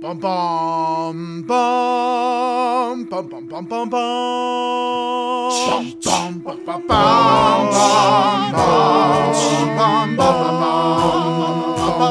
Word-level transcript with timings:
bum, 0.00 0.18
bum. 0.18 1.42
Bum, 1.42 3.04
bum, 3.08 3.28
bum, 3.28 3.48
bum, 3.48 3.66
bum, 3.68 3.88
bum, 3.90 3.90
bum, 6.02 6.42
bum, 6.44 6.66
bum, 6.66 6.86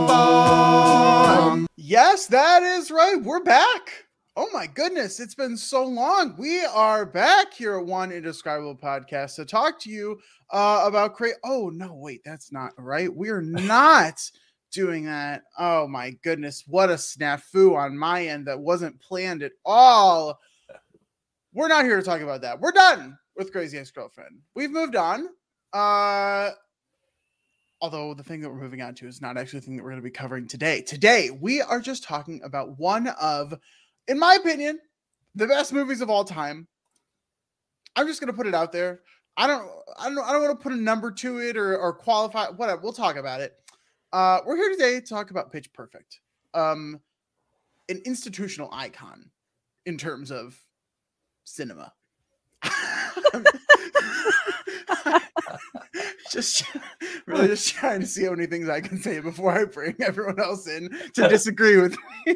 bum. 0.08 1.68
Yes, 1.76 2.28
that 2.28 2.62
is 2.62 2.92
right. 2.92 3.22
We're 3.22 3.44
back. 3.44 4.06
Oh 4.36 4.48
my 4.54 4.68
goodness, 4.68 5.20
it's 5.20 5.36
been 5.36 5.58
so 5.58 5.84
long. 5.84 6.36
We 6.38 6.64
are 6.64 7.06
back 7.06 7.54
here 7.54 7.78
at 7.80 7.86
One 7.86 8.12
Indescribable 8.12 8.78
Podcast 8.78 9.36
to 9.36 9.46
talk 9.46 9.80
to 9.82 9.90
you 9.90 10.20
uh, 10.52 10.84
about 10.86 11.16
create. 11.16 11.36
Oh 11.44 11.70
no, 11.74 11.96
wait, 11.96 12.22
that's 12.24 12.52
not 12.52 12.72
right. 12.78 13.14
We 13.14 13.30
are 13.30 13.42
not 13.44 14.22
doing 14.72 15.06
that. 15.06 15.44
Oh 15.58 15.88
my 15.88 16.12
goodness, 16.24 16.64
what 16.68 16.90
a 16.90 16.94
snafu 16.94 17.76
on 17.76 17.98
my 17.98 18.26
end 18.26 18.48
that 18.48 18.60
wasn't 18.60 19.00
planned 19.00 19.44
at 19.44 19.54
all. 19.66 20.40
We're 21.54 21.68
not 21.68 21.86
here 21.86 21.98
to 21.98 22.04
talk 22.04 22.22
about 22.22 22.42
that. 22.42 22.60
We're 22.60 22.72
done 22.72 23.18
with 23.36 23.52
Crazy 23.52 23.78
Ex 23.78 23.92
Girlfriend. 23.92 24.40
We've 24.56 24.72
moved 24.72 24.96
on. 24.96 25.28
Uh, 25.74 26.52
although 27.82 28.14
the 28.14 28.24
thing 28.24 28.42
that 28.42 28.50
we're 28.50 28.62
moving 28.62 28.82
on 28.82 28.94
to 28.96 29.08
is 29.08 29.22
not 29.22 29.38
actually 29.38 29.60
the 29.60 29.66
thing 29.66 29.78
that 29.78 29.84
we're 29.84 29.92
going 29.92 30.02
to 30.02 30.06
be 30.06 30.12
covering 30.12 30.48
today. 30.48 30.82
Today, 30.82 31.30
we 31.32 31.62
are 31.62 31.80
just 31.80 32.04
talking 32.04 32.42
about 32.44 32.78
one 32.78 33.08
of, 33.22 33.54
in 34.08 34.20
my 34.20 34.36
opinion, 34.36 34.80
the 35.36 35.48
best 35.48 35.74
movies 35.74 36.02
of 36.02 36.10
all 36.10 36.24
time. 36.24 36.68
I'm 37.96 38.08
just 38.08 38.20
going 38.20 38.32
to 38.32 38.38
put 38.38 38.48
it 38.48 38.56
out 38.56 38.72
there. 38.72 39.02
I 39.38 39.48
don't, 39.48 39.68
I 39.98 40.10
don't, 40.10 40.20
I 40.20 40.32
don't 40.34 40.42
want 40.42 40.60
to 40.60 40.64
put 40.64 40.74
a 40.74 40.82
number 40.82 41.12
to 41.12 41.40
it 41.40 41.56
or, 41.58 41.78
or 41.78 41.94
qualify. 41.94 42.50
Whatever. 42.50 42.82
We'll 42.82 42.94
talk 42.94 43.16
about 43.16 43.42
it. 43.42 43.54
Uh, 44.12 44.40
we're 44.46 44.56
here 44.56 44.72
today 44.72 45.00
to 45.00 45.06
talk 45.06 45.30
about 45.30 45.52
Pitch 45.52 45.72
Perfect, 45.72 46.22
um, 46.56 47.00
an 47.90 48.02
institutional 48.06 48.70
icon 48.72 49.30
in 49.86 49.98
terms 49.98 50.32
of 50.32 50.60
cinema. 51.44 51.94
just 56.32 56.64
really 57.26 57.48
just 57.48 57.74
trying 57.74 58.00
to 58.00 58.06
see 58.06 58.26
how 58.26 58.32
many 58.32 58.46
things 58.46 58.70
I 58.70 58.82
can 58.82 58.98
say 59.00 59.20
before 59.20 59.52
I 59.52 59.66
bring 59.66 59.96
everyone 60.02 60.40
else 60.40 60.68
in 60.68 60.90
to 61.14 61.28
disagree 61.28 61.78
with 61.78 61.98
me. 62.26 62.36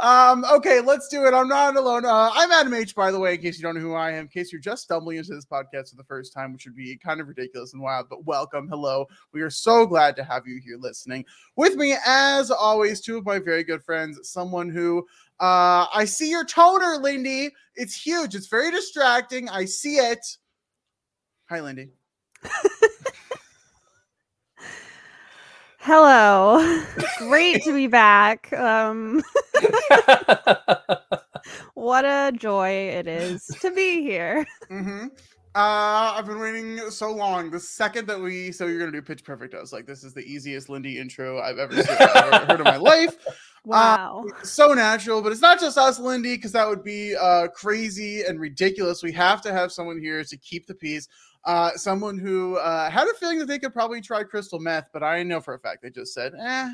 um, 0.00 0.44
okay, 0.52 0.80
let's 0.80 1.08
do 1.08 1.26
it. 1.26 1.34
I'm 1.34 1.48
not 1.48 1.76
alone. 1.76 2.04
Uh, 2.04 2.30
I'm 2.32 2.52
Adam 2.52 2.74
H, 2.74 2.94
by 2.94 3.10
the 3.10 3.18
way, 3.18 3.34
in 3.34 3.40
case 3.40 3.58
you 3.58 3.62
don't 3.62 3.74
know 3.74 3.80
who 3.80 3.94
I 3.94 4.12
am, 4.12 4.22
in 4.22 4.28
case 4.28 4.52
you're 4.52 4.60
just 4.60 4.84
stumbling 4.84 5.18
into 5.18 5.34
this 5.34 5.46
podcast 5.46 5.90
for 5.90 5.96
the 5.96 6.04
first 6.04 6.32
time, 6.32 6.52
which 6.52 6.64
would 6.66 6.76
be 6.76 6.96
kind 6.96 7.20
of 7.20 7.28
ridiculous 7.28 7.72
and 7.72 7.82
wild, 7.82 8.08
but 8.08 8.24
welcome. 8.24 8.68
Hello. 8.68 9.06
We 9.32 9.42
are 9.42 9.50
so 9.50 9.86
glad 9.86 10.16
to 10.16 10.24
have 10.24 10.46
you 10.46 10.60
here 10.64 10.78
listening. 10.78 11.24
With 11.56 11.76
me, 11.76 11.96
as 12.06 12.50
always, 12.50 13.00
two 13.00 13.18
of 13.18 13.26
my 13.26 13.38
very 13.38 13.64
good 13.64 13.82
friends, 13.82 14.30
someone 14.30 14.70
who 14.70 15.06
uh, 15.40 15.86
I 15.92 16.04
see 16.04 16.30
your 16.30 16.44
toner, 16.44 16.96
Lindy. 16.98 17.50
It's 17.74 17.94
huge. 17.94 18.34
It's 18.34 18.46
very 18.46 18.70
distracting. 18.70 19.48
I 19.48 19.64
see 19.64 19.96
it. 19.96 20.24
Hi, 21.54 21.60
Lindy. 21.60 21.90
Hello. 25.78 26.84
Great 27.18 27.62
to 27.62 27.72
be 27.72 27.86
back. 27.86 28.52
Um 28.52 29.22
what 31.74 32.04
a 32.04 32.32
joy 32.36 32.70
it 32.70 33.06
is 33.06 33.46
to 33.60 33.70
be 33.70 34.02
here. 34.02 34.44
Mm-hmm. 34.68 35.06
Uh, 35.54 36.14
I've 36.16 36.26
been 36.26 36.40
waiting 36.40 36.90
so 36.90 37.12
long. 37.12 37.52
The 37.52 37.60
second 37.60 38.08
that 38.08 38.20
we 38.20 38.50
so 38.50 38.66
you're 38.66 38.80
gonna 38.80 38.90
do 38.90 39.00
Pitch 39.00 39.22
Perfect, 39.22 39.54
I 39.54 39.60
was 39.60 39.72
like, 39.72 39.86
this 39.86 40.02
is 40.02 40.12
the 40.12 40.22
easiest 40.22 40.68
Lindy 40.68 40.98
intro 40.98 41.38
I've 41.38 41.58
ever, 41.58 41.80
seen, 41.80 41.86
ever 41.88 42.46
heard 42.46 42.58
in 42.58 42.64
my 42.64 42.78
life. 42.78 43.14
Wow. 43.66 44.26
Uh, 44.28 44.44
so 44.44 44.74
natural, 44.74 45.22
but 45.22 45.32
it's 45.32 45.40
not 45.40 45.58
just 45.58 45.78
us, 45.78 45.98
Lindy, 45.98 46.36
because 46.36 46.52
that 46.52 46.68
would 46.68 46.84
be 46.84 47.16
uh, 47.16 47.48
crazy 47.48 48.22
and 48.22 48.38
ridiculous. 48.38 49.02
We 49.02 49.12
have 49.12 49.40
to 49.42 49.52
have 49.52 49.72
someone 49.72 49.98
here 49.98 50.22
to 50.22 50.36
keep 50.36 50.66
the 50.66 50.74
peace. 50.74 51.08
Uh, 51.46 51.72
someone 51.76 52.18
who 52.18 52.56
uh, 52.56 52.90
had 52.90 53.06
a 53.06 53.14
feeling 53.14 53.38
that 53.38 53.46
they 53.46 53.58
could 53.58 53.72
probably 53.72 54.00
try 54.00 54.22
crystal 54.22 54.58
meth, 54.58 54.88
but 54.92 55.02
I 55.02 55.22
know 55.22 55.40
for 55.40 55.54
a 55.54 55.58
fact 55.58 55.82
they 55.82 55.90
just 55.90 56.14
said, 56.14 56.32
eh. 56.40 56.70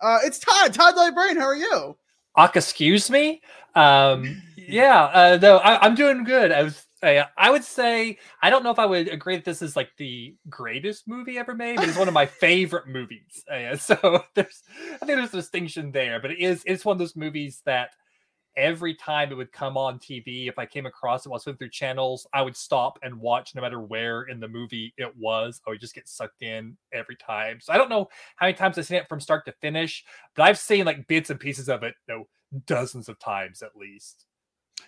Uh, 0.00 0.18
it's 0.24 0.38
Todd, 0.38 0.74
Todd 0.74 0.96
Librarian. 0.96 1.36
How 1.36 1.46
are 1.46 1.56
you? 1.56 1.96
Aka, 2.36 2.58
excuse 2.58 3.10
me. 3.10 3.40
Um, 3.74 4.42
yeah, 4.56 5.04
uh, 5.04 5.38
no, 5.40 5.58
I, 5.58 5.86
am 5.86 5.94
doing 5.94 6.24
good. 6.24 6.50
I 6.50 6.62
was, 6.62 6.86
I, 7.02 7.24
I 7.36 7.50
would 7.50 7.64
say, 7.64 8.18
I 8.42 8.50
don't 8.50 8.62
know 8.62 8.70
if 8.70 8.78
I 8.78 8.86
would 8.86 9.08
agree 9.08 9.36
that 9.36 9.44
this 9.44 9.62
is 9.62 9.76
like 9.76 9.90
the 9.98 10.34
greatest 10.48 11.06
movie 11.06 11.38
ever 11.38 11.54
made, 11.54 11.76
but 11.76 11.88
it's 11.88 11.98
one 11.98 12.08
of 12.08 12.14
my 12.14 12.26
favorite 12.40 12.88
movies. 12.88 13.44
Uh, 13.50 13.76
so 13.76 14.24
there's, 14.34 14.62
I 14.94 15.04
think 15.04 15.18
there's 15.18 15.34
a 15.34 15.38
distinction 15.38 15.92
there, 15.92 16.20
but 16.20 16.30
it 16.30 16.38
is, 16.38 16.62
it's 16.66 16.84
one 16.84 16.94
of 16.94 16.98
those 16.98 17.16
movies 17.16 17.62
that 17.66 17.90
every 18.56 18.94
time 18.94 19.30
it 19.30 19.36
would 19.36 19.52
come 19.52 19.76
on 19.76 19.98
TV, 19.98 20.48
if 20.48 20.58
I 20.58 20.66
came 20.66 20.86
across 20.86 21.24
it 21.24 21.28
while 21.28 21.38
swimming 21.38 21.58
through 21.58 21.70
channels, 21.70 22.26
I 22.32 22.42
would 22.42 22.56
stop 22.56 22.98
and 23.02 23.20
watch 23.20 23.54
no 23.54 23.62
matter 23.62 23.80
where 23.80 24.22
in 24.22 24.40
the 24.40 24.48
movie 24.48 24.94
it 24.96 25.16
was. 25.16 25.60
I 25.66 25.70
would 25.70 25.80
just 25.80 25.94
get 25.94 26.08
sucked 26.08 26.42
in 26.42 26.76
every 26.92 27.16
time. 27.16 27.60
So 27.60 27.72
I 27.72 27.78
don't 27.78 27.90
know 27.90 28.08
how 28.36 28.46
many 28.46 28.56
times 28.56 28.78
I've 28.78 28.86
seen 28.86 28.98
it 28.98 29.08
from 29.08 29.20
start 29.20 29.44
to 29.46 29.52
finish, 29.60 30.04
but 30.34 30.44
I've 30.44 30.58
seen 30.58 30.84
like 30.84 31.06
bits 31.06 31.30
and 31.30 31.40
pieces 31.40 31.68
of 31.68 31.82
it, 31.82 31.94
you 32.08 32.14
know, 32.14 32.28
dozens 32.66 33.08
of 33.08 33.18
times 33.18 33.62
at 33.62 33.76
least. 33.76 34.26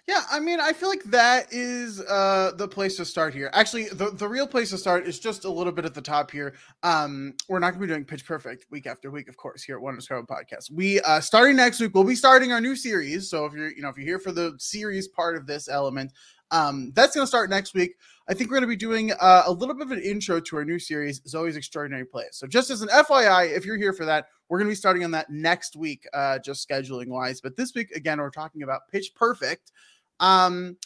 Yeah, 0.07 0.23
I 0.31 0.39
mean, 0.39 0.61
I 0.61 0.75
feel 0.75 0.91
like 0.91 1.03
that 1.05 1.47
is 1.51 2.01
uh 2.03 2.53
the 2.57 2.69
place 2.69 2.97
to 2.99 3.07
start 3.07 3.33
here. 3.33 3.49
Actually, 3.55 3.85
the, 3.89 4.11
the 4.11 4.29
real 4.29 4.47
place 4.47 4.69
to 4.71 4.79
start 4.79 5.07
is 5.07 5.19
just 5.19 5.47
a 5.47 5.51
little 5.51 5.73
bit 5.73 5.87
at 5.87 5.95
the 5.95 6.03
top 6.03 6.31
here. 6.31 6.55
Um, 6.83 7.33
we're 7.49 7.59
not 7.59 7.71
gonna 7.71 7.81
be 7.81 7.87
doing 7.87 8.05
pitch 8.05 8.27
perfect 8.27 8.67
week 8.71 8.87
after 8.87 9.11
week, 9.11 9.29
of 9.29 9.37
course, 9.39 9.63
here 9.63 9.77
at 9.77 9.83
One 9.83 9.95
Discover 9.95 10.27
Podcast. 10.27 10.71
We 10.71 11.01
uh 11.01 11.21
starting 11.21 11.57
next 11.57 11.81
week, 11.81 11.95
we'll 11.95 12.05
be 12.05 12.15
starting 12.15 12.53
our 12.53 12.61
new 12.61 12.77
series. 12.77 13.31
So 13.31 13.47
if 13.47 13.55
you're 13.55 13.73
you 13.73 13.81
know 13.81 13.89
if 13.89 13.97
you're 13.97 14.07
here 14.07 14.19
for 14.19 14.33
the 14.33 14.55
series 14.59 15.09
part 15.09 15.37
of 15.37 15.47
this 15.47 15.69
element, 15.69 16.13
um, 16.55 16.93
that's 16.95 17.15
gonna 17.17 17.27
start 17.27 17.51
next 17.51 17.75
week. 17.75 17.97
I 18.29 18.35
think 18.35 18.49
we're 18.49 18.57
gonna 18.57 18.69
be 18.69 18.77
doing 18.77 19.13
uh, 19.21 19.43
a 19.47 19.53
little 19.53 19.75
bit 19.75 19.87
of 19.87 19.91
an 19.91 20.01
intro 20.01 20.41
to 20.41 20.57
our 20.57 20.65
new 20.65 20.79
series, 20.79 21.21
Zoey's 21.23 21.57
Extraordinary 21.57 22.05
Plays. 22.07 22.29
So 22.33 22.47
just 22.47 22.71
as 22.71 22.81
an 22.81 22.89
FYI, 22.89 23.55
if 23.55 23.67
you're 23.67 23.77
here 23.77 23.93
for 23.93 24.05
that, 24.05 24.29
we're 24.49 24.59
gonna 24.59 24.71
be 24.71 24.77
starting 24.77 25.03
on 25.03 25.11
that 25.11 25.31
next 25.31 25.75
week, 25.75 26.07
uh, 26.15 26.39
just 26.39 26.67
scheduling 26.67 27.09
wise. 27.09 27.41
But 27.41 27.57
this 27.57 27.75
week, 27.75 27.91
again, 27.91 28.19
we're 28.19 28.31
talking 28.31 28.63
about 28.63 28.83
Pitch 28.91 29.15
Perfect. 29.17 29.73
Um, 30.21 30.77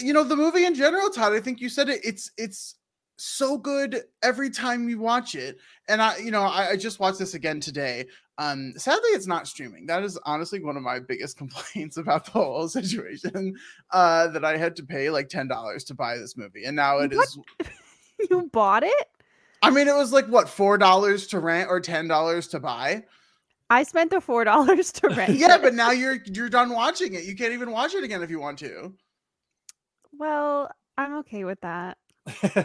you 0.00 0.14
know, 0.14 0.24
the 0.24 0.36
movie 0.36 0.64
in 0.64 0.74
general, 0.74 1.10
Todd, 1.10 1.34
I 1.34 1.40
think 1.40 1.60
you 1.60 1.68
said 1.68 1.90
it, 1.90 2.00
it's, 2.02 2.30
it's, 2.38 2.76
so 3.24 3.56
good 3.56 4.02
every 4.24 4.50
time 4.50 4.88
you 4.88 4.98
watch 4.98 5.36
it 5.36 5.58
and 5.86 6.02
i 6.02 6.16
you 6.16 6.32
know 6.32 6.42
I, 6.42 6.70
I, 6.70 6.76
just 6.76 6.98
watched 6.98 7.20
this 7.20 7.34
again 7.34 7.60
today 7.60 8.06
um 8.38 8.72
sadly 8.76 9.10
it's 9.10 9.28
not 9.28 9.46
streaming 9.46 9.86
that 9.86 10.02
is 10.02 10.18
honestly 10.24 10.60
one 10.60 10.76
of 10.76 10.82
my 10.82 10.98
biggest 10.98 11.36
complaints 11.38 11.98
about 11.98 12.24
the 12.24 12.32
whole 12.32 12.66
situation 12.66 13.54
uh 13.92 14.26
that 14.26 14.44
i 14.44 14.56
had 14.56 14.74
to 14.74 14.82
pay 14.82 15.08
like 15.08 15.28
ten 15.28 15.46
dollars 15.46 15.84
to 15.84 15.94
buy 15.94 16.16
this 16.16 16.36
movie 16.36 16.64
and 16.64 16.74
now 16.74 16.98
it 16.98 17.14
what? 17.14 17.28
is. 17.28 17.38
you 18.30 18.50
bought 18.52 18.82
it 18.82 19.08
i 19.62 19.70
mean 19.70 19.86
it 19.86 19.94
was 19.94 20.12
like 20.12 20.26
what 20.26 20.48
four 20.48 20.76
dollars 20.76 21.28
to 21.28 21.38
rent 21.38 21.70
or 21.70 21.78
ten 21.78 22.08
dollars 22.08 22.48
to 22.48 22.58
buy 22.58 23.04
I 23.70 23.84
spent 23.84 24.10
the 24.10 24.20
four 24.20 24.44
dollars 24.44 24.92
to 24.92 25.08
rent. 25.16 25.36
yeah, 25.36 25.56
but 25.56 25.72
now 25.72 25.92
you're 25.92 26.18
you're 26.26 26.50
done 26.50 26.74
watching 26.74 27.14
it. 27.14 27.24
You 27.24 27.34
can't 27.34 27.54
even 27.54 27.70
watch 27.70 27.94
it 27.94 28.04
again 28.04 28.22
if 28.22 28.28
you 28.28 28.38
want 28.38 28.58
to. 28.58 28.92
Well, 30.12 30.70
I'm 30.98 31.14
okay 31.20 31.44
with 31.44 31.58
that. 31.62 31.96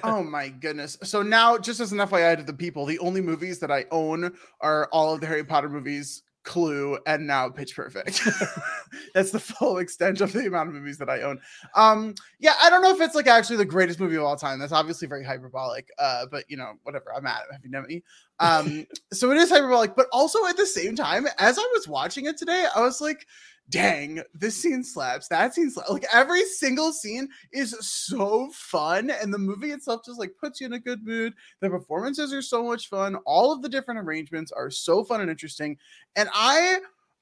Oh 0.03 0.23
my 0.29 0.49
goodness. 0.49 0.97
So 1.03 1.21
now, 1.21 1.57
just 1.57 1.79
as 1.79 1.91
an 1.91 1.99
FYI 1.99 2.37
to 2.37 2.43
the 2.43 2.53
people, 2.53 2.85
the 2.85 2.99
only 2.99 3.21
movies 3.21 3.59
that 3.59 3.71
I 3.71 3.85
own 3.91 4.33
are 4.61 4.87
all 4.91 5.13
of 5.13 5.21
the 5.21 5.27
Harry 5.27 5.43
Potter 5.43 5.69
movies 5.69 6.23
Clue, 6.47 6.97
and 7.05 7.27
now 7.27 7.49
Pitch 7.49 7.75
Perfect. 7.75 8.21
That's 9.13 9.31
the 9.31 9.39
full 9.39 9.79
extent 9.79 10.21
of 10.21 10.31
the 10.31 10.47
amount 10.47 10.69
of 10.69 10.75
movies 10.75 10.97
that 10.99 11.09
I 11.09 11.21
own. 11.21 11.41
Um, 11.75 12.15
yeah, 12.39 12.53
I 12.63 12.69
don't 12.69 12.81
know 12.81 12.95
if 12.95 13.01
it's 13.01 13.15
like 13.15 13.27
actually 13.27 13.57
the 13.57 13.65
greatest 13.65 13.99
movie 13.99 14.15
of 14.15 14.23
all 14.23 14.37
time. 14.37 14.57
That's 14.57 14.71
obviously 14.71 15.09
very 15.09 15.25
hyperbolic. 15.25 15.89
Uh, 15.99 16.25
but 16.31 16.45
you 16.47 16.55
know, 16.55 16.73
whatever. 16.83 17.13
I'm 17.13 17.27
at 17.27 17.41
it. 17.41 17.51
Have 17.53 17.65
you 17.65 17.69
know 17.69 17.81
me? 17.81 18.01
Um, 18.39 18.87
so 19.11 19.29
it 19.31 19.37
is 19.37 19.49
hyperbolic, 19.49 19.93
but 19.97 20.07
also 20.13 20.45
at 20.45 20.55
the 20.55 20.65
same 20.65 20.95
time, 20.95 21.27
as 21.37 21.59
I 21.59 21.69
was 21.75 21.85
watching 21.85 22.25
it 22.27 22.37
today, 22.37 22.65
I 22.73 22.79
was 22.79 23.01
like, 23.01 23.27
dang, 23.69 24.21
this 24.33 24.61
scene 24.61 24.83
slaps. 24.83 25.27
That 25.27 25.53
scene 25.53 25.69
slaps. 25.69 25.89
Like 25.89 26.05
every 26.13 26.43
single 26.45 26.91
scene 26.91 27.29
is 27.51 27.75
so 27.81 28.49
fun, 28.53 29.09
and 29.09 29.33
the 29.33 29.37
movie 29.37 29.71
itself 29.71 30.01
just 30.05 30.19
like 30.19 30.31
puts 30.39 30.59
you 30.61 30.67
in 30.67 30.73
a 30.73 30.79
good 30.79 31.05
mood. 31.05 31.33
The 31.61 31.69
performances 31.69 32.33
are 32.33 32.41
so 32.41 32.63
much 32.63 32.89
fun. 32.89 33.15
All 33.25 33.51
of 33.51 33.61
the 33.61 33.69
different 33.69 33.99
arrangements 33.99 34.51
are 34.51 34.69
so 34.69 35.03
fun 35.03 35.21
and 35.21 35.29
interesting. 35.29 35.77
And 36.15 36.29
I 36.33 36.79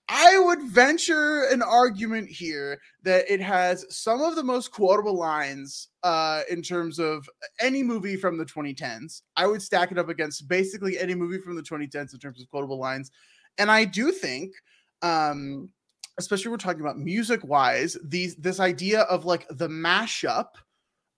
I 0.08 0.38
would 0.38 0.62
venture 0.62 1.46
an 1.46 1.64
argument 1.64 2.30
here 2.30 2.80
that 3.04 3.26
it 3.32 3.42
has 3.42 3.86
some 3.90 4.22
of 4.22 4.36
the 4.36 4.44
most 4.44 4.72
quotable 4.72 5.18
lines 5.18 5.88
uh, 6.04 6.42
in 6.50 6.62
terms 6.62 7.00
of 7.00 7.28
any 7.60 7.82
movie 7.82 8.16
from 8.16 8.38
the 8.38 8.46
2010s. 8.46 9.24
I 9.36 9.48
would 9.48 9.64
stack 9.64 9.92
it 9.92 9.98
up 9.98 10.10
against 10.10 10.48
basically 10.48 11.00
any 11.00 11.16
movie 11.16 11.40
from 11.40 11.56
the 11.56 11.64
2010s 11.64 12.14
in 12.14 12.20
terms 12.20 12.40
of 12.40 12.50
quotable 12.52 12.78
lines. 12.78 13.10
And 13.58 13.72
I 13.72 13.86
do 13.86 14.12
think 14.12 14.54
um, 15.02 15.70
especially 16.18 16.52
we're 16.52 16.58
talking 16.58 16.82
about 16.82 16.98
music 16.98 17.44
wise, 17.44 17.98
these 18.04 18.36
this 18.36 18.60
idea 18.60 19.02
of 19.02 19.26
like 19.26 19.48
the 19.50 19.68
mashup 19.68 20.48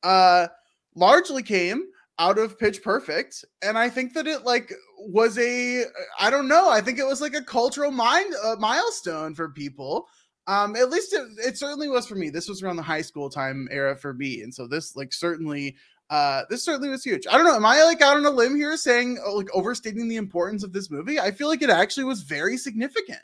uh 0.03 0.47
largely 0.95 1.43
came 1.43 1.83
out 2.19 2.39
of 2.39 2.57
pitch 2.57 2.81
perfect 2.81 3.45
and 3.61 3.77
i 3.77 3.89
think 3.89 4.13
that 4.13 4.27
it 4.27 4.43
like 4.43 4.73
was 4.99 5.37
a 5.37 5.83
i 6.19 6.29
don't 6.29 6.47
know 6.47 6.69
i 6.69 6.81
think 6.81 6.97
it 6.97 7.05
was 7.05 7.21
like 7.21 7.35
a 7.35 7.43
cultural 7.43 7.91
mind 7.91 8.33
uh, 8.43 8.55
milestone 8.59 9.35
for 9.35 9.49
people. 9.49 10.07
Um 10.47 10.75
at 10.75 10.89
least 10.89 11.13
it, 11.13 11.27
it 11.45 11.57
certainly 11.57 11.89
was 11.89 12.07
for 12.07 12.15
me. 12.15 12.29
This 12.29 12.47
was 12.47 12.63
around 12.63 12.77
the 12.77 12.81
high 12.81 13.01
school 13.01 13.29
time 13.29 13.67
era 13.69 13.95
for 13.97 14.13
me 14.13 14.41
and 14.41 14.53
so 14.53 14.67
this 14.67 14.95
like 14.95 15.13
certainly 15.13 15.75
uh 16.09 16.43
this 16.49 16.63
certainly 16.63 16.89
was 16.89 17.03
huge. 17.03 17.27
I 17.29 17.37
don't 17.37 17.45
know 17.45 17.55
am 17.55 17.65
i 17.65 17.83
like 17.83 18.01
out 18.01 18.17
on 18.17 18.25
a 18.25 18.29
limb 18.29 18.55
here 18.55 18.77
saying 18.77 19.19
like 19.33 19.49
overstating 19.53 20.07
the 20.07 20.15
importance 20.15 20.63
of 20.63 20.73
this 20.73 20.89
movie? 20.89 21.19
I 21.19 21.31
feel 21.31 21.49
like 21.49 21.61
it 21.61 21.69
actually 21.69 22.05
was 22.05 22.21
very 22.21 22.57
significant 22.57 23.19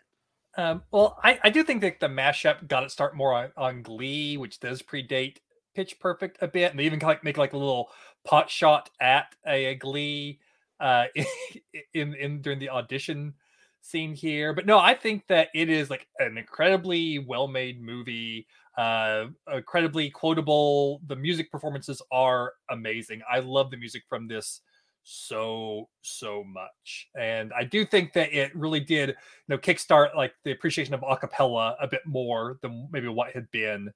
um, 0.58 0.84
well, 0.92 1.20
I, 1.24 1.40
I 1.44 1.50
do 1.50 1.64
think 1.64 1.82
that 1.82 2.00
the 2.00 2.08
mashup 2.08 2.68
got 2.68 2.84
it 2.84 2.92
start 2.92 3.16
more 3.16 3.34
on, 3.34 3.50
on 3.58 3.82
Glee, 3.82 4.38
which 4.38 4.60
does 4.60 4.82
predate 4.82 5.38
Pitch 5.76 6.00
Perfect 6.00 6.38
a 6.42 6.48
bit, 6.48 6.72
and 6.72 6.80
they 6.80 6.86
even 6.86 7.00
like 7.00 7.24
make 7.24 7.38
like 7.38 7.54
a 7.54 7.58
little 7.58 7.90
pot 8.24 8.50
shot 8.50 8.90
at 9.02 9.36
a, 9.48 9.66
a 9.66 9.76
Glee 9.76 10.40
uh, 10.80 11.06
in 11.94 12.14
in 12.14 12.42
during 12.42 12.60
the 12.60 12.70
audition 12.70 13.34
scene 13.82 14.14
here. 14.14 14.54
But 14.54 14.66
no, 14.66 14.78
I 14.78 14.94
think 14.94 15.28
that 15.28 15.50
it 15.54 15.70
is 15.70 15.90
like 15.90 16.08
an 16.20 16.38
incredibly 16.38 17.20
well 17.20 17.48
made 17.48 17.82
movie, 17.82 18.48
uh, 18.78 19.26
incredibly 19.52 20.10
quotable. 20.10 21.02
The 21.08 21.16
music 21.16 21.52
performances 21.52 22.02
are 22.12 22.54
amazing. 22.70 23.22
I 23.32 23.40
love 23.40 23.72
the 23.72 23.78
music 23.78 24.04
from 24.08 24.28
this 24.28 24.62
so 25.04 25.90
so 26.02 26.44
much. 26.44 27.08
And 27.20 27.52
i 27.54 27.64
do 27.64 27.86
think 27.86 28.14
that 28.14 28.34
it 28.34 28.56
really 28.56 28.80
did 28.80 29.10
you 29.10 29.16
know 29.50 29.58
kickstart 29.58 30.16
like 30.16 30.34
the 30.44 30.52
appreciation 30.52 30.94
of 30.94 31.02
acapella 31.02 31.76
a 31.82 31.88
bit 31.88 32.02
more 32.06 32.58
than 32.62 32.88
maybe 32.92 33.08
what 33.08 33.32
had 33.32 33.50
been. 33.52 33.92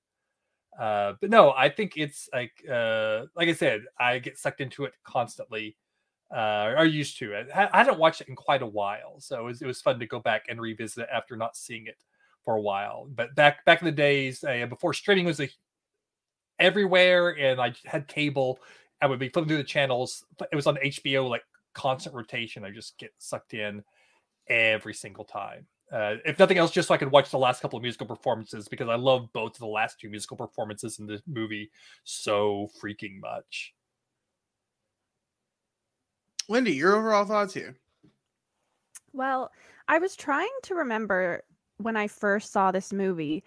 Uh 0.80 1.14
but 1.20 1.30
no 1.30 1.54
i 1.54 1.70
think 1.70 1.94
it's 1.96 2.30
like 2.34 2.52
uh 2.72 3.26
like 3.36 3.50
i 3.50 3.54
said 3.54 3.82
i 4.00 4.20
get 4.20 4.38
sucked 4.38 4.62
into 4.62 4.84
it 4.86 4.94
constantly 5.04 5.76
uh 6.32 6.76
are 6.78 6.86
used 6.86 7.18
to 7.20 7.34
it. 7.34 7.48
I, 7.56 7.70
I 7.74 7.78
hadn't 7.80 7.98
watched 7.98 8.22
it 8.22 8.28
in 8.28 8.36
quite 8.36 8.62
a 8.62 8.68
while 8.68 9.20
so 9.20 9.40
it 9.40 9.44
was, 9.44 9.62
it 9.62 9.68
was 9.68 9.82
fun 9.82 10.00
to 10.00 10.06
go 10.06 10.20
back 10.20 10.46
and 10.50 10.62
revisit 10.62 11.04
it 11.04 11.10
after 11.12 11.36
not 11.36 11.56
seeing 11.58 11.88
it 11.88 11.98
for 12.46 12.56
a 12.56 12.62
while. 12.62 13.10
But 13.14 13.34
back 13.36 13.66
back 13.66 13.82
in 13.82 13.86
the 13.86 13.92
days 13.92 14.44
uh, 14.44 14.68
before 14.68 14.94
streaming 14.94 15.26
was 15.26 15.40
a 15.40 15.50
everywhere 16.60 17.38
and 17.38 17.62
i 17.62 17.74
had 17.86 18.08
cable 18.08 18.60
I 19.02 19.08
would 19.08 19.20
be 19.20 19.30
flipping 19.30 19.50
through 19.50 19.58
the 19.58 19.64
channels. 19.64 20.26
It 20.52 20.56
was 20.56 20.68
on 20.68 20.78
HBO, 20.78 21.30
like 21.30 21.44
constant 21.74 22.16
rotation. 22.16 22.64
I 22.64 22.72
just 22.72 22.98
get 22.98 23.12
sucked 23.18 23.54
in 23.54 23.84
every 24.50 24.94
single 24.94 25.26
time. 25.26 25.68
Uh, 25.92 26.16
if 26.26 26.38
nothing 26.38 26.58
else, 26.58 26.72
just 26.72 26.90
so 26.90 26.94
I 26.94 26.98
could 26.98 27.12
watch 27.12 27.30
the 27.30 27.38
last 27.38 27.62
couple 27.62 27.78
of 27.78 27.84
musical 27.84 28.08
performances 28.08 28.68
because 28.68 28.90
I 28.90 28.96
love 28.96 29.32
both 29.32 29.54
of 29.54 29.60
the 29.60 29.68
last 29.68 30.00
two 30.00 30.10
musical 30.10 30.36
performances 30.36 31.00
in 31.00 31.08
the 31.08 31.22
movie 31.28 31.72
so 32.04 32.70
freaking 32.82 33.22
much. 33.22 33.74
Lindy, 36.50 36.74
your 36.74 36.96
overall 36.96 37.26
thoughts 37.26 37.54
here? 37.54 37.78
Well, 39.14 39.52
I 39.88 40.00
was 40.00 40.16
trying 40.16 40.50
to 40.64 40.76
remember 40.76 41.44
when 41.78 41.96
I 41.96 42.08
first 42.08 42.52
saw 42.52 42.72
this 42.72 42.92
movie, 42.92 43.44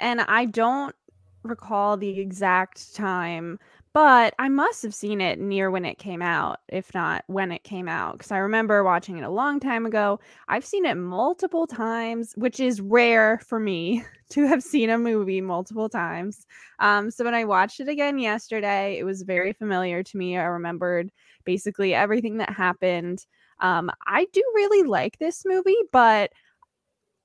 and 0.00 0.20
I 0.22 0.46
don't 0.46 0.94
recall 1.42 1.96
the 1.96 2.18
exact 2.18 2.94
time, 2.94 3.58
but 3.94 4.34
I 4.40 4.48
must 4.48 4.82
have 4.82 4.94
seen 4.94 5.20
it 5.20 5.38
near 5.38 5.70
when 5.70 5.84
it 5.84 5.98
came 5.98 6.20
out, 6.20 6.58
if 6.68 6.92
not 6.94 7.24
when 7.28 7.52
it 7.52 7.62
came 7.64 7.88
out, 7.88 8.18
because 8.18 8.32
I 8.32 8.38
remember 8.38 8.84
watching 8.84 9.18
it 9.18 9.24
a 9.24 9.30
long 9.30 9.60
time 9.60 9.86
ago. 9.86 10.18
I've 10.48 10.64
seen 10.66 10.84
it 10.84 10.96
multiple 10.96 11.66
times, 11.68 12.32
which 12.36 12.60
is 12.60 12.80
rare 12.80 13.40
for 13.46 13.60
me 13.60 14.04
to 14.30 14.46
have 14.46 14.62
seen 14.64 14.90
a 14.90 14.98
movie 14.98 15.40
multiple 15.40 15.88
times. 15.88 16.44
Um, 16.80 17.10
so 17.10 17.24
when 17.24 17.34
I 17.34 17.44
watched 17.44 17.78
it 17.80 17.88
again 17.88 18.18
yesterday, 18.18 18.98
it 18.98 19.04
was 19.04 19.22
very 19.22 19.52
familiar 19.52 20.02
to 20.02 20.16
me. 20.16 20.36
I 20.36 20.42
remembered 20.44 21.10
basically 21.44 21.94
everything 21.94 22.38
that 22.38 22.50
happened. 22.50 23.24
Um, 23.60 23.90
I 24.06 24.26
do 24.32 24.42
really 24.56 24.86
like 24.88 25.18
this 25.18 25.44
movie, 25.46 25.76
but 25.92 26.32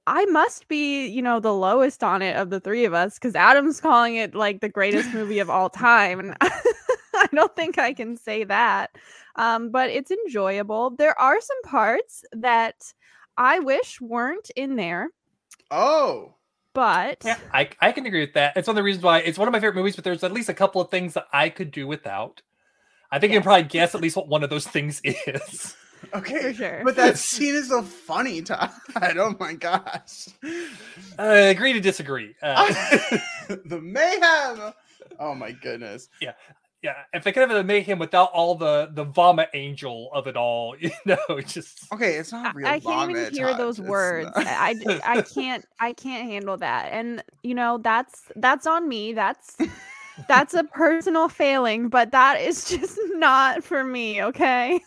I 0.10 0.26
must 0.26 0.68
be, 0.68 1.06
you 1.06 1.22
know, 1.22 1.40
the 1.40 1.54
lowest 1.54 2.04
on 2.04 2.24
it 2.24 2.36
of 2.36 2.50
the 2.50 2.60
three 2.60 2.84
of 2.86 2.96
us 2.96 3.20
because 3.20 3.36
Adam's 3.36 3.80
calling 3.80 4.16
it 4.16 4.34
like 4.34 4.60
the 4.60 4.68
greatest 4.68 5.14
movie 5.14 5.38
of 5.38 5.52
all 5.52 5.70
time. 5.70 6.20
And 6.20 6.36
I 6.42 7.28
don't 7.32 7.56
think 7.56 7.78
I 7.78 7.94
can 7.94 8.18
say 8.18 8.44
that. 8.46 8.90
Um, 9.36 9.70
but 9.70 9.92
it's 9.92 10.10
enjoyable. 10.10 10.90
There 10.90 11.18
are 11.22 11.40
some 11.40 11.62
parts 11.62 12.26
that 12.32 12.92
I 13.38 13.60
wish 13.60 14.02
weren't 14.02 14.50
in 14.56 14.78
there. 14.78 15.10
Oh. 15.70 16.34
But 16.74 17.22
yeah, 17.24 17.38
I, 17.54 17.70
I 17.80 17.92
can 17.92 18.08
agree 18.08 18.22
with 18.22 18.34
that. 18.34 18.58
It's 18.58 18.68
one 18.68 18.74
of 18.74 18.78
the 18.78 18.84
reasons 18.84 19.04
why 19.04 19.20
it's 19.20 19.38
one 19.38 19.48
of 19.48 19.52
my 19.52 19.60
favorite 19.60 19.76
movies, 19.76 19.96
but 19.96 20.04
there's 20.04 20.24
at 20.24 20.32
least 20.32 20.50
a 20.50 20.56
couple 20.56 20.82
of 20.82 20.90
things 20.90 21.14
that 21.14 21.28
I 21.32 21.50
could 21.50 21.70
do 21.70 21.86
without. 21.86 22.42
I 23.12 23.20
think 23.20 23.32
you 23.32 23.40
can 23.40 23.44
probably 23.44 23.64
guess 23.64 23.94
at 23.94 24.02
least 24.02 24.16
what 24.16 24.28
one 24.28 24.44
of 24.44 24.50
those 24.50 24.66
things 24.66 25.02
is. 25.04 25.76
Okay, 26.14 26.42
For 26.42 26.54
sure. 26.54 26.82
but 26.84 26.96
that 26.96 27.18
scene 27.18 27.56
is 27.56 27.70
so 27.70 27.82
funny, 27.82 28.42
Todd. 28.42 28.72
Oh 29.18 29.36
my 29.40 29.54
gosh, 29.54 30.30
Uh, 31.18 31.24
agree 31.24 31.74
to 31.74 31.80
disagree. 31.82 32.36
Uh, 32.42 32.66
the 33.66 33.80
mayhem! 33.82 34.74
Oh 35.20 35.36
my 35.36 35.52
goodness. 35.52 36.08
yeah, 36.22 36.34
yeah. 36.82 36.94
If 37.14 37.24
they 37.24 37.32
could 37.32 37.42
have 37.42 37.50
had 37.50 37.60
a 37.60 37.64
mayhem 37.64 38.00
without 38.00 38.32
all 38.32 38.56
the 38.56 38.90
the 38.94 39.04
vomit 39.04 39.50
angel 39.54 40.10
of 40.14 40.28
it 40.28 40.38
all, 40.38 40.76
you 40.80 40.92
know, 41.06 41.18
it's 41.30 41.54
just 41.54 41.92
Okay, 41.94 42.14
it's 42.16 42.32
not 42.32 42.56
real. 42.56 42.68
I 42.68 42.80
can't 42.80 43.12
even 43.12 43.34
hear 43.34 43.48
Todd. 43.50 43.58
those 43.60 43.80
It's 43.80 43.88
words. 43.88 44.32
not- 44.36 44.48
I, 44.48 44.76
I 44.88 45.00
I 45.18 45.22
can't 45.22 45.66
I 45.80 45.94
can't 45.94 46.30
handle 46.30 46.58
that. 46.58 46.90
And 46.94 47.24
you 47.44 47.56
know, 47.56 47.78
that's 47.78 48.24
that's 48.36 48.66
on 48.66 48.88
me. 48.88 49.14
That's 49.14 49.58
that's 50.28 50.54
a 50.54 50.64
personal 50.64 51.28
failing, 51.30 51.90
but 51.90 52.12
that 52.12 52.42
is 52.42 52.66
just 52.70 52.98
not 53.16 53.64
for 53.64 53.84
me, 53.84 54.22
okay? 54.24 54.80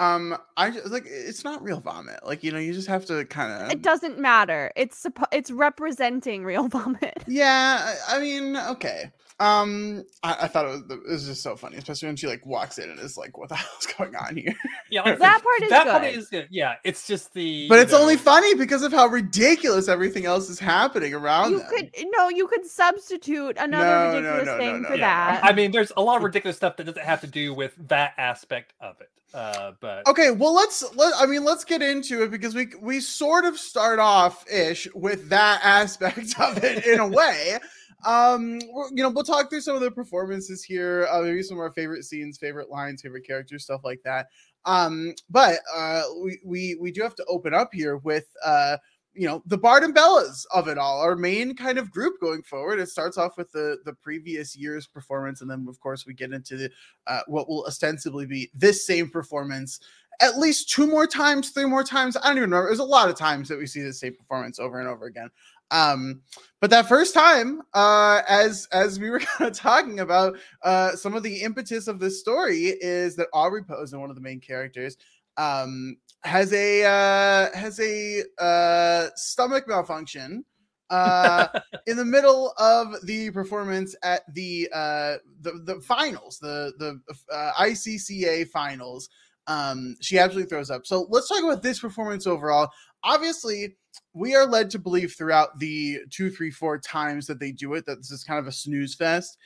Um, 0.00 0.36
I 0.56 0.70
just 0.70 0.86
like 0.88 1.04
it's 1.06 1.44
not 1.44 1.62
real 1.62 1.80
vomit. 1.80 2.20
Like 2.24 2.44
you 2.44 2.52
know, 2.52 2.58
you 2.58 2.72
just 2.72 2.88
have 2.88 3.04
to 3.06 3.24
kind 3.24 3.52
of. 3.52 3.72
It 3.72 3.82
doesn't 3.82 4.18
matter. 4.18 4.72
It's 4.76 5.02
suppo- 5.02 5.26
it's 5.32 5.50
representing 5.50 6.44
real 6.44 6.68
vomit. 6.68 7.24
Yeah, 7.26 7.96
I 8.08 8.16
I 8.16 8.20
mean, 8.20 8.56
okay. 8.56 9.10
Um, 9.40 10.04
I, 10.24 10.36
I 10.42 10.48
thought 10.48 10.64
it 10.64 10.68
was, 10.70 10.82
it 10.90 11.08
was 11.08 11.26
just 11.26 11.42
so 11.42 11.54
funny, 11.54 11.76
especially 11.76 12.08
when 12.08 12.16
she 12.16 12.26
like 12.26 12.44
walks 12.44 12.78
in 12.78 12.90
and 12.90 12.98
is 12.98 13.16
like, 13.16 13.38
"What 13.38 13.48
the 13.50 13.54
hell's 13.56 13.86
going 13.86 14.16
on 14.16 14.36
here?" 14.36 14.54
yeah. 14.90 15.02
Like, 15.02 15.18
That 15.20 15.42
part 15.42 15.62
is 15.62 15.70
that 15.70 15.86
part 15.86 16.02
good. 16.02 16.18
is 16.18 16.28
good. 16.28 16.48
Yeah, 16.50 16.74
it's 16.84 17.06
just 17.06 17.32
the. 17.34 17.68
But 17.68 17.76
you 17.76 17.82
it's 17.82 17.92
only 17.92 18.16
funny 18.16 18.54
because 18.56 18.82
of 18.82 18.92
how 18.92 19.06
ridiculous 19.06 19.86
everything 19.88 20.26
else 20.26 20.48
is 20.50 20.58
happening 20.58 21.14
around 21.14 21.52
You 21.52 21.58
them. 21.58 21.68
could 21.70 21.90
no, 22.16 22.28
you 22.30 22.48
could 22.48 22.66
substitute 22.66 23.56
another 23.58 23.84
No, 23.84 24.20
no, 24.20 24.36
ridiculous 24.36 24.46
no, 24.46 24.52
no, 24.52 24.58
thing 24.58 24.82
no, 24.82 24.88
for 24.88 24.94
no. 24.94 25.00
that. 25.02 25.40
I 25.44 25.52
mean, 25.52 25.70
there's 25.70 25.92
a 25.96 26.02
lot 26.02 26.16
of 26.16 26.24
ridiculous 26.24 26.56
stuff 26.56 26.76
that 26.76 26.84
doesn't 26.84 27.04
have 27.04 27.20
to 27.20 27.26
do 27.28 27.54
with 27.54 27.74
that 27.88 28.14
aspect 28.18 28.72
of 28.80 29.00
it. 29.00 29.10
Uh, 29.34 29.72
but 29.80 30.08
Okay, 30.08 30.30
well 30.30 30.54
let's 30.54 30.82
let 30.96 31.12
I 31.18 31.26
mean 31.26 31.44
let's 31.44 31.62
get 31.62 31.82
into 31.82 32.22
it 32.22 32.30
because 32.30 32.54
we 32.54 32.68
we 32.80 32.98
sort 32.98 33.44
of 33.44 33.58
start 33.58 33.98
off 33.98 34.50
ish 34.50 34.88
with 34.94 35.28
that 35.28 35.60
aspect 35.62 36.40
of 36.40 36.64
it 36.64 36.86
in 36.86 36.98
a 36.98 37.06
way. 37.06 37.58
Um, 38.04 38.60
you 38.92 39.02
know, 39.02 39.10
we'll 39.10 39.24
talk 39.24 39.50
through 39.50 39.60
some 39.60 39.74
of 39.74 39.80
the 39.80 39.90
performances 39.90 40.62
here, 40.62 41.08
uh, 41.10 41.22
maybe 41.22 41.42
some 41.42 41.56
of 41.56 41.62
our 41.62 41.72
favorite 41.72 42.04
scenes, 42.04 42.38
favorite 42.38 42.70
lines, 42.70 43.02
favorite 43.02 43.26
characters, 43.26 43.64
stuff 43.64 43.80
like 43.84 44.00
that. 44.04 44.28
Um, 44.64 45.14
but 45.30 45.58
uh, 45.74 46.02
we 46.22 46.38
we 46.44 46.76
we 46.80 46.92
do 46.92 47.02
have 47.02 47.14
to 47.16 47.24
open 47.26 47.54
up 47.54 47.70
here 47.72 47.96
with 47.98 48.26
uh 48.44 48.76
you 49.14 49.26
know 49.26 49.42
the 49.46 49.58
Barden 49.58 49.92
Bellas 49.92 50.44
of 50.54 50.68
it 50.68 50.78
all, 50.78 51.00
our 51.00 51.16
main 51.16 51.56
kind 51.56 51.78
of 51.78 51.90
group 51.90 52.20
going 52.20 52.42
forward. 52.42 52.78
It 52.78 52.88
starts 52.88 53.18
off 53.18 53.36
with 53.36 53.50
the 53.52 53.78
the 53.84 53.94
previous 53.94 54.56
year's 54.56 54.86
performance, 54.86 55.40
and 55.40 55.50
then 55.50 55.66
of 55.68 55.80
course 55.80 56.06
we 56.06 56.14
get 56.14 56.32
into 56.32 56.56
the 56.56 56.70
uh, 57.06 57.20
what 57.26 57.48
will 57.48 57.64
ostensibly 57.66 58.26
be 58.26 58.50
this 58.54 58.86
same 58.86 59.10
performance 59.10 59.80
at 60.20 60.38
least 60.38 60.68
two 60.68 60.86
more 60.86 61.06
times, 61.06 61.50
three 61.50 61.64
more 61.64 61.84
times. 61.84 62.16
I 62.16 62.26
don't 62.26 62.38
even 62.38 62.50
remember. 62.50 62.68
There's 62.68 62.80
a 62.80 62.84
lot 62.84 63.08
of 63.08 63.16
times 63.16 63.48
that 63.48 63.58
we 63.58 63.66
see 63.66 63.82
the 63.82 63.92
same 63.92 64.14
performance 64.14 64.58
over 64.58 64.80
and 64.80 64.88
over 64.88 65.06
again. 65.06 65.30
Um, 65.70 66.22
but 66.60 66.70
that 66.70 66.88
first 66.88 67.14
time, 67.14 67.62
uh, 67.74 68.22
as 68.28 68.68
as 68.72 68.98
we 68.98 69.10
were 69.10 69.20
kind 69.38 69.50
of 69.50 69.56
talking 69.56 70.00
about, 70.00 70.38
uh, 70.62 70.92
some 70.96 71.14
of 71.14 71.22
the 71.22 71.42
impetus 71.42 71.88
of 71.88 72.00
this 72.00 72.20
story 72.20 72.74
is 72.80 73.16
that 73.16 73.28
Aubrey 73.32 73.62
Posen, 73.62 74.00
one 74.00 74.10
of 74.10 74.16
the 74.16 74.22
main 74.22 74.40
characters, 74.40 74.96
um, 75.36 75.96
has 76.24 76.52
a 76.52 76.84
uh, 76.84 77.56
has 77.56 77.78
a 77.80 78.22
uh, 78.38 79.08
stomach 79.14 79.68
malfunction 79.68 80.44
uh, 80.90 81.46
in 81.86 81.96
the 81.96 82.04
middle 82.04 82.52
of 82.58 82.94
the 83.04 83.30
performance 83.30 83.94
at 84.02 84.22
the 84.34 84.68
uh, 84.72 85.16
the 85.40 85.60
the 85.64 85.80
finals, 85.80 86.38
the 86.38 86.72
the 86.78 87.00
uh, 87.32 87.52
ICCA 87.60 88.48
finals. 88.48 89.08
Um, 89.46 89.96
she 90.00 90.18
absolutely 90.18 90.50
throws 90.50 90.70
up. 90.70 90.86
So 90.86 91.06
let's 91.08 91.28
talk 91.28 91.42
about 91.42 91.62
this 91.62 91.80
performance 91.80 92.26
overall. 92.26 92.68
Obviously, 93.02 93.76
we 94.12 94.34
are 94.34 94.46
led 94.46 94.70
to 94.70 94.78
believe 94.78 95.14
throughout 95.14 95.58
the 95.58 96.00
two, 96.10 96.30
three, 96.30 96.50
four 96.50 96.78
times 96.78 97.26
that 97.26 97.38
they 97.38 97.52
do 97.52 97.74
it 97.74 97.86
that 97.86 97.96
this 97.96 98.10
is 98.10 98.24
kind 98.24 98.38
of 98.38 98.46
a 98.46 98.52
snooze 98.52 98.94
fest. 98.94 99.38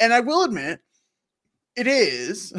And 0.00 0.12
I 0.12 0.20
will 0.20 0.44
admit, 0.44 0.80
it 1.76 1.86
is 1.86 2.52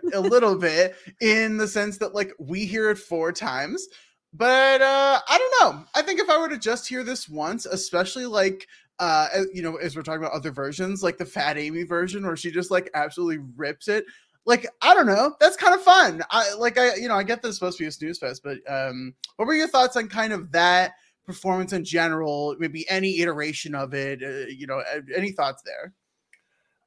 a 0.14 0.20
little 0.20 0.56
bit 0.56 0.96
in 1.20 1.56
the 1.56 1.68
sense 1.68 1.98
that 1.98 2.14
like 2.14 2.32
we 2.38 2.64
hear 2.64 2.90
it 2.90 2.98
four 2.98 3.30
times 3.30 3.86
but 4.32 4.80
uh 4.82 5.20
i 5.28 5.38
don't 5.38 5.54
know 5.60 5.84
i 5.94 6.02
think 6.02 6.18
if 6.18 6.28
i 6.30 6.38
were 6.38 6.48
to 6.48 6.58
just 6.58 6.88
hear 6.88 7.04
this 7.04 7.28
once 7.28 7.66
especially 7.66 8.26
like 8.26 8.66
uh 8.98 9.28
you 9.52 9.62
know 9.62 9.76
as 9.76 9.94
we're 9.94 10.02
talking 10.02 10.22
about 10.22 10.32
other 10.32 10.50
versions 10.50 11.02
like 11.02 11.18
the 11.18 11.24
fat 11.24 11.58
amy 11.58 11.82
version 11.82 12.26
where 12.26 12.36
she 12.36 12.50
just 12.50 12.70
like 12.70 12.90
absolutely 12.94 13.44
rips 13.56 13.86
it 13.86 14.04
like 14.46 14.66
i 14.82 14.94
don't 14.94 15.06
know 15.06 15.34
that's 15.40 15.56
kind 15.56 15.74
of 15.74 15.82
fun 15.82 16.22
i 16.30 16.52
like 16.54 16.78
i 16.78 16.94
you 16.96 17.08
know 17.08 17.16
i 17.16 17.22
get 17.22 17.42
this 17.42 17.50
is 17.50 17.56
supposed 17.56 17.78
to 17.78 17.84
be 17.84 17.88
a 17.88 17.92
snooze 17.92 18.18
fest 18.18 18.42
but 18.42 18.58
um 18.68 19.14
what 19.36 19.46
were 19.46 19.54
your 19.54 19.68
thoughts 19.68 19.96
on 19.96 20.08
kind 20.08 20.32
of 20.32 20.50
that 20.52 20.92
performance 21.24 21.72
in 21.72 21.84
general 21.84 22.54
maybe 22.58 22.88
any 22.90 23.20
iteration 23.20 23.74
of 23.74 23.94
it 23.94 24.22
uh, 24.22 24.46
you 24.48 24.66
know 24.66 24.82
any 25.16 25.32
thoughts 25.32 25.62
there 25.64 25.92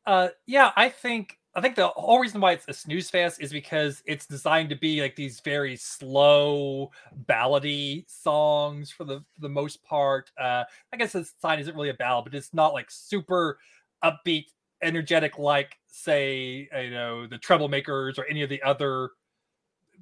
Uh, 0.06 0.30
yeah, 0.46 0.72
I 0.76 0.90
think 0.90 1.38
I 1.54 1.62
think 1.62 1.76
the 1.76 1.88
whole 1.88 2.20
reason 2.20 2.40
why 2.40 2.54
it's 2.54 2.66
a 2.68 2.74
snooze 2.74 3.10
fest 3.10 3.42
is 3.42 3.52
because 3.52 4.02
it's 4.06 4.26
designed 4.26 4.70
to 4.70 4.76
be 4.76 5.02
like 5.02 5.16
these 5.16 5.40
very 5.42 5.76
slow, 5.76 6.92
ballady 7.28 8.06
songs 8.10 8.92
for 8.92 9.04
the 9.04 9.20
for 9.34 9.42
the 9.42 9.50
most 9.50 9.84
part. 9.84 10.32
Uh, 10.40 10.64
I 10.94 10.98
guess 10.98 11.14
this 11.14 11.34
sign 11.42 11.60
isn't 11.60 11.76
really 11.76 11.90
a 11.90 11.96
ballad, 11.96 12.26
but 12.26 12.36
it's 12.36 12.54
not 12.54 12.74
like 12.74 12.90
super 12.90 13.60
upbeat, 14.04 14.46
energetic 14.81 15.38
like 15.38 15.77
say 15.88 16.69
you 16.84 16.91
know 16.91 17.27
the 17.27 17.38
Treblemakers 17.38 18.17
or 18.17 18.25
any 18.25 18.43
of 18.43 18.50
the 18.50 18.62
other 18.63 19.12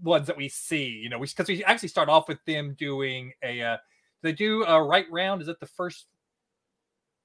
ones 0.03 0.27
that 0.27 0.37
we 0.37 0.49
see. 0.49 0.87
You 0.87 1.09
know, 1.09 1.19
because 1.19 1.47
we, 1.47 1.63
actually 1.63 1.89
start 1.89 2.09
off 2.09 2.27
with 2.27 2.43
them 2.45 2.75
doing 2.77 3.31
a. 3.43 3.61
Uh, 3.61 3.77
they 4.21 4.33
do 4.33 4.63
a 4.65 4.81
right 4.81 5.05
round. 5.11 5.41
Is 5.41 5.47
it 5.47 5.59
the 5.59 5.67
first 5.67 6.07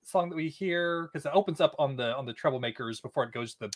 song 0.02 0.28
that 0.28 0.36
we 0.36 0.48
hear 0.48 1.08
because 1.12 1.26
it 1.26 1.32
opens 1.34 1.60
up 1.60 1.74
on 1.78 1.96
the 1.96 2.16
on 2.16 2.26
the 2.26 2.34
treblemakers 2.34 3.00
before 3.00 3.24
it 3.24 3.32
goes 3.32 3.54
to 3.54 3.60
the 3.60 3.70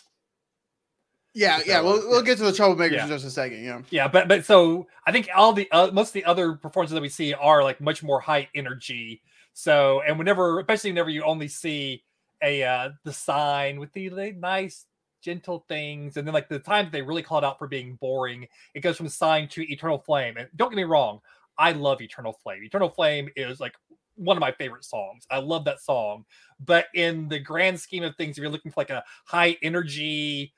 yeah 1.33 1.59
yeah 1.65 1.81
we'll, 1.81 2.07
we'll 2.09 2.21
get 2.21 2.37
to 2.37 2.43
the 2.43 2.51
treblemakers 2.51 2.91
Yeah. 2.91 3.03
in 3.03 3.09
just 3.09 3.25
a 3.25 3.29
second 3.29 3.63
yeah 3.63 3.81
yeah 3.89 4.07
but 4.07 4.27
but 4.27 4.45
so 4.45 4.87
i 5.05 5.11
think 5.11 5.29
all 5.35 5.53
the 5.53 5.69
uh, 5.71 5.91
most 5.91 6.09
of 6.09 6.13
the 6.13 6.25
other 6.25 6.53
performances 6.53 6.93
that 6.93 7.01
we 7.01 7.09
see 7.09 7.33
are 7.33 7.63
like 7.63 7.79
much 7.79 8.03
more 8.03 8.19
high 8.19 8.49
energy 8.55 9.21
so 9.53 10.01
and 10.07 10.17
whenever 10.17 10.59
especially 10.59 10.91
whenever 10.91 11.09
you 11.09 11.23
only 11.23 11.47
see 11.47 12.03
a 12.45 12.63
uh 12.63 12.89
the 13.03 13.11
sign 13.11 13.79
with 13.79 13.91
the 13.93 14.09
like, 14.09 14.37
nice 14.37 14.85
gentle 15.21 15.65
things 15.67 16.17
and 16.17 16.27
then 16.27 16.33
like 16.33 16.47
the 16.47 16.59
time 16.59 16.85
that 16.85 16.91
they 16.91 17.01
really 17.01 17.23
called 17.23 17.43
out 17.43 17.57
for 17.57 17.67
being 17.67 17.95
boring 17.95 18.47
it 18.75 18.81
goes 18.81 18.95
from 18.95 19.09
sign 19.09 19.47
to 19.47 19.63
eternal 19.71 19.97
flame 19.97 20.37
and 20.37 20.47
don't 20.55 20.69
get 20.69 20.75
me 20.75 20.83
wrong 20.83 21.19
i 21.57 21.71
love 21.71 22.01
eternal 22.01 22.33
flame. 22.43 22.63
Eternal 22.63 22.89
flame 22.89 23.29
is 23.35 23.59
like 23.59 23.73
one 24.17 24.37
of 24.37 24.41
my 24.41 24.51
favorite 24.53 24.85
songs. 24.85 25.25
I 25.31 25.39
love 25.39 25.65
that 25.65 25.81
song 25.81 26.25
but 26.63 26.85
in 26.93 27.27
the 27.27 27.39
grand 27.39 27.79
scheme 27.79 28.03
of 28.03 28.15
things 28.15 28.37
if 28.37 28.41
you're 28.41 28.51
looking 28.51 28.71
for 28.71 28.81
like 28.81 28.89
a 28.91 29.03
high 29.25 29.57
energy 29.61 30.53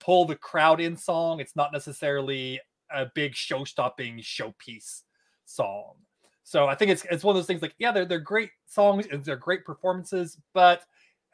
pull 0.00 0.24
the 0.24 0.36
crowd 0.36 0.80
in 0.80 0.96
song 0.96 1.38
it's 1.38 1.54
not 1.54 1.72
necessarily 1.72 2.60
a 2.90 3.06
big 3.14 3.34
show-stopping 3.34 4.18
showpiece 4.18 5.02
song. 5.44 5.94
So 6.42 6.66
i 6.66 6.74
think 6.74 6.90
it's 6.90 7.06
it's 7.10 7.22
one 7.22 7.36
of 7.36 7.40
those 7.40 7.46
things 7.46 7.62
like 7.62 7.74
yeah 7.78 7.92
they're, 7.92 8.06
they're 8.06 8.18
great 8.18 8.50
songs 8.66 9.06
and 9.12 9.24
they're 9.24 9.36
great 9.36 9.64
performances 9.64 10.38
but 10.54 10.82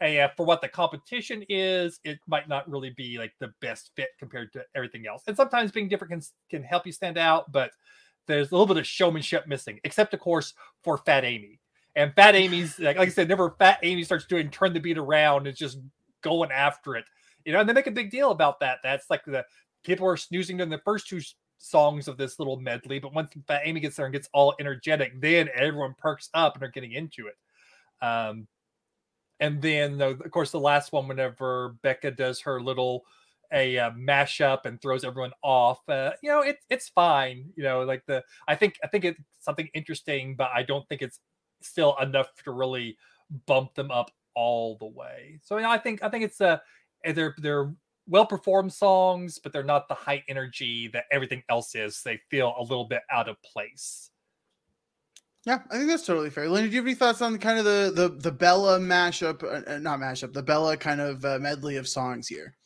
uh, 0.01 0.29
for 0.37 0.45
what 0.45 0.61
the 0.61 0.69
competition 0.69 1.45
is 1.49 2.01
it 2.05 2.19
might 2.27 2.49
not 2.49 2.69
really 2.69 2.91
be 2.91 3.19
like 3.19 3.33
the 3.39 3.53
best 3.61 3.91
fit 3.97 4.09
compared 4.19 4.53
to 4.53 4.65
everything 4.75 5.07
else. 5.07 5.23
And 5.27 5.37
sometimes 5.37 5.71
being 5.71 5.89
different 5.89 6.13
can, 6.13 6.23
can 6.51 6.63
help 6.63 6.87
you 6.87 6.93
stand 6.93 7.19
out 7.19 7.51
but 7.53 7.71
there's 8.27 8.51
a 8.51 8.55
little 8.55 8.67
bit 8.67 8.79
of 8.79 8.87
showmanship 8.87 9.47
missing 9.47 9.79
except 9.85 10.15
of 10.15 10.21
course 10.21 10.55
for 10.83 10.99
fat 10.99 11.25
amy. 11.25 11.61
And 11.97 12.13
fat 12.15 12.35
amy's 12.35 12.79
like, 12.79 12.97
like 12.97 13.09
i 13.09 13.11
said 13.11 13.29
never 13.29 13.55
fat 13.59 13.79
amy 13.83 14.03
starts 14.05 14.27
doing 14.27 14.51
turn 14.51 14.73
the 14.73 14.81
beat 14.81 14.99
around 14.99 15.47
and 15.47 15.57
just 15.57 15.79
going 16.23 16.51
after 16.51 16.97
it 16.97 17.05
you 17.45 17.53
know 17.53 17.61
and 17.61 17.69
they 17.69 17.75
make 17.75 17.87
a 17.87 17.93
big 17.93 18.11
deal 18.11 18.31
about 18.31 18.61
that. 18.61 18.79
That's 18.83 19.11
like 19.11 19.25
the 19.25 19.45
people 19.85 20.07
are 20.07 20.17
snoozing 20.17 20.61
in 20.61 20.71
the 20.71 20.81
first 20.85 21.07
two 21.07 21.21
songs 21.59 22.09
of 22.09 22.17
this 22.19 22.39
little 22.39 22.59
medley 22.59 22.99
but 22.99 23.15
once 23.15 23.31
fat 23.47 23.63
amy 23.65 23.81
gets 23.81 23.97
there 23.97 24.07
and 24.07 24.13
gets 24.13 24.29
all 24.35 24.55
energetic 24.59 25.19
then 25.21 25.49
everyone 25.55 25.95
perks 25.97 26.29
up 26.35 26.55
and 26.55 26.65
are 26.65 26.69
getting 26.69 26.93
into 26.93 27.29
it. 27.29 27.37
Um 28.05 28.49
and 29.41 29.61
then 29.61 30.01
of 30.01 30.31
course 30.31 30.51
the 30.51 30.61
last 30.61 30.93
one 30.93 31.09
whenever 31.09 31.77
becca 31.83 32.11
does 32.11 32.41
her 32.41 32.61
little 32.61 33.05
a 33.53 33.79
uh, 33.79 33.91
mashup 33.93 34.65
and 34.65 34.81
throws 34.81 35.05
everyone 35.05 35.33
off 35.43 35.81
uh, 35.89 36.11
you 36.23 36.31
know 36.31 36.41
it, 36.41 36.59
it's 36.71 36.89
fine 36.89 37.51
you 37.57 37.63
know 37.63 37.83
like 37.83 38.03
the 38.07 38.23
i 38.49 38.55
think 38.55 38.77
i 38.83 38.87
think 38.87 39.05
it's 39.05 39.21
something 39.41 39.69
interesting 39.75 40.35
but 40.35 40.51
i 40.55 40.63
don't 40.63 40.89
think 40.89 41.03
it's 41.03 41.21
still 41.61 41.97
enough 42.01 42.29
to 42.45 42.51
really 42.51 42.97
bump 43.47 43.75
them 43.75 43.91
up 43.91 44.11
all 44.35 44.77
the 44.79 44.87
way. 44.87 45.39
So 45.43 45.57
you 45.57 45.63
know, 45.63 45.71
i 45.71 45.79
think 45.79 46.03
i 46.03 46.09
think 46.09 46.25
it's 46.25 46.41
uh 46.41 46.59
they're 47.05 47.35
they're 47.39 47.73
well 48.07 48.27
performed 48.27 48.73
songs 48.73 49.39
but 49.39 49.53
they're 49.53 49.63
not 49.63 49.89
the 49.89 49.95
high 49.95 50.23
energy 50.29 50.89
that 50.89 51.05
everything 51.11 51.43
else 51.49 51.75
is. 51.75 52.03
They 52.03 52.21
feel 52.31 52.55
a 52.59 52.63
little 52.63 52.85
bit 52.85 53.03
out 53.11 53.29
of 53.29 53.37
place 53.43 54.11
Yeah, 55.47 55.59
I 55.71 55.77
think 55.77 55.89
that's 55.91 56.07
totally 56.07 56.31
fair. 56.31 56.49
Lindy, 56.49 56.71
do 56.71 56.75
you 56.75 56.81
have 56.81 56.87
any 56.87 56.95
thoughts 56.95 57.21
on 57.21 57.39
kind 57.39 57.59
of 57.59 57.65
the 57.67 57.93
the 57.95 58.09
the 58.09 58.33
Bella 58.33 58.79
mashup, 58.79 59.43
uh, 59.43 59.71
uh, 59.71 59.79
not 59.79 60.01
mashup, 60.01 60.33
the 60.33 60.43
Bella 60.43 60.77
kind 60.77 61.01
of 61.01 61.25
uh, 61.25 61.39
medley 61.39 61.77
of 61.77 61.87
songs 61.87 62.29
here? 62.29 62.57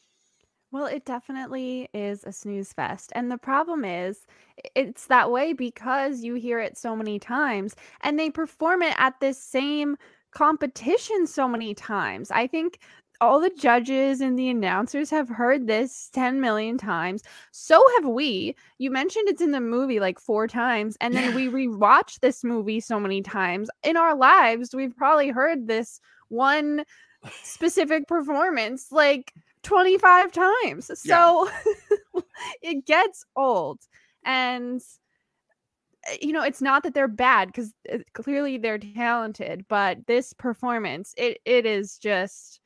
Well, 0.71 0.87
it 0.87 1.05
definitely 1.05 1.89
is 1.95 2.25
a 2.25 2.33
snooze 2.33 2.73
fest. 2.73 3.11
And 3.15 3.31
the 3.31 3.39
problem 3.39 3.85
is, 3.85 4.27
it's 4.75 5.07
that 5.07 5.31
way 5.31 5.55
because 5.55 6.23
you 6.23 6.35
hear 6.35 6.61
it 6.61 6.77
so 6.77 6.95
many 6.95 7.19
times 7.19 7.75
and 8.03 8.19
they 8.19 8.31
perform 8.31 8.83
it 8.83 8.95
at 8.99 9.19
this 9.21 9.43
same 9.43 9.97
competition 10.31 11.27
so 11.27 11.49
many 11.49 11.75
times. 11.75 12.31
I 12.31 12.47
think 12.47 12.81
all 13.21 13.41
the 13.41 13.51
judges 13.51 14.21
and 14.21 14.39
the 14.39 14.49
announcers 14.49 15.11
have 15.11 15.29
heard 15.29 15.67
this 15.67 16.09
10 16.13 16.41
million 16.41 16.79
times. 16.79 17.23
So 17.51 17.83
have 17.97 18.07
we. 18.07 18.55
You 18.79 18.91
mentioned 18.91 19.29
it's 19.29 19.43
in 19.43 19.51
the 19.51 19.61
movie 19.61 20.01
like 20.01 20.21
four 20.21 20.47
times, 20.47 20.97
and 21.01 21.15
then 21.15 21.35
we 21.35 21.49
rewatch 21.49 22.21
this 22.21 22.45
movie 22.45 22.81
so 22.81 23.01
many 23.01 23.23
times. 23.23 23.71
In 23.83 23.97
our 23.97 24.15
lives, 24.15 24.75
we've 24.75 24.97
probably 24.97 25.31
heard 25.31 25.67
this 25.67 26.01
one 26.29 26.85
specific 27.43 28.07
performance 28.07 28.93
like 28.93 29.33
25 29.63 30.33
times. 30.33 30.91
So 31.01 31.49
yeah. 32.15 32.21
it 32.63 32.87
gets 32.87 33.25
old. 33.35 33.81
And 34.25 34.81
eh, 36.07 36.17
you 36.21 36.33
know, 36.33 36.43
it's 36.43 36.63
not 36.63 36.83
that 36.85 36.95
they're 36.95 37.09
bad 37.09 37.49
because 37.49 37.73
eh, 37.89 37.99
clearly 38.13 38.59
they're 38.59 38.79
talented, 38.79 39.67
but 39.69 40.07
this 40.07 40.33
performance, 40.33 41.15
it 41.17 41.39
it 41.45 41.67
is 41.67 41.99
just 41.99 42.61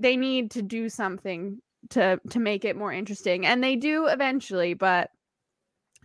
they 0.00 0.16
need 0.16 0.50
to 0.52 0.62
do 0.62 0.88
something 0.88 1.60
to 1.90 2.20
to 2.30 2.38
make 2.38 2.64
it 2.64 2.76
more 2.76 2.92
interesting 2.92 3.46
and 3.46 3.62
they 3.62 3.76
do 3.76 4.06
eventually 4.06 4.74
but 4.74 5.10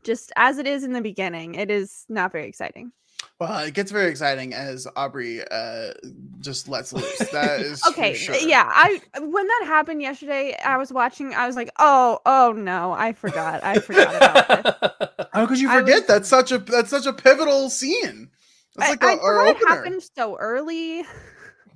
just 0.04 0.32
as 0.36 0.58
it 0.58 0.68
is 0.68 0.84
in 0.84 0.94
the 0.94 1.02
beginning 1.02 1.56
it 1.56 1.72
is 1.72 2.06
not 2.08 2.32
very 2.32 2.48
exciting. 2.48 2.92
Well 3.40 3.60
it 3.60 3.74
gets 3.74 3.92
very 3.92 4.10
exciting 4.10 4.54
as 4.54 4.88
aubrey 4.96 5.42
uh 5.50 5.92
just 6.40 6.70
lets 6.70 6.94
loose 6.94 7.18
that 7.32 7.60
is 7.62 7.82
okay 7.88 8.14
sure. 8.14 8.36
yeah 8.36 8.70
i 8.72 9.02
when 9.20 9.48
that 9.48 9.64
happened 9.66 10.02
yesterday 10.02 10.56
i 10.64 10.78
was 10.78 10.94
watching 10.94 11.34
i 11.34 11.48
was 11.48 11.56
like 11.56 11.70
oh 11.80 12.20
oh 12.26 12.54
no 12.56 12.94
i 12.94 13.12
forgot 13.12 13.64
i 13.64 13.80
forgot 13.80 14.16
about 14.16 14.66
it 14.66 15.06
how 15.36 15.46
could 15.46 15.60
you 15.60 15.70
forget 15.70 16.02
was, 16.02 16.08
that's 16.08 16.30
such 16.30 16.54
a 16.54 16.60
that's 16.60 16.90
such 16.90 17.06
a 17.06 17.14
pivotal 17.14 17.70
scene. 17.70 18.30
That's 18.76 18.92
like 18.92 19.04
I, 19.04 19.14
a, 19.14 19.18
I 19.18 19.50
it 19.50 19.58
happened 19.68 20.02
so 20.16 20.38
early 20.38 21.04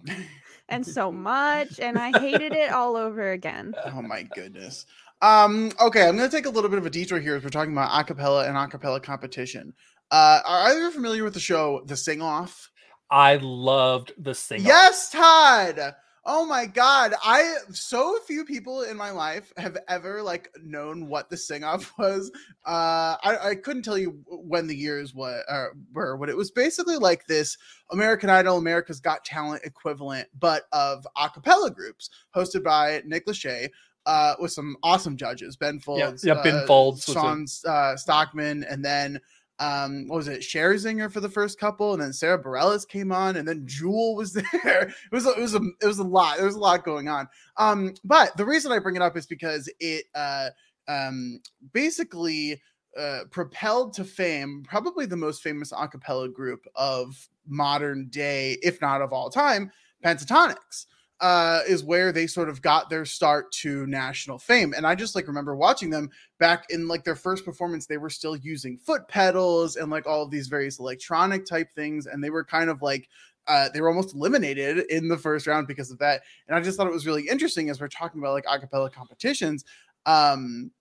and 0.70 0.86
so 1.00 1.12
much 1.12 1.80
and 1.80 1.98
I 1.98 2.18
hated 2.20 2.54
it 2.54 2.72
all 2.72 2.96
over 2.96 3.32
again. 3.32 3.74
Oh 3.86 4.02
my 4.02 4.24
goodness. 4.24 4.86
Um, 5.22 5.72
okay, 5.82 6.08
I'm 6.08 6.16
gonna 6.16 6.30
take 6.30 6.46
a 6.46 6.50
little 6.50 6.70
bit 6.70 6.80
of 6.80 6.86
a 6.86 6.90
detour 6.90 7.20
here 7.20 7.36
as 7.36 7.44
we're 7.44 7.50
talking 7.50 7.74
about 7.74 7.92
acapella 7.92 8.48
and 8.48 8.56
acapella 8.56 9.02
competition. 9.04 9.74
Uh, 10.12 10.40
are 10.46 10.70
either 10.72 10.92
familiar 10.92 11.24
with 11.24 11.34
the 11.34 11.40
show 11.40 11.82
The 11.86 11.98
Sing 11.98 12.22
Off? 12.22 12.72
I 13.12 13.38
loved 13.42 14.14
the 14.18 14.36
sing. 14.36 14.62
Off. 14.62 14.68
Yes, 14.68 15.10
Todd. 15.10 15.96
Oh 16.26 16.46
my 16.46 16.66
god, 16.66 17.14
I 17.24 17.56
so 17.72 18.20
few 18.28 18.46
people 18.46 18.84
in 18.84 18.98
my 18.98 19.12
life 19.12 19.54
have 19.58 19.78
ever 19.88 20.22
like 20.22 20.50
known 20.64 21.08
what 21.08 21.30
the 21.30 21.38
sing 21.38 21.64
off 21.64 21.94
was. 21.98 22.32
Uh 22.66 23.16
I, 23.24 23.38
I 23.50 23.56
couldn't 23.56 23.84
tell 23.84 23.98
you 23.98 24.20
when 24.28 24.68
the 24.68 24.76
years 24.76 25.14
what 25.14 25.44
uh, 25.50 25.68
were 25.94 26.18
but 26.18 26.30
it 26.30 26.38
was 26.38 26.52
basically 26.52 26.98
like 26.98 27.26
this 27.28 27.58
American 27.92 28.30
Idol, 28.30 28.58
America's 28.58 29.00
Got 29.00 29.26
Talent 29.26 29.64
equivalent, 29.64 30.28
but 30.38 30.64
of 30.72 31.08
a 31.18 31.30
cappella 31.30 31.72
groups 31.72 32.10
hosted 32.36 32.64
by 32.64 33.02
Nick 33.06 33.26
Lachey. 33.26 33.70
Uh, 34.06 34.34
with 34.40 34.52
some 34.52 34.76
awesome 34.82 35.18
judges, 35.18 35.56
Ben 35.56 35.78
Folds, 35.80 36.24
yeah, 36.24 36.34
yeah 36.34 36.42
Ben 36.42 36.56
uh, 36.56 36.66
Folds, 36.66 37.04
Shawn 37.04 37.46
uh, 37.68 37.96
Stockman, 37.96 38.64
and 38.64 38.84
then 38.84 39.20
um 39.60 40.08
what 40.08 40.18
was 40.18 40.28
it 40.28 40.42
Scherzinger 40.42 41.12
for 41.12 41.20
the 41.20 41.30
first 41.30 41.60
couple 41.60 41.94
and 41.94 42.02
then 42.02 42.14
Sara 42.14 42.42
Bareilles 42.42 42.88
came 42.88 43.12
on 43.12 43.36
and 43.38 43.48
then 43.48 43.64
Jewel 43.66 44.16
was 44.16 44.34
there. 44.64 44.84
It 44.84 45.12
was 45.12 45.26
a, 45.26 45.32
it 45.32 45.40
was 45.40 45.56
a 45.56 45.62
it 45.82 45.86
was 45.86 46.00
a 46.00 46.04
lot 46.04 46.38
there 46.38 46.46
was 46.46 46.56
a 46.56 46.60
lot 46.60 46.86
going 46.86 47.08
on. 47.08 47.28
Um 47.58 47.94
but 48.04 48.36
the 48.38 48.46
reason 48.46 48.72
I 48.72 48.80
bring 48.80 48.96
it 48.96 49.02
up 49.02 49.18
is 49.18 49.26
because 49.26 49.70
it 49.80 50.06
uh 50.16 50.50
um 50.88 51.42
basically 51.74 52.62
uh 52.98 53.22
propelled 53.32 53.94
to 53.94 54.04
fame 54.04 54.64
probably 54.68 55.06
the 55.06 55.18
most 55.18 55.44
famous 55.44 55.72
a 55.72 55.88
cappella 55.88 56.30
group 56.30 56.66
of 56.76 57.30
modern 57.48 58.08
day 58.10 58.58
if 58.62 58.82
not 58.82 59.02
of 59.02 59.14
all 59.14 59.30
time 59.30 59.72
Pentatonix 60.04 60.86
uh, 61.22 61.62
is 61.68 61.84
where 61.84 62.12
they 62.12 62.28
sort 62.28 62.50
of 62.50 62.62
got 62.62 62.90
their 62.90 63.06
start 63.06 63.52
to 63.52 63.86
national 63.88 64.40
fame. 64.40 64.74
And 64.76 64.88
I 64.88 64.96
just 64.96 65.16
like 65.16 65.28
remember 65.28 65.56
watching 65.56 65.90
them 65.90 66.10
back 66.40 66.66
in 66.70 66.88
like 66.88 67.04
their 67.04 67.16
first 67.16 67.44
performance, 67.44 67.86
they 67.86 67.98
were 67.98 68.10
still 68.10 68.36
using 68.38 68.78
foot 68.78 69.08
pedals 69.08 69.76
and 69.76 69.92
like 69.92 70.08
all 70.08 70.24
of 70.24 70.32
these 70.32 70.48
various 70.48 70.80
electronic 70.80 71.46
type 71.46 71.68
things. 71.76 72.06
And 72.06 72.24
they 72.24 72.30
were 72.30 72.46
kind 72.46 72.70
of 72.70 72.82
like, 72.82 73.10
uh, 73.48 73.68
they 73.74 73.82
were 73.82 73.90
almost 73.90 74.16
eliminated 74.16 74.86
in 74.90 75.08
the 75.08 75.18
first 75.18 75.48
round 75.48 75.68
because 75.68 75.92
of 75.92 76.00
that. 76.00 76.22
And 76.48 76.56
I 76.56 76.62
just 76.62 76.78
thought 76.78 76.88
it 76.88 76.94
was 76.94 77.08
really 77.08 77.28
interesting 77.28 77.70
as 77.70 77.82
we're 77.82 77.88
talking 77.90 78.22
about 78.22 78.34
like 78.34 78.46
acapella 78.46 78.92
competitions. 78.92 79.66
Um, 80.06 80.72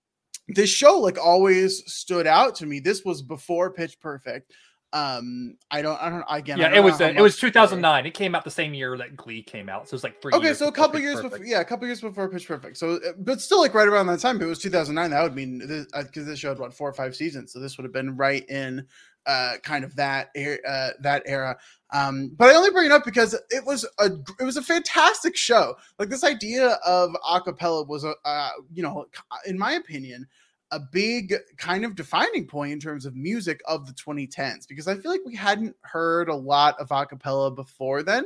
this 0.49 0.71
show 0.71 0.99
like 0.99 1.19
always 1.19 1.83
stood 1.93 2.27
out 2.27 2.55
to 2.57 2.67
me. 2.67 2.79
This 2.81 3.05
was 3.05 3.23
before 3.23 3.73
Pitch 3.73 3.99
Perfect 4.01 4.53
um 4.95 5.55
i 5.71 5.83
don't 5.83 6.01
i 6.01 6.09
don't 6.09 6.25
again 6.31 6.57
yeah 6.57 6.69
don't 6.69 6.79
it 6.79 6.81
was 6.83 6.99
it 6.99 7.21
was 7.21 7.37
2009 7.37 8.07
it 8.07 8.15
came 8.15 8.35
out 8.35 8.43
the 8.43 8.51
same 8.51 8.73
year 8.73 8.97
that 8.97 9.15
glee 9.17 9.43
came 9.43 9.69
out 9.69 9.87
so 9.87 9.95
it's 9.95 10.03
like 10.03 10.21
three 10.23 10.33
okay 10.33 10.55
so 10.55 10.67
a 10.67 10.73
couple 10.73 10.99
years 10.99 11.21
before 11.21 11.45
yeah 11.45 11.61
a 11.61 11.65
couple 11.65 11.87
years 11.87 12.01
before 12.01 12.27
pitch 12.29 12.49
perfect. 12.49 12.79
So 12.79 12.95
uh, 12.95 13.13
but 13.19 13.41
still 13.43 13.61
like 13.61 13.75
right 13.75 13.87
around 13.87 14.07
that 14.07 14.21
time 14.21 14.41
it 14.41 14.47
was 14.47 14.59
2009 14.61 15.11
that 15.11 15.23
would 15.23 15.35
mean 15.35 15.59
because 15.59 15.85
this, 15.85 15.87
uh, 15.93 16.31
this 16.31 16.39
showed 16.39 16.59
what 16.59 16.73
four 16.73 16.89
or 16.89 16.95
five 16.95 17.15
seasons 17.15 17.53
so 17.53 17.61
this 17.61 17.77
would 17.77 17.85
have 17.85 17.93
been 17.93 18.17
right 18.17 18.49
in 18.49 18.87
uh 19.27 19.57
kind 19.63 19.85
of 19.85 19.95
that 19.97 20.31
uh 20.67 20.91
that 21.01 21.23
era. 21.27 21.55
Um 21.93 22.33
but 22.39 22.49
i 22.49 22.55
only 22.55 22.71
bring 22.71 22.87
it 22.87 22.93
up 22.93 23.05
because 23.05 23.35
it 23.51 23.65
was 23.67 23.85
a 23.99 24.07
it 24.41 24.45
was 24.45 24.57
a 24.57 24.63
fantastic 24.63 25.37
show. 25.37 25.77
Like 25.99 26.09
this 26.09 26.25
idea 26.25 26.79
of 26.87 27.11
acapella 27.31 27.87
was 27.87 28.05
a 28.05 28.15
uh, 28.25 28.51
you 28.73 28.83
know 28.83 29.05
in 29.47 29.59
my 29.59 29.73
opinion 29.73 30.27
a 30.71 30.81
big 30.81 31.35
kind 31.57 31.85
of 31.85 31.95
defining 31.95 32.47
point 32.47 32.73
in 32.73 32.81
terms 32.81 33.07
of 33.07 33.17
music 33.17 33.61
of 33.67 33.87
the 33.87 33.93
2010s 33.93 34.69
because 34.69 34.87
I 34.87 34.97
feel 34.97 35.11
like 35.11 35.25
we 35.25 35.35
hadn't 35.35 35.75
heard 35.83 36.29
a 36.29 36.35
lot 36.35 36.79
of 36.79 36.89
acapella 36.89 37.55
before 37.55 38.03
then. 38.03 38.25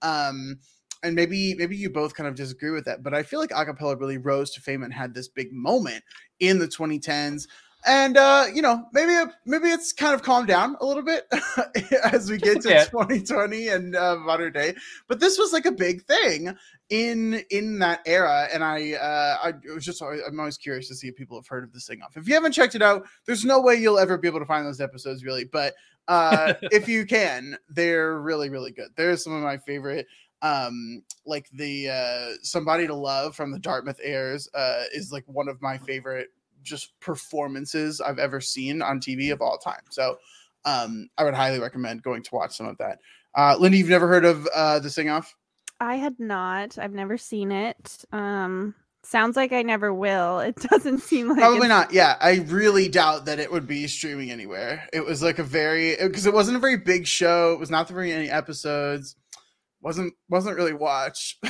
Um, 0.00 0.58
and 1.02 1.14
maybe 1.14 1.54
maybe 1.54 1.76
you 1.76 1.90
both 1.90 2.14
kind 2.14 2.28
of 2.28 2.34
disagree 2.34 2.70
with 2.70 2.84
that, 2.84 3.02
but 3.02 3.12
I 3.12 3.22
feel 3.22 3.40
like 3.40 3.50
acapella 3.50 3.98
really 3.98 4.18
rose 4.18 4.52
to 4.52 4.60
fame 4.60 4.82
and 4.82 4.92
had 4.92 5.14
this 5.14 5.28
big 5.28 5.52
moment 5.52 6.02
in 6.40 6.58
the 6.58 6.68
2010s 6.68 7.46
and 7.84 8.16
uh 8.16 8.46
you 8.52 8.62
know 8.62 8.86
maybe 8.92 9.30
maybe 9.44 9.68
it's 9.68 9.92
kind 9.92 10.14
of 10.14 10.22
calmed 10.22 10.46
down 10.46 10.76
a 10.80 10.86
little 10.86 11.02
bit 11.02 11.26
as 12.04 12.30
we 12.30 12.38
get 12.38 12.60
to 12.60 12.68
yeah. 12.68 12.84
2020 12.84 13.68
and 13.68 13.96
uh, 13.96 14.16
modern 14.16 14.52
day. 14.52 14.74
But 15.08 15.20
this 15.20 15.38
was 15.38 15.52
like 15.52 15.66
a 15.66 15.72
big 15.72 16.04
thing 16.04 16.54
in 16.90 17.42
in 17.50 17.78
that 17.78 18.00
era 18.06 18.48
and 18.52 18.62
i 18.62 18.92
uh 18.92 19.38
i 19.42 19.52
was 19.72 19.84
just 19.84 20.02
i'm 20.02 20.38
always 20.38 20.58
curious 20.58 20.88
to 20.88 20.94
see 20.94 21.08
if 21.08 21.16
people 21.16 21.38
have 21.38 21.46
heard 21.46 21.64
of 21.64 21.72
this 21.72 21.86
thing 21.86 22.02
off. 22.02 22.16
If 22.16 22.28
you 22.28 22.34
haven't 22.34 22.52
checked 22.52 22.74
it 22.74 22.82
out 22.82 23.06
there's 23.26 23.44
no 23.44 23.60
way 23.60 23.74
you'll 23.76 23.98
ever 23.98 24.18
be 24.18 24.28
able 24.28 24.40
to 24.40 24.46
find 24.46 24.66
those 24.66 24.80
episodes 24.80 25.24
really. 25.24 25.44
But 25.44 25.74
uh 26.08 26.54
if 26.62 26.88
you 26.88 27.04
can 27.06 27.56
they're 27.68 28.20
really 28.20 28.48
really 28.48 28.72
good. 28.72 28.88
They're 28.96 29.16
some 29.16 29.32
of 29.32 29.42
my 29.42 29.58
favorite 29.58 30.06
um 30.42 31.02
like 31.24 31.48
the 31.52 31.88
uh 31.88 32.36
somebody 32.42 32.86
to 32.86 32.94
love 32.94 33.34
from 33.34 33.50
the 33.50 33.58
Dartmouth 33.58 34.00
Aires 34.02 34.48
uh 34.54 34.84
is 34.92 35.10
like 35.10 35.24
one 35.26 35.48
of 35.48 35.60
my 35.62 35.78
favorite 35.78 36.28
just 36.62 36.98
performances 37.00 38.00
I've 38.00 38.18
ever 38.18 38.40
seen 38.40 38.82
on 38.82 39.00
TV 39.00 39.32
of 39.32 39.40
all 39.40 39.58
time. 39.58 39.82
So 39.90 40.18
um, 40.64 41.08
I 41.18 41.24
would 41.24 41.34
highly 41.34 41.58
recommend 41.58 42.02
going 42.02 42.22
to 42.22 42.34
watch 42.34 42.56
some 42.56 42.66
of 42.66 42.78
that. 42.78 42.98
Uh, 43.34 43.56
Lindy, 43.58 43.78
you've 43.78 43.88
never 43.88 44.08
heard 44.08 44.24
of 44.24 44.46
uh, 44.54 44.78
the 44.78 44.90
Sing 44.90 45.08
Off? 45.08 45.34
I 45.80 45.96
had 45.96 46.20
not. 46.20 46.78
I've 46.78 46.92
never 46.92 47.16
seen 47.18 47.50
it. 47.50 48.04
Um, 48.12 48.74
sounds 49.02 49.36
like 49.36 49.52
I 49.52 49.62
never 49.62 49.92
will. 49.92 50.40
It 50.40 50.56
doesn't 50.70 51.00
seem 51.00 51.28
like 51.28 51.38
probably 51.38 51.68
not. 51.68 51.92
Yeah, 51.92 52.16
I 52.20 52.36
really 52.46 52.88
doubt 52.88 53.24
that 53.24 53.38
it 53.38 53.50
would 53.50 53.66
be 53.66 53.86
streaming 53.86 54.30
anywhere. 54.30 54.88
It 54.92 55.04
was 55.04 55.22
like 55.22 55.38
a 55.38 55.44
very 55.44 55.96
because 55.96 56.26
it 56.26 56.32
wasn't 56.32 56.56
a 56.56 56.60
very 56.60 56.76
big 56.76 57.06
show. 57.06 57.52
It 57.52 57.58
was 57.58 57.70
not 57.70 57.88
very 57.88 58.12
many 58.12 58.30
episodes. 58.30 59.16
wasn't 59.80 60.14
wasn't 60.28 60.56
really 60.56 60.74
watched. 60.74 61.44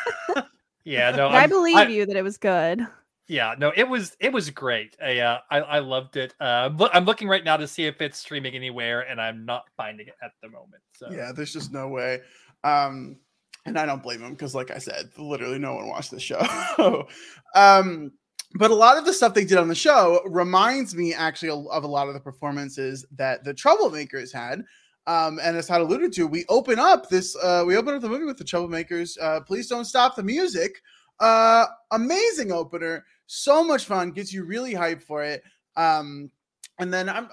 yeah, 0.84 1.10
no, 1.10 1.28
I 1.28 1.46
believe 1.46 1.76
I, 1.76 1.88
you 1.88 2.06
that 2.06 2.16
it 2.16 2.22
was 2.22 2.38
good. 2.38 2.86
Yeah, 3.30 3.54
no, 3.56 3.72
it 3.76 3.88
was 3.88 4.16
it 4.18 4.32
was 4.32 4.50
great. 4.50 4.96
I 5.00 5.20
uh, 5.20 5.38
I, 5.52 5.60
I 5.60 5.78
loved 5.78 6.16
it. 6.16 6.34
Uh, 6.40 6.68
I'm 6.92 7.04
looking 7.04 7.28
right 7.28 7.44
now 7.44 7.56
to 7.56 7.68
see 7.68 7.86
if 7.86 8.02
it's 8.02 8.18
streaming 8.18 8.56
anywhere, 8.56 9.02
and 9.02 9.20
I'm 9.20 9.46
not 9.46 9.68
finding 9.76 10.08
it 10.08 10.16
at 10.20 10.32
the 10.42 10.48
moment. 10.48 10.82
So 10.90 11.08
yeah, 11.12 11.30
there's 11.32 11.52
just 11.52 11.72
no 11.72 11.86
way. 11.86 12.22
Um, 12.64 13.18
and 13.66 13.78
I 13.78 13.86
don't 13.86 14.02
blame 14.02 14.20
him 14.20 14.32
because, 14.32 14.52
like 14.56 14.72
I 14.72 14.78
said, 14.78 15.10
literally 15.16 15.60
no 15.60 15.74
one 15.74 15.86
watched 15.86 16.10
the 16.10 16.18
show. 16.18 16.40
um, 17.54 18.10
but 18.54 18.72
a 18.72 18.74
lot 18.74 18.98
of 18.98 19.04
the 19.04 19.12
stuff 19.12 19.32
they 19.32 19.44
did 19.44 19.58
on 19.58 19.68
the 19.68 19.76
show 19.76 20.22
reminds 20.26 20.96
me 20.96 21.14
actually 21.14 21.50
of 21.50 21.84
a 21.84 21.86
lot 21.86 22.08
of 22.08 22.14
the 22.14 22.20
performances 22.20 23.06
that 23.12 23.44
the 23.44 23.54
Treblemakers 23.54 24.32
had. 24.32 24.64
Um, 25.06 25.38
and 25.40 25.56
as 25.56 25.68
Todd 25.68 25.82
alluded 25.82 26.12
to, 26.14 26.26
we 26.26 26.44
open 26.48 26.80
up 26.80 27.08
this, 27.08 27.36
uh, 27.36 27.62
we 27.64 27.76
open 27.76 27.94
up 27.94 28.02
the 28.02 28.08
movie 28.08 28.24
with 28.24 28.38
the 28.38 28.44
Treblemakers. 28.44 29.16
Uh, 29.20 29.40
Please 29.40 29.68
don't 29.68 29.84
stop 29.84 30.16
the 30.16 30.22
music. 30.24 30.82
Uh, 31.20 31.66
amazing 31.92 32.50
opener 32.50 33.04
so 33.26 33.62
much 33.62 33.84
fun, 33.84 34.10
gets 34.10 34.32
you 34.32 34.44
really 34.44 34.74
hyped 34.74 35.02
for 35.02 35.22
it. 35.22 35.44
Um, 35.76 36.30
and 36.80 36.92
then 36.92 37.08
I'm 37.10 37.28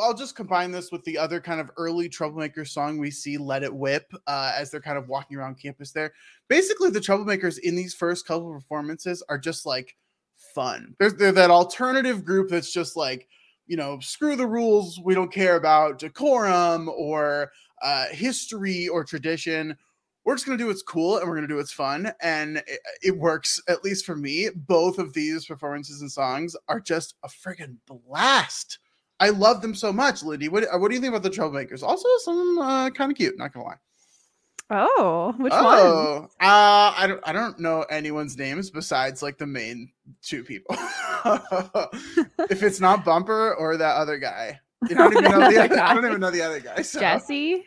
I'll 0.00 0.14
just 0.14 0.34
combine 0.34 0.72
this 0.72 0.90
with 0.90 1.04
the 1.04 1.18
other 1.18 1.38
kind 1.38 1.60
of 1.60 1.70
early 1.76 2.08
treblemaker 2.08 2.66
song 2.66 2.98
we 2.98 3.10
see, 3.10 3.36
"Let 3.36 3.62
It 3.62 3.72
Whip," 3.72 4.10
uh, 4.26 4.52
as 4.56 4.70
they're 4.70 4.80
kind 4.80 4.96
of 4.96 5.08
walking 5.08 5.36
around 5.36 5.60
campus. 5.60 5.92
There, 5.92 6.14
basically, 6.48 6.90
the 6.90 6.98
treblemakers 6.98 7.58
in 7.58 7.76
these 7.76 7.94
first 7.94 8.26
couple 8.26 8.50
performances 8.50 9.22
are 9.28 9.38
just 9.38 9.66
like 9.66 9.94
fun. 10.54 10.96
They're, 10.98 11.10
they're 11.10 11.32
that 11.32 11.50
alternative 11.50 12.24
group 12.24 12.48
that's 12.48 12.72
just 12.72 12.96
like, 12.96 13.28
you 13.66 13.76
know, 13.76 14.00
screw 14.00 14.34
the 14.34 14.46
rules. 14.46 14.98
We 14.98 15.14
don't 15.14 15.32
care 15.32 15.56
about 15.56 15.98
decorum 15.98 16.88
or 16.88 17.52
uh, 17.82 18.06
history 18.06 18.88
or 18.88 19.04
tradition. 19.04 19.76
We're 20.26 20.34
just 20.34 20.44
gonna 20.44 20.58
do 20.58 20.66
what's 20.66 20.82
cool 20.82 21.16
and 21.16 21.26
we're 21.26 21.36
gonna 21.36 21.48
do 21.48 21.56
what's 21.56 21.72
fun, 21.72 22.12
and 22.20 22.58
it, 22.58 22.80
it 23.02 23.16
works 23.16 23.62
at 23.68 23.82
least 23.82 24.04
for 24.04 24.16
me. 24.16 24.50
Both 24.54 24.98
of 24.98 25.14
these 25.14 25.46
performances 25.46 26.02
and 26.02 26.12
songs 26.12 26.54
are 26.68 26.80
just 26.80 27.14
a 27.22 27.28
friggin' 27.28 27.78
blast 27.86 28.78
I 29.18 29.30
love 29.30 29.62
them 29.62 29.74
so 29.74 29.92
much, 29.92 30.22
Lindy. 30.22 30.48
What 30.48 30.64
what 30.78 30.88
do 30.88 30.94
you 30.94 31.00
think 31.00 31.14
about 31.14 31.22
the 31.22 31.30
Treblemakers? 31.30 31.82
Also, 31.82 32.08
some 32.18 32.58
uh, 32.58 32.90
kind 32.90 33.10
of 33.10 33.16
cute. 33.16 33.38
Not 33.38 33.52
gonna 33.52 33.66
lie. 33.66 33.76
Oh, 34.68 35.32
which 35.38 35.52
oh, 35.54 36.20
one? 36.20 36.24
Uh, 36.40 36.92
I 36.96 37.06
don't 37.06 37.20
I 37.24 37.32
don't 37.32 37.58
know 37.58 37.82
anyone's 37.82 38.36
names 38.36 38.70
besides 38.70 39.22
like 39.22 39.38
the 39.38 39.46
main 39.46 39.90
two 40.22 40.44
people. 40.44 40.76
if 42.50 42.62
it's 42.62 42.80
not 42.80 43.04
Bumper 43.04 43.54
or 43.54 43.76
that 43.76 43.96
other 43.96 44.18
guy, 44.18 44.60
you 44.88 44.96
don't 44.96 45.12
even 45.12 45.30
know 45.30 45.50
the 45.50 45.64
other, 45.64 45.80
I 45.80 45.94
don't 45.94 46.04
even 46.04 46.20
know 46.20 46.30
the 46.30 46.42
other 46.42 46.60
guy. 46.60 46.82
So. 46.82 47.00
Jesse. 47.00 47.64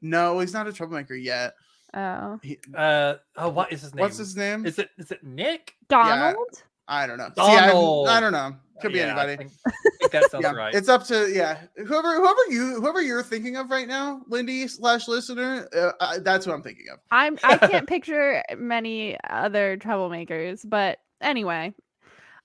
No, 0.00 0.40
he's 0.40 0.52
not 0.52 0.66
a 0.66 0.72
treblemaker 0.72 1.22
yet. 1.22 1.52
Oh. 1.94 2.40
He, 2.42 2.58
uh 2.74 3.14
oh, 3.36 3.48
what 3.50 3.72
is 3.72 3.82
his 3.82 3.94
name? 3.94 4.02
What's 4.02 4.16
his 4.16 4.36
name? 4.36 4.64
Is 4.64 4.78
it 4.78 4.90
is 4.98 5.10
it 5.10 5.22
Nick? 5.22 5.74
Donald? 5.88 6.36
Yeah, 6.52 6.60
I 6.88 7.06
don't 7.06 7.18
know. 7.18 7.30
Donald. 7.34 8.06
See, 8.06 8.12
I, 8.12 8.16
I 8.16 8.20
don't 8.20 8.32
know. 8.32 8.56
Could 8.80 8.92
be 8.92 8.98
Yeah, 8.98 9.06
anybody. 9.06 9.32
I 9.32 9.36
think, 9.36 9.52
I 9.66 9.70
think 10.00 10.12
that 10.12 10.30
sounds 10.30 10.42
yeah, 10.42 10.52
right. 10.52 10.74
it's 10.74 10.88
up 10.88 11.04
to 11.04 11.30
yeah. 11.32 11.58
Whoever 11.76 12.16
whoever 12.16 12.40
you 12.48 12.80
whoever 12.80 13.00
you're 13.00 13.22
thinking 13.22 13.56
of 13.56 13.70
right 13.70 13.86
now, 13.86 14.22
Lindy 14.28 14.66
slash 14.68 15.06
listener, 15.06 15.68
uh, 15.74 15.92
uh, 16.00 16.18
that's 16.20 16.46
who 16.46 16.52
I'm 16.52 16.62
thinking 16.62 16.86
of. 16.92 16.98
I'm 17.10 17.38
I 17.44 17.56
can't 17.68 17.86
picture 17.86 18.42
many 18.56 19.16
other 19.30 19.76
treblemakers, 19.76 20.68
but 20.68 20.98
anyway. 21.20 21.72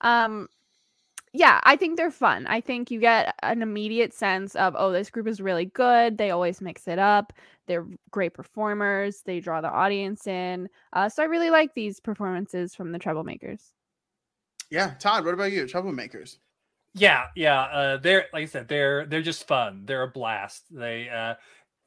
Um 0.02 0.48
yeah, 1.32 1.60
I 1.64 1.76
think 1.76 1.96
they're 1.96 2.10
fun. 2.10 2.46
I 2.46 2.60
think 2.60 2.90
you 2.90 3.00
get 3.00 3.34
an 3.42 3.62
immediate 3.62 4.12
sense 4.14 4.54
of 4.56 4.74
oh, 4.76 4.92
this 4.92 5.10
group 5.10 5.26
is 5.26 5.40
really 5.40 5.66
good. 5.66 6.18
They 6.18 6.30
always 6.30 6.60
mix 6.60 6.88
it 6.88 6.98
up. 6.98 7.32
They're 7.66 7.86
great 8.10 8.34
performers. 8.34 9.22
They 9.22 9.40
draw 9.40 9.60
the 9.60 9.70
audience 9.70 10.26
in. 10.26 10.68
Uh, 10.92 11.08
so 11.08 11.22
I 11.22 11.26
really 11.26 11.50
like 11.50 11.74
these 11.74 12.00
performances 12.00 12.74
from 12.74 12.92
the 12.92 12.98
treblemakers. 12.98 13.72
Yeah, 14.70 14.94
Todd, 14.98 15.24
what 15.24 15.34
about 15.34 15.52
you? 15.52 15.64
Treblemakers. 15.64 16.36
Yeah, 16.94 17.26
yeah. 17.36 17.60
Uh, 17.62 17.96
they're 17.98 18.26
like 18.32 18.42
I 18.42 18.46
said, 18.46 18.68
they're 18.68 19.06
they're 19.06 19.22
just 19.22 19.46
fun. 19.46 19.84
They're 19.84 20.02
a 20.02 20.08
blast. 20.08 20.64
They 20.70 21.08
uh, 21.08 21.34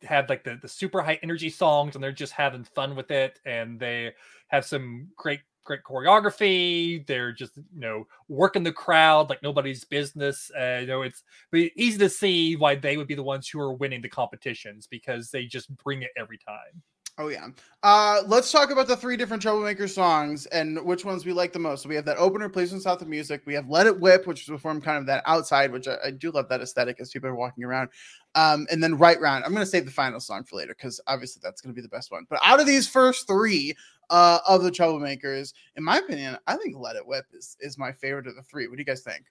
have 0.04 0.30
like 0.30 0.44
the 0.44 0.58
the 0.62 0.68
super 0.68 1.02
high 1.02 1.20
energy 1.24 1.50
songs, 1.50 1.96
and 1.96 2.04
they're 2.04 2.12
just 2.12 2.34
having 2.34 2.64
fun 2.64 2.96
with 2.96 3.12
it. 3.12 3.40
And 3.46 3.80
they 3.80 4.14
have 4.48 4.66
some 4.66 5.10
great 5.16 5.42
great 5.64 5.84
choreography. 5.84 7.06
They're 7.08 7.32
just 7.32 7.58
you 7.58 7.64
know 7.80 8.08
working 8.28 8.64
the 8.64 8.72
crowd 8.72 9.30
like 9.30 9.44
nobody's 9.44 9.84
business. 9.84 10.52
Uh, 10.58 10.80
you 10.82 10.88
know, 10.88 11.02
it's 11.02 11.24
easy 11.54 11.98
to 11.98 12.10
see 12.10 12.56
why 12.56 12.76
they 12.76 12.98
would 12.98 13.08
be 13.08 13.16
the 13.16 13.24
ones 13.24 13.48
who 13.48 13.60
are 13.60 13.74
winning 13.74 14.02
the 14.02 14.10
competitions 14.10 14.88
because 14.88 15.32
they 15.32 15.46
just 15.46 15.76
bring 15.78 16.02
it 16.02 16.12
every 16.18 16.38
time. 16.38 16.82
Oh 17.18 17.28
yeah. 17.28 17.50
Uh, 17.84 18.22
let's 18.26 18.52
talk 18.52 18.72
about 18.72 18.88
the 18.88 18.96
three 18.96 19.18
different 19.18 19.44
treblemaker 19.44 19.90
songs 19.90 20.46
and 20.48 20.84
which 20.86 21.04
ones 21.04 21.26
we 21.26 21.34
like 21.34 21.52
the 21.52 21.60
most. 21.60 21.84
So 21.84 21.90
we 21.90 21.96
have 21.96 22.06
that 22.06 22.18
opener, 22.18 22.48
plays 22.48 22.74
in 22.74 22.80
South 22.80 23.02
of 23.02 23.08
Music. 23.10 23.42
We 23.46 23.54
have 23.54 23.70
Let 23.70 23.86
It 23.86 24.00
Whip, 24.00 24.26
which 24.26 24.42
is 24.42 24.48
performed 24.48 24.84
kind 24.84 24.98
of 24.98 25.06
that 25.08 25.22
outside, 25.28 25.72
which 25.72 25.88
I, 25.88 25.98
I 26.06 26.12
do 26.12 26.32
love 26.32 26.48
that 26.50 26.62
aesthetic 26.62 27.00
as 27.00 27.12
people 27.12 27.30
are 27.30 27.36
walking 27.36 27.64
around. 27.64 27.90
Um, 28.36 28.66
and 28.72 28.82
then 28.82 28.98
Right 28.98 29.20
Round. 29.20 29.44
I'm 29.44 29.54
gonna 29.54 29.66
save 29.66 29.86
the 29.86 29.92
final 29.92 30.20
song 30.20 30.44
for 30.44 30.56
later 30.56 30.74
because 30.74 31.02
obviously 31.08 31.42
that's 31.44 31.62
gonna 31.62 31.74
be 31.74 31.82
the 31.82 31.90
best 31.90 32.12
one. 32.12 32.26
But 32.30 32.40
out 32.44 32.60
of 32.60 32.66
these 32.66 32.88
first 32.88 33.28
three 33.28 33.76
uh, 34.10 34.40
of 34.48 34.64
the 34.64 34.72
treblemakers, 34.72 35.54
in 35.76 35.84
my 35.84 35.98
opinion, 35.98 36.38
I 36.48 36.56
think 36.56 36.78
Let 36.78 36.96
It 36.96 37.06
Whip 37.06 37.26
is 37.34 37.58
is 37.60 37.78
my 37.78 37.92
favorite 37.92 38.28
of 38.28 38.36
the 38.36 38.44
three. 38.44 38.68
What 38.68 38.78
do 38.78 38.82
you 38.82 38.86
guys 38.86 39.02
think? 39.02 39.26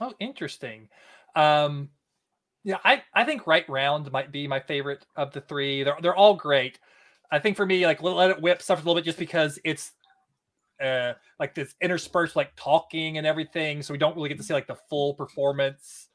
Oh, 0.00 0.14
interesting. 0.20 0.88
Um, 1.36 1.90
yeah, 2.64 2.78
I, 2.84 3.02
I 3.14 3.24
think 3.24 3.46
Right 3.46 3.68
Round 3.68 4.10
might 4.12 4.32
be 4.32 4.46
my 4.46 4.60
favorite 4.60 5.06
of 5.16 5.32
the 5.32 5.40
three. 5.40 5.82
They're 5.82 5.96
they're 6.02 6.16
all 6.16 6.34
great. 6.34 6.78
I 7.32 7.38
think 7.38 7.56
for 7.56 7.66
me, 7.66 7.86
like 7.86 8.02
Let 8.02 8.30
It 8.30 8.42
Whip 8.42 8.62
suffers 8.62 8.84
a 8.84 8.88
little 8.88 9.00
bit 9.00 9.04
just 9.04 9.18
because 9.18 9.58
it's 9.64 9.92
uh 10.82 11.12
like 11.38 11.54
this 11.54 11.74
interspersed 11.82 12.36
like 12.36 12.52
talking 12.56 13.18
and 13.18 13.26
everything, 13.26 13.82
so 13.82 13.92
we 13.92 13.98
don't 13.98 14.16
really 14.16 14.28
get 14.28 14.38
to 14.38 14.44
see 14.44 14.54
like 14.54 14.66
the 14.66 14.78
full 14.88 15.14
performance. 15.14 16.08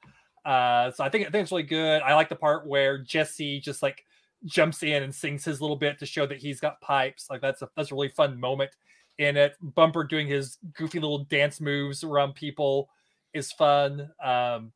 Uh, 0.46 0.92
so 0.92 1.04
I 1.04 1.10
think 1.10 1.28
I 1.28 1.32
think 1.32 1.44
it's 1.44 1.52
really 1.52 1.64
good. 1.64 2.02
I 2.04 2.14
like 2.14 2.30
the 2.30 2.36
part 2.36 2.68
where 2.68 3.00
Jesse 3.00 3.60
just 3.60 3.82
like 3.82 4.06
jumps 4.46 4.84
in 4.84 5.02
and 5.04 5.14
sings 5.14 5.44
his 5.44 5.60
little 5.60 5.76
bit 5.76 5.98
to 6.00 6.06
show 6.06 6.26
that 6.28 6.38
he's 6.38 6.60
got 6.60 6.80
pipes. 6.82 7.28
Like 7.30 7.42
that's 7.42 7.62
a 7.62 7.70
that's 7.76 7.92
a 7.92 7.96
really 7.96 8.10
fun 8.10 8.40
moment 8.40 8.72
in 9.18 9.38
it. 9.38 9.56
Bumper 9.62 10.04
doing 10.04 10.28
his 10.28 10.58
goofy 10.76 11.00
little 11.00 11.26
dance 11.26 11.60
moves 11.60 12.04
around 12.04 12.36
people 12.36 12.90
is 13.34 13.52
fun. 13.52 14.12
Um, 14.24 14.72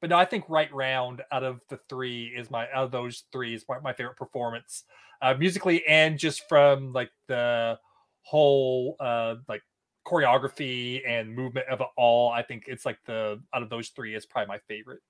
but 0.00 0.10
no, 0.10 0.16
I 0.16 0.26
think 0.26 0.44
Right 0.48 0.72
Round 0.72 1.22
out 1.32 1.42
of 1.42 1.60
the 1.70 1.80
three 1.88 2.26
is 2.26 2.50
my 2.50 2.70
out 2.72 2.84
of 2.84 2.90
those 2.90 3.24
three 3.32 3.54
is 3.54 3.64
my, 3.68 3.78
my 3.78 3.94
favorite 3.94 4.16
performance, 4.16 4.84
uh, 5.22 5.34
musically 5.34 5.86
and 5.86 6.18
just 6.18 6.46
from 6.48 6.92
like 6.92 7.10
the 7.26 7.78
whole 8.20 8.96
uh 9.00 9.36
like 9.48 9.62
choreography 10.06 11.02
and 11.06 11.34
movement 11.34 11.66
of 11.68 11.80
it 11.80 11.86
all. 11.96 12.30
I 12.30 12.42
think 12.42 12.64
it's 12.66 12.86
like 12.86 12.98
the 13.06 13.40
out 13.54 13.62
of 13.62 13.70
those 13.70 13.88
three 13.88 14.14
is 14.14 14.24
probably 14.24 14.48
my 14.48 14.58
favorite. 14.68 15.00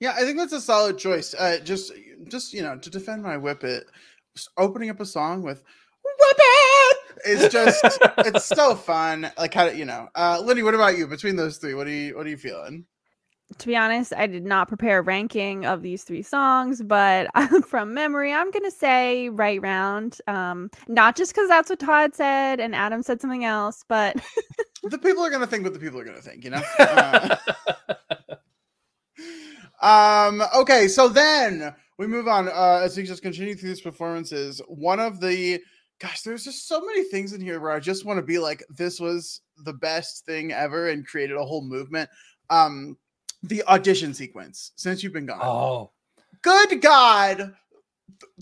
Yeah, 0.00 0.14
I 0.16 0.20
think 0.20 0.38
that's 0.38 0.52
a 0.52 0.60
solid 0.60 0.98
choice. 0.98 1.34
Uh, 1.34 1.58
just, 1.62 1.92
just 2.28 2.52
you 2.52 2.62
know, 2.62 2.78
to 2.78 2.90
defend 2.90 3.22
my 3.22 3.36
whip 3.36 3.64
it, 3.64 3.84
opening 4.56 4.90
up 4.90 5.00
a 5.00 5.06
song 5.06 5.42
with 5.42 5.62
"Whip 6.04 6.36
It" 6.38 6.98
is 7.26 7.52
just 7.52 7.84
it's 8.18 8.46
so 8.46 8.74
fun. 8.74 9.30
Like 9.38 9.52
how 9.54 9.68
do 9.68 9.76
you 9.76 9.84
know, 9.84 10.08
uh, 10.14 10.40
Lindy? 10.42 10.62
What 10.62 10.74
about 10.74 10.96
you? 10.96 11.06
Between 11.06 11.36
those 11.36 11.58
three, 11.58 11.74
what 11.74 11.86
are 11.86 11.90
you 11.90 12.16
what 12.16 12.26
are 12.26 12.30
you 12.30 12.38
feeling? 12.38 12.86
To 13.58 13.66
be 13.66 13.76
honest, 13.76 14.12
I 14.16 14.26
did 14.26 14.44
not 14.44 14.68
prepare 14.68 14.98
a 15.00 15.02
ranking 15.02 15.66
of 15.66 15.82
these 15.82 16.02
three 16.02 16.22
songs, 16.22 16.82
but 16.82 17.28
from 17.66 17.92
memory, 17.92 18.32
I'm 18.32 18.50
gonna 18.50 18.70
say 18.70 19.28
right 19.28 19.60
round. 19.60 20.18
Um, 20.26 20.70
not 20.88 21.14
just 21.14 21.34
because 21.34 21.48
that's 21.48 21.68
what 21.68 21.78
Todd 21.78 22.14
said 22.14 22.58
and 22.58 22.74
Adam 22.74 23.02
said 23.02 23.20
something 23.20 23.44
else, 23.44 23.84
but 23.86 24.16
the 24.82 24.98
people 24.98 25.22
are 25.22 25.30
gonna 25.30 25.46
think 25.46 25.62
what 25.62 25.74
the 25.74 25.78
people 25.78 26.00
are 26.00 26.04
gonna 26.04 26.20
think, 26.20 26.44
you 26.44 26.50
know. 26.50 26.62
Uh, 29.82 30.30
um. 30.30 30.42
Okay, 30.56 30.88
so 30.88 31.08
then 31.08 31.74
we 31.98 32.06
move 32.06 32.26
on 32.26 32.48
uh, 32.48 32.80
as 32.82 32.96
we 32.96 33.02
just 33.02 33.22
continue 33.22 33.54
through 33.54 33.68
these 33.68 33.80
performances. 33.80 34.62
One 34.66 34.98
of 34.98 35.20
the 35.20 35.60
gosh, 36.00 36.22
there's 36.22 36.44
just 36.44 36.68
so 36.68 36.80
many 36.80 37.04
things 37.04 37.32
in 37.32 37.40
here 37.40 37.60
where 37.60 37.70
I 37.70 37.80
just 37.80 38.04
want 38.04 38.18
to 38.18 38.22
be 38.22 38.38
like, 38.38 38.64
this 38.70 38.98
was 38.98 39.40
the 39.64 39.72
best 39.72 40.24
thing 40.26 40.52
ever 40.52 40.88
and 40.88 41.06
created 41.06 41.36
a 41.36 41.44
whole 41.44 41.62
movement. 41.62 42.08
Um, 42.50 42.96
the 43.48 43.62
audition 43.64 44.14
sequence 44.14 44.72
since 44.76 45.02
you've 45.02 45.12
been 45.12 45.26
gone. 45.26 45.40
Oh, 45.42 45.90
good 46.42 46.80
God. 46.80 47.54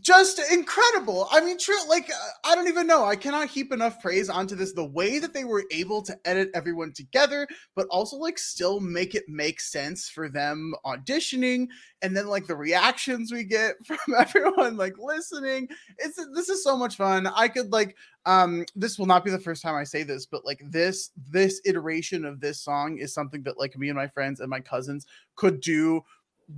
Just 0.01 0.41
incredible. 0.51 1.29
I 1.31 1.41
mean, 1.45 1.57
true, 1.59 1.77
like, 1.89 2.11
uh, 2.11 2.31
I 2.51 2.55
don't 2.55 2.67
even 2.67 2.87
know. 2.87 3.05
I 3.05 3.15
cannot 3.15 3.49
heap 3.49 3.73
enough 3.73 4.01
praise 4.01 4.29
onto 4.29 4.57
this. 4.57 4.73
The 4.73 4.85
way 4.85 5.19
that 5.19 5.33
they 5.33 5.45
were 5.45 5.65
able 5.71 6.03
to 6.03 6.17
edit 6.25 6.51
everyone 6.55 6.93
together, 6.93 7.47
but 7.77 7.87
also, 7.89 8.17
like, 8.17 8.39
still 8.39 8.81
make 8.81 9.15
it 9.15 9.25
make 9.29 9.61
sense 9.61 10.09
for 10.09 10.29
them 10.29 10.73
auditioning. 10.85 11.69
And 12.01 12.17
then, 12.17 12.27
like, 12.27 12.47
the 12.47 12.57
reactions 12.57 13.31
we 13.31 13.45
get 13.45 13.77
from 13.87 13.99
everyone, 14.19 14.77
like, 14.77 14.95
listening. 14.99 15.69
It's 15.99 16.19
this 16.35 16.49
is 16.49 16.65
so 16.65 16.77
much 16.77 16.97
fun. 16.97 17.27
I 17.27 17.49
could, 17.49 17.71
like, 17.71 17.97
um 18.25 18.65
this 18.77 18.99
will 18.99 19.07
not 19.07 19.25
be 19.25 19.33
the 19.33 19.39
first 19.39 19.63
time 19.63 19.75
i 19.75 19.83
say 19.83 20.05
this 20.05 20.27
but 20.27 20.45
like 20.45 20.63
this 20.71 21.11
this 21.29 21.61
iteration 21.65 22.25
of 22.25 22.39
this 22.39 22.61
song 22.61 22.97
is 22.99 23.13
something 23.13 23.43
that 23.43 23.59
like 23.59 23.77
me 23.77 23.89
and 23.89 23.97
my 23.97 24.07
friends 24.07 24.39
and 24.39 24.49
my 24.49 24.61
cousins 24.61 25.07
could 25.35 25.61
do 25.61 26.01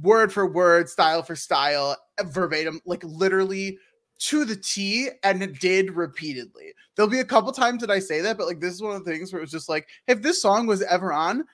word 0.03 0.33
for 0.33 0.47
word 0.47 0.89
style 0.89 1.23
for 1.23 1.37
style 1.37 1.97
verbatim 2.27 2.81
like 2.87 3.03
literally 3.05 3.79
to 4.19 4.45
the 4.45 4.57
T 4.57 5.09
and 5.23 5.43
it 5.43 5.61
did 5.61 5.91
repeatedly. 5.91 6.73
There'll 6.95 7.11
be 7.11 7.21
a 7.21 7.25
couple 7.25 7.53
times 7.53 7.81
that 7.81 7.91
I 7.91 7.99
say 7.99 8.21
that, 8.21 8.39
but 8.39 8.47
like 8.47 8.61
this 8.61 8.75
is 8.75 8.83
one 8.83 8.97
of 8.97 9.05
the 9.05 9.11
things 9.11 9.33
where 9.33 9.41
it 9.41 9.45
was 9.45 9.51
just 9.51 9.69
like, 9.69 9.89
if 10.07 10.23
this 10.23 10.41
song 10.41 10.67
was 10.67 10.83
ever 10.83 11.13
on, 11.13 11.45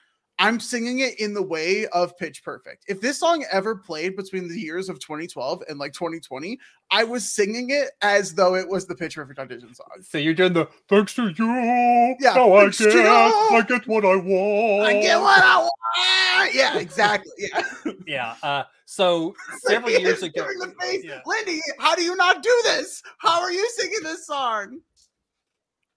I'm 0.41 0.59
singing 0.59 0.99
it 1.01 1.19
in 1.19 1.35
the 1.35 1.41
way 1.43 1.85
of 1.89 2.17
Pitch 2.17 2.43
Perfect. 2.43 2.85
If 2.87 2.99
this 2.99 3.19
song 3.19 3.45
ever 3.51 3.75
played 3.75 4.15
between 4.15 4.47
the 4.47 4.59
years 4.59 4.89
of 4.89 4.97
2012 4.97 5.61
and 5.69 5.77
like 5.77 5.93
2020, 5.93 6.57
I 6.89 7.03
was 7.03 7.31
singing 7.31 7.69
it 7.69 7.91
as 8.01 8.33
though 8.33 8.55
it 8.55 8.67
was 8.67 8.87
the 8.87 8.95
Pitch 8.95 9.17
Perfect 9.17 9.37
audition 9.37 9.71
song. 9.75 9.85
So 10.01 10.17
you're 10.17 10.33
doing 10.33 10.53
the 10.53 10.67
thanks 10.89 11.13
to 11.13 11.27
you. 11.29 12.15
Yeah, 12.19 12.33
now 12.33 12.53
I 12.55 12.65
get, 12.69 12.79
you. 12.79 13.01
I 13.03 13.63
get 13.67 13.87
what 13.87 14.03
I 14.03 14.15
want. 14.15 14.89
I 14.89 14.99
get 14.99 15.21
what 15.21 15.43
I 15.43 15.57
want. 15.59 16.55
Yeah, 16.55 16.79
exactly. 16.79 17.31
Yeah. 17.37 17.63
Yeah. 18.07 18.35
Uh, 18.41 18.63
so 18.85 19.35
several 19.59 19.91
years 19.91 20.23
ago, 20.23 20.43
the 20.59 20.73
face. 20.81 21.03
Yeah. 21.03 21.21
Lindy, 21.25 21.61
how 21.79 21.95
do 21.95 22.01
you 22.01 22.15
not 22.15 22.41
do 22.41 22.61
this? 22.63 23.03
How 23.19 23.41
are 23.41 23.51
you 23.51 23.69
singing 23.77 23.99
this 24.03 24.25
song? 24.25 24.79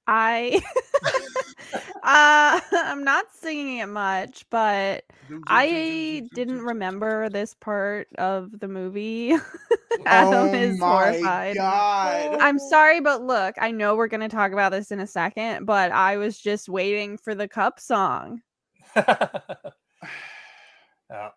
I 0.07 0.63
uh 2.03 2.61
I'm 2.73 3.05
not 3.05 3.27
singing 3.33 3.79
it 3.79 3.87
much, 3.87 4.45
but 4.51 5.05
I 5.47 6.29
didn't 6.35 6.63
remember 6.63 7.29
this 7.29 7.55
part 7.55 8.09
of 8.19 8.59
the 8.61 8.69
movie. 8.69 9.35
Adam 10.07 10.49
Oh 10.49 10.55
is 10.55 10.79
my 10.79 10.87
horrified. 10.87 11.57
God. 11.57 12.37
I'm 12.41 12.59
sorry, 12.59 13.01
but 13.01 13.23
look, 13.23 13.55
I 13.61 13.71
know 13.71 13.97
we're 13.97 14.09
gonna 14.09 14.29
talk 14.29 14.53
about 14.53 14.73
this 14.73 14.91
in 14.91 15.01
a 15.01 15.07
second, 15.07 15.67
but 15.67 15.93
I 15.93 16.17
was 16.17 16.39
just 16.39 16.69
waiting 16.69 17.17
for 17.19 17.35
the 17.35 17.49
cup 17.49 17.81
song. 17.81 18.43
Uh, 21.11 21.29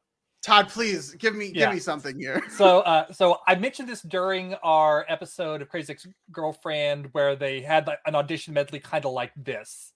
Todd, 0.44 0.70
please 0.70 1.14
give 1.16 1.36
me 1.36 1.48
Yeah. 1.54 1.66
give 1.66 1.74
me 1.76 1.80
something 1.80 2.18
here. 2.20 2.42
so 2.50 2.80
uh 2.82 3.12
so 3.12 3.40
I 3.48 3.56
mentioned 3.56 3.90
this 3.90 4.02
during 4.02 4.54
our 4.64 5.06
episode 5.10 5.62
of 5.62 5.70
Crazy 5.70 5.94
Ex 5.94 6.08
Girlfriend 6.32 7.10
where 7.12 7.36
they 7.36 7.62
had 7.62 7.88
like 7.88 8.00
an 8.06 8.16
audition 8.16 8.54
medley 8.54 8.80
kind 8.80 9.06
of 9.06 9.12
like 9.12 9.32
this. 9.36 9.94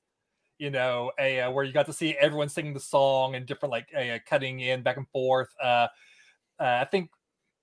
You 0.58 0.69
know, 0.69 1.12
a 1.19 1.41
uh, 1.41 1.51
where 1.51 1.63
you 1.63 1.73
got 1.73 1.88
to 1.88 1.93
see 1.93 2.15
everyone 2.19 2.49
singing 2.49 2.73
the 2.73 2.80
song 2.80 3.36
and 3.36 3.45
different 3.45 3.71
like 3.71 3.88
uh, 3.97 4.19
cutting 4.27 4.60
in 4.60 4.84
back 4.84 4.97
and 4.97 5.10
forth. 5.10 5.49
Uh, 5.62 5.88
uh 6.60 6.80
I 6.82 6.86
think 6.91 7.10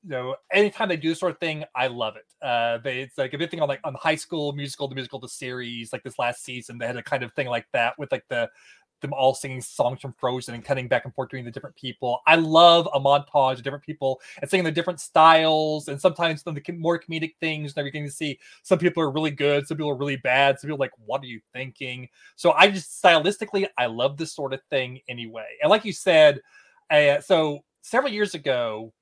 you 0.03 0.11
know 0.11 0.37
anytime 0.53 0.89
they 0.89 0.97
do 0.97 1.11
this 1.11 1.21
sort 1.21 1.33
of 1.33 1.39
thing, 1.39 1.65
I 1.77 1.89
love 1.89 2.17
it. 2.17 2.27
Uh 2.45 2.79
they 2.79 3.03
it's 3.03 3.19
like 3.19 3.35
a 3.35 3.39
big 3.39 3.51
thing 3.51 3.61
on 3.61 3.69
like 3.69 3.81
on 3.85 3.95
High 3.95 4.17
School 4.17 4.53
Musical, 4.53 4.89
the 4.89 4.95
musical, 4.95 5.19
the 5.21 5.29
series, 5.29 5.93
like 5.93 6.03
this 6.03 6.19
last 6.19 6.45
season, 6.45 6.79
they 6.79 6.87
had 6.87 6.97
a 6.97 7.03
kind 7.03 7.23
of 7.23 7.33
thing 7.35 7.49
like 7.49 7.67
that 7.73 7.95
with 7.99 8.11
like 8.11 8.25
the 8.29 8.49
them 9.01 9.13
all 9.13 9.35
singing 9.35 9.61
songs 9.61 10.01
from 10.01 10.13
Frozen 10.15 10.55
and 10.55 10.65
cutting 10.65 10.89
back 10.89 11.05
and 11.05 11.15
forth 11.15 11.29
between 11.29 11.45
the 11.45 11.51
different 11.51 11.77
people. 11.77 12.21
I 12.27 12.37
love 12.37 12.89
a 12.93 13.01
montage 13.01 13.55
of 13.55 13.63
different 13.63 13.85
people 13.85 14.21
and 14.41 14.51
singing 14.51 14.65
the 14.65 14.73
different 14.73 15.01
styles 15.01 15.89
and 15.89 16.01
sometimes 16.01 16.43
the 16.43 16.53
more 16.79 16.99
comedic 16.99 17.35
things 17.41 17.73
and 17.73 17.79
everything 17.79 18.05
to 18.05 18.11
see. 18.11 18.39
Some 18.63 18.79
people 18.79 19.03
are 19.03 19.11
really 19.11 19.31
good, 19.31 19.67
some 19.67 19.77
people 19.77 19.91
are 19.91 19.97
really 19.97 20.17
bad, 20.17 20.59
some 20.59 20.69
people 20.69 20.79
like, 20.79 20.93
what 21.05 21.23
are 21.23 21.27
you 21.27 21.41
thinking? 21.53 22.09
So 22.37 22.53
I 22.53 22.71
just 22.71 23.03
stylistically, 23.03 23.67
I 23.77 23.87
love 23.87 24.17
this 24.17 24.35
sort 24.35 24.53
of 24.53 24.61
thing 24.71 25.01
anyway. 25.09 25.47
And 25.63 25.71
like 25.71 25.85
you 25.85 25.93
said, 25.93 26.41
uh, 26.91 27.21
so 27.21 27.65
several 27.83 28.13
years 28.13 28.35
ago, 28.35 28.93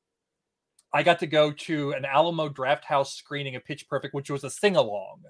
I 0.93 1.03
got 1.03 1.19
to 1.19 1.27
go 1.27 1.51
to 1.51 1.93
an 1.93 2.05
Alamo 2.05 2.49
Drafthouse 2.49 3.15
screening 3.15 3.57
of 3.57 3.65
Pitch 3.65 3.89
Perfect, 3.89 4.15
which 4.15 4.31
was 4.31 4.45
a 4.45 4.51
sing 4.51 4.77
along 4.77 5.23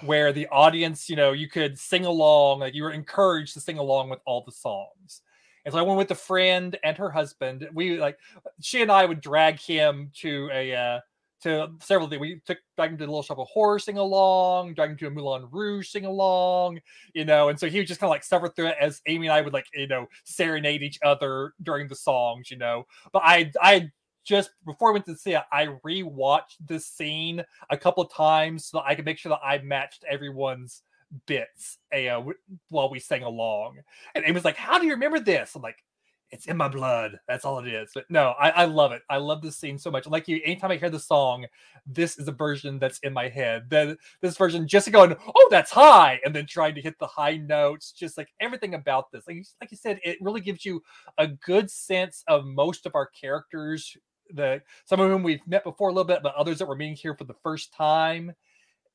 where 0.00 0.32
the 0.32 0.48
audience, 0.48 1.08
you 1.08 1.16
know, 1.16 1.32
you 1.32 1.48
could 1.48 1.78
sing 1.78 2.04
along, 2.04 2.60
like 2.60 2.74
you 2.74 2.82
were 2.82 2.92
encouraged 2.92 3.54
to 3.54 3.60
sing 3.60 3.78
along 3.78 4.10
with 4.10 4.20
all 4.26 4.42
the 4.44 4.52
songs. 4.52 5.22
And 5.64 5.72
so 5.72 5.78
I 5.78 5.82
went 5.82 5.98
with 5.98 6.10
a 6.10 6.16
friend 6.16 6.76
and 6.84 6.96
her 6.98 7.10
husband. 7.10 7.68
We 7.72 7.98
like 7.98 8.18
she 8.60 8.82
and 8.82 8.90
I 8.90 9.04
would 9.04 9.20
drag 9.20 9.60
him 9.60 10.10
to 10.20 10.50
a 10.52 10.74
uh 10.74 11.00
to 11.42 11.68
several 11.80 12.08
things. 12.08 12.20
We 12.20 12.40
took 12.46 12.58
drag 12.76 12.90
him 12.92 12.98
to 12.98 13.04
the 13.06 13.10
Little 13.10 13.22
Shop 13.22 13.38
of 13.38 13.48
Horror 13.48 13.78
sing 13.78 13.98
along, 13.98 14.74
drag 14.74 14.90
him 14.90 14.96
to 14.98 15.06
a 15.08 15.10
Moulin 15.10 15.48
Rouge 15.50 15.88
sing 15.88 16.04
along, 16.04 16.80
you 17.14 17.24
know, 17.24 17.48
and 17.48 17.58
so 17.58 17.68
he 17.68 17.78
would 17.78 17.86
just 17.86 18.00
kind 18.00 18.08
of 18.08 18.12
like 18.12 18.24
suffer 18.24 18.48
through 18.48 18.68
it 18.68 18.76
as 18.80 19.00
Amy 19.06 19.26
and 19.28 19.34
I 19.34 19.40
would 19.40 19.52
like, 19.52 19.66
you 19.74 19.86
know, 19.86 20.06
serenade 20.24 20.82
each 20.82 20.98
other 21.04 21.52
during 21.62 21.88
the 21.88 21.96
songs, 21.96 22.50
you 22.50 22.58
know. 22.58 22.84
But 23.12 23.22
I 23.24 23.50
I 23.60 23.90
just 24.24 24.50
before 24.64 24.90
I 24.90 24.92
went 24.92 25.06
to 25.06 25.16
see 25.16 25.34
it, 25.34 25.42
I 25.52 25.66
rewatched 25.84 26.56
this 26.66 26.86
scene 26.86 27.44
a 27.70 27.76
couple 27.76 28.04
times 28.06 28.66
so 28.66 28.78
that 28.78 28.84
I 28.86 28.94
could 28.94 29.04
make 29.04 29.18
sure 29.18 29.30
that 29.30 29.40
I 29.44 29.58
matched 29.58 30.04
everyone's 30.08 30.82
bits 31.26 31.78
uh, 31.94 32.22
while 32.68 32.90
we 32.90 32.98
sang 32.98 33.22
along. 33.22 33.78
And 34.14 34.24
it 34.24 34.32
was 34.32 34.44
like, 34.44 34.56
"How 34.56 34.78
do 34.78 34.86
you 34.86 34.92
remember 34.92 35.20
this?" 35.20 35.54
I'm 35.54 35.62
like, 35.62 35.84
"It's 36.30 36.46
in 36.46 36.56
my 36.56 36.68
blood. 36.68 37.18
That's 37.28 37.44
all 37.44 37.58
it 37.58 37.68
is." 37.68 37.90
But 37.94 38.04
no, 38.10 38.34
I, 38.38 38.50
I 38.50 38.64
love 38.64 38.92
it. 38.92 39.02
I 39.10 39.18
love 39.18 39.42
this 39.42 39.58
scene 39.58 39.78
so 39.78 39.90
much. 39.90 40.06
Like 40.06 40.28
you, 40.28 40.40
anytime 40.44 40.70
I 40.70 40.76
hear 40.76 40.90
the 40.90 40.98
song, 41.00 41.46
this 41.86 42.18
is 42.18 42.28
a 42.28 42.32
version 42.32 42.78
that's 42.78 42.98
in 43.00 43.12
my 43.12 43.28
head. 43.28 43.64
Then 43.68 43.96
this 44.20 44.36
version, 44.36 44.66
just 44.68 44.90
going, 44.92 45.14
"Oh, 45.34 45.48
that's 45.50 45.70
high," 45.70 46.20
and 46.24 46.34
then 46.34 46.46
trying 46.46 46.74
to 46.76 46.82
hit 46.82 46.98
the 46.98 47.06
high 47.06 47.36
notes. 47.36 47.92
Just 47.92 48.16
like 48.16 48.28
everything 48.40 48.74
about 48.74 49.10
this, 49.12 49.26
like 49.26 49.44
like 49.60 49.70
you 49.70 49.76
said, 49.76 50.00
it 50.04 50.18
really 50.20 50.40
gives 50.40 50.64
you 50.64 50.82
a 51.18 51.26
good 51.28 51.70
sense 51.70 52.24
of 52.28 52.46
most 52.46 52.86
of 52.86 52.94
our 52.94 53.08
characters 53.20 53.96
the 54.34 54.62
some 54.84 55.00
of 55.00 55.10
whom 55.10 55.22
we've 55.22 55.46
met 55.46 55.64
before 55.64 55.88
a 55.88 55.92
little 55.92 56.04
bit, 56.06 56.22
but 56.22 56.34
others 56.34 56.58
that 56.58 56.68
we're 56.68 56.76
meeting 56.76 56.96
here 56.96 57.14
for 57.14 57.24
the 57.24 57.34
first 57.42 57.72
time. 57.74 58.32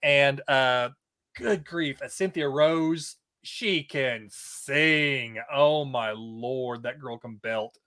And 0.04 0.41
uh 0.47 0.89
good 1.36 1.65
grief, 1.65 2.02
Cynthia 2.08 2.50
Rose, 2.50 3.15
she 3.43 3.84
can 3.84 4.28
sing. 4.30 5.38
Oh 5.54 5.86
my 5.86 6.12
lord, 6.12 6.84
that 6.84 7.00
girl 7.00 7.17
can 7.17 7.36
belt. 7.36 7.78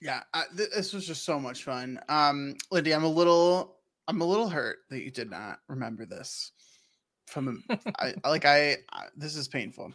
Yeah, 0.00 0.22
I, 0.34 0.44
th- 0.56 0.70
this 0.74 0.92
was 0.92 1.06
just 1.06 1.24
so 1.24 1.38
much 1.38 1.62
fun. 1.62 2.00
Um, 2.08 2.56
Lindy, 2.72 2.92
I'm 2.92 3.04
a 3.04 3.08
little, 3.08 3.76
I'm 4.08 4.20
a 4.20 4.24
little 4.24 4.48
hurt 4.48 4.78
that 4.90 5.02
you 5.02 5.12
did 5.12 5.30
not 5.30 5.60
remember 5.68 6.06
this. 6.06 6.50
From, 7.28 7.62
I- 8.00 8.14
like 8.28 8.44
I, 8.44 8.78
I, 8.92 9.04
this 9.16 9.36
is 9.36 9.46
painful. 9.46 9.92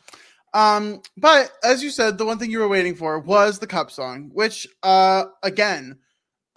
Um, 0.54 1.02
but 1.18 1.52
as 1.64 1.84
you 1.84 1.90
said, 1.90 2.18
the 2.18 2.26
one 2.26 2.40
thing 2.40 2.52
you 2.52 2.60
were 2.60 2.70
waiting 2.70 2.96
for 2.96 3.20
was 3.20 3.60
the 3.60 3.68
cup 3.68 3.92
song, 3.92 4.32
which, 4.34 4.66
uh, 4.82 5.26
again, 5.44 5.98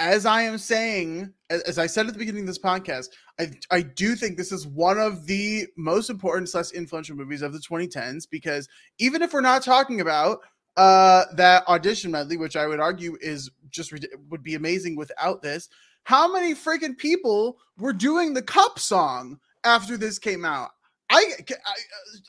as 0.01 0.25
I 0.25 0.43
am 0.43 0.57
saying, 0.57 1.33
as, 1.51 1.79
I 1.79 1.87
said 1.87 2.07
at 2.07 2.15
the 2.15 2.19
beginning 2.19 2.43
of 2.43 2.47
this 2.47 2.59
podcast, 2.59 3.11
I 3.39 3.51
I 3.71 3.83
do 3.83 4.17
think 4.17 4.37
this 4.37 4.51
is 4.51 4.67
one 4.67 4.99
of 4.99 5.27
the 5.27 5.67
most 5.77 6.09
important 6.09 6.49
slash 6.49 6.73
influential 6.73 7.15
movies 7.15 7.43
of 7.43 7.53
the 7.53 7.59
2010s 7.59 8.29
because 8.29 8.67
even 8.99 9.21
if 9.23 9.33
we're 9.33 9.43
not 9.43 9.63
talking 9.63 10.01
about 10.01 10.41
uh 10.77 11.25
that 11.35 11.67
audition 11.67 12.13
medley 12.13 12.37
which 12.37 12.55
i 12.55 12.65
would 12.65 12.79
argue 12.79 13.17
is 13.21 13.51
just 13.71 13.93
would 14.29 14.43
be 14.45 14.55
amazing 14.55 14.95
without 14.95 15.43
this 15.43 15.69
how 16.05 16.33
many 16.33 16.55
freaking 16.55 16.97
people 16.97 17.59
were 17.77 17.93
doing 17.93 18.33
the 18.33 18.41
cup 18.41 18.79
song 18.79 19.37
after 19.65 19.97
this 19.97 20.17
came 20.17 20.45
out 20.45 20.71
I, 21.11 21.33
I 21.51 21.75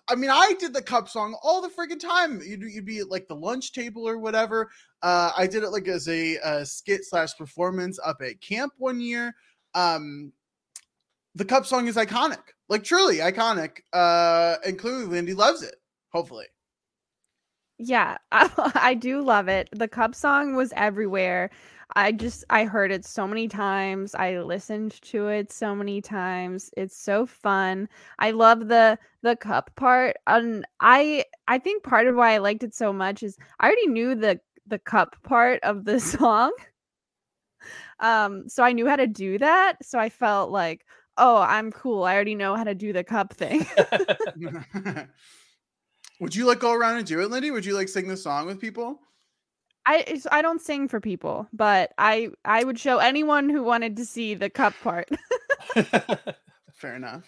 i 0.09 0.15
mean 0.15 0.29
i 0.29 0.53
did 0.59 0.73
the 0.73 0.81
cup 0.81 1.07
song 1.07 1.37
all 1.43 1.61
the 1.61 1.69
freaking 1.69 1.99
time. 1.99 2.41
You'd, 2.43 2.63
you'd 2.63 2.85
be 2.85 2.99
at 2.99 3.09
like 3.09 3.27
the 3.27 3.35
lunch 3.35 3.73
table 3.73 4.07
or 4.07 4.17
whatever. 4.17 4.69
Uh 5.01 5.31
i 5.37 5.47
did 5.47 5.63
it 5.63 5.69
like 5.69 5.87
as 5.87 6.07
a, 6.07 6.37
uh 6.39 6.65
skit 6.65 7.05
slash 7.05 7.37
performance 7.37 7.99
up 8.03 8.21
at 8.21 8.41
camp 8.41 8.73
one 8.77 8.99
year. 8.99 9.33
Um 9.75 10.33
the 11.35 11.45
cup 11.45 11.65
song 11.65 11.87
is 11.87 11.95
iconic. 11.95 12.41
Like 12.69 12.83
truly 12.83 13.17
iconic. 13.17 13.81
Uh 13.93 14.55
and 14.65 14.77
clearly 14.77 15.05
lindy 15.05 15.33
loves 15.33 15.61
it 15.61 15.75
hopefully. 16.11 16.45
Yeah, 17.77 18.17
I, 18.31 18.71
I 18.75 18.93
do 18.93 19.21
love 19.21 19.47
it. 19.47 19.69
The 19.71 19.87
cup 19.87 20.13
song 20.13 20.55
was 20.55 20.71
everywhere. 20.75 21.49
I 21.95 22.11
just 22.11 22.43
I 22.49 22.65
heard 22.65 22.91
it 22.91 23.05
so 23.05 23.27
many 23.27 23.47
times. 23.47 24.15
I 24.15 24.39
listened 24.39 25.01
to 25.03 25.27
it 25.27 25.51
so 25.51 25.75
many 25.75 26.01
times. 26.01 26.69
It's 26.77 26.97
so 26.97 27.25
fun. 27.25 27.89
I 28.19 28.31
love 28.31 28.67
the 28.67 28.97
the 29.23 29.35
cup 29.35 29.71
part. 29.75 30.17
And 30.27 30.65
I 30.79 31.25
I 31.47 31.59
think 31.59 31.83
part 31.83 32.07
of 32.07 32.15
why 32.15 32.33
I 32.33 32.37
liked 32.37 32.63
it 32.63 32.73
so 32.73 32.93
much 32.93 33.23
is 33.23 33.37
I 33.59 33.67
already 33.67 33.87
knew 33.87 34.15
the 34.15 34.39
the 34.67 34.79
cup 34.79 35.15
part 35.23 35.59
of 35.63 35.85
the 35.85 35.99
song. 36.13 36.51
Um 37.99 38.47
so 38.49 38.63
I 38.63 38.71
knew 38.71 38.87
how 38.87 38.95
to 38.95 39.07
do 39.07 39.37
that. 39.39 39.77
So 39.83 39.99
I 39.99 40.09
felt 40.09 40.51
like, 40.51 40.85
"Oh, 41.17 41.37
I'm 41.37 41.71
cool. 41.71 42.03
I 42.03 42.15
already 42.15 42.35
know 42.35 42.55
how 42.55 42.63
to 42.63 42.75
do 42.75 42.93
the 42.93 43.03
cup 43.03 43.33
thing." 43.33 43.65
Would 46.19 46.35
you 46.35 46.45
like 46.45 46.59
go 46.59 46.71
around 46.73 46.97
and 46.97 47.05
do 47.07 47.19
it, 47.21 47.29
Lindy? 47.31 47.51
Would 47.51 47.65
you 47.65 47.73
like 47.73 47.89
sing 47.89 48.07
the 48.07 48.15
song 48.17 48.45
with 48.45 48.61
people? 48.61 49.01
I 49.85 50.21
I 50.31 50.41
don't 50.41 50.61
sing 50.61 50.87
for 50.87 50.99
people, 50.99 51.47
but 51.53 51.91
I 51.97 52.29
I 52.45 52.63
would 52.63 52.79
show 52.79 52.99
anyone 52.99 53.49
who 53.49 53.63
wanted 53.63 53.97
to 53.97 54.05
see 54.05 54.35
the 54.35 54.49
cup 54.49 54.73
part. 54.83 55.09
Fair 56.73 56.95
enough. 56.95 57.25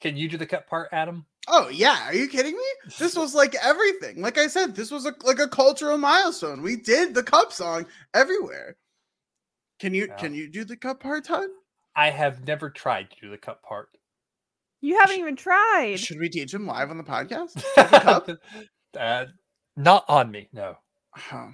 Can 0.00 0.16
you 0.16 0.28
do 0.28 0.36
the 0.36 0.46
cup 0.46 0.68
part, 0.68 0.88
Adam? 0.92 1.24
Oh 1.48 1.68
yeah, 1.68 2.08
are 2.08 2.14
you 2.14 2.28
kidding 2.28 2.52
me? 2.54 2.92
This 2.98 3.16
was 3.16 3.34
like 3.34 3.54
everything. 3.62 4.20
Like 4.20 4.38
I 4.38 4.46
said, 4.48 4.74
this 4.74 4.90
was 4.90 5.06
a, 5.06 5.14
like 5.22 5.38
a 5.38 5.48
cultural 5.48 5.96
milestone. 5.98 6.62
We 6.62 6.76
did 6.76 7.14
the 7.14 7.22
cup 7.22 7.52
song 7.52 7.86
everywhere. 8.12 8.76
Can 9.80 9.94
you 9.94 10.06
Yeah. 10.08 10.16
can 10.16 10.34
you 10.34 10.50
do 10.50 10.64
the 10.64 10.76
cup 10.76 11.00
part, 11.00 11.24
Todd? 11.24 11.48
I 11.96 12.10
have 12.10 12.46
never 12.46 12.70
tried 12.70 13.10
to 13.10 13.16
do 13.20 13.30
the 13.30 13.38
cup 13.38 13.62
part. 13.62 13.88
You 14.80 14.98
haven't 14.98 15.18
even 15.18 15.36
tried. 15.36 15.98
Should 15.98 16.18
we 16.18 16.28
teach 16.28 16.52
him 16.52 16.66
live 16.66 16.90
on 16.90 16.98
the 16.98 17.04
podcast? 17.04 17.62
uh, 18.98 19.24
not 19.76 20.04
on 20.08 20.30
me, 20.30 20.48
no. 20.52 20.76
Huh. 21.16 21.46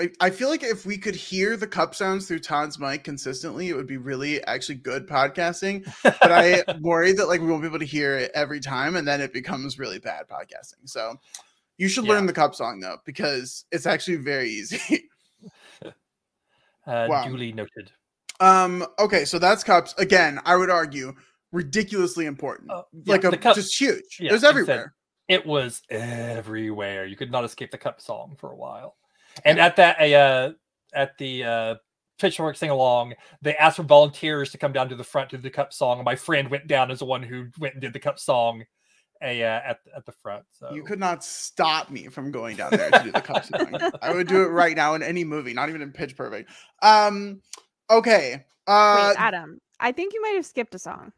I, 0.00 0.10
I 0.20 0.30
feel 0.30 0.48
like 0.48 0.62
if 0.62 0.86
we 0.86 0.96
could 0.96 1.14
hear 1.14 1.56
the 1.58 1.66
cup 1.66 1.94
sounds 1.94 2.26
through 2.26 2.38
Todd's 2.38 2.78
mic 2.78 3.04
consistently, 3.04 3.68
it 3.68 3.76
would 3.76 3.86
be 3.86 3.98
really 3.98 4.42
actually 4.44 4.76
good 4.76 5.06
podcasting. 5.06 5.84
But 6.02 6.32
I 6.32 6.64
worry 6.80 7.12
that 7.12 7.26
like 7.28 7.42
we 7.42 7.46
won't 7.48 7.60
be 7.62 7.68
able 7.68 7.78
to 7.80 7.84
hear 7.84 8.16
it 8.16 8.30
every 8.34 8.58
time, 8.60 8.96
and 8.96 9.06
then 9.06 9.20
it 9.20 9.34
becomes 9.34 9.78
really 9.78 9.98
bad 9.98 10.26
podcasting. 10.28 10.86
So 10.88 11.16
you 11.76 11.88
should 11.88 12.04
learn 12.04 12.24
the 12.24 12.32
cup 12.32 12.54
song 12.54 12.80
though, 12.80 12.98
because 13.04 13.66
it's 13.70 13.84
actually 13.86 14.16
very 14.16 14.48
easy. 14.50 15.08
Uh, 16.84 17.06
Wow. 17.08 17.28
Duly 17.28 17.52
noted. 17.52 17.92
um. 18.40 18.84
Okay, 18.98 19.24
so 19.24 19.38
that's 19.38 19.62
cups 19.62 19.94
again. 19.98 20.40
I 20.44 20.56
would 20.56 20.68
argue 20.70 21.12
ridiculously 21.52 22.26
important. 22.26 22.70
Oh, 22.72 22.86
yeah, 23.04 23.12
like 23.12 23.24
a 23.24 23.36
cup- 23.36 23.54
just 23.54 23.78
huge. 23.80 24.18
Yeah, 24.18 24.30
There's 24.30 24.42
like 24.42 24.54
I 24.54 24.58
said, 24.58 24.60
everywhere. 24.62 24.94
It 25.32 25.46
was 25.46 25.80
everywhere. 25.88 27.06
You 27.06 27.16
could 27.16 27.32
not 27.32 27.44
escape 27.44 27.70
the 27.70 27.78
cup 27.78 28.02
song 28.02 28.36
for 28.38 28.52
a 28.52 28.56
while. 28.56 28.96
And 29.46 29.58
at 29.58 29.76
that 29.76 29.98
uh, 29.98 30.52
at 30.92 31.16
the 31.16 31.44
uh, 31.44 31.74
Pitch 32.20 32.36
Perfect 32.36 32.58
sing 32.58 32.70
along. 32.70 33.14
They 33.40 33.56
asked 33.56 33.76
for 33.76 33.82
volunteers 33.82 34.50
to 34.50 34.58
come 34.58 34.72
down 34.72 34.88
to 34.90 34.94
the 34.94 35.04
front 35.04 35.30
to 35.30 35.36
do 35.36 35.42
the 35.42 35.50
cup 35.50 35.72
song. 35.72 35.98
And 35.98 36.04
my 36.04 36.16
friend 36.16 36.50
went 36.50 36.66
down 36.66 36.90
as 36.90 36.98
the 36.98 37.06
one 37.06 37.22
who 37.22 37.46
went 37.58 37.74
and 37.74 37.80
did 37.80 37.92
the 37.94 37.98
cup 37.98 38.18
song 38.18 38.64
a, 39.22 39.42
uh, 39.42 39.60
at 39.64 39.80
at 39.96 40.04
the 40.04 40.12
front. 40.12 40.44
So 40.52 40.72
You 40.74 40.82
could 40.82 41.00
not 41.00 41.24
stop 41.24 41.90
me 41.90 42.08
from 42.08 42.30
going 42.30 42.56
down 42.56 42.70
there 42.72 42.90
to 42.90 43.02
do 43.02 43.12
the 43.12 43.20
cup 43.22 43.44
song. 43.44 43.74
I 44.02 44.12
would 44.12 44.28
do 44.28 44.42
it 44.42 44.48
right 44.48 44.76
now 44.76 44.94
in 44.94 45.02
any 45.02 45.24
movie, 45.24 45.54
not 45.54 45.68
even 45.68 45.80
in 45.80 45.92
Pitch 45.92 46.14
Perfect. 46.14 46.50
Um, 46.82 47.40
okay. 47.90 48.44
Uh, 48.66 49.08
Wait, 49.08 49.16
Adam, 49.18 49.60
I 49.80 49.92
think 49.92 50.12
you 50.12 50.20
might 50.20 50.34
have 50.34 50.46
skipped 50.46 50.74
a 50.74 50.78
song. 50.78 51.12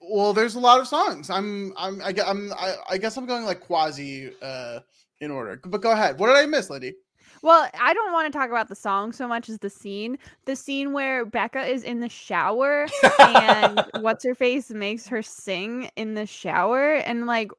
Well, 0.00 0.32
there's 0.32 0.54
a 0.54 0.60
lot 0.60 0.80
of 0.80 0.88
songs. 0.88 1.30
I'm, 1.30 1.72
I'm, 1.76 2.00
i, 2.02 2.14
I'm, 2.26 2.52
I, 2.52 2.76
I 2.90 2.98
guess 2.98 3.16
I'm 3.16 3.26
going 3.26 3.44
like 3.44 3.60
quasi, 3.60 4.32
uh, 4.42 4.80
in 5.20 5.30
order. 5.30 5.60
But 5.64 5.82
go 5.82 5.92
ahead. 5.92 6.18
What 6.18 6.28
did 6.28 6.36
I 6.36 6.46
miss, 6.46 6.70
Lindy? 6.70 6.94
Well, 7.42 7.68
I 7.78 7.94
don't 7.94 8.12
want 8.12 8.30
to 8.30 8.38
talk 8.38 8.50
about 8.50 8.68
the 8.68 8.74
song 8.74 9.12
so 9.12 9.26
much 9.26 9.48
as 9.48 9.58
the 9.58 9.70
scene. 9.70 10.18
The 10.44 10.56
scene 10.56 10.92
where 10.92 11.24
Becca 11.24 11.62
is 11.64 11.84
in 11.84 12.00
the 12.00 12.08
shower 12.08 12.86
and 13.18 13.82
what's 14.00 14.24
her 14.24 14.34
face 14.34 14.70
makes 14.70 15.06
her 15.06 15.22
sing 15.22 15.90
in 15.96 16.14
the 16.14 16.26
shower 16.26 16.94
and 16.94 17.26
like 17.26 17.50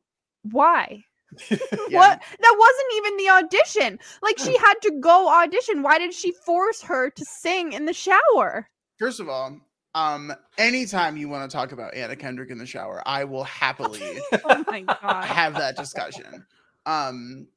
why? 0.44 1.04
What 1.50 2.22
that 2.42 2.56
wasn't 2.60 2.94
even 2.98 3.18
the 3.18 3.30
audition. 3.30 4.00
Like 4.22 4.38
she 4.38 4.56
had 4.58 4.76
to 4.84 4.92
go 5.00 5.30
audition. 5.30 5.82
Why 5.82 5.98
did 5.98 6.14
she 6.14 6.32
force 6.32 6.82
her 6.84 7.10
to 7.10 7.26
sing 7.26 7.74
in 7.74 7.86
the 7.86 7.94
shower? 7.94 8.70
First 9.00 9.20
of 9.20 9.30
all, 9.30 9.58
um, 9.96 10.34
anytime 10.58 11.18
you 11.18 11.28
want 11.30 11.50
to 11.50 11.56
talk 11.56 11.72
about 11.72 11.94
Anna 11.94 12.16
Kendrick 12.16 12.50
in 12.50 12.58
the 12.58 12.66
shower, 12.66 13.04
I 13.06 13.24
will 13.24 13.44
happily 13.44 14.20
Oh 14.46 14.64
my 14.68 14.82
god. 14.82 15.26
have 15.26 15.54
that 15.56 15.76
discussion. 15.76 16.46
Um, 16.86 17.48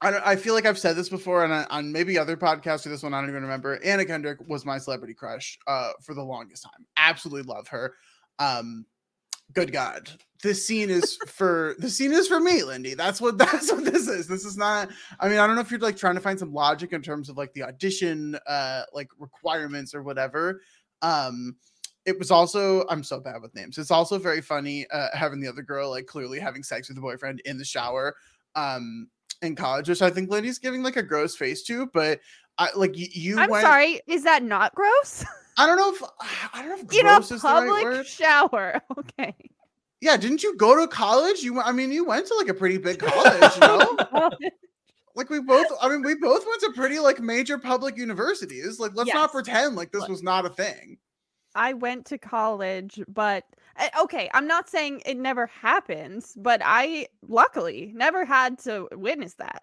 I 0.00 0.10
don't, 0.10 0.26
I 0.26 0.36
feel 0.36 0.54
like 0.54 0.66
I've 0.66 0.78
said 0.78 0.96
this 0.96 1.08
before 1.08 1.44
on 1.44 1.50
a, 1.50 1.66
on 1.70 1.90
maybe 1.90 2.18
other 2.18 2.36
podcasts 2.36 2.84
or 2.84 2.90
this 2.90 3.02
one 3.02 3.14
I 3.14 3.20
don't 3.20 3.30
even 3.30 3.42
remember. 3.42 3.80
Anna 3.82 4.04
Kendrick 4.04 4.38
was 4.48 4.64
my 4.64 4.78
celebrity 4.78 5.14
crush 5.14 5.58
uh 5.66 5.92
for 6.02 6.14
the 6.14 6.22
longest 6.22 6.62
time. 6.64 6.86
Absolutely 6.96 7.52
love 7.52 7.66
her. 7.68 7.94
Um, 8.38 8.84
good 9.52 9.72
God, 9.72 10.10
this 10.42 10.66
scene 10.66 10.90
is 10.90 11.16
for 11.26 11.74
the 11.78 11.88
scene 11.88 12.12
is 12.12 12.28
for 12.28 12.38
me, 12.38 12.62
Lindy. 12.62 12.94
That's 12.94 13.20
what 13.20 13.38
that's 13.38 13.72
what 13.72 13.84
this 13.84 14.06
is. 14.08 14.26
This 14.28 14.44
is 14.44 14.56
not. 14.56 14.90
I 15.20 15.28
mean, 15.28 15.38
I 15.38 15.46
don't 15.46 15.56
know 15.56 15.62
if 15.62 15.70
you're 15.70 15.80
like 15.80 15.96
trying 15.96 16.16
to 16.16 16.20
find 16.20 16.38
some 16.38 16.52
logic 16.52 16.92
in 16.92 17.02
terms 17.02 17.28
of 17.28 17.36
like 17.36 17.52
the 17.54 17.62
audition 17.64 18.36
uh 18.46 18.82
like 18.92 19.08
requirements 19.18 19.94
or 19.94 20.02
whatever. 20.02 20.60
Um, 21.04 21.56
it 22.06 22.18
was 22.18 22.30
also 22.30 22.86
I'm 22.88 23.04
so 23.04 23.20
bad 23.20 23.40
with 23.40 23.54
names. 23.54 23.78
It's 23.78 23.90
also 23.90 24.18
very 24.18 24.40
funny 24.40 24.86
uh, 24.90 25.08
having 25.12 25.40
the 25.40 25.48
other 25.48 25.62
girl 25.62 25.90
like 25.90 26.06
clearly 26.06 26.40
having 26.40 26.62
sex 26.62 26.88
with 26.88 26.96
the 26.96 27.02
boyfriend 27.02 27.40
in 27.44 27.58
the 27.58 27.64
shower 27.64 28.16
um 28.56 29.08
in 29.42 29.54
college, 29.54 29.88
which 29.88 30.02
I 30.02 30.10
think 30.10 30.30
Lindy's 30.30 30.58
giving 30.58 30.82
like 30.82 30.96
a 30.96 31.02
gross 31.02 31.36
face 31.36 31.62
to, 31.64 31.86
but 31.92 32.20
I 32.58 32.68
like 32.74 32.96
you, 32.96 33.08
you 33.12 33.38
I'm 33.38 33.50
went 33.50 33.64
sorry, 33.64 34.00
is 34.06 34.24
that 34.24 34.42
not 34.42 34.74
gross? 34.74 35.24
I 35.56 35.66
don't 35.66 35.76
know 35.76 35.92
if 35.94 36.02
I 36.52 36.60
don't 36.60 36.68
know 36.70 36.74
if 36.76 36.92
in 36.92 37.06
a 37.06 37.10
gross 37.10 37.30
is 37.30 37.42
the 37.42 37.48
right 37.48 37.68
public 37.68 38.06
shower. 38.06 38.80
Okay. 38.98 39.34
Yeah, 40.00 40.18
didn't 40.18 40.42
you 40.42 40.54
go 40.56 40.78
to 40.78 40.86
college? 40.86 41.42
You 41.42 41.60
I 41.60 41.72
mean 41.72 41.90
you 41.90 42.04
went 42.04 42.26
to 42.26 42.34
like 42.34 42.48
a 42.48 42.54
pretty 42.54 42.78
big 42.78 42.98
college, 43.00 43.54
you 43.54 43.60
know? 43.60 44.30
like 45.14 45.30
we 45.30 45.40
both 45.40 45.66
I 45.80 45.88
mean 45.88 46.02
we 46.02 46.14
both 46.14 46.44
went 46.46 46.60
to 46.62 46.72
pretty 46.74 46.98
like 46.98 47.20
major 47.20 47.58
public 47.58 47.96
universities. 47.96 48.78
Like 48.78 48.92
let's 48.94 49.08
Yes. 49.08 49.14
not 49.14 49.32
pretend 49.32 49.76
like 49.76 49.92
this 49.92 50.08
was 50.08 50.22
not 50.22 50.44
a 50.46 50.50
thing. 50.50 50.98
I 51.54 51.72
went 51.72 52.04
to 52.06 52.18
college, 52.18 53.00
but 53.08 53.44
uh, 53.78 53.88
okay, 54.02 54.28
I'm 54.34 54.46
not 54.48 54.68
saying 54.68 55.02
it 55.06 55.16
never 55.16 55.46
happens, 55.46 56.32
but 56.36 56.60
I 56.64 57.06
luckily 57.28 57.92
never 57.94 58.24
had 58.24 58.58
to 58.60 58.88
witness 58.92 59.34
that. 59.34 59.62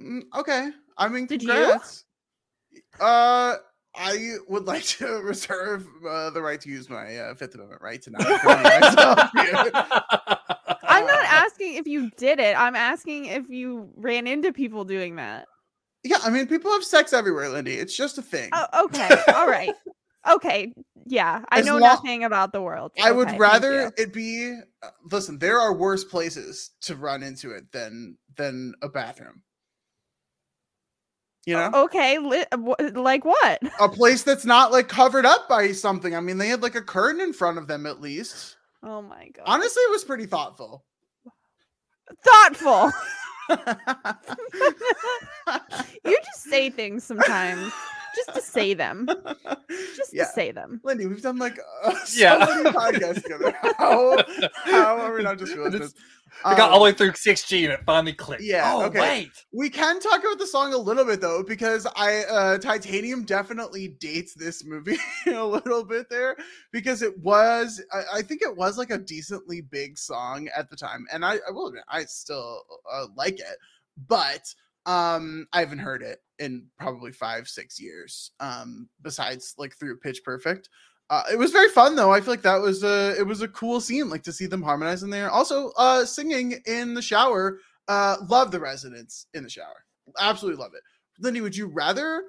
Mm, 0.00 0.22
okay. 0.34 0.70
I 0.96 1.08
mean, 1.08 1.26
Did 1.26 1.42
you? 1.42 1.48
congrats. 1.50 2.04
Uh, 3.00 3.56
I 3.94 4.34
would 4.48 4.66
like 4.66 4.84
to 4.84 5.06
reserve 5.22 5.86
uh, 6.08 6.30
the 6.30 6.40
right 6.42 6.60
to 6.62 6.68
use 6.70 6.88
my 6.88 7.16
uh, 7.18 7.34
Fifth 7.34 7.54
Amendment 7.54 7.82
right 7.82 8.00
to 8.02 8.10
not 8.10 8.20
incriminate 8.30 8.80
myself 8.80 9.30
here. 9.34 9.70
I'm 10.88 11.06
not 11.06 11.24
asking 11.56 11.74
if 11.76 11.86
you 11.86 12.10
did 12.16 12.38
it. 12.38 12.58
I'm 12.58 12.76
asking 12.76 13.26
if 13.26 13.48
you 13.48 13.90
ran 13.96 14.26
into 14.26 14.52
people 14.52 14.84
doing 14.84 15.16
that. 15.16 15.46
Yeah, 16.04 16.18
I 16.22 16.30
mean, 16.30 16.46
people 16.46 16.70
have 16.72 16.84
sex 16.84 17.12
everywhere, 17.12 17.48
Lindy. 17.48 17.74
It's 17.74 17.96
just 17.96 18.18
a 18.18 18.22
thing. 18.22 18.50
Oh, 18.52 18.84
okay. 18.84 19.16
All 19.34 19.48
right. 19.48 19.74
Okay. 20.28 20.72
Yeah. 21.04 21.44
I 21.50 21.60
As 21.60 21.66
know 21.66 21.78
nothing 21.78 22.24
about 22.24 22.52
the 22.52 22.60
world. 22.60 22.90
I 23.00 23.12
would 23.12 23.28
Okay, 23.28 23.38
thank 23.38 23.40
rather 23.40 23.92
it 23.96 24.12
be. 24.12 24.58
uh, 24.82 24.88
listen, 25.12 25.38
there 25.38 25.60
are 25.60 25.72
worse 25.72 26.02
places 26.02 26.72
to 26.80 26.96
run 26.96 27.22
into 27.22 27.52
it 27.52 27.70
than 27.70 28.18
than 28.36 28.74
a 28.82 28.88
bathroom. 28.88 29.42
You 31.44 31.54
know, 31.54 31.70
Okay. 31.84 32.18
Li- 32.18 32.44
wh- 32.52 32.96
like 32.96 33.24
what? 33.24 33.62
a 33.80 33.88
place 33.88 34.24
that's 34.24 34.44
not 34.44 34.72
like 34.72 34.88
covered 34.88 35.26
up 35.26 35.48
by 35.48 35.70
something. 35.70 36.16
I 36.16 36.18
mean, 36.18 36.38
they 36.38 36.48
had 36.48 36.60
like 36.60 36.74
a 36.74 36.82
curtain 36.82 37.20
in 37.20 37.32
front 37.32 37.58
of 37.58 37.68
them 37.68 37.86
at 37.86 38.00
least. 38.00 38.56
Oh 38.82 39.02
my 39.02 39.28
god. 39.28 39.44
Honestly, 39.46 39.80
it 39.82 39.92
was 39.92 40.02
pretty 40.02 40.26
thoughtful. 40.26 40.84
Thoughtful. 42.24 42.92
you 46.04 46.18
just 46.24 46.42
say 46.44 46.70
things 46.70 47.04
sometimes 47.04 47.72
just 48.16 48.34
to 48.34 48.40
say 48.42 48.74
them. 48.74 49.08
Just 49.96 50.12
Yeah. 50.14 50.24
to 50.24 50.30
say 50.32 50.52
them. 50.52 50.80
Lindy, 50.84 51.06
we've 51.06 51.22
done 51.22 51.38
like 51.38 51.58
uh, 51.84 51.94
so 52.04 52.20
Yeah. 52.20 52.38
many 52.38 52.70
podcasts 52.70 53.22
together. 53.22 53.54
How, 53.78 54.16
how 54.64 54.96
are 55.00 55.12
we 55.14 55.22
not 55.22 55.38
just 55.38 55.54
realizing 55.54 55.80
this? 55.80 55.94
we 56.44 56.54
got 56.54 56.70
all 56.70 56.70
the 56.70 56.74
Um, 56.76 56.82
way 56.82 56.92
through 56.92 57.12
CXG 57.12 57.64
and 57.64 57.72
it 57.72 57.80
finally 57.86 58.12
clicked. 58.12 58.42
Yeah. 58.42 58.62
Oh, 58.74 58.84
okay. 58.86 59.00
wait. 59.00 59.30
We 59.52 59.70
can 59.70 60.00
talk 60.00 60.20
about 60.20 60.38
the 60.38 60.46
song 60.46 60.72
a 60.74 60.78
little 60.78 61.04
bit 61.04 61.20
though, 61.20 61.42
because 61.42 61.86
I 61.96 62.24
uh 62.24 62.58
Titanium 62.58 63.24
definitely 63.24 63.88
dates 64.00 64.34
this 64.34 64.64
movie 64.64 64.98
a 65.26 65.44
little 65.44 65.84
bit 65.84 66.08
there 66.10 66.36
because 66.72 67.02
it 67.02 67.18
was 67.18 67.82
I, 67.92 68.18
I 68.18 68.22
think 68.22 68.42
it 68.42 68.54
was 68.56 68.76
like 68.78 68.90
a 68.90 68.98
decently 68.98 69.60
big 69.62 69.98
song 69.98 70.48
at 70.56 70.68
the 70.70 70.76
time, 70.76 71.06
and 71.12 71.24
I, 71.24 71.38
I 71.48 71.50
will 71.50 71.68
admit 71.68 71.84
I 71.88 72.04
still 72.04 72.62
uh, 72.92 73.06
like 73.16 73.38
it, 73.40 73.56
but 74.08 74.42
um 74.86 75.46
I 75.52 75.60
haven't 75.60 75.78
heard 75.78 76.02
it 76.02 76.20
in 76.38 76.66
probably 76.78 77.12
five 77.12 77.48
six 77.48 77.80
years. 77.80 78.30
Um, 78.40 78.88
besides 79.02 79.54
like 79.58 79.76
through 79.76 79.98
Pitch 79.98 80.22
Perfect. 80.24 80.68
Uh, 81.08 81.22
it 81.32 81.38
was 81.38 81.52
very 81.52 81.68
fun 81.68 81.94
though. 81.94 82.12
I 82.12 82.20
feel 82.20 82.32
like 82.32 82.42
that 82.42 82.60
was 82.60 82.82
a 82.82 83.14
it 83.18 83.26
was 83.26 83.42
a 83.42 83.48
cool 83.48 83.80
scene, 83.80 84.08
like 84.08 84.24
to 84.24 84.32
see 84.32 84.46
them 84.46 84.62
harmonize 84.62 85.02
in 85.02 85.10
there. 85.10 85.30
Also, 85.30 85.70
uh, 85.76 86.04
singing 86.04 86.60
in 86.66 86.94
the 86.94 87.02
shower. 87.02 87.60
Uh, 87.88 88.16
love 88.28 88.50
the 88.50 88.58
residents 88.58 89.26
in 89.34 89.44
the 89.44 89.50
shower. 89.50 89.84
Absolutely 90.18 90.60
love 90.60 90.72
it. 90.74 90.82
Lindy, 91.20 91.40
would 91.40 91.56
you 91.56 91.68
rather 91.68 92.24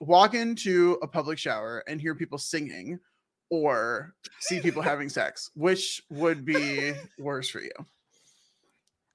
walk 0.00 0.34
into 0.34 0.96
a 1.02 1.08
public 1.08 1.38
shower 1.38 1.82
and 1.88 2.00
hear 2.00 2.14
people 2.14 2.38
singing, 2.38 3.00
or 3.50 4.14
see 4.38 4.60
people 4.60 4.80
having 4.80 5.08
sex? 5.08 5.50
Which 5.54 6.00
would 6.10 6.44
be 6.44 6.92
worse 7.18 7.48
for 7.48 7.60
you? 7.60 7.72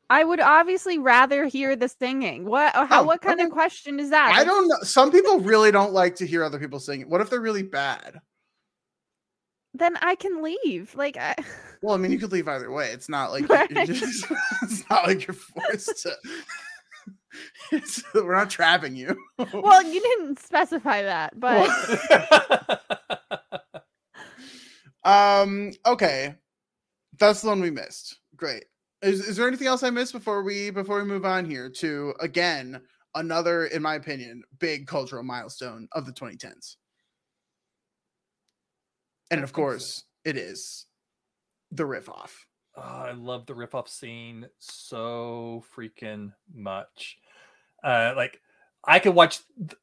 I 0.10 0.24
would 0.24 0.40
obviously 0.40 0.98
rather 1.00 1.46
hear 1.46 1.76
the 1.76 1.90
singing. 1.90 2.46
What 2.46 2.74
how 2.76 3.02
Oh, 3.02 3.04
what 3.04 3.22
kind 3.22 3.42
of 3.42 3.50
question 3.50 4.00
is 4.00 4.12
that? 4.12 4.34
I 4.36 4.44
don't 4.44 4.68
know. 4.68 4.78
Some 4.82 5.12
people 5.12 5.40
really 5.40 5.72
don't 5.72 5.94
like 5.94 6.16
to 6.18 6.28
hear 6.28 6.44
other 6.44 6.60
people 6.60 6.80
singing. 6.80 7.10
What 7.10 7.22
if 7.22 7.30
they're 7.30 7.42
really 7.42 7.64
bad? 7.64 8.20
Then 9.74 9.98
I 9.98 10.16
can 10.16 10.42
leave. 10.44 10.94
Like 10.96 11.18
I 11.18 11.36
Well, 11.82 11.96
I 11.96 11.98
mean, 11.98 12.12
you 12.12 12.20
could 12.20 12.32
leave 12.32 12.48
either 12.48 12.72
way. 12.72 12.92
It's 12.92 13.10
not 13.10 13.32
like 13.32 13.50
Right. 13.50 13.70
you're 13.70 13.86
just, 13.86 14.26
it's 14.64 14.90
not 14.90 15.08
like 15.08 15.26
you're 15.28 15.34
forced 15.36 16.04
to. 16.04 16.16
We're 18.14 18.36
not 18.36 18.50
trapping 18.50 18.96
you. 18.96 19.18
well, 19.54 19.84
you 19.84 20.02
didn't 20.02 20.40
specify 20.40 21.02
that, 21.04 21.38
but 21.40 21.70
um. 25.04 25.72
Okay, 25.86 26.36
that's 27.20 27.42
the 27.42 27.50
one 27.50 27.62
we 27.62 27.72
missed. 27.72 28.18
Great. 28.36 28.66
Is, 29.06 29.28
is 29.28 29.38
there 29.38 29.48
anything 29.48 29.68
else 29.68 29.84
I 29.84 29.92
missed 29.92 30.14
before 30.14 30.42
we 30.42 30.72
before 30.72 30.98
we 30.98 31.08
move 31.08 31.26
on 31.26 31.46
here 31.46 31.70
to 31.70 32.16
again 32.20 32.82
another, 33.14 33.68
in 33.68 33.84
my 33.84 33.94
opinion, 33.96 34.42
big 34.58 34.88
cultural 34.88 35.22
milestone 35.22 35.88
of 35.92 36.08
the 36.08 36.12
2010s? 36.12 36.78
And 39.30 39.44
of 39.44 39.54
course, 39.54 40.06
it 40.24 40.38
is 40.38 40.88
the 41.72 41.86
riff 41.86 42.10
off. 42.10 42.48
Oh, 42.76 42.82
I 42.82 43.12
love 43.12 43.46
the 43.46 43.54
riff 43.54 43.76
off 43.76 43.88
scene 43.88 44.48
so 44.58 45.64
freaking 45.78 46.34
much. 46.52 47.20
Uh, 47.84 48.14
like 48.16 48.42
I 48.86 48.98
could 48.98 49.14
watch. 49.14 49.40
th- 49.56 49.80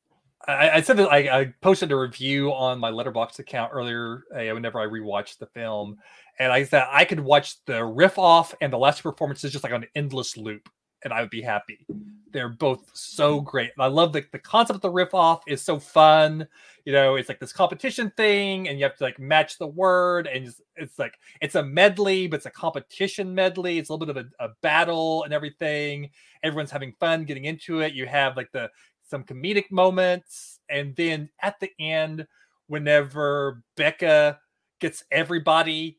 I, 0.48 0.70
I 0.70 0.80
said 0.80 0.96
that 0.96 1.12
I, 1.12 1.40
I 1.40 1.54
posted 1.60 1.92
a 1.92 1.96
review 1.96 2.52
on 2.52 2.78
my 2.78 2.90
Letterboxd 2.90 3.38
account 3.38 3.70
earlier. 3.72 4.24
Uh, 4.34 4.54
whenever 4.54 4.80
I 4.80 4.86
rewatched 4.86 5.38
the 5.38 5.46
film, 5.46 5.98
and 6.38 6.52
I 6.52 6.64
said 6.64 6.86
I 6.90 7.04
could 7.04 7.20
watch 7.20 7.64
the 7.64 7.84
riff 7.84 8.18
off 8.18 8.54
and 8.60 8.72
the 8.72 8.78
last 8.78 9.02
performances 9.02 9.52
just 9.52 9.64
like 9.64 9.72
on 9.72 9.84
an 9.84 9.88
endless 9.94 10.36
loop, 10.36 10.68
and 11.04 11.12
I 11.12 11.20
would 11.20 11.30
be 11.30 11.42
happy. 11.42 11.86
They're 12.32 12.48
both 12.48 12.90
so 12.94 13.40
great. 13.40 13.70
And 13.76 13.84
I 13.84 13.86
love 13.86 14.12
the 14.12 14.24
the 14.32 14.38
concept 14.38 14.76
of 14.76 14.80
the 14.80 14.90
riff 14.90 15.14
off 15.14 15.42
is 15.46 15.62
so 15.62 15.78
fun. 15.78 16.48
You 16.84 16.92
know, 16.92 17.14
it's 17.14 17.28
like 17.28 17.38
this 17.38 17.52
competition 17.52 18.10
thing, 18.16 18.68
and 18.68 18.78
you 18.78 18.84
have 18.84 18.96
to 18.96 19.04
like 19.04 19.20
match 19.20 19.58
the 19.58 19.68
word, 19.68 20.26
and 20.26 20.46
it's, 20.46 20.60
it's 20.74 20.98
like 20.98 21.14
it's 21.40 21.54
a 21.54 21.62
medley, 21.62 22.26
but 22.26 22.36
it's 22.38 22.46
a 22.46 22.50
competition 22.50 23.34
medley. 23.34 23.78
It's 23.78 23.90
a 23.90 23.92
little 23.92 24.06
bit 24.06 24.16
of 24.16 24.26
a, 24.40 24.44
a 24.46 24.48
battle 24.62 25.22
and 25.22 25.32
everything. 25.32 26.10
Everyone's 26.42 26.72
having 26.72 26.94
fun 26.98 27.24
getting 27.24 27.44
into 27.44 27.80
it. 27.80 27.92
You 27.92 28.06
have 28.06 28.36
like 28.36 28.50
the 28.50 28.68
some 29.12 29.24
comedic 29.24 29.70
moments, 29.70 30.58
And 30.70 30.96
then 30.96 31.28
at 31.42 31.60
the 31.60 31.70
end, 31.78 32.26
whenever 32.66 33.62
Becca 33.76 34.40
gets 34.80 35.04
everybody 35.10 35.98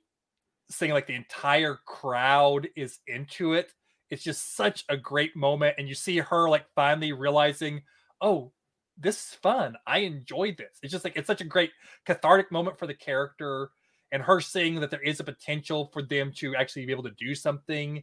singing, 0.67 0.95
like 0.95 1.05
the 1.05 1.13
entire 1.13 1.77
crowd 1.85 2.67
is 2.75 2.97
into 3.05 3.53
it, 3.53 3.71
it's 4.09 4.23
just 4.23 4.55
such 4.55 4.83
a 4.89 4.97
great 4.97 5.35
moment. 5.35 5.75
And 5.77 5.87
you 5.87 5.93
see 5.93 6.17
her 6.17 6.49
like 6.49 6.65
finally 6.73 7.13
realizing, 7.13 7.83
oh, 8.19 8.51
this 8.97 9.17
is 9.17 9.35
fun. 9.35 9.75
I 9.85 9.99
enjoyed 9.99 10.57
this. 10.57 10.79
It's 10.81 10.91
just 10.91 11.03
like 11.03 11.15
it's 11.15 11.27
such 11.27 11.41
a 11.41 11.45
great 11.45 11.69
cathartic 12.07 12.51
moment 12.51 12.79
for 12.79 12.87
the 12.87 12.95
character 12.95 13.69
and 14.11 14.23
her 14.23 14.41
seeing 14.41 14.79
that 14.79 14.89
there 14.89 15.01
is 15.01 15.19
a 15.19 15.23
potential 15.23 15.91
for 15.93 16.01
them 16.01 16.31
to 16.37 16.55
actually 16.55 16.87
be 16.87 16.91
able 16.91 17.03
to 17.03 17.11
do 17.11 17.35
something, 17.35 18.01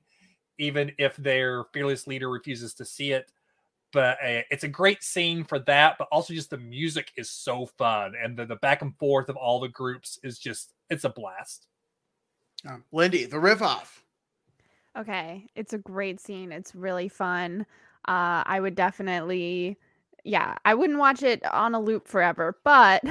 even 0.57 0.93
if 0.99 1.17
their 1.17 1.65
fearless 1.73 2.07
leader 2.07 2.31
refuses 2.31 2.75
to 2.75 2.85
see 2.85 3.11
it. 3.11 3.33
But 3.93 4.19
uh, 4.23 4.43
it's 4.51 4.65
a 4.65 4.69
great 4.69 5.03
scene 5.03 5.45
for 5.45 5.59
that, 5.61 5.97
but 5.99 6.09
also 6.13 6.33
just 6.33 6.51
the 6.51 6.59
music 6.59 7.11
is 7.17 7.31
so 7.31 7.67
fun 7.67 8.15
and 8.23 8.37
the, 8.37 8.47
the 8.47 8.57
back 8.57 8.83
and 8.83 8.97
forth 8.99 9.29
of 9.29 9.37
all 9.37 9.61
the 9.61 9.69
groups 9.69 10.19
is 10.23 10.39
just 10.39 10.73
it's 10.89 11.05
a 11.05 11.11
blast. 11.11 11.67
Um, 12.69 12.85
Lindy, 12.93 13.25
the 13.25 13.41
riff 13.41 13.63
off. 13.63 14.05
Okay, 14.99 15.47
it's 15.55 15.73
a 15.73 15.79
great 15.79 16.21
scene. 16.21 16.53
It's 16.53 16.75
really 16.75 17.09
fun. 17.09 17.65
Uh, 18.09 18.43
I 18.45 18.61
would 18.61 18.75
definitely, 18.75 19.79
yeah, 20.25 20.57
I 20.65 20.75
wouldn't 20.75 20.99
watch 20.99 21.23
it 21.23 21.45
on 21.53 21.75
a 21.75 21.81
loop 21.81 22.09
forever, 22.09 22.59
but 22.65 23.03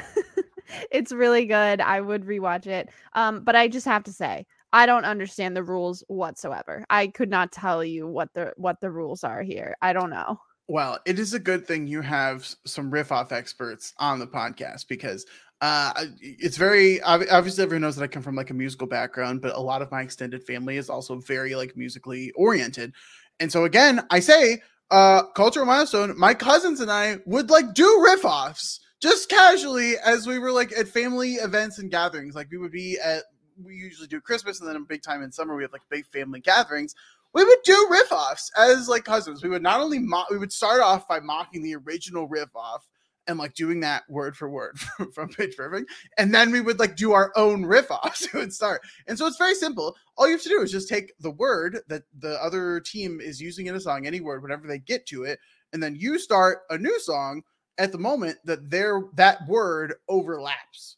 it's 0.92 1.12
really 1.12 1.46
good. 1.46 1.82
I 1.82 2.02
would 2.02 2.26
rewatch 2.26 2.68
it. 2.68 2.90
Um, 3.14 3.44
but 3.44 3.56
I 3.56 3.68
just 3.68 3.86
have 3.86 4.04
to 4.06 4.12
say, 4.12 4.46
I 4.74 4.86
don't 4.86 5.06
understand 5.06 5.56
the 5.56 5.64
rules 5.64 6.04
whatsoever. 6.08 6.86
I 6.90 7.08
could 7.08 7.30
not 7.30 7.52
tell 7.52 7.84
you 7.84 8.08
what 8.08 8.34
the 8.34 8.54
what 8.56 8.80
the 8.82 8.92
rules 8.92 9.24
are 9.24 9.42
here. 9.42 9.76
I 9.82 9.94
don't 9.94 10.12
know. 10.12 10.40
Well, 10.70 11.00
it 11.08 11.18
is 11.18 11.34
a 11.34 11.40
good 11.40 11.66
thing 11.66 11.88
you 11.88 12.02
have 12.02 12.48
some 12.64 12.92
riff 12.92 13.12
off 13.12 13.32
experts 13.32 13.92
on 13.98 14.20
the 14.20 14.28
podcast 14.28 14.88
because 14.88 15.26
uh 15.62 15.92
it's 16.22 16.58
very 16.58 17.02
obviously 17.02 17.64
everyone 17.64 17.82
knows 17.82 17.98
that 17.98 18.04
i 18.04 18.08
come 18.08 18.24
from 18.24 18.36
like 18.36 18.50
a 18.50 18.54
musical 18.54 18.88
background 18.88 19.42
but 19.42 19.54
a 19.58 19.60
lot 19.60 19.82
of 19.82 19.92
my 19.92 20.02
extended 20.02 20.42
family 20.42 20.78
is 20.78 20.90
also 20.90 21.18
very 21.20 21.54
like 21.56 21.76
musically 21.76 22.32
oriented. 22.36 22.94
And 23.40 23.52
so 23.52 23.66
again 23.66 24.02
i 24.12 24.20
say 24.20 24.62
uh 24.92 25.24
cultural 25.36 25.66
milestone 25.66 26.18
my 26.18 26.36
cousins 26.36 26.80
and 26.82 26.92
i 26.92 27.18
would 27.26 27.50
like 27.50 27.74
do 27.74 28.02
riff 28.04 28.24
offs 28.24 28.80
just 29.02 29.28
casually 29.28 29.96
as 30.06 30.28
we 30.28 30.38
were 30.38 30.52
like 30.52 30.72
at 30.78 30.88
family 30.88 31.34
events 31.36 31.80
and 31.80 31.90
gatherings. 31.90 32.36
Like 32.36 32.52
we 32.52 32.58
would 32.58 32.72
be 32.72 33.00
at 33.04 33.24
we 33.62 33.76
usually 33.76 34.08
do 34.08 34.22
christmas 34.22 34.60
and 34.62 34.70
then 34.70 34.76
a 34.76 34.80
big 34.80 35.02
time 35.02 35.22
in 35.22 35.32
summer 35.32 35.56
we 35.56 35.64
have 35.64 35.74
like 35.74 35.82
big 35.90 36.06
family 36.06 36.40
gatherings 36.40 36.96
we 37.34 37.44
would 37.44 37.60
do 37.64 37.88
riff 37.90 38.12
offs 38.12 38.52
as 38.58 38.88
like 38.88 39.04
cousins 39.04 39.44
we 39.44 39.50
would 39.50 39.64
not 39.64 39.82
only 39.82 40.00
mock 40.00 40.30
we 40.30 40.38
would 40.38 40.54
start 40.54 40.82
off 40.82 41.08
by 41.08 41.20
mocking 41.20 41.64
the 41.64 41.76
original 41.76 42.28
riff 42.28 42.56
off 42.56 42.88
and 43.30 43.38
like 43.38 43.54
doing 43.54 43.80
that 43.80 44.04
word 44.10 44.36
for 44.36 44.50
word 44.50 44.78
from 45.14 45.30
Pitch 45.30 45.56
Perfect. 45.56 45.92
And 46.18 46.34
then 46.34 46.52
we 46.52 46.62
would 46.62 46.80
like 46.80 46.96
do 46.96 47.12
our 47.12 47.32
own 47.36 47.64
riff 47.64 47.92
offs. 47.92 48.26
it 48.34 48.34
would 48.34 48.52
start. 48.52 48.82
And 49.08 49.18
so 49.18 49.28
it's 49.28 49.38
very 49.38 49.54
simple. 49.54 49.96
All 50.18 50.26
you 50.26 50.34
have 50.34 50.42
to 50.42 50.50
do 50.50 50.62
is 50.62 50.72
just 50.72 50.90
take 50.90 51.14
the 51.20 51.30
word 51.30 51.80
that 51.88 52.04
the 52.18 52.44
other 52.44 52.80
team 52.80 53.22
is 53.22 53.40
using 53.40 53.68
in 53.68 53.76
a 53.76 53.80
song, 53.80 54.08
any 54.08 54.20
word, 54.20 54.42
whenever 54.42 54.68
they 54.68 54.80
get 54.80 55.06
to 55.08 55.24
it, 55.24 55.40
and 55.72 55.82
then 55.82 55.96
you 55.96 56.18
start 56.18 56.62
a 56.72 56.78
new 56.78 57.00
song 57.00 57.44
at 57.78 57.92
the 57.92 58.00
moment 58.00 58.40
that 58.46 58.70
their 58.72 59.04
that 59.14 59.48
word 59.48 59.94
overlaps. 60.08 60.98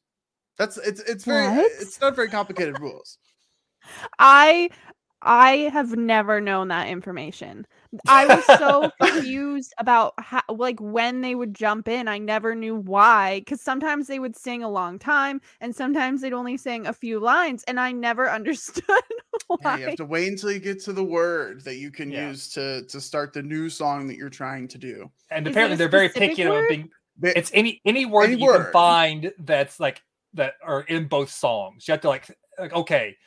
That's 0.57 0.77
it's 0.77 1.01
it's 1.01 1.25
very 1.25 1.49
what? 1.49 1.71
it's 1.79 1.99
not 1.99 2.15
very 2.15 2.29
complicated 2.29 2.79
rules. 2.79 3.17
I 4.19 4.69
I 5.23 5.69
have 5.71 5.95
never 5.95 6.41
known 6.41 6.69
that 6.69 6.87
information. 6.87 7.67
I 8.07 8.25
was 8.25 8.45
so 8.57 8.91
confused 9.01 9.73
about 9.77 10.13
how, 10.17 10.41
like 10.49 10.79
when 10.79 11.21
they 11.21 11.35
would 11.35 11.53
jump 11.53 11.87
in. 11.87 12.07
I 12.07 12.17
never 12.17 12.55
knew 12.55 12.75
why 12.75 13.41
because 13.41 13.61
sometimes 13.61 14.07
they 14.07 14.19
would 14.19 14.35
sing 14.35 14.63
a 14.63 14.69
long 14.69 14.97
time 14.97 15.41
and 15.59 15.75
sometimes 15.75 16.21
they'd 16.21 16.33
only 16.33 16.57
sing 16.57 16.87
a 16.87 16.93
few 16.93 17.19
lines, 17.19 17.63
and 17.67 17.79
I 17.79 17.91
never 17.91 18.29
understood 18.31 18.83
why. 19.47 19.57
Yeah, 19.61 19.77
you 19.77 19.85
have 19.87 19.95
to 19.97 20.05
wait 20.05 20.27
until 20.29 20.51
you 20.51 20.59
get 20.59 20.81
to 20.83 20.93
the 20.93 21.03
word 21.03 21.63
that 21.65 21.75
you 21.75 21.91
can 21.91 22.11
yeah. 22.11 22.29
use 22.29 22.49
to 22.53 22.83
to 22.85 22.99
start 22.99 23.33
the 23.33 23.43
new 23.43 23.69
song 23.69 24.07
that 24.07 24.15
you're 24.15 24.29
trying 24.29 24.67
to 24.69 24.77
do. 24.77 25.11
And 25.29 25.45
Is 25.45 25.51
apparently, 25.51 25.77
they're 25.77 25.89
very 25.89 26.09
picky 26.09 26.43
about 26.43 26.67
being. 26.67 26.89
It's 27.21 27.51
any 27.53 27.81
any 27.85 28.05
word 28.05 28.25
any 28.25 28.35
that 28.35 28.39
you 28.39 28.47
word. 28.47 28.63
can 28.63 28.73
find 28.73 29.33
that's 29.39 29.79
like 29.79 30.01
that 30.33 30.55
are 30.63 30.81
in 30.81 31.07
both 31.07 31.29
songs. 31.29 31.87
You 31.87 31.91
have 31.91 32.01
to 32.01 32.09
like 32.09 32.35
like 32.57 32.73
okay 32.73 33.17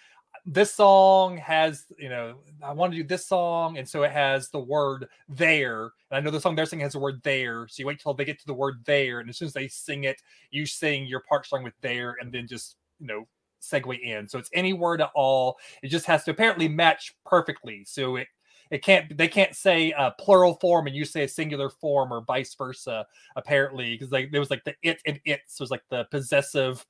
this 0.47 0.75
song 0.75 1.39
has, 1.39 1.87
you 1.99 2.09
know, 2.09 2.37
I 2.63 2.73
want 2.73 2.93
to 2.93 2.99
do 2.99 3.05
this 3.05 3.27
song, 3.27 3.79
and 3.79 3.89
so 3.89 4.03
it 4.03 4.11
has 4.11 4.51
the 4.51 4.61
word 4.61 5.09
there. 5.29 5.85
And 6.11 6.19
I 6.19 6.21
know 6.21 6.31
the 6.31 6.41
song 6.41 6.55
they're 6.55 6.67
singing 6.67 6.85
has 6.85 6.93
the 6.93 6.99
word 6.99 7.21
there. 7.23 7.67
So 7.69 7.81
you 7.81 7.87
wait 7.87 7.99
till 8.01 8.13
they 8.13 8.27
get 8.27 8.39
to 8.41 8.47
the 8.47 8.55
word 8.55 8.83
there, 8.85 9.21
and 9.21 9.31
as 9.31 9.39
soon 9.39 9.47
as 9.47 9.55
they 9.55 9.69
sing 9.69 10.05
it, 10.05 10.21
you 10.51 10.67
sing 10.67 11.07
your 11.07 11.21
part 11.21 11.47
song 11.47 11.63
with 11.63 11.75
there, 11.81 12.17
and 12.21 12.31
then 12.31 12.47
just 12.47 12.77
you 13.01 13.07
know 13.07 13.27
segue 13.63 13.99
in. 14.01 14.29
So 14.29 14.39
it's 14.39 14.51
any 14.53 14.75
word 14.75 15.01
at 15.01 15.11
all. 15.15 15.57
It 15.83 15.89
just 15.89 16.07
has 16.07 16.25
to 16.25 16.31
apparently 16.33 16.69
match 16.69 17.15
perfectly. 17.25 17.85
So 17.87 18.17
it 18.17 18.29
it 18.71 18.83
can't 18.83 19.17
they 19.17 19.29
can't 19.29 19.55
say 19.55 19.93
a 19.97 20.11
plural 20.19 20.55
form 20.55 20.87
and 20.87 20.97
you 20.97 21.05
say 21.05 21.25
a 21.25 21.29
singular 21.29 21.71
form 21.71 22.13
or 22.13 22.23
vice 22.23 22.55
versa 22.55 23.07
apparently 23.37 23.93
because 23.93 24.11
like 24.11 24.31
there 24.31 24.41
was 24.41 24.51
like 24.51 24.65
the 24.65 24.75
it 24.83 25.01
and 25.07 25.21
it 25.25 25.43
so 25.47 25.63
it 25.63 25.65
was 25.65 25.71
like 25.71 25.85
the 25.91 26.05
possessive 26.11 26.85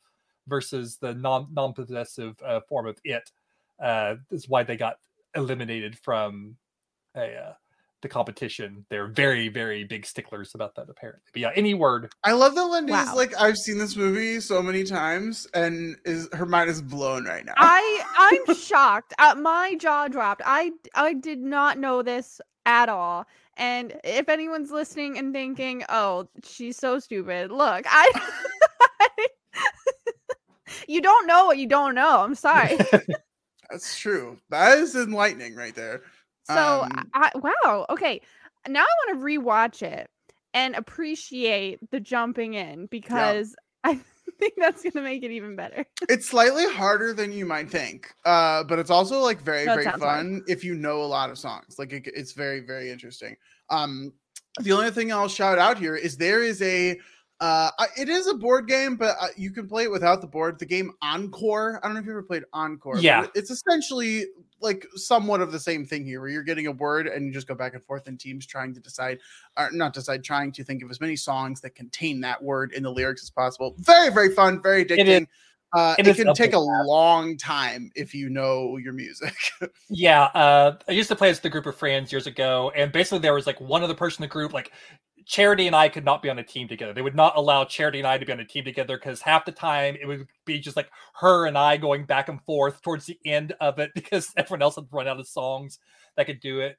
versus 0.46 0.98
the 0.98 1.14
non 1.14 1.48
non-possessive 1.52 2.36
uh, 2.46 2.60
form 2.68 2.86
of 2.86 2.96
it 3.04 3.30
uh, 3.82 4.16
is 4.30 4.48
why 4.48 4.62
they 4.62 4.76
got 4.76 4.96
eliminated 5.34 5.98
from 5.98 6.56
a, 7.16 7.34
uh, 7.36 7.52
the 8.02 8.08
competition. 8.08 8.84
They're 8.90 9.08
very, 9.08 9.48
very 9.48 9.84
big 9.84 10.06
sticklers 10.06 10.54
about 10.54 10.74
that, 10.76 10.88
apparently. 10.88 11.22
But 11.32 11.42
yeah, 11.42 11.50
any 11.54 11.74
word. 11.74 12.12
I 12.22 12.32
love 12.32 12.54
that 12.54 12.64
Lindy's 12.64 12.92
wow. 12.92 13.14
like, 13.14 13.34
I've 13.40 13.56
seen 13.56 13.78
this 13.78 13.96
movie 13.96 14.40
so 14.40 14.62
many 14.62 14.84
times, 14.84 15.46
and 15.54 15.96
is 16.04 16.28
her 16.32 16.46
mind 16.46 16.70
is 16.70 16.82
blown 16.82 17.24
right 17.24 17.44
now. 17.44 17.54
I 17.56 18.42
I'm 18.46 18.54
shocked. 18.56 19.14
Uh, 19.18 19.34
my 19.36 19.74
jaw 19.76 20.08
dropped. 20.08 20.42
I 20.44 20.72
I 20.94 21.14
did 21.14 21.40
not 21.40 21.78
know 21.78 22.02
this 22.02 22.40
at 22.66 22.88
all. 22.88 23.26
And 23.56 23.94
if 24.02 24.28
anyone's 24.28 24.70
listening 24.70 25.18
and 25.18 25.32
thinking, 25.32 25.84
"Oh, 25.88 26.28
she's 26.42 26.76
so 26.76 26.98
stupid," 26.98 27.50
look, 27.50 27.84
I. 27.88 28.30
you 30.88 31.00
don't 31.00 31.26
know 31.26 31.46
what 31.46 31.58
you 31.58 31.66
don't 31.66 31.94
know. 31.94 32.22
I'm 32.22 32.34
sorry. 32.34 32.78
That's 33.70 33.98
true. 33.98 34.38
That 34.50 34.78
is 34.78 34.94
enlightening 34.94 35.54
right 35.54 35.74
there. 35.74 36.02
So, 36.44 36.82
um, 36.82 37.10
I, 37.14 37.30
wow. 37.36 37.86
Okay. 37.90 38.20
Now 38.68 38.82
I 38.82 39.12
want 39.12 39.20
to 39.20 39.24
rewatch 39.24 39.82
it 39.82 40.08
and 40.52 40.74
appreciate 40.74 41.78
the 41.90 42.00
jumping 42.00 42.54
in 42.54 42.86
because 42.86 43.54
yeah. 43.84 43.92
I 43.92 44.00
think 44.38 44.54
that's 44.56 44.82
going 44.82 44.92
to 44.92 45.02
make 45.02 45.22
it 45.22 45.30
even 45.30 45.56
better. 45.56 45.84
it's 46.08 46.28
slightly 46.28 46.66
harder 46.66 47.12
than 47.12 47.32
you 47.32 47.44
might 47.44 47.70
think. 47.70 48.12
Uh, 48.24 48.64
but 48.64 48.78
it's 48.78 48.90
also 48.90 49.20
like 49.20 49.40
very, 49.40 49.66
that 49.66 49.76
very 49.76 49.90
fun 49.98 50.00
hard. 50.00 50.42
if 50.48 50.64
you 50.64 50.74
know 50.74 51.02
a 51.02 51.04
lot 51.04 51.30
of 51.30 51.38
songs. 51.38 51.78
Like 51.78 51.92
it, 51.92 52.08
it's 52.14 52.32
very, 52.32 52.60
very 52.60 52.90
interesting. 52.90 53.36
Um, 53.70 54.12
the 54.60 54.72
only 54.72 54.90
thing 54.90 55.12
I'll 55.12 55.28
shout 55.28 55.58
out 55.58 55.78
here 55.78 55.96
is 55.96 56.16
there 56.16 56.42
is 56.42 56.62
a 56.62 56.98
uh, 57.40 57.70
it 57.98 58.08
is 58.08 58.26
a 58.26 58.34
board 58.34 58.68
game, 58.68 58.96
but 58.96 59.16
uh, 59.20 59.26
you 59.36 59.50
can 59.50 59.68
play 59.68 59.84
it 59.84 59.90
without 59.90 60.20
the 60.20 60.26
board. 60.26 60.58
The 60.58 60.66
game 60.66 60.92
Encore. 61.02 61.80
I 61.82 61.88
don't 61.88 61.94
know 61.94 62.00
if 62.00 62.06
you 62.06 62.12
ever 62.12 62.22
played 62.22 62.44
Encore. 62.52 62.98
Yeah, 62.98 63.26
it's 63.34 63.50
essentially 63.50 64.26
like 64.60 64.86
somewhat 64.94 65.40
of 65.40 65.52
the 65.52 65.58
same 65.58 65.84
thing 65.84 66.04
here, 66.04 66.20
where 66.20 66.30
you're 66.30 66.44
getting 66.44 66.68
a 66.68 66.72
word 66.72 67.06
and 67.06 67.26
you 67.26 67.32
just 67.32 67.48
go 67.48 67.54
back 67.54 67.74
and 67.74 67.84
forth 67.84 68.06
in 68.08 68.16
teams 68.16 68.46
trying 68.46 68.72
to 68.74 68.80
decide, 68.80 69.18
or 69.58 69.70
not 69.72 69.92
decide, 69.92 70.22
trying 70.22 70.52
to 70.52 70.64
think 70.64 70.82
of 70.82 70.90
as 70.90 71.00
many 71.00 71.16
songs 71.16 71.60
that 71.60 71.74
contain 71.74 72.20
that 72.20 72.42
word 72.42 72.72
in 72.72 72.82
the 72.82 72.90
lyrics 72.90 73.22
as 73.22 73.30
possible. 73.30 73.74
Very, 73.78 74.10
very 74.10 74.34
fun, 74.34 74.62
very 74.62 74.84
addicting. 74.84 75.26
Uh, 75.74 75.96
it, 75.98 76.06
it 76.06 76.16
can 76.16 76.32
take 76.34 76.52
a 76.52 76.58
long 76.58 77.36
time 77.36 77.90
if 77.96 78.14
you 78.14 78.30
know 78.30 78.76
your 78.76 78.92
music. 78.92 79.34
yeah, 79.90 80.22
uh, 80.26 80.76
I 80.88 80.92
used 80.92 81.08
to 81.08 81.16
play 81.16 81.30
it 81.30 81.32
with 81.32 81.44
a 81.44 81.50
group 81.50 81.66
of 81.66 81.76
friends 81.76 82.12
years 82.12 82.28
ago, 82.28 82.70
and 82.76 82.92
basically 82.92 83.18
there 83.18 83.34
was 83.34 83.44
like 83.44 83.60
one 83.60 83.82
other 83.82 83.94
person 83.94 84.22
in 84.22 84.28
the 84.28 84.32
group, 84.32 84.52
like 84.52 84.70
Charity 85.26 85.66
and 85.66 85.76
I 85.76 85.88
could 85.88 86.04
not 86.04 86.22
be 86.22 86.30
on 86.30 86.38
a 86.38 86.44
team 86.44 86.68
together. 86.68 86.92
They 86.92 87.02
would 87.02 87.14
not 87.14 87.36
allow 87.36 87.64
Charity 87.64 87.98
and 87.98 88.06
I 88.06 88.18
to 88.18 88.26
be 88.26 88.32
on 88.32 88.40
a 88.40 88.44
team 88.44 88.64
together 88.64 88.96
because 88.96 89.20
half 89.20 89.44
the 89.44 89.52
time 89.52 89.96
it 90.00 90.06
would 90.06 90.26
be 90.44 90.58
just 90.58 90.76
like 90.76 90.90
her 91.14 91.46
and 91.46 91.56
I 91.56 91.76
going 91.76 92.04
back 92.04 92.28
and 92.28 92.42
forth 92.44 92.82
towards 92.82 93.06
the 93.06 93.18
end 93.24 93.54
of 93.60 93.78
it 93.78 93.92
because 93.94 94.32
everyone 94.36 94.62
else 94.62 94.76
had 94.76 94.86
run 94.90 95.08
out 95.08 95.20
of 95.20 95.26
songs 95.26 95.78
that 96.16 96.26
could 96.26 96.40
do 96.40 96.60
it. 96.60 96.78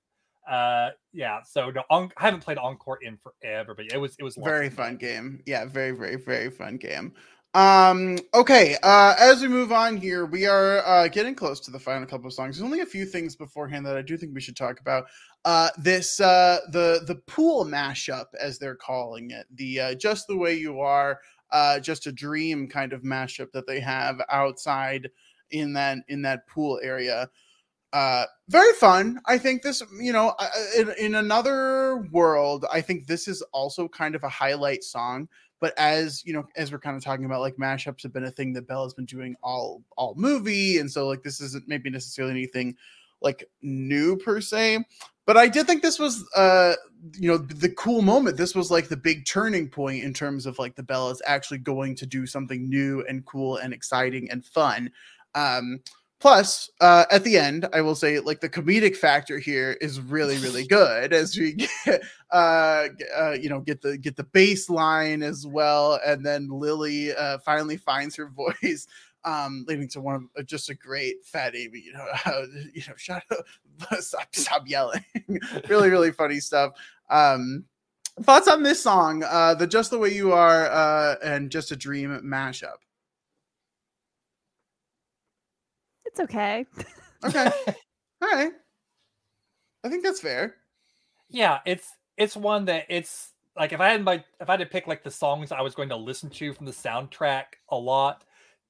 Uh, 0.50 0.90
yeah. 1.12 1.42
So 1.44 1.72
no, 1.72 1.84
on, 1.90 2.12
I 2.18 2.26
haven't 2.26 2.42
played 2.42 2.58
Encore 2.58 3.00
in 3.02 3.18
forever, 3.18 3.74
but 3.74 3.86
it 3.92 3.98
was 3.98 4.16
it 4.20 4.24
was 4.24 4.36
very 4.36 4.70
fun 4.70 4.98
game. 4.98 5.42
Yeah, 5.46 5.66
very 5.66 5.92
very 5.92 6.18
very 6.18 6.52
fun 6.52 6.78
game. 6.78 7.14
Um, 7.56 8.18
okay, 8.34 8.76
uh, 8.84 9.16
as 9.18 9.42
we 9.42 9.48
move 9.48 9.72
on 9.72 9.96
here, 9.96 10.26
we 10.26 10.46
are 10.46 10.86
uh, 10.86 11.08
getting 11.08 11.34
close 11.34 11.62
to 11.62 11.72
the 11.72 11.80
final 11.80 12.06
couple 12.06 12.28
of 12.28 12.34
songs. 12.34 12.58
There's 12.58 12.66
only 12.66 12.82
a 12.82 12.86
few 12.86 13.06
things 13.06 13.34
beforehand 13.38 13.86
that 13.86 13.96
I 13.96 14.02
do 14.02 14.18
think 14.18 14.36
we 14.36 14.42
should 14.42 14.58
talk 14.58 14.82
about. 14.82 15.06
Uh, 15.46 15.70
this 15.78 16.20
uh, 16.20 16.60
the 16.74 17.02
the 17.08 17.16
pool 17.28 17.64
mashup, 17.64 18.26
as 18.38 18.60
they're 18.60 18.76
calling 18.76 19.32
it, 19.32 19.46
the 19.56 19.80
uh, 19.80 19.96
just 19.96 20.28
the 20.28 20.36
way 20.36 20.54
you 20.54 20.82
are, 20.82 21.22
uh, 21.52 21.80
just 21.80 22.08
a 22.08 22.12
dream 22.12 22.68
kind 22.68 22.92
of 22.92 23.04
mashup 23.04 23.54
that 23.54 23.68
they 23.68 23.80
have 23.80 24.20
outside 24.30 25.10
in 25.52 25.72
that 25.74 26.00
in 26.10 26.24
that 26.24 26.46
pool 26.50 26.82
area. 26.84 27.30
Uh, 27.94 28.26
very 28.50 28.74
fun. 28.74 29.22
I 29.26 29.38
think 29.38 29.62
this, 29.62 29.82
you 30.02 30.12
know, 30.12 30.36
in, 30.78 30.92
in 31.00 31.16
another 31.16 32.06
world, 32.12 32.66
I 32.70 32.82
think 32.82 33.08
this 33.08 33.30
is 33.30 33.42
also 33.54 33.88
kind 33.88 34.16
of 34.16 34.24
a 34.26 34.28
highlight 34.28 34.84
song 34.84 35.30
but 35.66 35.74
as 35.80 36.24
you 36.24 36.32
know 36.32 36.46
as 36.56 36.72
we're 36.72 36.78
kind 36.78 36.96
of 36.96 37.04
talking 37.04 37.26
about 37.26 37.42
like 37.42 37.56
mashups 37.58 38.04
have 38.04 38.14
been 38.14 38.26
a 38.26 38.30
thing 38.30 38.54
that 38.54 38.68
bella's 38.68 38.94
been 38.94 39.04
doing 39.06 39.36
all 39.42 39.82
all 39.98 40.14
movie 40.16 40.78
and 40.78 40.92
so 40.92 41.08
like 41.08 41.24
this 41.24 41.42
isn't 41.42 41.68
maybe 41.68 41.90
necessarily 41.90 42.32
anything 42.32 42.76
like 43.20 43.50
new 43.64 44.16
per 44.16 44.40
se 44.40 44.78
but 45.26 45.38
i 45.38 45.48
did 45.48 45.66
think 45.66 45.82
this 45.82 45.98
was 45.98 46.24
uh 46.36 46.76
you 47.14 47.28
know 47.28 47.38
the 47.38 47.70
cool 47.70 48.02
moment. 48.02 48.38
This 48.38 48.56
was 48.56 48.72
like 48.72 48.88
the 48.88 48.98
big 48.98 49.26
turning 49.26 49.70
point 49.70 50.04
in 50.04 50.14
terms 50.14 50.46
of 50.46 50.58
like 50.60 50.76
the 50.76 50.84
bellas 50.84 51.20
actually 51.26 51.60
going 51.60 51.96
to 51.96 52.06
do 52.06 52.26
something 52.26 52.70
new 52.70 53.06
and 53.08 53.26
cool 53.26 53.58
and 53.58 53.74
exciting 53.74 54.30
and 54.32 54.46
fun. 54.46 54.92
Um 55.34 55.82
plus 56.26 56.72
uh 56.82 57.06
at 57.12 57.24
the 57.24 57.38
end 57.38 57.68
i 57.72 57.80
will 57.80 57.94
say 57.94 58.20
like 58.20 58.40
the 58.40 58.50
comedic 58.50 58.96
factor 58.96 59.38
here 59.38 59.78
is 59.80 60.02
really 60.02 60.40
really 60.40 60.66
good 60.70 61.14
as 61.14 61.38
we 61.38 61.54
get 61.54 62.02
uh, 62.32 62.88
uh 63.16 63.36
you 63.40 63.48
know 63.48 63.60
get 63.60 63.80
the 63.80 63.96
get 63.96 64.16
the 64.16 64.24
bass 64.24 64.68
line 64.68 65.22
as 65.22 65.46
well 65.46 66.00
and 66.04 66.26
then 66.26 66.50
lily 66.50 67.16
uh 67.16 67.38
finally 67.46 67.78
finds 67.78 68.16
her 68.16 68.28
voice 68.28 68.88
um, 69.24 69.66
leading 69.68 69.88
to 69.90 70.02
one 70.02 70.16
of 70.16 70.24
uh, 70.38 70.44
just 70.44 70.70
a 70.70 70.76
great 70.76 71.26
fat 71.26 71.56
Amy, 71.56 71.80
you 71.80 71.94
know, 71.94 72.06
uh, 72.28 72.46
you 72.76 72.84
know, 72.88 72.94
shut 72.96 73.24
up, 73.32 73.40
stop, 74.00 74.28
stop 74.36 74.68
yelling. 74.68 75.04
really, 75.68 75.90
really 75.90 76.12
funny 76.12 76.40
stuff. 76.40 76.74
Um, 77.10 77.66
thoughts 78.22 78.48
on 78.48 78.62
this 78.62 78.84
song, 78.84 79.24
uh, 79.24 79.56
the 79.56 79.66
Just 79.66 79.90
the 79.90 79.98
Way 79.98 80.14
You 80.14 80.32
Are 80.32 80.68
uh, 80.68 81.16
and 81.24 81.50
Just 81.50 81.72
a 81.72 81.76
Dream 81.76 82.22
mashup? 82.24 82.85
It's 86.18 86.34
okay. 86.34 86.66
Okay. 87.26 87.52
All 88.22 88.30
right. 88.32 88.54
I 89.84 89.90
think 89.90 90.02
that's 90.02 90.22
fair. 90.22 90.56
Yeah, 91.30 91.60
it's 91.66 91.92
it's 92.16 92.38
one 92.38 92.64
that 92.66 92.86
it's 92.88 93.34
like 93.58 93.74
if 93.74 93.82
I 93.82 93.90
had 93.90 94.02
my 94.02 94.24
if 94.40 94.48
I 94.48 94.54
had 94.54 94.62
to 94.62 94.66
pick 94.66 94.88
like 94.88 95.04
the 95.04 95.12
songs 95.12 95.52
I 95.52 95.60
was 95.60 95.76
going 95.76 95.90
to 95.90 95.98
listen 95.98 96.30
to 96.30 96.54
from 96.54 96.68
the 96.68 96.72
soundtrack 96.72 97.44
a 97.68 97.76
lot, 97.76 98.24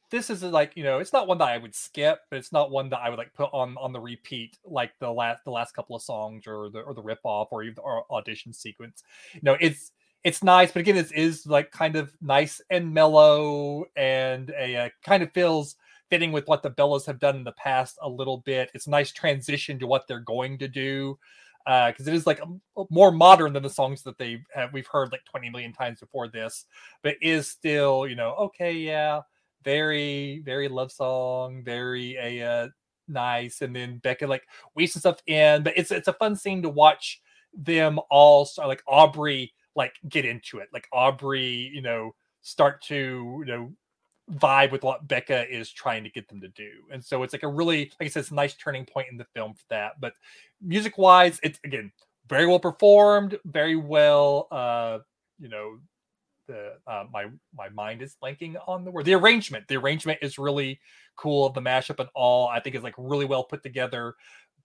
this 0.09 0.31
is 0.31 0.41
like 0.41 0.75
you 0.75 0.83
know 0.83 0.97
it's 0.97 1.13
not 1.13 1.27
one 1.27 1.37
that 1.37 1.49
I 1.49 1.59
would 1.59 1.75
skip, 1.75 2.21
but 2.31 2.37
it's 2.37 2.51
not 2.51 2.71
one 2.71 2.89
that 2.89 3.01
I 3.01 3.11
would 3.11 3.19
like 3.19 3.35
put 3.35 3.51
on 3.53 3.77
on 3.77 3.93
the 3.93 4.01
repeat 4.01 4.57
like 4.65 4.97
the 4.97 5.11
last 5.11 5.43
the 5.45 5.51
last 5.51 5.75
couple 5.75 5.95
of 5.95 6.01
songs 6.01 6.47
or 6.47 6.71
the 6.71 6.79
or 6.79 6.95
the 6.95 7.03
riff 7.03 7.23
off 7.23 7.49
or 7.51 7.61
even 7.61 7.75
the 7.75 8.01
audition 8.09 8.53
sequence. 8.53 9.03
You 9.33 9.41
know, 9.43 9.57
it's 9.61 9.91
it's 10.23 10.43
nice, 10.43 10.71
but 10.71 10.79
again, 10.79 10.95
this 10.95 11.11
is 11.11 11.45
like 11.45 11.69
kind 11.69 11.95
of 11.95 12.11
nice 12.19 12.59
and 12.71 12.91
mellow 12.91 13.85
and 13.95 14.49
a 14.57 14.75
uh, 14.77 14.89
kind 15.03 15.21
of 15.21 15.31
feels 15.31 15.75
fitting 16.15 16.31
with 16.31 16.47
what 16.47 16.63
the 16.63 16.71
Bellas 16.71 17.05
have 17.05 17.19
done 17.19 17.35
in 17.35 17.43
the 17.43 17.51
past 17.51 17.97
a 18.01 18.07
little 18.07 18.37
bit. 18.37 18.71
It's 18.73 18.87
a 18.87 18.89
nice 18.89 19.11
transition 19.11 19.77
to 19.79 19.85
what 19.85 20.07
they're 20.07 20.21
going 20.21 20.57
to 20.59 20.67
do 20.69 21.19
because 21.65 22.07
uh, 22.07 22.11
it 22.11 22.15
is 22.15 22.25
like 22.25 22.39
a, 22.39 22.79
a 22.79 22.85
more 22.89 23.11
modern 23.11 23.51
than 23.51 23.63
the 23.63 23.69
songs 23.69 24.01
that 24.03 24.17
they 24.17 24.41
have 24.53 24.71
we've 24.71 24.87
heard 24.87 25.11
like 25.11 25.25
20 25.25 25.49
million 25.49 25.73
times 25.73 25.99
before 25.99 26.29
this, 26.29 26.67
but 27.03 27.17
is 27.21 27.49
still 27.49 28.07
you 28.07 28.15
know 28.15 28.33
okay 28.35 28.71
yeah 28.71 29.19
very 29.65 30.39
very 30.45 30.69
love 30.69 30.89
song 30.89 31.63
very 31.65 32.15
a 32.15 32.41
uh, 32.41 32.67
nice 33.09 33.61
and 33.61 33.75
then 33.75 33.97
Becca 33.97 34.25
like 34.25 34.47
weaves 34.73 34.93
some 34.93 35.01
stuff 35.01 35.21
in 35.27 35.63
but 35.63 35.73
it's 35.75 35.91
it's 35.91 36.07
a 36.07 36.13
fun 36.13 36.37
scene 36.37 36.61
to 36.61 36.69
watch 36.69 37.21
them 37.53 37.99
all 38.09 38.45
start 38.45 38.69
like 38.69 38.83
Aubrey 38.87 39.51
like 39.75 39.95
get 40.07 40.23
into 40.23 40.59
it 40.59 40.69
like 40.71 40.87
Aubrey 40.93 41.69
you 41.73 41.81
know 41.81 42.15
start 42.41 42.81
to 42.83 42.95
you 43.39 43.45
know 43.45 43.73
vibe 44.33 44.71
with 44.71 44.83
what 44.83 45.07
Becca 45.07 45.53
is 45.53 45.71
trying 45.71 46.03
to 46.03 46.09
get 46.09 46.27
them 46.27 46.41
to 46.41 46.47
do. 46.49 46.69
And 46.91 47.03
so 47.03 47.23
it's 47.23 47.33
like 47.33 47.43
a 47.43 47.47
really, 47.47 47.91
like 47.99 48.07
I 48.07 48.07
said, 48.07 48.21
it's 48.21 48.31
a 48.31 48.35
nice 48.35 48.55
turning 48.55 48.85
point 48.85 49.07
in 49.11 49.17
the 49.17 49.27
film 49.35 49.53
for 49.53 49.63
that. 49.69 49.99
But 49.99 50.13
music 50.61 50.97
wise, 50.97 51.39
it's 51.43 51.59
again 51.63 51.91
very 52.27 52.47
well 52.47 52.59
performed, 52.59 53.37
very 53.45 53.75
well 53.75 54.47
uh, 54.51 54.99
you 55.39 55.49
know, 55.49 55.77
the 56.47 56.73
uh, 56.87 57.05
my 57.11 57.25
my 57.55 57.69
mind 57.69 58.01
is 58.01 58.15
blanking 58.21 58.55
on 58.67 58.83
the 58.85 58.91
word. 58.91 59.05
The 59.05 59.13
arrangement. 59.13 59.67
The 59.67 59.77
arrangement 59.77 60.19
is 60.21 60.37
really 60.37 60.79
cool. 61.15 61.49
The 61.49 61.61
mashup 61.61 61.99
and 61.99 62.09
all, 62.13 62.47
I 62.47 62.59
think 62.59 62.75
is 62.75 62.83
like 62.83 62.95
really 62.97 63.25
well 63.25 63.43
put 63.43 63.63
together. 63.63 64.15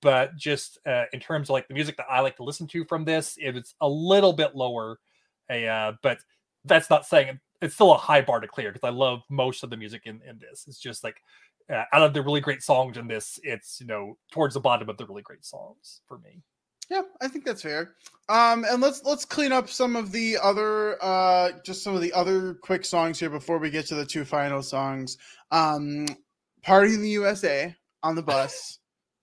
But 0.02 0.36
just 0.36 0.78
uh, 0.86 1.04
in 1.12 1.20
terms 1.20 1.48
of 1.48 1.54
like 1.54 1.68
the 1.68 1.74
music 1.74 1.96
that 1.96 2.06
I 2.08 2.20
like 2.20 2.36
to 2.36 2.44
listen 2.44 2.66
to 2.68 2.84
from 2.84 3.04
this, 3.04 3.36
it's 3.38 3.74
a 3.80 3.88
little 3.88 4.32
bit 4.32 4.54
lower. 4.54 4.98
A 5.50 5.66
uh, 5.66 5.92
but 6.02 6.18
that's 6.64 6.90
not 6.90 7.06
saying 7.06 7.40
it's 7.60 7.74
still 7.74 7.92
a 7.92 7.98
high 7.98 8.22
bar 8.22 8.40
to 8.40 8.48
clear 8.48 8.72
because 8.72 8.86
I 8.86 8.92
love 8.92 9.22
most 9.28 9.62
of 9.62 9.70
the 9.70 9.76
music 9.76 10.02
in, 10.06 10.20
in 10.28 10.38
this. 10.38 10.64
It's 10.66 10.80
just 10.80 11.04
like 11.04 11.22
uh, 11.70 11.84
out 11.92 12.02
of 12.02 12.14
the 12.14 12.22
really 12.22 12.40
great 12.40 12.62
songs 12.62 12.96
in 12.96 13.06
this, 13.06 13.38
it's 13.42 13.80
you 13.80 13.86
know 13.86 14.16
towards 14.32 14.54
the 14.54 14.60
bottom 14.60 14.88
of 14.88 14.96
the 14.96 15.06
really 15.06 15.22
great 15.22 15.44
songs 15.44 16.00
for 16.06 16.18
me. 16.18 16.42
Yeah, 16.88 17.02
I 17.20 17.28
think 17.28 17.44
that's 17.44 17.62
fair. 17.62 17.94
Um, 18.28 18.64
and 18.68 18.80
let's 18.82 19.04
let's 19.04 19.24
clean 19.24 19.52
up 19.52 19.68
some 19.68 19.94
of 19.94 20.10
the 20.10 20.36
other 20.42 21.02
uh 21.02 21.52
just 21.64 21.82
some 21.84 21.94
of 21.94 22.00
the 22.00 22.12
other 22.12 22.54
quick 22.54 22.84
songs 22.84 23.18
here 23.18 23.30
before 23.30 23.58
we 23.58 23.70
get 23.70 23.86
to 23.86 23.94
the 23.94 24.06
two 24.06 24.24
final 24.24 24.62
songs. 24.62 25.18
Um, 25.50 26.06
Party 26.62 26.94
in 26.94 27.00
the 27.00 27.08
USA 27.10 27.74
on 28.02 28.14
the 28.14 28.22
bus, 28.22 28.80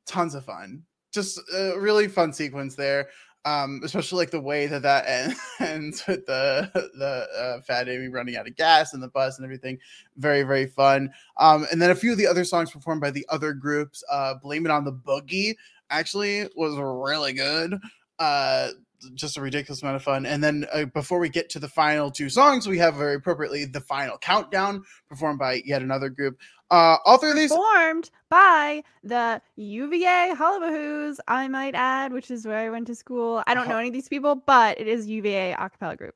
tons 0.08 0.34
of 0.34 0.46
fun. 0.46 0.84
Just 1.14 1.40
a 1.54 1.78
really 1.78 2.08
fun 2.08 2.34
sequence 2.34 2.76
there 2.76 3.10
um, 3.48 3.80
especially 3.84 4.18
like 4.18 4.32
the 4.32 4.42
way 4.42 4.68
that 4.68 4.82
that 4.82 5.34
ends 5.60 6.06
with 6.06 6.26
the 6.26 6.70
the 6.74 7.28
uh, 7.40 7.62
Fat 7.62 7.88
Amy 7.88 8.10
running 8.10 8.36
out 8.36 8.48
of 8.48 8.56
gas 8.58 8.94
and 8.94 9.02
the 9.02 9.08
bus 9.08 9.38
and 9.38 9.46
everything. 9.46 9.80
Very 10.18 10.44
very 10.44 10.68
fun. 10.68 11.12
Um, 11.38 11.66
and 11.72 11.82
then 11.82 11.90
a 11.90 11.96
few 11.96 12.12
of 12.12 12.18
the 12.18 12.28
other 12.28 12.44
songs 12.44 12.72
performed 12.72 13.00
by 13.00 13.12
the 13.12 13.26
other 13.30 13.54
groups. 13.54 14.04
Uh, 14.12 14.34
Blame 14.42 14.66
It 14.66 14.72
on 14.72 14.84
the 14.84 14.92
Boogie 14.92 15.56
actually 15.90 16.50
was 16.58 16.78
really 16.78 17.32
good. 17.32 17.80
Uh, 18.20 18.70
just 19.14 19.38
a 19.38 19.42
ridiculous 19.42 19.82
amount 19.82 19.96
of 19.96 20.04
fun. 20.04 20.26
And 20.26 20.44
then 20.44 20.66
uh, 20.72 20.86
before 20.86 21.20
we 21.20 21.30
get 21.30 21.50
to 21.52 21.60
the 21.60 21.68
final 21.68 22.12
two 22.12 22.30
songs, 22.30 22.68
we 22.68 22.78
have 22.80 22.96
very 22.96 23.16
appropriately 23.16 23.66
the 23.66 23.82
final 23.82 24.18
countdown 24.18 24.84
performed 25.10 25.40
by 25.40 25.62
yet 25.66 25.82
another 25.82 26.10
group. 26.10 26.40
Uh, 26.70 26.98
all 27.06 27.18
three 27.18 27.30
of 27.30 27.36
these 27.36 27.50
formed 27.50 28.10
by 28.30 28.84
the 29.04 29.42
UVA 29.56 30.34
Hullabahoos, 30.36 31.18
I 31.28 31.48
might 31.48 31.76
add, 31.76 32.12
which 32.12 32.30
is 32.30 32.46
where 32.46 32.58
I 32.58 32.70
went 32.70 32.88
to 32.88 32.96
school. 32.96 33.42
I 33.48 33.54
don't 33.54 33.70
know 33.70 33.78
any 33.78 33.88
of 33.88 33.94
these 33.94 34.10
people, 34.10 34.36
but 34.36 34.80
it 34.80 34.88
is 34.88 35.08
UVA 35.08 35.56
acapella 35.58 35.98
group. 35.98 36.16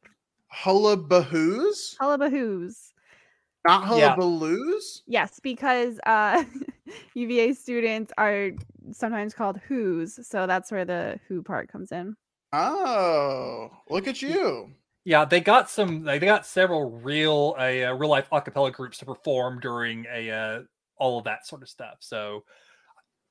Hullabahoos? 0.53 1.95
Hullabahoos. 1.97 2.91
Not 3.67 3.83
hullabaloos? 3.83 5.01
Yeah. 5.05 5.21
Yes, 5.21 5.39
because 5.41 5.99
uh, 6.05 6.43
UVA 7.13 7.53
students 7.53 8.11
are 8.17 8.51
sometimes 8.91 9.33
called 9.33 9.59
Hoos, 9.67 10.19
so 10.27 10.47
that's 10.47 10.71
where 10.71 10.85
the 10.85 11.19
who 11.27 11.43
part 11.43 11.71
comes 11.71 11.91
in. 11.91 12.15
Oh, 12.53 13.71
look 13.89 14.07
at 14.07 14.21
you. 14.21 14.71
Yeah, 15.03 15.25
they 15.25 15.41
got 15.41 15.69
some. 15.69 16.03
They 16.03 16.19
got 16.19 16.45
several 16.45 16.99
real, 16.99 17.55
a 17.59 17.85
uh, 17.85 17.93
real 17.93 18.09
life 18.09 18.29
acapella 18.31 18.71
groups 18.71 18.97
to 18.99 19.05
perform 19.05 19.59
during 19.59 20.05
a 20.13 20.29
uh, 20.29 20.61
all 20.97 21.17
of 21.17 21.23
that 21.25 21.47
sort 21.47 21.63
of 21.63 21.69
stuff. 21.69 21.97
So 21.99 22.43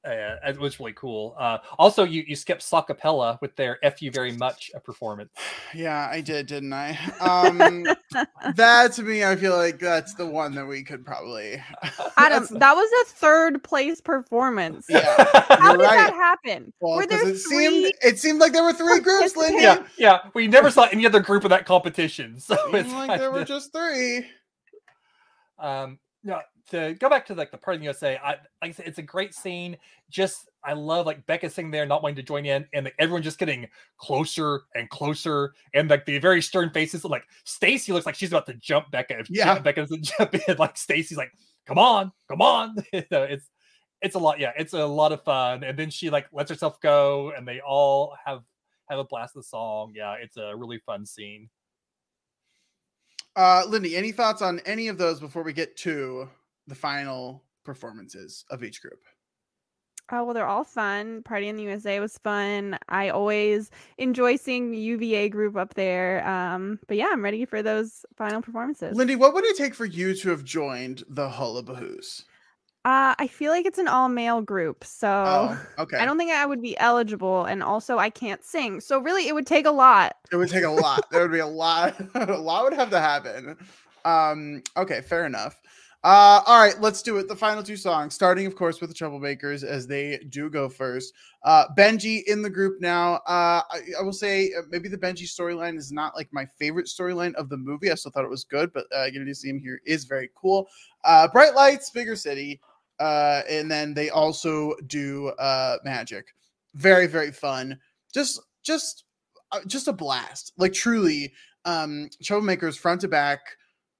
uh, 0.02 0.36
it 0.46 0.58
was 0.58 0.80
really 0.80 0.94
cool. 0.94 1.34
Uh, 1.38 1.58
also, 1.78 2.04
you 2.04 2.24
you 2.26 2.34
skipped 2.34 2.62
Socapella 2.62 3.38
with 3.42 3.54
their 3.56 3.78
"F 3.84 4.00
you 4.00 4.10
very 4.10 4.32
much" 4.32 4.70
a 4.74 4.80
performance. 4.80 5.30
Yeah, 5.72 6.08
I 6.10 6.20
did, 6.20 6.46
didn't 6.48 6.72
I? 6.72 6.98
Um, 7.20 7.86
that 8.56 8.92
to 8.94 9.04
me, 9.04 9.24
I 9.24 9.36
feel 9.36 9.56
like 9.56 9.78
that's 9.78 10.14
the 10.14 10.26
one 10.26 10.52
that 10.56 10.66
we 10.66 10.82
could 10.82 11.06
probably. 11.06 11.62
Adam, 12.16 12.44
that 12.50 12.74
was 12.74 12.90
a 13.02 13.12
third 13.12 13.62
place 13.62 14.00
performance. 14.00 14.86
Yeah, 14.88 15.02
how 15.48 15.76
did 15.76 15.84
right. 15.84 15.96
that 15.96 16.12
happen? 16.12 16.72
Well, 16.80 16.96
Were 16.96 17.06
there 17.06 17.20
it 17.20 17.38
three? 17.38 17.38
seemed 17.38 17.92
it 18.02 18.18
seemed 18.18 18.40
like 18.40 18.52
there 18.52 18.64
were 18.64 18.72
three 18.72 18.98
groups, 18.98 19.36
Lindy. 19.36 19.62
Yeah, 19.62 19.84
yeah. 19.96 20.18
We 20.34 20.48
never 20.48 20.72
saw 20.72 20.88
any 20.90 21.06
other 21.06 21.20
group 21.20 21.44
of 21.44 21.50
that 21.50 21.66
competition, 21.66 22.40
so 22.40 22.56
Seemed 22.56 22.74
it's 22.74 22.92
like 22.92 23.20
there 23.20 23.30
were 23.30 23.44
just 23.44 23.72
three. 23.72 24.26
um 25.58 25.98
no 26.24 26.40
to 26.70 26.94
go 26.94 27.08
back 27.08 27.26
to 27.26 27.34
like 27.34 27.50
the 27.50 27.58
part 27.58 27.74
of 27.76 27.80
the 27.80 27.84
USA, 27.84 28.16
I 28.18 28.30
like 28.30 28.40
I 28.62 28.70
said, 28.72 28.86
it's 28.86 28.98
a 28.98 29.02
great 29.02 29.34
scene. 29.34 29.76
Just 30.08 30.48
I 30.64 30.72
love 30.72 31.06
like 31.06 31.26
Becca 31.26 31.50
sitting 31.50 31.70
there 31.70 31.86
not 31.86 32.02
wanting 32.02 32.16
to 32.16 32.22
join 32.22 32.46
in, 32.46 32.66
and 32.72 32.84
like, 32.84 32.94
everyone 32.98 33.22
just 33.22 33.38
getting 33.38 33.68
closer 33.98 34.62
and 34.74 34.88
closer, 34.90 35.54
and 35.74 35.90
like 35.90 36.06
the 36.06 36.18
very 36.18 36.40
stern 36.42 36.70
faces. 36.70 37.04
Like 37.04 37.24
Stacy 37.44 37.92
looks 37.92 38.06
like 38.06 38.14
she's 38.14 38.30
about 38.30 38.46
to 38.46 38.54
jump 38.54 38.90
Becca. 38.90 39.20
If 39.20 39.30
Yeah. 39.30 39.58
Becca 39.58 39.82
doesn't 39.82 40.04
jump 40.18 40.34
in, 40.34 40.56
like 40.56 40.76
Stacy's 40.76 41.18
like, 41.18 41.32
"Come 41.66 41.78
on, 41.78 42.12
come 42.28 42.40
on!" 42.40 42.76
you 42.92 43.04
know, 43.10 43.22
it's 43.24 43.48
it's 44.02 44.14
a 44.14 44.18
lot. 44.18 44.38
Yeah, 44.38 44.52
it's 44.56 44.72
a 44.72 44.84
lot 44.84 45.12
of 45.12 45.22
fun. 45.24 45.64
And 45.64 45.78
then 45.78 45.90
she 45.90 46.10
like 46.10 46.26
lets 46.32 46.50
herself 46.50 46.80
go, 46.80 47.32
and 47.36 47.46
they 47.46 47.60
all 47.60 48.16
have 48.24 48.42
have 48.88 48.98
a 48.98 49.04
blast 49.04 49.36
of 49.36 49.42
the 49.42 49.48
song. 49.48 49.92
Yeah, 49.94 50.14
it's 50.20 50.36
a 50.36 50.54
really 50.56 50.78
fun 50.86 51.06
scene. 51.06 51.48
Uh, 53.36 53.64
Lindy, 53.68 53.96
any 53.96 54.12
thoughts 54.12 54.42
on 54.42 54.60
any 54.66 54.88
of 54.88 54.98
those 54.98 55.20
before 55.20 55.42
we 55.42 55.52
get 55.52 55.76
to 55.76 56.28
the 56.66 56.74
final 56.74 57.44
performances 57.64 58.44
of 58.50 58.62
each 58.62 58.82
group? 58.82 59.00
Oh 60.12 60.24
well, 60.24 60.34
they're 60.34 60.46
all 60.46 60.64
fun. 60.64 61.22
Party 61.22 61.46
in 61.46 61.56
the 61.56 61.62
USA 61.64 62.00
was 62.00 62.18
fun. 62.18 62.76
I 62.88 63.10
always 63.10 63.70
enjoy 63.96 64.36
seeing 64.36 64.72
the 64.72 64.78
UVA 64.78 65.28
group 65.28 65.56
up 65.56 65.74
there. 65.74 66.26
Um, 66.26 66.80
but 66.88 66.96
yeah, 66.96 67.10
I'm 67.12 67.22
ready 67.22 67.44
for 67.44 67.62
those 67.62 68.04
final 68.16 68.42
performances. 68.42 68.96
Lindy, 68.96 69.14
what 69.14 69.34
would 69.34 69.44
it 69.44 69.56
take 69.56 69.74
for 69.74 69.84
you 69.84 70.14
to 70.16 70.30
have 70.30 70.42
joined 70.42 71.04
the 71.08 71.28
Hullabahoos? 71.28 72.24
Uh, 72.84 73.14
I 73.18 73.26
feel 73.26 73.52
like 73.52 73.66
it's 73.66 73.78
an 73.78 73.88
all 73.88 74.08
male 74.08 74.40
group, 74.40 74.84
so 74.84 75.06
Oh, 75.06 75.60
okay. 75.82 75.98
I 75.98 76.06
don't 76.06 76.16
think 76.16 76.32
I 76.32 76.46
would 76.46 76.62
be 76.62 76.78
eligible, 76.78 77.44
and 77.44 77.62
also 77.62 77.98
I 77.98 78.08
can't 78.08 78.42
sing. 78.42 78.80
So 78.80 78.98
really, 79.00 79.28
it 79.28 79.34
would 79.34 79.46
take 79.46 79.66
a 79.66 79.70
lot. 79.70 80.16
It 80.32 80.36
would 80.36 80.48
take 80.48 80.64
a 80.64 80.70
lot. 80.70 81.04
there 81.10 81.20
would 81.20 81.30
be 81.30 81.40
a 81.40 81.46
lot. 81.46 81.94
a 82.14 82.38
lot 82.38 82.64
would 82.64 82.72
have 82.72 82.88
to 82.90 82.98
happen. 82.98 83.58
Um, 84.06 84.62
okay, 84.78 85.02
fair 85.02 85.26
enough. 85.26 85.60
Uh, 86.02 86.40
all 86.46 86.58
right, 86.58 86.80
let's 86.80 87.02
do 87.02 87.18
it. 87.18 87.28
The 87.28 87.36
final 87.36 87.62
two 87.62 87.76
songs, 87.76 88.14
starting, 88.14 88.46
of 88.46 88.56
course, 88.56 88.80
with 88.80 88.88
the 88.88 88.96
Treblemakers, 88.96 89.62
as 89.62 89.86
they 89.86 90.16
do 90.30 90.48
go 90.48 90.66
first. 90.66 91.12
Uh, 91.44 91.66
Benji 91.76 92.22
in 92.26 92.40
the 92.40 92.48
group 92.48 92.80
now. 92.80 93.16
Uh, 93.26 93.60
I, 93.70 93.80
I 93.98 94.02
will 94.02 94.14
say 94.14 94.50
uh, 94.58 94.62
maybe 94.70 94.88
the 94.88 94.96
Benji 94.96 95.24
storyline 95.24 95.76
is 95.76 95.92
not 95.92 96.16
like 96.16 96.28
my 96.32 96.46
favorite 96.58 96.86
storyline 96.86 97.34
of 97.34 97.50
the 97.50 97.58
movie. 97.58 97.90
I 97.90 97.96
still 97.96 98.12
thought 98.12 98.24
it 98.24 98.30
was 98.30 98.44
good, 98.44 98.72
but 98.72 98.86
uh, 98.94 99.10
getting 99.10 99.26
to 99.26 99.34
see 99.34 99.50
him 99.50 99.58
here 99.58 99.82
is 99.84 100.04
very 100.04 100.30
cool. 100.34 100.68
Uh, 101.04 101.28
Bright 101.28 101.54
Lights, 101.54 101.90
Bigger 101.90 102.16
City, 102.16 102.62
uh, 102.98 103.42
and 103.50 103.70
then 103.70 103.92
they 103.92 104.08
also 104.08 104.72
do 104.86 105.28
uh, 105.38 105.76
Magic. 105.84 106.28
Very, 106.74 107.08
very 107.08 107.30
fun. 107.30 107.78
Just, 108.14 108.40
just, 108.62 109.04
uh, 109.52 109.60
just 109.66 109.86
a 109.86 109.92
blast. 109.92 110.54
Like 110.56 110.72
truly, 110.72 111.34
um, 111.66 112.08
Treblemakers 112.22 112.78
front 112.78 113.02
to 113.02 113.08
back 113.08 113.40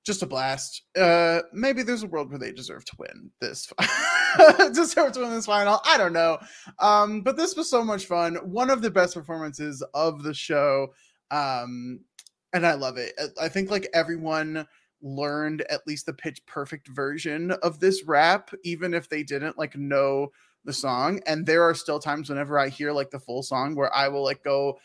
just 0.05 0.22
a 0.22 0.26
blast. 0.26 0.82
Uh, 0.96 1.40
maybe 1.53 1.82
there's 1.82 2.03
a 2.03 2.07
world 2.07 2.30
where 2.30 2.38
they 2.38 2.53
deserve 2.53 2.84
to 2.86 2.96
win 2.98 3.30
this. 3.40 3.70
deserve 4.72 5.12
to 5.12 5.20
win 5.20 5.30
this 5.30 5.46
final. 5.46 5.80
I 5.84 5.98
don't 5.98 6.12
know. 6.12 6.38
Um, 6.78 7.20
but 7.20 7.36
this 7.36 7.55
was 7.57 7.68
so 7.68 7.84
much 7.84 8.07
fun. 8.07 8.36
One 8.36 8.70
of 8.70 8.82
the 8.82 8.90
best 8.90 9.14
performances 9.14 9.82
of 9.94 10.22
the 10.22 10.34
show. 10.34 10.88
Um, 11.30 12.01
and 12.53 12.66
I 12.66 12.74
love 12.74 12.96
it. 12.96 13.12
I- 13.40 13.48
think 13.48 13.70
like 13.70 13.88
everyone 13.92 14.66
learned 15.03 15.62
at 15.70 15.86
least 15.86 16.07
the 16.07 16.12
pitch 16.12 16.44
perfect 16.46 16.88
version 16.88 17.53
of 17.62 17.80
this 17.80 18.05
rap, 18.05 18.51
even 18.64 18.94
if 18.94 19.09
they 19.09 19.22
didn't 19.22 19.59
like 19.59 19.76
know 19.76 20.28
the 20.64 20.72
song. 20.72 21.20
And 21.26 21.46
there 21.46 21.62
are 21.62 21.74
still 21.74 21.98
times 21.98 22.28
whenever 22.28 22.59
I 22.59 22.68
hear 22.68 22.92
like 22.92 23.11
the 23.11 23.20
full 23.20 23.42
song 23.42 23.74
where 23.74 23.94
I 23.94 24.09
will 24.09 24.24
like 24.24 24.42
go 24.42 24.78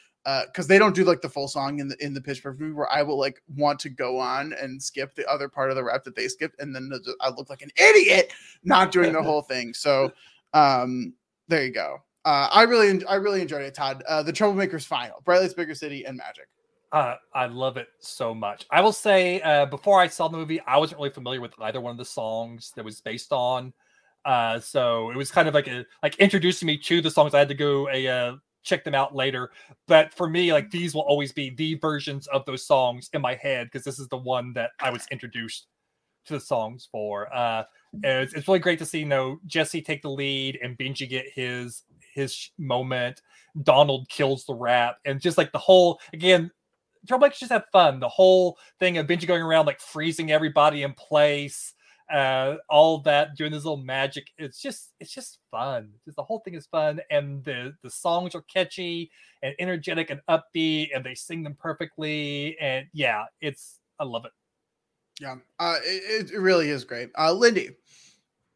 because 0.47 0.67
they 0.67 0.79
don't 0.79 0.95
do 0.95 1.03
like 1.03 1.21
the 1.21 1.29
full 1.29 1.47
song 1.47 1.79
in 1.79 1.87
the 1.87 2.03
in 2.03 2.13
the 2.13 2.21
pitch 2.21 2.41
perfect 2.41 2.59
movie 2.61 2.73
where 2.73 2.91
I 2.91 3.03
will 3.03 3.19
like 3.19 3.41
want 3.55 3.79
to 3.81 3.89
go 3.89 4.17
on 4.17 4.53
and 4.53 4.81
skip 4.81 5.13
the 5.15 5.27
other 5.29 5.47
part 5.47 5.69
of 5.69 5.75
the 5.75 5.83
rap 5.83 6.03
that 6.03 6.15
they 6.15 6.27
skipped, 6.27 6.59
and 6.59 6.75
then 6.75 6.89
the- 6.89 7.15
I 7.21 7.29
look 7.29 7.49
like 7.49 7.61
an 7.61 7.71
idiot 7.77 8.33
not 8.63 8.91
doing 8.91 9.13
the 9.13 9.21
whole 9.21 9.41
thing. 9.41 9.73
So 9.73 10.11
um 10.53 11.13
there 11.47 11.63
you 11.63 11.71
go. 11.71 12.01
Uh, 12.25 12.49
I 12.51 12.63
really 12.63 13.05
I 13.05 13.15
really 13.15 13.41
enjoyed 13.41 13.61
it, 13.61 13.75
Todd. 13.75 14.03
Uh, 14.07 14.23
the 14.23 14.33
Treblemakers 14.33 14.85
final, 14.85 15.21
Bright 15.23 15.55
Bigger 15.55 15.75
City, 15.75 16.05
and 16.05 16.17
Magic. 16.17 16.47
Uh, 16.91 17.15
I 17.33 17.45
love 17.45 17.77
it 17.77 17.87
so 17.99 18.33
much. 18.33 18.65
I 18.71 18.81
will 18.81 18.93
say, 18.93 19.41
uh, 19.41 19.65
before 19.67 19.99
I 19.99 20.07
saw 20.07 20.27
the 20.27 20.37
movie, 20.37 20.59
I 20.61 20.77
wasn't 20.77 20.99
really 20.99 21.11
familiar 21.11 21.41
with 21.41 21.53
either 21.59 21.81
one 21.81 21.91
of 21.91 21.97
the 21.97 22.05
songs 22.05 22.71
that 22.75 22.85
was 22.85 23.01
based 23.01 23.31
on. 23.31 23.73
Uh, 24.23 24.59
so 24.59 25.11
it 25.11 25.17
was 25.17 25.29
kind 25.29 25.47
of 25.47 25.53
like 25.53 25.67
a 25.67 25.85
like 26.01 26.15
introducing 26.15 26.65
me 26.65 26.77
to 26.79 26.99
the 26.99 27.11
songs. 27.11 27.35
I 27.35 27.39
had 27.39 27.49
to 27.49 27.53
go 27.53 27.87
a 27.89 28.07
uh, 28.07 28.35
check 28.65 28.83
them 28.83 28.95
out 28.95 29.15
later. 29.15 29.51
But 29.87 30.13
for 30.13 30.27
me, 30.27 30.51
like 30.51 30.71
these 30.71 30.93
will 30.93 31.03
always 31.03 31.31
be 31.31 31.51
the 31.51 31.75
versions 31.75 32.27
of 32.27 32.45
those 32.45 32.65
songs 32.65 33.09
in 33.13 33.21
my 33.21 33.35
head 33.35 33.67
because 33.67 33.85
this 33.85 33.99
is 33.99 34.09
the 34.09 34.17
one 34.17 34.51
that 34.53 34.71
I 34.81 34.89
was 34.89 35.07
introduced 35.11 35.67
to 36.25 36.33
the 36.33 36.39
songs 36.39 36.89
for. 36.91 37.33
Uh, 37.33 37.63
it's, 38.03 38.33
it's 38.33 38.47
really 38.47 38.59
great 38.59 38.79
to 38.79 38.85
see 38.85 38.99
you 38.99 39.05
know 39.05 39.39
Jesse 39.45 39.81
take 39.81 40.01
the 40.01 40.09
lead 40.09 40.59
and 40.61 40.77
Benji 40.77 41.07
get 41.07 41.25
his 41.33 41.83
his 42.13 42.49
moment. 42.57 43.21
Donald 43.63 44.09
kills 44.09 44.45
the 44.45 44.55
rap, 44.55 44.97
and 45.05 45.21
just 45.21 45.37
like 45.37 45.51
the 45.53 45.59
whole 45.59 46.01
again, 46.11 46.51
Treblemakers 47.05 47.37
just 47.37 47.51
have 47.51 47.65
fun. 47.71 47.99
The 47.99 48.09
whole 48.09 48.57
thing 48.79 48.97
of 48.97 49.07
Benji 49.07 49.27
going 49.27 49.43
around 49.43 49.65
like 49.65 49.79
freezing 49.79 50.31
everybody 50.31 50.83
in 50.83 50.93
place, 50.93 51.73
uh, 52.11 52.55
all 52.69 52.99
that 52.99 53.35
doing 53.35 53.51
this 53.51 53.63
little 53.63 53.83
magic. 53.83 54.27
It's 54.37 54.61
just 54.61 54.93
it's 54.99 55.13
just 55.13 55.39
fun. 55.51 55.89
Just 56.05 56.17
the 56.17 56.23
whole 56.23 56.39
thing 56.39 56.55
is 56.55 56.67
fun, 56.67 57.01
and 57.09 57.43
the 57.43 57.73
the 57.81 57.89
songs 57.89 58.35
are 58.35 58.43
catchy 58.53 59.11
and 59.41 59.55
energetic 59.59 60.09
and 60.09 60.21
upbeat, 60.29 60.89
and 60.95 61.03
they 61.03 61.15
sing 61.15 61.43
them 61.43 61.55
perfectly. 61.59 62.57
And 62.59 62.87
yeah, 62.93 63.23
it's 63.41 63.79
I 63.99 64.03
love 64.03 64.25
it. 64.25 64.31
Yeah, 65.19 65.35
uh, 65.59 65.77
it, 65.83 66.31
it 66.31 66.39
really 66.39 66.69
is 66.69 66.83
great. 66.83 67.09
Uh, 67.17 67.31
Lindy, 67.31 67.69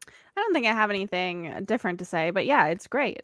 I 0.06 0.40
don't 0.40 0.52
think 0.52 0.66
I 0.66 0.72
have 0.72 0.90
anything 0.90 1.64
different 1.64 1.98
to 2.00 2.04
say, 2.04 2.30
but 2.30 2.46
yeah, 2.46 2.66
it's 2.66 2.86
great. 2.86 3.22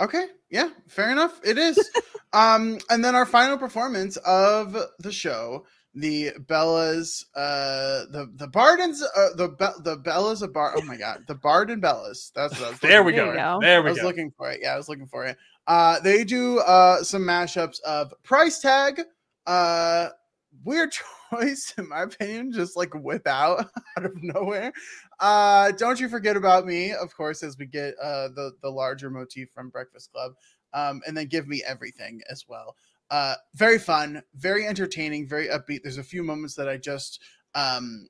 Okay, 0.00 0.26
yeah, 0.50 0.70
fair 0.86 1.10
enough. 1.10 1.40
It 1.44 1.58
is. 1.58 1.78
um, 2.32 2.78
and 2.88 3.04
then 3.04 3.14
our 3.14 3.26
final 3.26 3.58
performance 3.58 4.16
of 4.18 4.76
the 5.00 5.12
show, 5.12 5.66
the 6.00 6.32
Bellas, 6.46 7.24
uh, 7.34 8.04
the 8.10 8.30
the 8.36 8.46
Bardens, 8.46 9.02
uh, 9.02 9.28
the 9.36 9.48
Be- 9.48 9.82
the 9.82 9.96
Bellas 9.98 10.42
of 10.42 10.52
Bar. 10.52 10.74
Oh 10.76 10.82
my 10.82 10.96
god, 10.96 11.24
the 11.26 11.34
Barden 11.34 11.80
Bellas. 11.80 12.30
That's 12.34 12.58
what 12.58 12.66
I 12.66 12.70
was. 12.70 12.78
There 12.80 13.02
we 13.02 13.12
go. 13.12 13.32
There 13.60 13.82
we 13.82 13.88
I 13.88 13.92
was 13.92 14.00
go. 14.00 14.06
looking 14.06 14.30
for 14.36 14.50
it. 14.50 14.60
Yeah, 14.62 14.74
I 14.74 14.76
was 14.76 14.88
looking 14.88 15.06
for 15.06 15.24
it. 15.26 15.36
Uh, 15.66 15.98
they 16.00 16.24
do 16.24 16.60
uh 16.60 17.02
some 17.02 17.22
mashups 17.22 17.80
of 17.82 18.14
Price 18.22 18.60
Tag, 18.60 19.02
uh, 19.46 20.08
weird 20.64 20.92
choice 21.30 21.74
in 21.76 21.88
my 21.88 22.02
opinion, 22.02 22.52
just 22.52 22.76
like 22.76 22.94
whip 22.94 23.26
out 23.26 23.66
out 23.98 24.04
of 24.04 24.22
nowhere. 24.22 24.72
Uh, 25.20 25.72
don't 25.72 25.98
you 25.98 26.08
forget 26.08 26.36
about 26.36 26.64
me, 26.64 26.92
of 26.92 27.14
course, 27.16 27.42
as 27.42 27.58
we 27.58 27.66
get 27.66 27.94
uh 28.02 28.28
the 28.28 28.52
the 28.62 28.70
larger 28.70 29.10
motif 29.10 29.50
from 29.50 29.68
Breakfast 29.68 30.12
Club, 30.12 30.32
um, 30.74 31.00
and 31.06 31.16
then 31.16 31.26
give 31.26 31.48
me 31.48 31.62
everything 31.66 32.20
as 32.30 32.44
well. 32.48 32.76
Uh, 33.10 33.34
very 33.54 33.78
fun, 33.78 34.22
very 34.34 34.66
entertaining, 34.66 35.26
very 35.26 35.48
upbeat. 35.48 35.82
There's 35.82 35.98
a 35.98 36.02
few 36.02 36.22
moments 36.22 36.54
that 36.56 36.68
I 36.68 36.76
just 36.76 37.20
um 37.54 38.08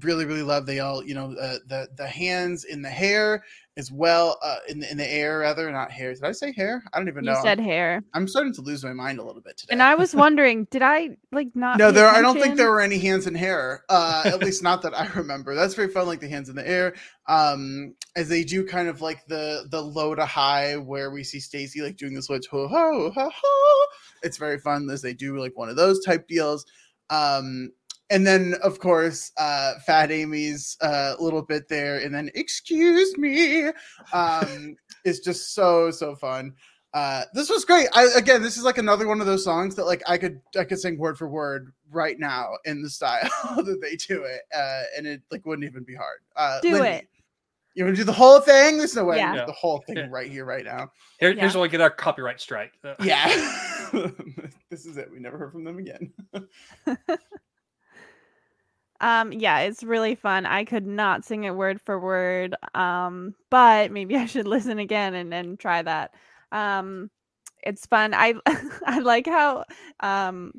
really 0.00 0.24
really 0.24 0.42
love 0.42 0.66
they 0.66 0.80
all 0.80 1.04
you 1.04 1.14
know 1.14 1.34
uh, 1.34 1.58
the 1.66 1.88
the 1.96 2.06
hands 2.06 2.64
in 2.64 2.82
the 2.82 2.88
hair 2.90 3.44
as 3.78 3.92
well 3.92 4.38
uh 4.42 4.56
in 4.68 4.78
the, 4.80 4.90
in 4.90 4.96
the 4.96 5.06
air 5.06 5.40
rather 5.40 5.70
not 5.70 5.90
hair. 5.90 6.14
Did 6.14 6.24
i 6.24 6.32
say 6.32 6.52
hair? 6.52 6.82
I 6.92 6.98
don't 6.98 7.08
even 7.08 7.24
know. 7.24 7.32
You 7.32 7.42
said 7.42 7.60
hair, 7.60 8.02
i'm 8.14 8.26
starting 8.26 8.54
to 8.54 8.62
lose 8.62 8.82
my 8.82 8.92
mind 8.92 9.18
a 9.18 9.22
little 9.22 9.42
bit 9.42 9.56
today. 9.58 9.72
And 9.72 9.82
I 9.82 9.94
was 9.94 10.14
wondering, 10.24 10.66
did 10.70 10.82
I 10.82 11.16
like 11.32 11.48
not? 11.54 11.78
no 11.78 11.90
there 11.90 12.08
i 12.08 12.22
don't 12.22 12.40
think 12.40 12.56
there 12.56 12.70
were 12.70 12.80
any 12.80 12.98
hands 12.98 13.26
in 13.26 13.34
hair 13.34 13.84
uh 13.88 14.22
at 14.26 14.40
least 14.40 14.62
not 14.62 14.82
that 14.82 14.98
i 14.98 15.06
remember. 15.14 15.54
That's 15.54 15.74
very 15.74 15.88
fun 15.88 16.06
like 16.06 16.20
the 16.20 16.28
hands 16.28 16.48
in 16.48 16.56
the 16.56 16.66
air 16.68 16.94
um 17.26 17.94
as 18.16 18.28
they 18.28 18.44
do 18.44 18.64
kind 18.64 18.88
of 18.88 19.00
like 19.00 19.26
the 19.26 19.66
the 19.70 19.82
low 19.82 20.14
to 20.14 20.24
high 20.24 20.76
where 20.76 21.10
we 21.10 21.22
see 21.24 21.40
stacy 21.40 21.82
like 21.82 21.96
doing 21.96 22.14
the 22.14 22.22
switch 22.22 22.46
ho 22.46 22.66
ho 22.68 23.10
ho 23.14 23.30
ho. 23.34 23.86
It's 24.22 24.38
very 24.38 24.58
fun 24.58 24.88
as 24.90 25.02
they 25.02 25.12
do 25.12 25.38
like 25.38 25.56
one 25.56 25.68
of 25.68 25.76
those 25.76 26.04
type 26.04 26.26
deals. 26.28 26.64
Um 27.10 27.72
and 28.10 28.26
then 28.26 28.54
of 28.62 28.78
course 28.78 29.32
uh 29.36 29.74
fat 29.86 30.10
amy's 30.10 30.76
uh 30.80 31.14
little 31.18 31.42
bit 31.42 31.68
there 31.68 31.98
and 31.98 32.14
then 32.14 32.30
excuse 32.34 33.16
me 33.18 33.68
um 34.12 34.76
is 35.04 35.20
just 35.20 35.54
so 35.54 35.90
so 35.90 36.14
fun 36.14 36.52
uh 36.94 37.24
this 37.34 37.50
was 37.50 37.64
great 37.64 37.88
i 37.94 38.04
again 38.16 38.42
this 38.42 38.56
is 38.56 38.62
like 38.64 38.78
another 38.78 39.08
one 39.08 39.20
of 39.20 39.26
those 39.26 39.42
songs 39.44 39.74
that 39.74 39.84
like 39.86 40.02
i 40.06 40.16
could 40.16 40.40
i 40.58 40.64
could 40.64 40.78
sing 40.78 40.96
word 40.98 41.18
for 41.18 41.28
word 41.28 41.72
right 41.90 42.18
now 42.18 42.50
in 42.64 42.80
the 42.82 42.88
style 42.90 43.28
that 43.56 43.78
they 43.82 43.96
do 43.96 44.22
it 44.24 44.42
uh 44.54 44.82
and 44.96 45.06
it 45.06 45.20
like 45.30 45.44
wouldn't 45.44 45.66
even 45.68 45.82
be 45.84 45.94
hard 45.94 46.18
uh 46.36 46.60
Do 46.60 46.72
Lindy, 46.72 46.88
it. 46.90 47.08
you 47.74 47.84
want 47.84 47.96
to 47.96 48.00
do 48.00 48.04
the 48.04 48.12
whole 48.12 48.40
thing 48.40 48.78
there's 48.78 48.94
no 48.94 49.04
way 49.04 49.16
Yeah. 49.18 49.32
I 49.32 49.36
can 49.36 49.46
do 49.46 49.46
the 49.46 49.52
whole 49.52 49.82
thing 49.86 49.96
Yeah. 49.96 50.06
right 50.10 50.30
here 50.30 50.44
right 50.44 50.64
now 50.64 50.90
Here, 51.18 51.30
Yeah. 51.32 51.40
Here's 51.40 51.54
where 51.54 51.62
we 51.62 51.68
get 51.68 51.80
our 51.80 51.90
copyright 51.90 52.40
strike. 52.40 52.72
Yeah 53.02 53.26
this 54.70 54.86
is 54.86 54.96
it 54.96 55.10
we 55.12 55.18
never 55.18 55.38
heard 55.38 55.52
from 55.52 55.64
them 55.64 55.78
again 55.78 56.12
Um, 59.00 59.32
yeah, 59.32 59.60
it's 59.60 59.82
really 59.82 60.14
fun. 60.14 60.46
I 60.46 60.64
could 60.64 60.86
not 60.86 61.24
sing 61.24 61.44
it 61.44 61.54
word 61.54 61.80
for 61.80 61.98
word. 62.00 62.54
Um, 62.74 63.34
but 63.50 63.92
maybe 63.92 64.16
I 64.16 64.26
should 64.26 64.46
listen 64.46 64.78
again 64.78 65.14
and, 65.14 65.32
and 65.32 65.58
try 65.58 65.82
that. 65.82 66.14
Um, 66.52 67.10
it's 67.62 67.86
fun. 67.86 68.14
I 68.14 68.34
I 68.86 69.00
like 69.00 69.26
how 69.26 69.64
um 70.00 70.52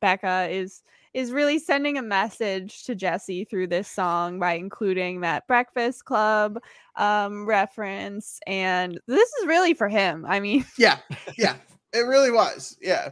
Becca 0.00 0.48
is 0.50 0.82
is 1.12 1.30
really 1.30 1.58
sending 1.58 1.96
a 1.96 2.02
message 2.02 2.84
to 2.84 2.94
Jesse 2.94 3.44
through 3.44 3.68
this 3.68 3.88
song 3.88 4.38
by 4.38 4.54
including 4.54 5.20
that 5.20 5.46
Breakfast 5.46 6.04
Club 6.04 6.58
um 6.96 7.46
reference 7.46 8.38
and 8.46 9.00
this 9.06 9.28
is 9.40 9.46
really 9.46 9.74
for 9.74 9.88
him. 9.88 10.24
I 10.28 10.40
mean, 10.40 10.64
yeah 10.78 10.98
yeah 11.36 11.56
it 11.92 12.00
really 12.00 12.30
was 12.30 12.76
yeah 12.80 13.10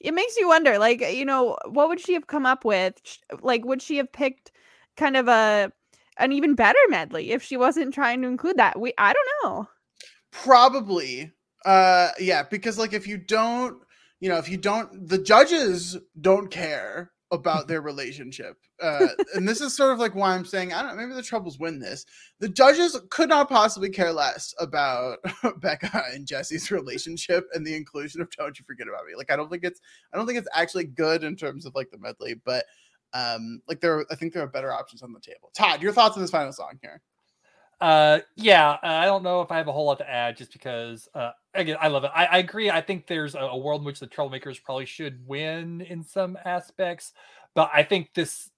it 0.00 0.14
makes 0.14 0.36
you 0.36 0.48
wonder 0.48 0.78
like 0.78 1.00
you 1.00 1.24
know 1.24 1.56
what 1.66 1.88
would 1.88 2.00
she 2.00 2.14
have 2.14 2.26
come 2.26 2.46
up 2.46 2.64
with 2.64 2.94
like 3.42 3.64
would 3.64 3.82
she 3.82 3.96
have 3.96 4.12
picked 4.12 4.52
kind 4.96 5.16
of 5.16 5.28
a 5.28 5.72
an 6.18 6.32
even 6.32 6.54
better 6.54 6.78
medley 6.88 7.30
if 7.30 7.42
she 7.42 7.56
wasn't 7.56 7.94
trying 7.94 8.22
to 8.22 8.28
include 8.28 8.56
that 8.56 8.78
we 8.78 8.92
i 8.98 9.12
don't 9.12 9.28
know 9.44 9.68
Probably. 10.30 11.32
Uh 11.64 12.10
yeah, 12.18 12.44
because 12.44 12.78
like 12.78 12.92
if 12.92 13.06
you 13.06 13.18
don't, 13.18 13.82
you 14.20 14.28
know, 14.28 14.38
if 14.38 14.48
you 14.48 14.56
don't 14.56 15.08
the 15.08 15.18
judges 15.18 15.96
don't 16.20 16.50
care 16.50 17.10
about 17.30 17.68
their 17.68 17.82
relationship. 17.82 18.56
Uh 18.82 19.08
and 19.34 19.46
this 19.46 19.60
is 19.60 19.76
sort 19.76 19.92
of 19.92 19.98
like 19.98 20.14
why 20.14 20.34
I'm 20.34 20.44
saying 20.44 20.72
I 20.72 20.82
don't 20.82 20.96
know, 20.96 21.02
maybe 21.02 21.14
the 21.14 21.22
troubles 21.22 21.58
win 21.58 21.78
this. 21.78 22.06
The 22.40 22.48
judges 22.48 22.98
could 23.10 23.28
not 23.28 23.48
possibly 23.48 23.90
care 23.90 24.12
less 24.12 24.54
about 24.58 25.18
Becca 25.60 26.04
and 26.12 26.26
Jesse's 26.26 26.70
relationship 26.70 27.46
and 27.54 27.66
the 27.66 27.76
inclusion 27.76 28.20
of 28.20 28.30
Don't 28.30 28.58
You 28.58 28.64
Forget 28.66 28.88
About 28.88 29.06
Me. 29.06 29.14
Like 29.16 29.30
I 29.30 29.36
don't 29.36 29.50
think 29.50 29.64
it's 29.64 29.80
I 30.12 30.16
don't 30.16 30.26
think 30.26 30.38
it's 30.38 30.48
actually 30.54 30.84
good 30.84 31.24
in 31.24 31.36
terms 31.36 31.66
of 31.66 31.74
like 31.74 31.90
the 31.90 31.98
medley, 31.98 32.34
but 32.44 32.64
Um, 33.14 33.62
like 33.66 33.80
there, 33.80 34.04
I 34.10 34.14
think 34.16 34.34
there 34.34 34.42
are 34.42 34.46
better 34.46 34.70
options 34.70 35.02
on 35.02 35.14
the 35.14 35.20
table. 35.20 35.50
Todd, 35.56 35.82
your 35.82 35.92
thoughts 35.92 36.16
on 36.16 36.22
this 36.22 36.30
final 36.30 36.52
song 36.52 36.78
here? 36.82 37.00
Uh, 37.80 38.18
yeah, 38.36 38.70
uh, 38.70 38.78
I 38.82 39.04
don't 39.04 39.22
know 39.22 39.40
if 39.40 39.52
I 39.52 39.56
have 39.56 39.68
a 39.68 39.72
whole 39.72 39.86
lot 39.86 39.98
to 39.98 40.10
add, 40.10 40.36
just 40.36 40.52
because 40.52 41.08
uh, 41.14 41.30
again, 41.54 41.76
I 41.80 41.88
love 41.88 42.02
it. 42.04 42.10
I, 42.14 42.24
I 42.26 42.38
agree. 42.38 42.70
I 42.70 42.80
think 42.80 43.06
there's 43.06 43.36
a, 43.36 43.38
a 43.38 43.56
world 43.56 43.82
in 43.82 43.84
which 43.84 44.00
the 44.00 44.08
treblemakers 44.08 44.62
probably 44.62 44.84
should 44.86 45.26
win 45.28 45.80
in 45.82 46.02
some 46.02 46.36
aspects, 46.44 47.12
but 47.54 47.70
I 47.72 47.84
think 47.84 48.12
this 48.14 48.50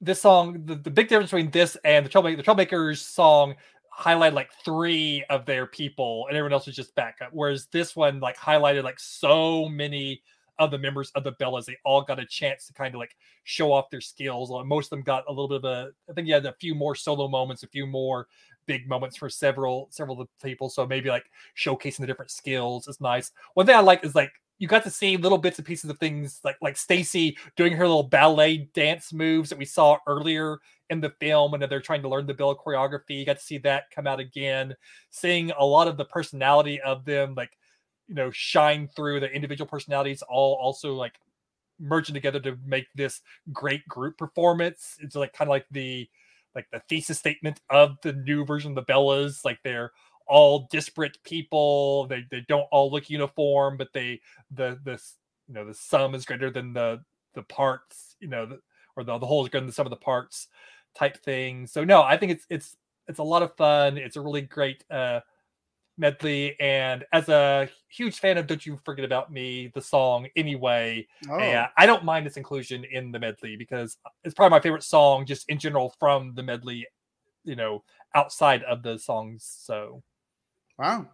this 0.00 0.20
song, 0.20 0.64
the, 0.66 0.76
the 0.76 0.90
big 0.90 1.08
difference 1.08 1.30
between 1.30 1.50
this 1.50 1.76
and 1.84 2.04
the 2.06 2.10
treblemaker, 2.10 2.36
the 2.36 2.42
treblemakers 2.42 2.98
song 2.98 3.54
highlighted 3.98 4.34
like 4.34 4.50
three 4.64 5.24
of 5.30 5.46
their 5.46 5.66
people, 5.66 6.26
and 6.28 6.36
everyone 6.36 6.52
else 6.52 6.66
was 6.66 6.76
just 6.76 6.94
backup. 6.94 7.30
Whereas 7.32 7.66
this 7.72 7.96
one 7.96 8.20
like 8.20 8.36
highlighted 8.36 8.84
like 8.84 9.00
so 9.00 9.68
many 9.68 10.22
of 10.58 10.70
the 10.70 10.78
members 10.78 11.10
of 11.14 11.24
the 11.24 11.32
Bellas. 11.32 11.66
They 11.66 11.76
all 11.84 12.02
got 12.02 12.18
a 12.18 12.26
chance 12.26 12.66
to 12.66 12.72
kind 12.72 12.94
of 12.94 12.98
like 12.98 13.16
show 13.44 13.72
off 13.72 13.90
their 13.90 14.00
skills. 14.00 14.50
Uh, 14.50 14.64
most 14.64 14.86
of 14.86 14.90
them 14.90 15.02
got 15.02 15.24
a 15.28 15.32
little 15.32 15.48
bit 15.48 15.58
of 15.58 15.64
a. 15.64 15.90
I 16.08 16.12
think 16.12 16.26
you 16.26 16.34
had 16.34 16.46
a 16.46 16.54
few 16.54 16.74
more 16.74 16.94
solo 16.94 17.28
moments, 17.28 17.62
a 17.62 17.68
few 17.68 17.86
more 17.86 18.28
big 18.66 18.88
moments 18.88 19.16
for 19.16 19.28
several 19.28 19.88
several 19.90 20.20
of 20.20 20.28
the 20.28 20.48
people. 20.48 20.68
So 20.68 20.86
maybe 20.86 21.08
like 21.08 21.30
showcasing 21.56 21.98
the 21.98 22.06
different 22.06 22.30
skills 22.30 22.88
is 22.88 23.00
nice. 23.00 23.32
One 23.54 23.66
thing 23.66 23.76
I 23.76 23.80
like 23.80 24.04
is 24.04 24.14
like 24.14 24.32
you 24.58 24.68
got 24.68 24.84
to 24.84 24.90
see 24.90 25.16
little 25.16 25.38
bits 25.38 25.58
and 25.58 25.66
pieces 25.66 25.90
of 25.90 25.98
things 25.98 26.40
like 26.44 26.56
like 26.62 26.76
Stacy 26.76 27.36
doing 27.56 27.72
her 27.74 27.86
little 27.86 28.02
ballet 28.02 28.68
dance 28.74 29.12
moves 29.12 29.50
that 29.50 29.58
we 29.58 29.64
saw 29.64 29.98
earlier 30.06 30.58
in 30.90 31.00
the 31.00 31.10
film 31.20 31.52
and 31.54 31.62
they're 31.62 31.80
trying 31.80 32.02
to 32.02 32.08
learn 32.08 32.26
the 32.26 32.34
Bella 32.34 32.56
choreography. 32.56 33.18
You 33.18 33.26
got 33.26 33.38
to 33.38 33.42
see 33.42 33.58
that 33.58 33.90
come 33.90 34.06
out 34.06 34.20
again, 34.20 34.74
seeing 35.10 35.50
a 35.58 35.64
lot 35.64 35.88
of 35.88 35.96
the 35.96 36.04
personality 36.04 36.80
of 36.80 37.04
them 37.04 37.34
like 37.34 37.50
you 38.08 38.14
know 38.14 38.30
shine 38.30 38.88
through 38.88 39.20
the 39.20 39.30
individual 39.30 39.68
personalities 39.68 40.22
all 40.22 40.54
also 40.54 40.94
like 40.94 41.14
merging 41.78 42.14
together 42.14 42.40
to 42.40 42.58
make 42.64 42.86
this 42.94 43.20
great 43.52 43.86
group 43.88 44.16
performance. 44.16 44.96
It's 45.00 45.14
like 45.16 45.32
kind 45.32 45.48
of 45.48 45.52
like 45.52 45.66
the 45.70 46.08
like 46.54 46.66
the 46.72 46.80
thesis 46.88 47.18
statement 47.18 47.60
of 47.70 47.96
the 48.02 48.14
new 48.14 48.44
version 48.44 48.70
of 48.70 48.86
the 48.86 48.92
Bellas. 48.92 49.44
Like 49.44 49.58
they're 49.62 49.92
all 50.26 50.68
disparate 50.70 51.18
people. 51.24 52.06
They 52.06 52.24
they 52.30 52.44
don't 52.48 52.66
all 52.72 52.90
look 52.90 53.10
uniform, 53.10 53.76
but 53.76 53.92
they 53.92 54.20
the 54.50 54.78
the 54.84 55.00
you 55.48 55.54
know 55.54 55.64
the 55.66 55.74
sum 55.74 56.14
is 56.14 56.24
greater 56.24 56.50
than 56.50 56.72
the 56.72 57.02
the 57.34 57.42
parts. 57.42 58.16
You 58.20 58.28
know, 58.28 58.46
the, 58.46 58.60
or 58.96 59.04
the 59.04 59.18
the 59.18 59.26
whole 59.26 59.44
is 59.44 59.50
greater 59.50 59.62
than 59.62 59.68
the 59.68 59.72
sum 59.72 59.86
of 59.86 59.90
the 59.90 59.96
parts 59.96 60.48
type 60.94 61.22
thing. 61.22 61.66
So 61.66 61.84
no, 61.84 62.02
I 62.02 62.16
think 62.16 62.32
it's 62.32 62.46
it's 62.50 62.76
it's 63.06 63.18
a 63.18 63.24
lot 63.24 63.42
of 63.42 63.54
fun. 63.56 63.98
It's 63.98 64.16
a 64.16 64.20
really 64.20 64.42
great 64.42 64.84
uh 64.90 65.20
medley 65.98 66.58
and 66.60 67.04
as 67.12 67.28
a 67.28 67.68
huge 67.88 68.18
fan 68.18 68.36
of 68.36 68.46
don't 68.46 68.66
you 68.66 68.78
forget 68.84 69.04
about 69.04 69.32
me 69.32 69.70
the 69.74 69.80
song 69.80 70.26
anyway 70.36 71.06
oh. 71.30 71.38
yeah 71.38 71.68
i 71.78 71.86
don't 71.86 72.04
mind 72.04 72.26
its 72.26 72.36
inclusion 72.36 72.84
in 72.84 73.10
the 73.10 73.18
medley 73.18 73.56
because 73.56 73.96
it's 74.24 74.34
probably 74.34 74.54
my 74.54 74.60
favorite 74.60 74.82
song 74.82 75.24
just 75.24 75.48
in 75.48 75.58
general 75.58 75.94
from 75.98 76.34
the 76.34 76.42
medley 76.42 76.86
you 77.44 77.56
know 77.56 77.82
outside 78.14 78.62
of 78.64 78.82
the 78.82 78.98
songs 78.98 79.46
so 79.62 80.02
wow 80.78 81.06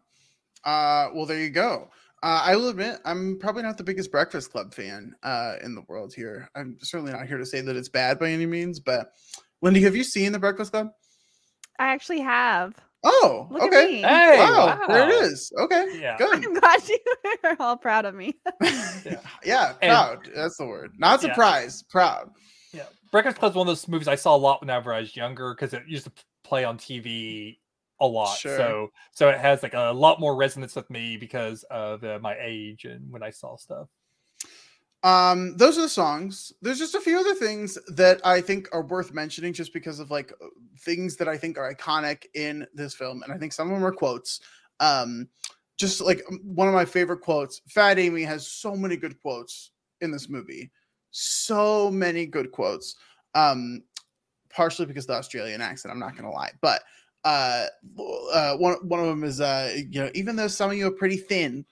uh 0.65 1.09
well 1.15 1.27
there 1.27 1.39
you 1.39 1.51
go 1.51 1.89
uh, 2.25 2.41
I 2.45 2.55
will 2.55 2.69
admit, 2.69 3.01
I'm 3.05 3.37
probably 3.41 3.65
not 3.65 3.77
the 3.77 3.83
biggest 3.83 4.13
Breakfast 4.13 4.53
Club 4.53 4.73
fan 4.73 5.13
uh, 5.25 5.57
in 5.65 5.75
the 5.75 5.83
world 5.89 6.15
here. 6.15 6.49
I'm 6.55 6.79
certainly 6.81 7.11
not 7.13 7.27
here 7.27 7.37
to 7.37 7.45
say 7.45 7.61
that 7.63 7.75
it's 7.75 7.89
bad 7.89 8.21
by 8.21 8.31
any 8.31 8.47
means, 8.47 8.79
but 8.79 9.11
Lindy, 9.61 9.83
have 9.83 9.97
you 9.97 10.05
seen 10.05 10.31
the 10.31 10.39
Breakfast 10.39 10.71
Club? 10.71 10.91
I 11.81 11.89
actually 11.89 12.21
have. 12.21 12.77
Oh, 13.05 13.49
Look 13.51 13.63
okay. 13.63 14.01
Hey, 14.01 14.39
wow, 14.39 14.67
wow. 14.67 14.87
there 14.87 15.09
it 15.09 15.25
is. 15.25 15.53
Okay, 15.59 15.99
Yeah. 16.01 16.17
good. 16.19 16.45
I'm 16.45 16.55
glad 16.55 16.89
you 16.89 16.99
are 17.45 17.57
all 17.59 17.77
proud 17.77 18.05
of 18.05 18.15
me. 18.15 18.35
yeah, 19.45 19.75
And- 19.83 19.91
proud. 19.91 20.29
That's 20.35 20.57
the 20.57 20.67
word. 20.67 20.93
Not 20.99 21.23
Yeah. 21.23 21.31
surprised. 21.31 21.89
Proud. 21.89 22.31
Yeah, 22.73 22.85
Breakfast 23.11 23.39
Club 23.39 23.51
is 23.53 23.57
one 23.57 23.67
of 23.67 23.71
those 23.73 23.89
movies 23.89 24.09
I 24.09 24.15
saw 24.15 24.35
a 24.35 24.39
lot 24.39 24.61
whenever 24.61 24.95
I 24.95 25.01
was 25.01 25.17
younger 25.17 25.53
because 25.55 25.75
it 25.75 25.83
used 25.87 26.05
to 26.05 26.13
play 26.45 26.65
on 26.65 26.79
TV 26.79 27.59
a 28.01 28.07
lot. 28.07 28.39
Sure. 28.39 28.57
So 28.57 28.89
so 29.13 29.29
it 29.29 29.39
has 29.39 29.63
like 29.63 29.75
a 29.75 29.93
lot 29.93 30.21
more 30.21 30.37
resonance 30.37 30.75
with 30.77 30.89
me 30.89 31.17
because 31.17 31.65
of 31.71 32.03
uh, 32.05 32.19
my 32.23 32.37
age 32.41 32.85
and 32.85 33.11
when 33.13 33.23
I 33.23 33.31
saw 33.31 33.57
stuff. 33.57 33.89
Um, 35.03 35.57
those 35.57 35.79
are 35.79 35.83
the 35.83 35.89
songs. 35.89 36.53
There's 36.63 36.79
just 36.79 36.95
a 36.95 37.01
few 37.01 37.19
other 37.19 37.35
things 37.35 37.77
that 37.89 38.25
I 38.25 38.41
think 38.41 38.69
are 38.73 38.85
worth 38.85 39.13
mentioning, 39.13 39.53
just 39.53 39.73
because 39.73 39.99
of 39.99 40.11
like 40.11 40.33
things 40.81 41.17
that 41.17 41.29
I 41.29 41.37
think 41.37 41.59
are 41.59 41.75
iconic 41.75 42.27
in 42.35 42.67
this 42.75 42.95
film, 42.95 43.23
and 43.23 43.33
I 43.33 43.39
think 43.39 43.53
some 43.53 43.69
of 43.69 43.75
them 43.75 43.85
are 43.85 43.93
quotes. 43.93 44.41
Um, 44.81 45.29
just 45.77 46.01
like 46.01 46.23
one 46.45 46.69
of 46.69 46.75
my 46.75 46.85
favorite 46.85 47.21
quotes. 47.21 47.63
Fat 47.69 47.99
Amy 47.99 48.23
has 48.23 48.47
so 48.47 48.77
many 48.77 48.97
good 48.97 49.21
quotes 49.21 49.73
in 50.01 50.13
this 50.13 50.29
movie, 50.29 50.71
so 51.11 51.91
many 51.91 52.27
good 52.27 52.53
quotes. 52.53 52.95
Um, 53.35 53.83
partially 54.53 54.87
because 54.87 55.07
the 55.07 55.15
Australian 55.15 55.61
accent. 55.61 55.93
I'm 55.93 55.99
not 55.99 56.17
gonna 56.17 56.31
lie, 56.31 56.53
but 56.61 56.83
uh, 57.25 57.67
uh, 58.33 58.57
one 58.57 58.77
one 58.87 59.01
of 59.01 59.07
them 59.07 59.25
is 59.25 59.41
uh, 59.41 59.75
you 59.91 60.01
know, 60.01 60.11
even 60.15 60.37
though 60.37 60.49
some 60.49 60.71
of 60.71 60.77
you 60.77 60.87
are 60.87 60.93
pretty 60.93 61.17
thin, 61.17 61.65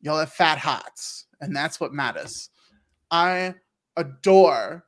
y'all 0.00 0.18
have 0.18 0.32
fat 0.32 0.58
hearts, 0.58 1.26
and 1.40 1.54
that's 1.54 1.80
what 1.80 1.92
matters. 1.92 2.50
I 3.12 3.54
adore 3.96 4.84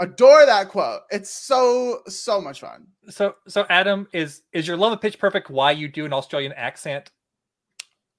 adore 0.00 0.46
that 0.46 0.68
quote. 0.68 1.02
It's 1.10 1.30
so 1.30 2.00
so 2.06 2.40
much 2.40 2.60
fun. 2.60 2.88
So 3.08 3.36
so 3.48 3.64
Adam 3.68 4.08
is 4.12 4.42
is 4.52 4.66
your 4.66 4.76
love 4.76 4.92
of 4.92 5.00
Pitch 5.00 5.18
Perfect 5.18 5.50
why 5.50 5.72
you 5.72 5.88
do 5.88 6.04
an 6.04 6.12
Australian 6.12 6.52
accent? 6.52 7.10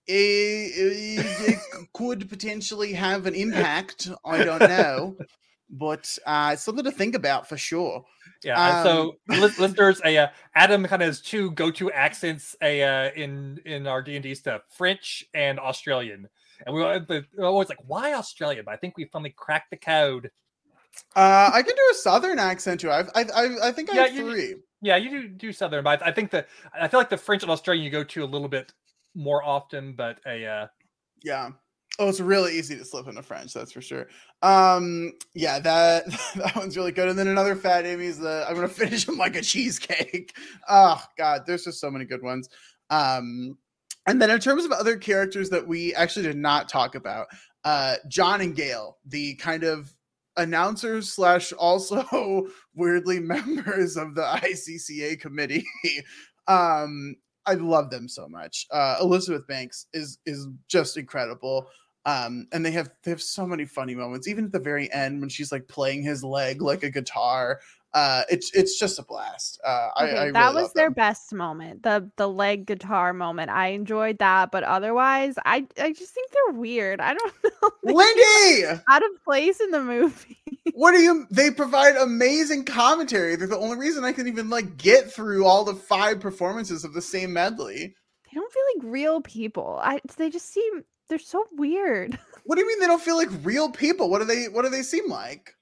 It, 0.07 0.71
it 0.75 1.59
could 1.93 2.29
potentially 2.29 2.93
have 2.93 3.25
an 3.25 3.33
impact. 3.33 4.09
I 4.23 4.43
don't 4.43 4.59
know, 4.59 5.17
but 5.69 6.15
uh, 6.27 6.51
it's 6.53 6.63
something 6.63 6.85
to 6.85 6.91
think 6.91 7.15
about 7.15 7.49
for 7.49 7.57
sure. 7.57 8.05
Yeah. 8.43 8.81
Um, 8.81 8.83
so 9.27 9.39
listeners, 9.57 10.01
a 10.05 10.17
uh, 10.17 10.27
Adam 10.53 10.85
kind 10.85 11.01
of 11.01 11.07
has 11.07 11.21
two 11.21 11.51
go-to 11.51 11.91
accents 11.91 12.55
a 12.61 12.83
uh, 12.83 13.11
in 13.15 13.59
in 13.65 13.87
our 13.87 14.03
D 14.03 14.15
and 14.15 14.23
D 14.23 14.35
stuff: 14.35 14.61
French 14.69 15.25
and 15.33 15.59
Australian. 15.59 16.29
And 16.65 16.75
we 16.75 16.81
were 16.81 17.45
always 17.45 17.69
like, 17.69 17.79
why 17.85 18.13
Australia? 18.13 18.61
But 18.63 18.73
I 18.73 18.77
think 18.77 18.97
we 18.97 19.05
finally 19.05 19.33
cracked 19.35 19.71
the 19.71 19.77
code. 19.77 20.29
Uh, 21.15 21.49
I 21.53 21.61
can 21.61 21.75
do 21.75 21.81
a 21.91 21.95
southern 21.95 22.39
accent 22.39 22.79
too. 22.81 22.89
I've, 22.91 23.09
I 23.15 23.23
I 23.35 23.67
I 23.67 23.71
think 23.71 23.89
I 23.91 23.95
Yeah, 23.95 24.05
have 24.07 24.15
you- 24.15 24.31
three. 24.31 24.55
Yeah, 24.81 24.97
you 24.97 25.09
do 25.09 25.27
do 25.29 25.51
Southern, 25.51 25.83
but 25.83 26.03
I 26.05 26.11
think 26.11 26.29
that 26.31 26.47
I 26.79 26.87
feel 26.87 26.99
like 26.99 27.09
the 27.09 27.17
French 27.17 27.41
and 27.41 27.51
Australian 27.51 27.83
you 27.83 27.89
go 27.89 28.03
to 28.03 28.23
a 28.23 28.25
little 28.25 28.47
bit 28.47 28.71
more 29.15 29.43
often. 29.43 29.93
But 29.93 30.19
a 30.27 30.45
uh, 30.45 30.67
Yeah. 31.23 31.49
Oh, 31.97 32.09
it's 32.09 32.19
really 32.19 32.57
easy 32.57 32.77
to 32.77 32.83
slip 32.85 33.07
into 33.07 33.23
French, 33.23 33.53
that's 33.53 33.71
for 33.71 33.81
sure. 33.81 34.07
Um, 34.41 35.13
yeah, 35.33 35.59
that 35.59 36.05
that 36.35 36.55
one's 36.55 36.77
really 36.77 36.91
good. 36.91 37.07
And 37.09 37.17
then 37.17 37.27
another 37.29 37.55
fat 37.55 37.85
Amy's 37.85 38.19
the 38.19 38.45
I'm 38.47 38.53
gonna 38.55 38.67
finish 38.83 39.07
him 39.07 39.17
like 39.17 39.35
a 39.35 39.41
cheesecake. 39.41 40.35
Oh 40.69 41.01
god, 41.17 41.43
there's 41.47 41.63
just 41.63 41.79
so 41.79 41.89
many 41.89 42.05
good 42.05 42.21
ones. 42.21 42.47
Um, 42.89 43.57
and 44.05 44.21
then 44.21 44.29
in 44.29 44.39
terms 44.39 44.65
of 44.65 44.71
other 44.71 44.97
characters 44.97 45.49
that 45.49 45.67
we 45.67 45.93
actually 45.95 46.25
did 46.25 46.37
not 46.37 46.69
talk 46.69 46.95
about, 46.95 47.27
uh, 47.63 47.95
John 48.07 48.41
and 48.41 48.55
Gail, 48.55 48.97
the 49.05 49.35
kind 49.35 49.63
of 49.63 49.93
announcers 50.37 51.11
slash 51.11 51.51
also 51.53 52.47
weirdly 52.75 53.19
members 53.19 53.97
of 53.97 54.15
the 54.15 54.21
ICCA 54.21 55.19
committee. 55.19 55.65
um, 56.47 57.15
I 57.45 57.53
love 57.53 57.89
them 57.89 58.07
so 58.07 58.27
much. 58.27 58.65
Uh, 58.71 58.97
Elizabeth 59.01 59.47
Banks 59.47 59.87
is 59.93 60.19
is 60.25 60.47
just 60.67 60.97
incredible. 60.97 61.67
Um, 62.05 62.47
and 62.51 62.63
they 62.63 62.71
have 62.71 62.91
they 63.03 63.11
have 63.11 63.21
so 63.21 63.47
many 63.47 63.65
funny 63.65 63.95
moments, 63.95 64.27
even 64.27 64.45
at 64.45 64.51
the 64.51 64.59
very 64.59 64.91
end 64.93 65.19
when 65.19 65.29
she's 65.29 65.51
like 65.51 65.67
playing 65.67 66.03
his 66.03 66.23
leg 66.23 66.61
like 66.61 66.83
a 66.83 66.89
guitar. 66.89 67.59
Uh, 67.95 68.23
it's 68.29 68.51
it's 68.53 68.77
just 68.77 68.99
a 68.99 69.03
blast. 69.03 69.59
Uh, 69.65 69.87
Okay, 70.01 70.17
I 70.17 70.31
that 70.31 70.49
really 70.49 70.63
was 70.63 70.73
their 70.73 70.87
them. 70.87 70.93
best 70.95 71.33
moment. 71.33 71.81
The 71.83 72.11
the 72.17 72.27
leg 72.27 72.65
guitar 72.67 73.13
moment. 73.13 73.49
I 73.49 73.69
enjoyed 73.69 74.19
that, 74.19 74.51
but 74.51 74.63
otherwise, 74.63 75.35
I 75.45 75.65
I 75.79 75.93
just 75.93 76.13
think 76.13 76.29
they're 76.31 76.59
weird. 76.59 76.99
I 77.01 77.13
don't 77.13 77.33
know. 77.43 77.69
Lindy. 77.83 78.65
out 78.89 79.01
of 79.03 79.23
place 79.23 79.59
in 79.61 79.71
the 79.71 79.81
movie. 79.81 80.37
What 80.73 80.91
do 80.91 80.99
you? 81.01 81.25
They 81.31 81.51
provide 81.51 81.95
amazing 81.95 82.65
commentary. 82.65 83.37
They're 83.37 83.47
the 83.47 83.57
only 83.57 83.77
reason 83.77 84.03
I 84.03 84.11
can 84.11 84.27
even 84.27 84.49
like 84.49 84.75
get 84.75 85.09
through 85.09 85.45
all 85.45 85.63
the 85.63 85.75
five 85.75 86.19
performances 86.19 86.83
of 86.83 86.93
the 86.93 87.01
same 87.01 87.31
medley. 87.31 87.95
They 88.25 88.31
don't 88.33 88.51
feel 88.51 88.63
like 88.75 88.91
real 88.93 89.21
people. 89.21 89.79
I 89.81 90.01
they 90.17 90.29
just 90.29 90.51
seem 90.51 90.83
they're 91.07 91.17
so 91.19 91.45
weird. 91.53 92.19
What 92.43 92.55
do 92.55 92.61
you 92.61 92.67
mean 92.67 92.79
they 92.81 92.87
don't 92.87 93.01
feel 93.01 93.15
like 93.15 93.29
real 93.43 93.71
people? 93.71 94.09
What 94.09 94.19
do 94.19 94.25
they? 94.25 94.49
What 94.49 94.63
do 94.63 94.69
they 94.69 94.83
seem 94.83 95.09
like? 95.09 95.55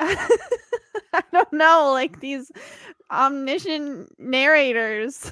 I 1.12 1.22
don't 1.32 1.52
know, 1.52 1.90
like 1.92 2.20
these 2.20 2.50
omniscient 3.10 4.18
narrators. 4.18 5.30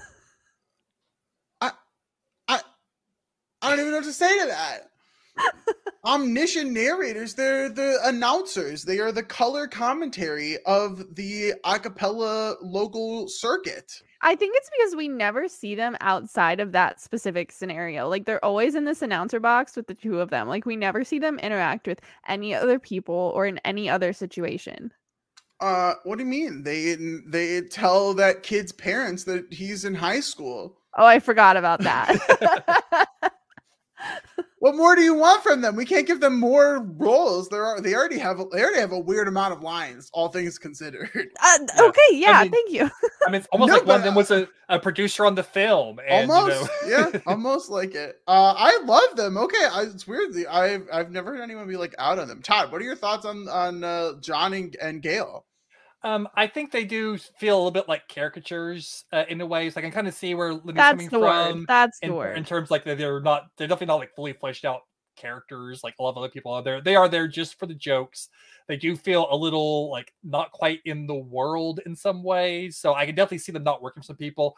I 1.60 1.72
I 2.48 2.60
I 3.62 3.70
don't 3.70 3.80
even 3.80 3.92
know 3.92 3.98
what 3.98 4.04
to 4.04 4.12
say 4.12 4.38
to 4.40 4.46
that. 4.46 4.90
Omniscient 6.04 6.70
narrators. 6.70 7.34
They're 7.34 7.68
the 7.68 7.98
announcers. 8.04 8.84
They 8.84 8.98
are 8.98 9.12
the 9.12 9.22
color 9.22 9.66
commentary 9.66 10.58
of 10.64 11.14
the 11.14 11.50
a 11.50 11.54
acapella 11.64 12.56
local 12.62 13.28
circuit. 13.28 14.02
I 14.20 14.34
think 14.34 14.54
it's 14.56 14.70
because 14.76 14.96
we 14.96 15.06
never 15.06 15.48
see 15.48 15.74
them 15.74 15.96
outside 16.00 16.58
of 16.58 16.72
that 16.72 17.00
specific 17.00 17.52
scenario. 17.52 18.08
Like 18.08 18.24
they're 18.24 18.44
always 18.44 18.74
in 18.74 18.84
this 18.84 19.02
announcer 19.02 19.38
box 19.38 19.76
with 19.76 19.86
the 19.86 19.94
two 19.94 20.20
of 20.20 20.30
them. 20.30 20.48
Like 20.48 20.66
we 20.66 20.76
never 20.76 21.04
see 21.04 21.18
them 21.18 21.38
interact 21.38 21.86
with 21.86 22.00
any 22.26 22.54
other 22.54 22.78
people 22.78 23.32
or 23.34 23.46
in 23.46 23.58
any 23.58 23.88
other 23.88 24.12
situation. 24.12 24.92
Uh, 25.60 25.94
what 26.04 26.18
do 26.18 26.24
you 26.24 26.30
mean? 26.30 26.62
They 26.62 26.96
they 27.26 27.60
tell 27.62 28.14
that 28.14 28.42
kid's 28.42 28.72
parents 28.72 29.24
that 29.24 29.52
he's 29.52 29.84
in 29.84 29.94
high 29.94 30.20
school. 30.20 30.78
Oh, 30.96 31.04
I 31.04 31.18
forgot 31.18 31.56
about 31.56 31.80
that. 31.80 33.12
what 34.60 34.76
more 34.76 34.96
do 34.96 35.02
you 35.02 35.14
want 35.14 35.42
from 35.42 35.60
them? 35.60 35.76
We 35.76 35.84
can't 35.84 36.06
give 36.06 36.20
them 36.20 36.38
more 36.38 36.80
roles. 36.96 37.48
There 37.48 37.64
are 37.64 37.80
they 37.80 37.94
already 37.94 38.18
have 38.18 38.38
they 38.50 38.62
already 38.62 38.80
have 38.80 38.92
a 38.92 38.98
weird 38.98 39.28
amount 39.28 39.52
of 39.52 39.62
lines, 39.62 40.10
all 40.12 40.28
things 40.28 40.58
considered. 40.58 41.10
Uh, 41.40 41.58
okay, 41.80 42.00
yeah, 42.12 42.32
I 42.32 42.42
mean, 42.42 42.52
thank 42.52 42.70
you. 42.70 42.90
I 43.26 43.30
mean, 43.30 43.36
it's 43.36 43.46
almost 43.52 43.68
no, 43.68 43.76
like 43.76 43.86
one 43.86 43.96
of 43.96 44.02
them 44.02 44.14
was 44.14 44.30
a, 44.30 44.48
a 44.68 44.78
producer 44.78 45.24
on 45.24 45.34
the 45.34 45.42
film. 45.42 46.00
And, 46.06 46.30
almost, 46.30 46.70
you 46.84 46.90
know... 46.90 47.10
yeah, 47.14 47.20
almost 47.26 47.70
like 47.70 47.94
it. 47.94 48.20
Uh, 48.26 48.54
I 48.56 48.80
love 48.84 49.16
them. 49.16 49.36
Okay, 49.36 49.64
I, 49.70 49.82
it's 49.82 50.06
weird. 50.06 50.34
I've 50.50 50.86
I've 50.92 51.10
never 51.10 51.32
heard 51.32 51.42
anyone 51.42 51.68
be 51.68 51.76
like 51.76 51.94
out 51.98 52.18
on 52.18 52.28
them. 52.28 52.42
Todd, 52.42 52.72
what 52.72 52.80
are 52.80 52.84
your 52.84 52.96
thoughts 52.96 53.24
on 53.24 53.48
on 53.48 53.84
uh, 53.84 54.14
John 54.20 54.52
and, 54.52 54.76
and 54.76 55.00
Gail? 55.00 55.44
Um, 56.04 56.28
I 56.36 56.46
think 56.46 56.70
they 56.70 56.84
do 56.84 57.18
feel 57.18 57.56
a 57.56 57.58
little 57.58 57.70
bit 57.70 57.88
like 57.88 58.08
caricatures 58.08 59.04
uh, 59.12 59.24
in 59.28 59.40
a 59.40 59.46
way. 59.46 59.68
So 59.68 59.78
I 59.78 59.82
can 59.82 59.90
kind 59.90 60.06
of 60.06 60.14
see 60.14 60.34
where 60.34 60.54
Libby's 60.54 60.74
That's 60.74 60.92
coming 60.92 61.08
the 61.08 61.18
from. 61.18 61.58
Word. 61.58 61.66
That's 61.66 61.98
in, 62.00 62.10
the 62.10 62.16
word. 62.16 62.38
In 62.38 62.44
terms 62.44 62.70
like 62.70 62.84
they're 62.84 63.20
not, 63.20 63.48
they're 63.56 63.66
definitely 63.66 63.92
not 63.92 63.96
like 63.96 64.14
fully 64.14 64.32
fleshed 64.32 64.64
out 64.64 64.82
characters 65.16 65.82
like 65.82 65.94
a 65.98 66.02
lot 66.02 66.10
of 66.10 66.18
other 66.18 66.28
people 66.28 66.52
are 66.52 66.62
there. 66.62 66.80
They 66.80 66.94
are 66.94 67.08
there 67.08 67.26
just 67.26 67.58
for 67.58 67.66
the 67.66 67.74
jokes. 67.74 68.28
They 68.68 68.76
do 68.76 68.96
feel 68.96 69.26
a 69.30 69.36
little 69.36 69.90
like 69.90 70.12
not 70.22 70.52
quite 70.52 70.80
in 70.84 71.06
the 71.06 71.14
world 71.14 71.80
in 71.86 71.96
some 71.96 72.22
ways. 72.22 72.76
So 72.76 72.94
I 72.94 73.04
can 73.04 73.16
definitely 73.16 73.38
see 73.38 73.52
them 73.52 73.64
not 73.64 73.82
working 73.82 74.02
for 74.02 74.06
some 74.06 74.16
people. 74.16 74.56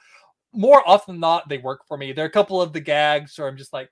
More 0.53 0.87
often 0.87 1.15
than 1.15 1.21
not, 1.21 1.49
they 1.49 1.59
work 1.59 1.87
for 1.87 1.97
me. 1.97 2.13
There 2.13 2.25
are 2.25 2.29
a 2.29 2.31
couple 2.31 2.61
of 2.61 2.73
the 2.73 2.81
gags 2.81 3.39
where 3.39 3.49
I'm 3.49 3.57
just 3.57 3.73
like, 3.73 3.91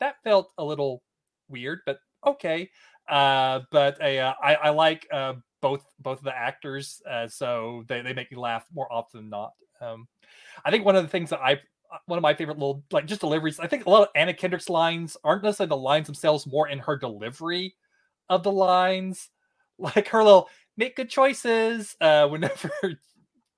that 0.00 0.16
felt 0.22 0.52
a 0.58 0.64
little 0.64 1.02
weird, 1.48 1.80
but 1.86 1.98
okay. 2.26 2.70
Uh, 3.08 3.60
but 3.70 4.00
uh, 4.00 4.34
I, 4.42 4.54
I 4.54 4.68
like 4.70 5.06
uh, 5.12 5.34
both 5.64 5.86
both 5.98 6.18
of 6.18 6.24
the 6.24 6.36
actors, 6.36 7.00
uh, 7.10 7.26
so 7.26 7.84
they, 7.88 8.02
they 8.02 8.12
make 8.12 8.30
me 8.30 8.36
laugh 8.36 8.66
more 8.74 8.86
often 8.92 9.22
than 9.22 9.30
not. 9.30 9.52
Um, 9.80 10.06
I 10.62 10.70
think 10.70 10.84
one 10.84 10.94
of 10.94 11.02
the 11.02 11.08
things 11.08 11.30
that 11.30 11.40
I 11.40 11.54
uh, 11.54 11.96
one 12.04 12.18
of 12.18 12.22
my 12.22 12.34
favorite 12.34 12.58
little 12.58 12.84
like 12.92 13.06
just 13.06 13.22
deliveries. 13.22 13.58
I 13.58 13.66
think 13.66 13.86
a 13.86 13.90
lot 13.90 14.02
of 14.02 14.08
Anna 14.14 14.34
Kendrick's 14.34 14.68
lines 14.68 15.16
aren't 15.24 15.42
necessarily 15.42 15.70
the 15.70 15.78
lines 15.78 16.04
themselves, 16.04 16.46
more 16.46 16.68
in 16.68 16.80
her 16.80 16.98
delivery 16.98 17.76
of 18.28 18.42
the 18.42 18.52
lines, 18.52 19.30
like 19.78 20.08
her 20.08 20.22
little 20.22 20.50
make 20.76 20.96
good 20.96 21.08
choices. 21.08 21.96
Uh, 21.98 22.28
whenever 22.28 22.70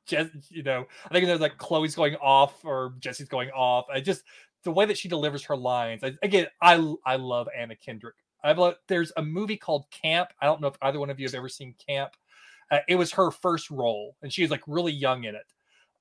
Jess, 0.07 0.29
you 0.49 0.63
know, 0.63 0.87
I 1.07 1.09
think 1.13 1.27
there's 1.27 1.41
like 1.41 1.59
Chloe's 1.59 1.97
going 1.97 2.15
off 2.23 2.65
or 2.65 2.95
Jesse's 3.01 3.29
going 3.29 3.51
off. 3.51 3.87
I 3.93 4.01
just 4.01 4.23
the 4.63 4.71
way 4.71 4.85
that 4.87 4.97
she 4.97 5.09
delivers 5.09 5.43
her 5.47 5.57
lines. 5.57 6.05
I, 6.05 6.13
again, 6.23 6.47
I 6.63 6.95
I 7.05 7.17
love 7.17 7.49
Anna 7.59 7.75
Kendrick. 7.75 8.15
I've 8.43 8.59
there's 8.89 9.13
a 9.17 9.23
movie 9.23 9.57
called 9.57 9.87
Camp. 9.91 10.31
I 10.41 10.47
don't 10.47 10.61
know 10.61 10.69
if 10.69 10.77
either 10.83 11.01
one 11.01 11.11
of 11.11 11.19
you 11.19 11.27
have 11.27 11.35
ever 11.35 11.49
seen 11.49 11.75
Camp. 11.87 12.13
Uh, 12.71 12.79
it 12.89 12.97
was 12.97 13.13
her 13.13 13.31
first 13.31 13.71
role, 13.71 14.17
and 14.23 14.33
she 14.33 14.43
was 14.43 14.51
like 14.51 14.63
really 14.67 14.93
young 14.93 15.25
in 15.25 15.35
it. 15.35 15.53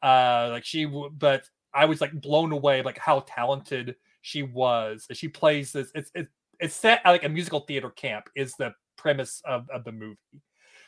Uh, 0.01 0.49
like 0.51 0.65
she, 0.65 0.85
but 0.85 1.43
I 1.73 1.85
was 1.85 2.01
like 2.01 2.13
blown 2.21 2.51
away 2.51 2.81
like 2.81 2.97
how 2.97 3.21
talented 3.27 3.95
she 4.21 4.43
was. 4.43 5.07
She 5.13 5.27
plays 5.27 5.71
this. 5.71 5.91
It's 5.95 6.11
it's 6.15 6.31
it's 6.59 6.75
set 6.75 7.01
at 7.03 7.11
like 7.11 7.23
a 7.23 7.29
musical 7.29 7.61
theater 7.61 7.89
camp. 7.89 8.29
Is 8.35 8.53
the 8.55 8.73
premise 8.97 9.41
of, 9.45 9.69
of 9.69 9.83
the 9.83 9.91
movie. 9.91 10.17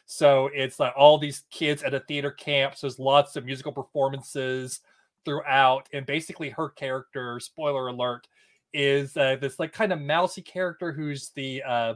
So 0.05 0.49
it's 0.53 0.79
like 0.79 0.93
all 0.95 1.17
these 1.17 1.43
kids 1.51 1.83
at 1.83 1.93
a 1.93 1.99
theater 1.99 2.31
camp. 2.31 2.75
So 2.75 2.87
there's 2.87 2.97
lots 2.97 3.35
of 3.35 3.45
musical 3.45 3.73
performances 3.73 4.79
throughout, 5.25 5.89
and 5.91 6.05
basically 6.05 6.49
her 6.51 6.69
character, 6.69 7.39
spoiler 7.41 7.89
alert, 7.89 8.27
is 8.74 9.15
uh, 9.18 9.38
this 9.39 9.59
like 9.59 9.74
kind 9.74 9.91
of 9.91 10.01
mousy 10.01 10.41
character 10.41 10.91
who's 10.91 11.30
the 11.36 11.63
uh, 11.63 11.93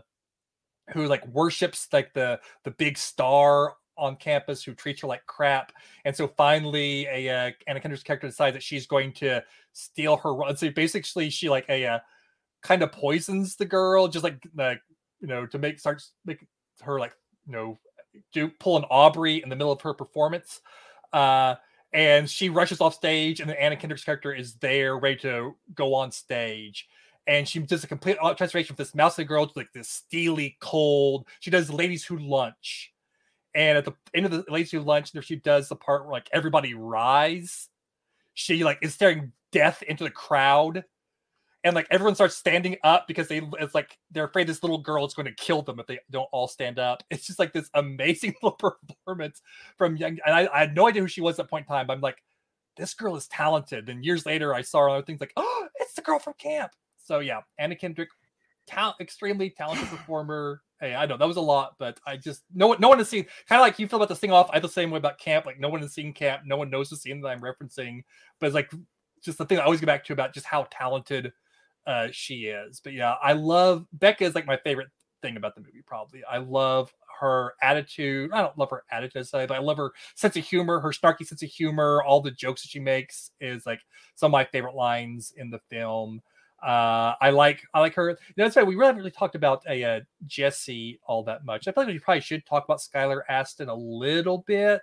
who 0.94 1.06
like 1.08 1.26
worships 1.28 1.88
like 1.94 2.14
the 2.14 2.40
the 2.64 2.72
big 2.72 2.98
star 2.98 3.76
on 3.98 4.16
campus 4.16 4.64
who 4.64 4.74
treats 4.74 5.02
her 5.02 5.08
like 5.08 5.26
crap. 5.28 5.72
And 6.06 6.16
so 6.16 6.28
finally, 6.28 7.06
a 7.06 7.30
uh, 7.30 7.52
Anna 7.68 7.80
Kendrick's 7.80 8.04
character 8.04 8.28
decides 8.28 8.56
that 8.56 8.64
she's 8.64 8.88
going 8.88 9.14
to 9.14 9.44
steal 9.74 10.18
her 10.18 10.34
run. 10.34 10.58
So 10.58 10.70
basically, 10.72 11.30
she 11.30 11.50
like 11.50 11.70
a 11.70 11.86
uh, 11.86 12.00
kind 12.62 12.82
of 12.84 12.92
poisons 12.92 13.56
the 13.56 13.66
girl, 13.66 14.08
just 14.08 14.24
like 14.24 14.42
like 14.56 14.82
you 15.20 15.28
know 15.28 15.46
to 15.46 15.58
make 15.58 15.80
starts 15.80 16.12
make 16.26 16.46
her 16.82 17.00
like 17.00 17.14
you 17.46 17.54
know 17.54 17.78
do 18.34 18.50
pull 18.60 18.78
an 18.78 18.84
Aubrey 18.90 19.42
in 19.42 19.50
the 19.50 19.56
middle 19.56 19.72
of 19.72 19.82
her 19.82 19.94
performance. 19.94 20.62
Uh, 21.14 21.56
and 21.94 22.30
she 22.30 22.50
rushes 22.50 22.82
off 22.82 22.94
stage, 22.94 23.40
and 23.40 23.50
then 23.50 23.58
Anna 23.58 23.76
Kendrick's 23.76 24.04
character 24.04 24.34
is 24.34 24.56
there, 24.56 24.98
ready 24.98 25.18
to 25.18 25.56
go 25.74 25.94
on 25.94 26.12
stage. 26.12 26.88
And 27.28 27.48
she 27.48 27.60
does 27.60 27.84
a 27.84 27.88
complete 27.88 28.18
uh, 28.22 28.34
transformation 28.34 28.76
from 28.76 28.84
this 28.84 28.96
mousy 28.96 29.24
girl 29.24 29.46
to 29.46 29.54
like 29.56 29.72
this 29.74 29.90
steely, 29.90 30.58
cold. 30.60 31.28
She 31.40 31.52
does 31.52 31.70
Ladies 31.70 32.04
Who 32.06 32.18
Lunch, 32.18 32.94
and 33.54 33.78
at 33.78 33.86
the 33.86 33.94
end 34.14 34.26
of 34.26 34.32
the 34.32 34.46
Ladies 34.50 34.72
Who 34.72 34.80
Lunch, 34.80 35.12
there 35.12 35.22
she 35.22 35.36
does 35.36 35.70
the 35.70 35.76
part 35.76 36.04
where 36.04 36.14
like 36.14 36.30
everybody 36.32 36.74
rise. 36.74 37.68
She 38.34 38.64
like 38.64 38.80
is 38.82 38.94
staring 38.94 39.34
death 39.52 39.84
into 39.84 40.04
the 40.04 40.10
crowd, 40.10 40.86
and 41.64 41.76
like 41.76 41.88
everyone 41.92 42.16
starts 42.16 42.36
standing 42.36 42.78
up 42.84 43.08
because 43.08 43.28
they 43.28 43.42
it's 43.60 43.76
like 43.76 43.98
they're 44.10 44.26
afraid 44.26 44.48
this 44.48 44.64
little 44.64 44.80
girl 44.80 45.06
is 45.06 45.14
going 45.14 45.28
to 45.28 45.34
kill 45.34 45.62
them 45.62 45.80
if 45.80 45.88
they 45.88 46.00
don't 46.10 46.28
all 46.32 46.48
stand 46.48 46.80
up. 46.80 47.04
It's 47.12 47.28
just 47.28 47.40
like 47.40 47.54
this 47.54 47.70
amazing 47.74 48.36
little 48.44 48.58
performance 48.58 49.42
from 49.78 49.96
young. 49.98 50.18
And 50.26 50.36
I, 50.36 50.50
I 50.54 50.60
had 50.60 50.76
no 50.76 50.88
idea 50.88 51.02
who 51.02 51.08
she 51.08 51.22
was 51.22 51.40
at 51.40 51.46
that 51.46 51.50
point 51.50 51.66
in 51.68 51.74
time. 51.74 51.90
I'm 51.90 52.02
like, 52.02 52.24
this 52.78 52.94
girl 52.94 53.16
is 53.16 53.28
talented. 53.28 53.90
And 53.90 54.04
years 54.04 54.26
later, 54.26 54.56
I 54.56 54.62
saw 54.62 54.82
her 54.82 54.90
other 54.90 55.06
things 55.06 55.20
like, 55.20 55.34
oh, 55.38 55.68
it's 55.80 55.94
the 55.94 56.02
girl 56.02 56.20
from 56.20 56.34
camp. 56.38 56.72
So 56.98 57.20
yeah, 57.20 57.42
Anna 57.60 57.76
Kendrick, 57.76 58.10
extremely 59.00 59.50
talented 59.50 59.88
performer. 59.90 60.62
Hey, 60.80 60.96
I 60.96 61.06
know 61.06 61.18
that 61.18 61.28
was 61.28 61.38
a 61.38 61.42
lot, 61.42 61.76
but 61.78 62.00
I 62.08 62.18
just 62.18 62.44
no 62.56 62.68
one, 62.68 62.78
no 62.80 62.90
one 62.90 62.98
has 62.98 63.10
seen. 63.10 63.26
Kind 63.48 63.60
of 63.60 63.66
like 63.66 63.78
you 63.78 63.88
feel 63.88 63.98
about 63.98 64.10
this 64.10 64.20
thing 64.20 64.32
off. 64.32 64.50
I 64.52 64.60
the 64.60 64.68
same 64.68 64.90
way 64.90 64.98
about 64.98 65.20
camp. 65.20 65.46
Like 65.46 65.60
no 65.60 65.70
one 65.70 65.82
has 65.82 65.94
seen 65.94 66.14
camp. 66.14 66.44
No 66.46 66.58
one 66.58 66.72
knows 66.72 66.90
the 66.90 66.96
scene 66.96 67.22
that 67.22 67.28
I'm 67.28 67.42
referencing. 67.42 68.04
But 68.40 68.48
it's 68.48 68.56
like 68.56 68.72
just 69.22 69.38
the 69.38 69.46
thing 69.46 69.60
I 69.60 69.64
always 69.64 69.80
get 69.80 69.86
back 69.86 70.04
to 70.06 70.14
about 70.14 70.34
just 70.34 70.48
how 70.48 70.68
talented 70.72 71.34
uh, 71.88 72.08
she 72.12 72.46
is. 72.46 72.82
But 72.84 72.94
yeah, 72.94 73.16
I 73.22 73.34
love 73.34 73.86
Becca 73.94 74.24
is 74.24 74.36
like 74.36 74.46
my 74.46 74.58
favorite 74.58 74.90
thing 75.22 75.38
about 75.38 75.56
the 75.56 75.62
movie. 75.62 75.84
Probably, 75.86 76.24
I 76.24 76.38
love 76.38 76.94
her 77.20 77.54
attitude. 77.62 78.32
I 78.34 78.42
don't 78.42 78.58
love 78.58 78.72
her 78.72 78.84
attitude, 78.92 79.28
but 79.32 79.52
I 79.52 79.60
love 79.60 79.78
her 79.78 79.92
sense 80.16 80.36
of 80.36 80.44
humor, 80.44 80.80
her 80.80 80.90
snarky 80.90 81.26
sense 81.26 81.44
of 81.44 81.50
humor. 81.50 82.04
All 82.04 82.22
the 82.22 82.32
jokes 82.32 82.64
that 82.64 82.70
she 82.70 82.80
makes 82.80 83.32
is 83.40 83.66
like 83.66 83.80
some 84.16 84.30
of 84.30 84.32
my 84.34 84.46
favorite 84.46 84.76
lines 84.76 85.34
in 85.38 85.50
the 85.50 85.60
film. 85.70 86.22
Uh, 86.64 87.16
I 87.20 87.32
like 87.32 87.62
I 87.74 87.80
like 87.80 87.96
her. 87.96 88.10
You 88.10 88.16
know, 88.38 88.44
that's 88.46 88.56
why 88.56 88.64
we 88.64 88.76
really 88.76 88.88
haven't 88.88 89.00
really 89.00 89.12
talked 89.12 89.36
about 89.36 89.64
a 89.68 89.84
uh, 89.84 90.00
Jesse 90.28 91.00
all 91.06 91.24
that 91.24 91.46
much. 91.46 91.68
I 91.68 91.72
feel 91.72 91.84
like 91.84 91.94
we 91.94 92.00
probably 92.00 92.22
should 92.22 92.46
talk 92.46 92.66
about 92.66 92.80
Skylar 92.80 93.22
Astin 93.30 93.70
a 93.70 93.76
little 93.76 94.40
bit 94.46 94.82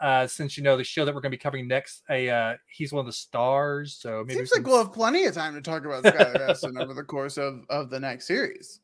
uh, 0.00 0.26
since 0.26 0.56
you 0.56 0.62
know 0.62 0.76
the 0.76 0.84
show 0.84 1.04
that 1.04 1.14
we're 1.14 1.20
going 1.20 1.32
to 1.32 1.36
be 1.36 1.40
covering 1.40 1.68
next, 1.68 2.02
a 2.10 2.28
uh, 2.28 2.54
he's 2.68 2.92
one 2.92 3.00
of 3.00 3.06
the 3.06 3.12
stars. 3.12 3.96
So 3.98 4.24
maybe 4.26 4.34
seems 4.34 4.52
like 4.54 4.66
we'll 4.66 4.78
have 4.78 4.92
plenty 4.92 5.24
of 5.24 5.34
time 5.34 5.54
to 5.54 5.60
talk 5.60 5.84
about 5.84 6.04
Skylar 6.04 6.48
Astin 6.48 6.76
over 6.78 6.94
the 6.94 7.02
course 7.02 7.38
of 7.38 7.60
of 7.70 7.90
the 7.90 8.00
next 8.00 8.26
series. 8.26 8.80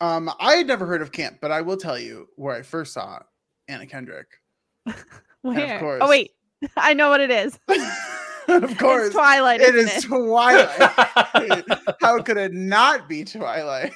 Um, 0.00 0.30
I 0.40 0.54
had 0.54 0.66
never 0.66 0.86
heard 0.86 1.02
of 1.02 1.12
Camp, 1.12 1.38
but 1.40 1.50
I 1.50 1.60
will 1.60 1.76
tell 1.76 1.98
you 1.98 2.28
where 2.36 2.54
I 2.54 2.62
first 2.62 2.92
saw 2.92 3.20
Anna 3.68 3.86
Kendrick. 3.86 4.28
where? 5.42 5.78
Course, 5.78 6.02
oh 6.04 6.08
wait, 6.08 6.32
I 6.76 6.94
know 6.94 7.08
what 7.08 7.20
it 7.20 7.30
is. 7.30 7.58
of 8.48 8.78
course, 8.78 9.06
it's 9.06 9.14
Twilight. 9.14 9.60
It 9.60 9.74
is 9.74 10.04
it? 10.04 10.08
Twilight. 10.08 11.64
How 12.00 12.22
could 12.22 12.36
it 12.36 12.52
not 12.52 13.08
be 13.08 13.24
Twilight? 13.24 13.92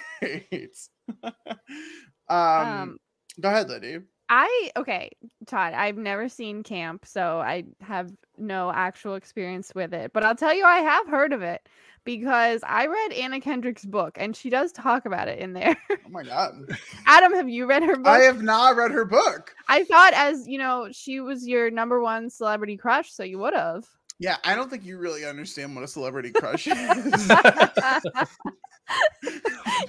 um, 2.28 2.38
um, 2.38 2.98
go 3.40 3.48
ahead, 3.48 3.68
Liddy. 3.68 3.98
I 4.28 4.70
okay, 4.76 5.10
Todd. 5.46 5.72
I've 5.72 5.96
never 5.96 6.28
seen 6.28 6.62
camp, 6.62 7.06
so 7.06 7.38
I 7.38 7.64
have 7.80 8.12
no 8.36 8.70
actual 8.70 9.14
experience 9.14 9.72
with 9.74 9.94
it. 9.94 10.12
But 10.12 10.24
I'll 10.24 10.36
tell 10.36 10.54
you, 10.54 10.64
I 10.64 10.78
have 10.78 11.08
heard 11.08 11.32
of 11.32 11.42
it 11.42 11.66
because 12.04 12.60
I 12.66 12.86
read 12.86 13.12
Anna 13.12 13.40
Kendrick's 13.40 13.84
book, 13.84 14.16
and 14.18 14.36
she 14.36 14.50
does 14.50 14.72
talk 14.72 15.06
about 15.06 15.28
it 15.28 15.38
in 15.38 15.54
there. 15.54 15.76
Oh 15.90 16.10
my 16.10 16.22
god, 16.22 16.54
Adam, 17.06 17.32
have 17.34 17.48
you 17.48 17.66
read 17.66 17.82
her 17.82 17.96
book? 17.96 18.06
I 18.06 18.20
have 18.20 18.42
not 18.42 18.76
read 18.76 18.90
her 18.90 19.04
book. 19.04 19.54
I 19.68 19.84
thought, 19.84 20.12
as 20.14 20.46
you 20.46 20.58
know, 20.58 20.88
she 20.92 21.20
was 21.20 21.46
your 21.46 21.70
number 21.70 22.00
one 22.00 22.28
celebrity 22.28 22.76
crush, 22.76 23.12
so 23.12 23.22
you 23.22 23.38
would 23.38 23.54
have. 23.54 23.86
Yeah, 24.18 24.36
I 24.44 24.56
don't 24.56 24.68
think 24.68 24.84
you 24.84 24.98
really 24.98 25.24
understand 25.24 25.74
what 25.74 25.84
a 25.84 25.88
celebrity 25.88 26.30
crush 26.34 26.66
is. 26.70 26.76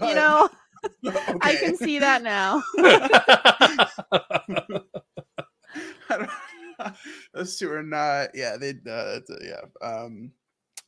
you 0.01 0.15
know, 0.15 0.49
okay. 1.05 1.33
I 1.41 1.55
can 1.55 1.77
see 1.77 1.99
that 1.99 2.23
now. 2.23 2.63
Those 7.33 7.57
two 7.57 7.71
are 7.71 7.83
not. 7.83 8.29
Yeah, 8.33 8.57
they. 8.57 8.73
Uh, 8.89 9.19
yeah. 9.41 9.61
Um. 9.81 10.31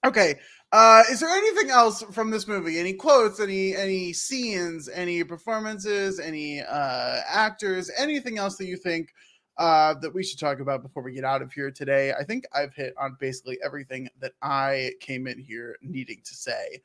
Okay. 0.05 0.35
Uh, 0.71 1.03
is 1.11 1.19
there 1.19 1.29
anything 1.29 1.69
else 1.69 2.01
from 2.11 2.31
this 2.31 2.47
movie? 2.47 2.79
Any 2.79 2.93
quotes? 2.93 3.39
Any 3.39 3.75
any 3.75 4.13
scenes? 4.13 4.89
Any 4.89 5.23
performances? 5.23 6.19
Any 6.19 6.61
uh, 6.61 7.17
actors? 7.27 7.91
Anything 7.97 8.37
else 8.37 8.57
that 8.57 8.65
you 8.65 8.77
think 8.77 9.13
uh, 9.57 9.93
that 9.95 10.13
we 10.13 10.23
should 10.23 10.39
talk 10.39 10.59
about 10.59 10.81
before 10.81 11.03
we 11.03 11.13
get 11.13 11.23
out 11.23 11.41
of 11.41 11.51
here 11.51 11.71
today? 11.71 12.13
I 12.13 12.23
think 12.23 12.45
I've 12.55 12.73
hit 12.73 12.93
on 12.99 13.17
basically 13.19 13.59
everything 13.63 14.09
that 14.19 14.33
I 14.41 14.93
came 15.01 15.27
in 15.27 15.37
here 15.37 15.77
needing 15.81 16.21
to 16.23 16.33
say. 16.33 16.81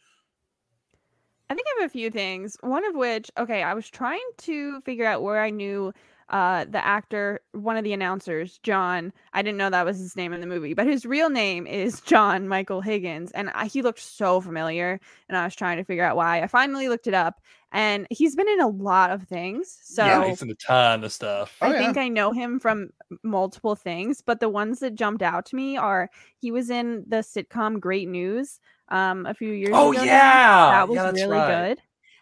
I 1.48 1.54
think 1.54 1.66
I 1.76 1.82
have 1.82 1.90
a 1.90 1.92
few 1.92 2.10
things. 2.10 2.56
One 2.60 2.84
of 2.84 2.94
which, 2.94 3.30
okay, 3.38 3.62
I 3.62 3.74
was 3.74 3.88
trying 3.88 4.26
to 4.38 4.80
figure 4.82 5.06
out 5.06 5.22
where 5.22 5.40
I 5.42 5.50
knew 5.50 5.92
uh 6.28 6.64
the 6.64 6.84
actor 6.84 7.38
one 7.52 7.76
of 7.76 7.84
the 7.84 7.92
announcers 7.92 8.58
john 8.64 9.12
i 9.32 9.42
didn't 9.42 9.58
know 9.58 9.70
that 9.70 9.84
was 9.84 9.96
his 9.96 10.16
name 10.16 10.32
in 10.32 10.40
the 10.40 10.46
movie 10.48 10.74
but 10.74 10.84
his 10.84 11.06
real 11.06 11.30
name 11.30 11.68
is 11.68 12.00
john 12.04 12.48
michael 12.48 12.80
higgins 12.80 13.30
and 13.30 13.48
I, 13.50 13.66
he 13.66 13.80
looked 13.80 14.00
so 14.00 14.40
familiar 14.40 14.98
and 15.28 15.38
i 15.38 15.44
was 15.44 15.54
trying 15.54 15.76
to 15.76 15.84
figure 15.84 16.02
out 16.02 16.16
why 16.16 16.42
i 16.42 16.48
finally 16.48 16.88
looked 16.88 17.06
it 17.06 17.14
up 17.14 17.40
and 17.70 18.08
he's 18.10 18.34
been 18.34 18.48
in 18.48 18.60
a 18.60 18.66
lot 18.66 19.10
of 19.12 19.22
things 19.22 19.78
so 19.84 20.04
yeah, 20.04 20.26
he's 20.26 20.42
in 20.42 20.50
a 20.50 20.54
ton 20.56 21.04
of 21.04 21.12
stuff. 21.12 21.56
I 21.60 21.68
Oh, 21.68 21.72
yeah. 21.72 21.78
think 21.78 21.96
I 21.96 22.08
know 22.08 22.32
him 22.32 22.58
from 22.60 22.90
multiple 23.22 23.74
things, 23.74 24.20
but 24.20 24.40
the 24.40 24.48
ones 24.48 24.80
that 24.80 24.94
jumped 24.94 25.22
out 25.22 25.46
to 25.46 25.56
me 25.56 25.76
are 25.76 26.10
he 26.38 26.50
was 26.50 26.70
in 26.70 27.04
the 27.08 27.18
sitcom 27.18 27.80
Great 27.80 28.08
News 28.08 28.58
um 28.88 29.26
a 29.26 29.34
few 29.34 29.52
years 29.52 29.78
Oh, 29.78 29.84
ago. 29.84 30.04
now. 30.06 30.06
yeah. 30.06 30.70
That 30.70 30.88
was 30.88 31.04
Yeah, 31.04 31.10
really 31.10 31.42
right. 31.42 31.42
good. 31.42 31.80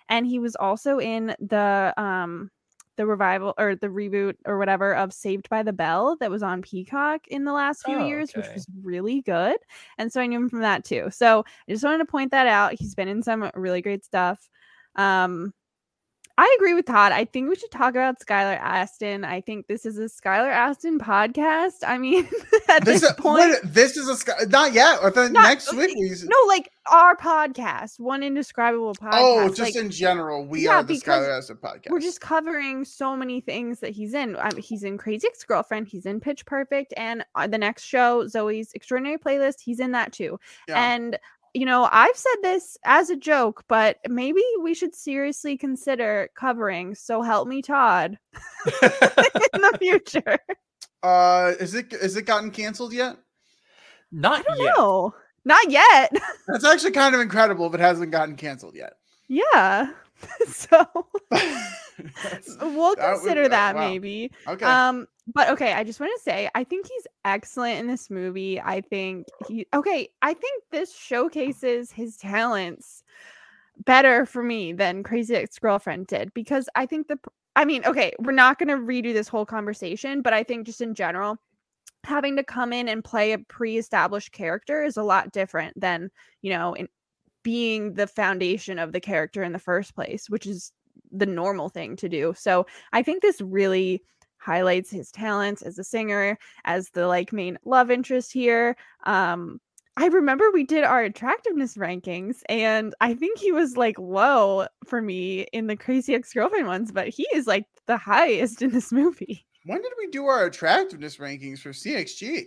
And 0.09 0.27
he 0.27 0.39
was 0.39 0.57
also 0.57 0.99
in 0.99 1.35
the 1.41 1.95
um 1.97 2.51
the 2.97 3.07
revival 3.07 3.55
or 3.59 3.75
the 3.75 3.89
reboot 3.89 4.35
or 4.47 4.59
whatever 4.59 4.95
of 4.95 5.13
Saved 5.13 5.49
by 5.49 5.63
the 5.65 5.73
Bell 5.73 6.17
that 6.21 6.31
was 6.31 6.43
on 6.45 6.63
Peacock 6.63 7.27
in 7.29 7.45
the 7.45 7.53
last 7.53 7.83
few 7.85 7.97
Oh, 7.97 7.99
years, 7.99 8.35
which 8.37 8.53
was 8.55 8.67
really 8.85 9.21
good. 9.23 9.57
And 9.99 10.13
so 10.13 10.21
I 10.21 10.27
knew 10.27 10.39
him 10.39 10.49
from 10.49 10.61
that 10.61 10.85
too. 10.85 11.09
So 11.11 11.45
I 11.69 11.73
just 11.73 11.85
wanted 11.85 11.99
to 11.99 12.05
point 12.07 12.31
that 12.31 12.47
out. 12.47 12.75
He's 12.79 12.95
been 12.95 13.09
in 13.09 13.23
some 13.23 13.51
really 13.55 13.83
great 13.83 14.05
stuff. 14.05 14.49
Um 14.97 15.53
I 16.37 16.53
agree 16.59 16.75
with 16.75 16.87
Todd. 16.87 17.13
I 17.13 17.27
think 17.27 17.49
we 17.49 17.55
should 17.55 17.71
talk 17.71 17.91
about 17.91 18.19
Skylar 18.19 18.59
Astin. 18.61 19.25
I 19.25 19.41
think 19.41 19.69
this 19.69 19.87
is 19.87 19.99
a 19.99 20.07
Skylar 20.07 20.51
Astin 20.51 20.99
podcast. 20.99 21.85
I 21.87 21.97
mean, 21.97 22.29
at 22.69 22.85
This 22.85 23.03
this, 23.03 23.11
is, 23.11 23.17
point, 23.17 23.39
what, 23.51 23.61
this 23.75 23.97
is 23.97 24.09
a 24.09 24.47
not 24.49 24.73
yet. 24.73 24.99
I 25.01 25.11
thought 25.11 25.31
Not- 25.31 25.45
next 25.45 25.73
week 25.73 25.95
we. 25.97 26.11
no, 26.25 26.37
like 26.49 26.71
our 26.91 27.17
podcast, 27.17 28.01
one 28.01 28.25
indescribable 28.25 28.95
podcast. 28.95 29.11
oh, 29.15 29.49
just 29.49 29.61
like, 29.61 29.77
in 29.77 29.91
general, 29.91 30.45
we 30.45 30.65
yeah, 30.65 30.77
are 30.79 30.83
the 30.83 30.95
Skylar 30.95 31.39
Astin 31.39 31.57
podcast. 31.57 31.91
we're 31.91 32.01
just 32.01 32.21
covering 32.21 32.85
so 32.85 33.17
many 33.17 33.41
things 33.41 33.79
that 33.79 33.91
he's 33.91 34.13
in. 34.13 34.33
Mean, 34.33 34.59
he's 34.59 34.83
in 34.83 34.99
Crazy 34.99 35.29
Ex 35.29 35.45
Girlfriend, 35.45 35.87
he's 35.87 36.05
in 36.05 36.19
Pitch 36.19 36.45
Perfect, 36.47 36.93
and 36.97 37.25
uh, 37.37 37.47
the 37.47 37.59
next 37.59 37.85
show, 37.85 38.25
Zoey's 38.25 38.73
Extraordinary 38.73 39.19
Playlist, 39.19 39.61
he's 39.61 39.79
in 39.79 39.93
that 39.93 40.13
too. 40.13 40.41
Yeah. 40.69 40.95
And 40.95 41.17
you 41.55 41.65
know, 41.65 41.89
I've 41.91 42.17
said 42.17 42.37
this 42.43 42.77
as 42.85 43.11
a 43.11 43.17
joke, 43.17 43.63
but 43.69 43.99
maybe 44.09 44.43
we 44.61 44.75
should 44.75 44.95
seriously 44.95 45.57
consider 45.57 46.29
covering 46.37 46.95
So 46.97 47.23
Help 47.23 47.47
Me 47.49 47.63
Todd 47.63 48.19
in 48.83 49.61
the 49.61 49.77
future. 49.79 50.39
uh, 51.03 51.53
is 51.61 51.75
it 51.75 51.93
is 51.93 52.17
it 52.17 52.23
gotten 52.27 52.51
canceled 52.51 52.93
yet? 52.93 53.17
Not 54.13 54.41
I 54.41 54.43
don't 54.43 54.59
yet. 54.65 54.77
know. 54.77 55.15
Not 55.45 55.71
yet. 55.71 56.13
That's 56.49 56.65
actually 56.65 56.93
kind 56.93 57.15
of 57.15 57.21
incredible 57.21 57.67
if 57.67 57.75
it 57.75 57.81
hasn't 57.81 58.11
gotten 58.11 58.37
canceled 58.37 58.75
yet. 58.75 58.95
yeah. 59.29 59.91
so 60.49 60.87
we'll 61.31 62.95
that 62.97 63.13
would- 63.13 63.21
consider 63.21 63.45
uh, 63.45 63.49
that 63.49 63.75
wow. 63.77 63.89
maybe. 63.89 64.31
okay. 64.49 64.65
Um, 64.65 65.07
but 65.27 65.49
okay, 65.51 65.73
I 65.73 65.85
just 65.85 66.01
want 66.01 66.13
to 66.17 66.23
say 66.23 66.51
I 66.55 66.65
think 66.65 66.87
he's 66.87 67.07
excellent 67.25 67.81
in 67.81 67.87
this 67.87 68.11
movie. 68.11 68.61
I 68.61 68.81
think 68.81 69.27
he 69.49 69.67
okay, 69.73 70.09
I 70.23 70.35
think 70.35 70.65
this 70.71 70.95
showcases 70.95 71.91
his 71.91 72.17
talents 72.17 73.03
better 73.85 74.27
for 74.27 74.43
me 74.43 74.73
than 74.73 75.03
Crazy 75.03 75.35
Ex-Girlfriend 75.35 76.07
did 76.07 76.33
because 76.35 76.69
I 76.75 76.87
think 76.87 77.09
the 77.09 77.19
I 77.57 77.65
mean, 77.65 77.85
okay, 77.87 78.13
we're 78.19 78.33
not 78.33 78.59
going 78.59 78.69
to 78.69 78.85
redo 78.85 79.13
this 79.13 79.29
whole 79.29 79.47
conversation, 79.47 80.23
but 80.23 80.33
I 80.33 80.43
think 80.43 80.67
just 80.67 80.81
in 80.81 80.95
general 80.95 81.39
having 82.05 82.37
to 82.37 82.45
come 82.45 82.73
in 82.73 82.89
and 82.89 83.03
play 83.03 83.33
a 83.33 83.39
pre-established 83.39 84.33
character 84.33 84.85
is 84.85 84.97
a 84.97 85.03
lot 85.03 85.33
different 85.33 85.79
than, 85.81 86.11
you 86.43 86.51
know, 86.51 86.75
in 86.75 86.89
being 87.43 87.95
the 87.95 88.07
foundation 88.07 88.79
of 88.79 88.93
the 88.93 89.01
character 89.01 89.43
in 89.43 89.53
the 89.53 89.59
first 89.59 89.95
place, 89.95 90.29
which 90.29 90.47
is 90.47 90.73
the 91.11 91.27
normal 91.27 91.69
thing 91.69 91.97
to 91.97 92.09
do. 92.09 92.35
So, 92.37 92.67
I 92.93 93.03
think 93.03 93.23
this 93.23 93.41
really 93.41 94.03
highlights 94.45 94.91
his 94.91 95.11
talents 95.11 95.63
as 95.63 95.79
a 95.79 95.85
singer, 95.85 96.39
as 96.65 96.91
the 96.91 97.07
like 97.07 97.33
main 97.33 97.59
love 97.65 97.91
interest 97.91 98.33
here. 98.33 98.77
Um, 99.05 99.61
I 99.97 100.07
remember 100.09 100.51
we 100.53 100.65
did 100.65 100.83
our 100.85 101.03
attractiveness 101.03 101.77
rankings, 101.77 102.43
and 102.49 102.95
I 103.01 103.15
think 103.15 103.39
he 103.39 103.53
was 103.53 103.77
like 103.77 103.99
low 103.99 104.67
for 104.87 105.01
me 105.01 105.43
in 105.53 105.69
the 105.69 105.77
Crazy 105.77 106.15
Ex 106.15 106.33
Girlfriend 106.33 106.67
ones, 106.67 106.91
but 106.93 107.09
he 107.09 107.27
is 107.33 107.47
like 107.47 107.65
the 107.87 107.97
highest 107.97 108.61
in 108.63 108.71
this 108.71 108.91
movie. 109.01 109.47
when 109.65 109.81
did 109.81 109.93
we 109.99 110.09
do 110.09 110.27
our 110.27 110.47
attractiveness 110.47 111.19
rankings 111.19 111.61
for 111.61 111.71
CXG? 111.71 112.47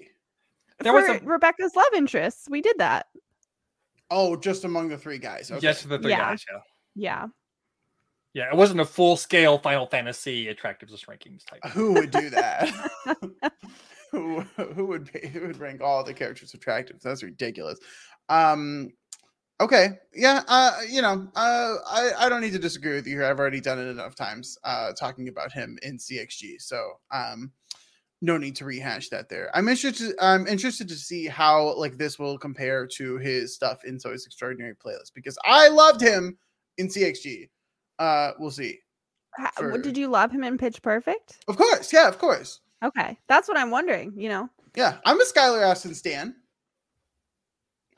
There 0.80 0.92
for 0.92 1.00
was 1.14 1.22
a 1.22 1.26
Rebecca's 1.26 1.76
love 1.76 1.94
interests. 1.96 2.48
We 2.50 2.62
did 2.62 2.78
that. 2.80 3.08
Oh, 4.12 4.36
just 4.36 4.64
among 4.64 4.90
the 4.90 4.98
three 4.98 5.18
guys. 5.18 5.50
Okay. 5.50 5.60
just 5.60 5.88
the 5.90 5.98
three 6.00 6.12
Yeah. 6.12 6.20
guys. 6.32 6.46
Yeah. 6.52 6.60
Yeah. 6.96 7.28
Yeah. 8.34 8.50
It 8.52 8.56
wasn't 8.56 8.80
a 8.80 8.86
full 8.86 9.18
scale 9.18 9.58
Final 9.58 9.88
Fantasy 9.88 10.48
attractiveness 10.50 11.06
rankings 11.06 11.46
type. 11.46 11.66
Who 11.72 11.94
would 11.94 12.12
do 12.12 12.30
that? 12.32 12.70
who 14.12 14.42
who 14.74 14.86
would 14.86 15.12
pay, 15.12 15.28
who 15.28 15.48
would 15.48 15.60
rank 15.60 15.82
all 15.82 16.04
the 16.04 16.14
characters 16.14 16.54
attractive? 16.54 17.02
That's 17.02 17.24
ridiculous. 17.24 17.80
Um 18.30 18.92
okay. 19.60 20.00
Yeah, 20.14 20.44
uh 20.48 20.80
you 20.90 21.02
know, 21.02 21.28
uh 21.36 21.76
I 21.86 22.12
I 22.18 22.30
don't 22.30 22.42
need 22.42 22.54
to 22.54 22.60
disagree 22.60 22.96
with 22.96 23.08
you 23.08 23.16
here. 23.16 23.26
I've 23.26 23.40
already 23.40 23.62
done 23.62 23.80
it 23.80 23.90
enough 23.90 24.16
times 24.16 24.58
uh 24.64 24.94
talking 24.94 25.28
about 25.28 25.52
him 25.52 25.78
in 25.82 25.98
CXG. 25.98 26.62
So, 26.62 27.00
um 27.12 27.52
no 28.22 28.38
need 28.38 28.56
to 28.56 28.66
rehash 28.66 29.10
that 29.10 29.30
there. 29.30 29.52
I'm 29.54 29.68
interested 29.68 30.16
I'm 30.22 30.48
interested 30.48 30.88
to 30.88 30.96
see 30.96 31.28
how 31.28 31.76
like 31.78 31.98
this 31.98 32.18
will 32.18 32.38
compare 32.38 32.88
to 32.88 33.18
his 33.18 33.54
stuff 33.54 33.84
in 33.84 33.98
Zoey's 33.98 34.26
Extraordinary 34.26 34.76
Playlist 34.76 35.14
because 35.14 35.38
I 35.44 35.68
loved 35.68 36.02
him 36.02 36.38
in 36.78 36.88
CXG. 36.88 37.50
Uh 38.00 38.32
we'll 38.40 38.52
see. 38.52 38.80
For- 39.56 39.78
Did 39.78 39.98
you 39.98 40.08
love 40.08 40.32
him 40.32 40.44
in 40.44 40.58
Pitch 40.58 40.82
Perfect? 40.82 41.38
Of 41.48 41.58
course. 41.58 41.94
Yeah, 41.94 42.08
of 42.08 42.18
course. 42.18 42.60
Okay. 42.84 43.18
That's 43.28 43.48
what 43.48 43.58
I'm 43.58 43.70
wondering, 43.72 44.14
you 44.16 44.30
know. 44.30 44.50
Yeah, 44.76 44.98
I'm 45.06 45.20
a 45.20 45.24
Skylar 45.26 45.64
Astin 45.64 45.94
stan. 45.96 46.36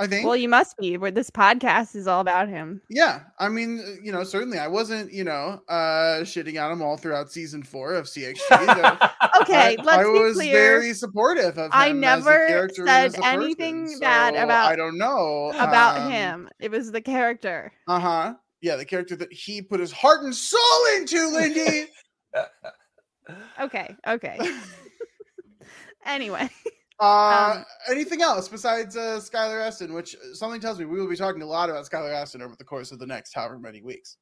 I 0.01 0.07
think. 0.07 0.25
Well, 0.25 0.37
you 0.37 0.47
must 0.47 0.77
be 0.77 0.97
where 0.97 1.11
this 1.11 1.29
podcast 1.29 1.93
is 1.93 2.07
all 2.07 2.21
about 2.21 2.47
him. 2.47 2.81
yeah, 2.89 3.23
I 3.37 3.49
mean, 3.49 3.79
uh, 3.85 3.95
you 4.01 4.13
know, 4.13 4.23
certainly 4.23 4.57
I 4.57 4.67
wasn't, 4.67 5.11
you 5.11 5.25
know, 5.25 5.61
uh 5.67 6.21
shitting 6.23 6.61
on 6.63 6.71
him 6.71 6.81
all 6.81 6.95
throughout 6.95 7.31
season 7.33 7.63
four 7.63 7.93
of 7.95 8.05
CXG. 8.05 9.11
Okay, 9.41 9.77
I, 9.79 9.83
let's 9.83 9.97
I 9.99 10.05
was 10.05 10.35
clear. 10.35 10.51
very 10.53 10.93
supportive 10.93 11.57
of 11.57 11.65
him. 11.65 11.69
I 11.73 11.87
as 11.87 11.91
a 11.91 11.95
never 11.95 12.69
said 12.75 12.87
as 12.89 13.13
a 13.13 13.17
person, 13.21 13.41
anything 13.41 13.99
bad 13.99 14.35
so 14.35 14.43
about- 14.43 14.71
I 14.71 14.75
don't 14.75 14.97
know 14.97 15.51
about 15.55 15.97
um, 16.01 16.11
him. 16.11 16.49
It 16.59 16.71
was 16.71 16.91
the 16.91 17.01
character. 17.01 17.71
Uh 17.87 17.99
huh. 17.99 18.33
Yeah, 18.61 18.75
the 18.75 18.85
character 18.85 19.15
that 19.15 19.31
he 19.31 19.61
put 19.61 19.79
his 19.79 19.91
heart 19.91 20.23
and 20.23 20.35
soul 20.35 20.85
into, 20.97 21.27
Lindy. 21.29 21.87
Okay, 23.61 23.95
okay. 24.07 24.39
anyway, 26.05 26.49
Uh, 26.99 27.57
Um, 27.59 27.65
anything 27.87 28.23
else 28.23 28.47
besides 28.47 28.97
uh, 28.97 29.19
Skylar 29.21 29.61
Astin? 29.61 29.93
Which 29.93 30.15
uh, 30.15 30.33
something 30.33 30.59
tells 30.59 30.79
me 30.79 30.85
we 30.85 30.99
will 30.99 31.07
be 31.07 31.15
talking 31.15 31.41
a 31.43 31.45
lot 31.45 31.69
about 31.69 31.85
Skylar 31.85 32.11
Astin 32.11 32.41
over 32.41 32.55
the 32.55 32.63
course 32.63 32.91
of 32.91 32.97
the 32.97 33.05
next 33.05 33.33
however 33.35 33.59
many 33.59 33.83
weeks. 33.83 34.17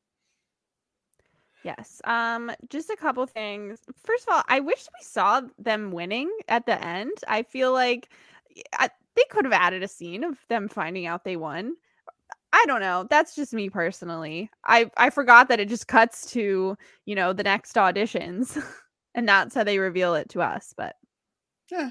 yes. 1.63 2.01
Um, 2.03 2.51
just 2.69 2.89
a 2.89 2.97
couple 2.97 3.25
things. 3.27 3.79
First 4.03 4.27
of 4.27 4.33
all, 4.35 4.43
I 4.49 4.59
wish 4.59 4.85
we 4.99 5.03
saw 5.05 5.41
them 5.57 5.91
winning 5.91 6.29
at 6.49 6.65
the 6.65 6.83
end. 6.83 7.13
I 7.29 7.43
feel 7.43 7.71
like 7.71 8.09
y- 8.55 8.61
I, 8.73 8.89
they 9.15 9.23
could 9.29 9.45
have 9.45 9.53
added 9.53 9.83
a 9.83 9.87
scene 9.87 10.23
of 10.25 10.37
them 10.49 10.67
finding 10.67 11.05
out 11.05 11.23
they 11.23 11.37
won. 11.37 11.75
I 12.53 12.63
don't 12.67 12.81
know. 12.81 13.05
That's 13.09 13.35
just 13.35 13.53
me 13.53 13.69
personally. 13.69 14.49
I 14.65 14.89
I 14.97 15.09
forgot 15.09 15.49
that 15.49 15.59
it 15.59 15.69
just 15.69 15.87
cuts 15.87 16.31
to 16.31 16.77
you 17.05 17.15
know 17.15 17.33
the 17.33 17.43
next 17.43 17.75
auditions, 17.75 18.61
and 19.15 19.27
that's 19.27 19.53
how 19.55 19.63
they 19.63 19.79
reveal 19.79 20.15
it 20.15 20.29
to 20.29 20.41
us. 20.41 20.73
But 20.75 20.95
Yeah, 21.71 21.89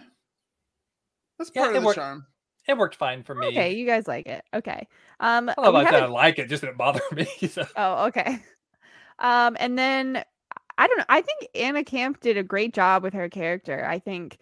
that's 1.39 1.51
part 1.51 1.71
it 1.71 1.77
of 1.77 1.83
the 1.83 1.87
worked. 1.87 1.97
charm. 1.97 2.27
It 2.69 2.77
worked 2.77 2.97
fine 2.97 3.23
for 3.23 3.35
me. 3.35 3.47
okay, 3.49 3.75
you 3.75 3.87
guys 3.87 4.09
like 4.09 4.27
it. 4.27 4.43
Okay. 4.53 4.89
Um, 5.21 5.49
I 5.49 5.55
don't 5.55 5.65
know 5.65 5.71
about 5.71 5.91
that. 5.93 6.03
a- 6.03 6.07
I 6.07 6.09
like 6.09 6.39
it. 6.39 6.49
Just 6.49 6.63
didn't 6.63 6.79
bother 6.79 7.01
me. 7.13 7.27
So. 7.49 7.65
Oh, 7.77 8.07
okay. 8.07 8.39
Um, 9.19 9.57
and 9.59 9.79
then 9.79 10.23
I 10.77 10.87
don't 10.87 10.99
know. 10.99 11.05
I 11.09 11.23
think 11.23 11.49
Anna 11.55 11.83
Camp 11.83 12.21
did 12.21 12.37
a 12.37 12.43
great 12.43 12.75
job 12.75 13.03
with 13.03 13.15
her 13.15 13.31
character. 13.31 13.83
I 13.89 13.99
think 13.99 14.37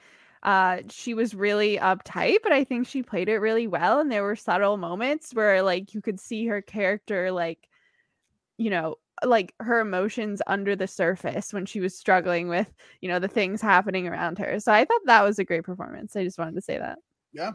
uh 0.44 0.78
she 0.90 1.14
was 1.14 1.34
really 1.34 1.78
uptight, 1.78 2.38
but 2.42 2.52
I 2.52 2.64
think 2.64 2.86
she 2.86 3.02
played 3.02 3.28
it 3.28 3.38
really 3.38 3.66
well. 3.66 4.00
And 4.00 4.10
there 4.10 4.22
were 4.22 4.36
subtle 4.36 4.76
moments 4.76 5.32
where 5.34 5.62
like 5.62 5.94
you 5.94 6.02
could 6.02 6.20
see 6.20 6.46
her 6.46 6.60
character 6.62 7.32
like, 7.32 7.68
you 8.58 8.70
know, 8.70 8.96
like 9.24 9.54
her 9.60 9.80
emotions 9.80 10.42
under 10.46 10.76
the 10.76 10.86
surface 10.86 11.52
when 11.52 11.66
she 11.66 11.80
was 11.80 11.96
struggling 11.96 12.48
with, 12.48 12.72
you 13.00 13.08
know, 13.08 13.18
the 13.18 13.28
things 13.28 13.60
happening 13.62 14.06
around 14.06 14.38
her. 14.38 14.60
So 14.60 14.72
I 14.72 14.84
thought 14.84 15.00
that 15.06 15.22
was 15.22 15.38
a 15.38 15.44
great 15.44 15.64
performance. 15.64 16.16
I 16.16 16.24
just 16.24 16.38
wanted 16.38 16.56
to 16.56 16.60
say 16.60 16.78
that. 16.78 16.98
Yeah. 17.32 17.52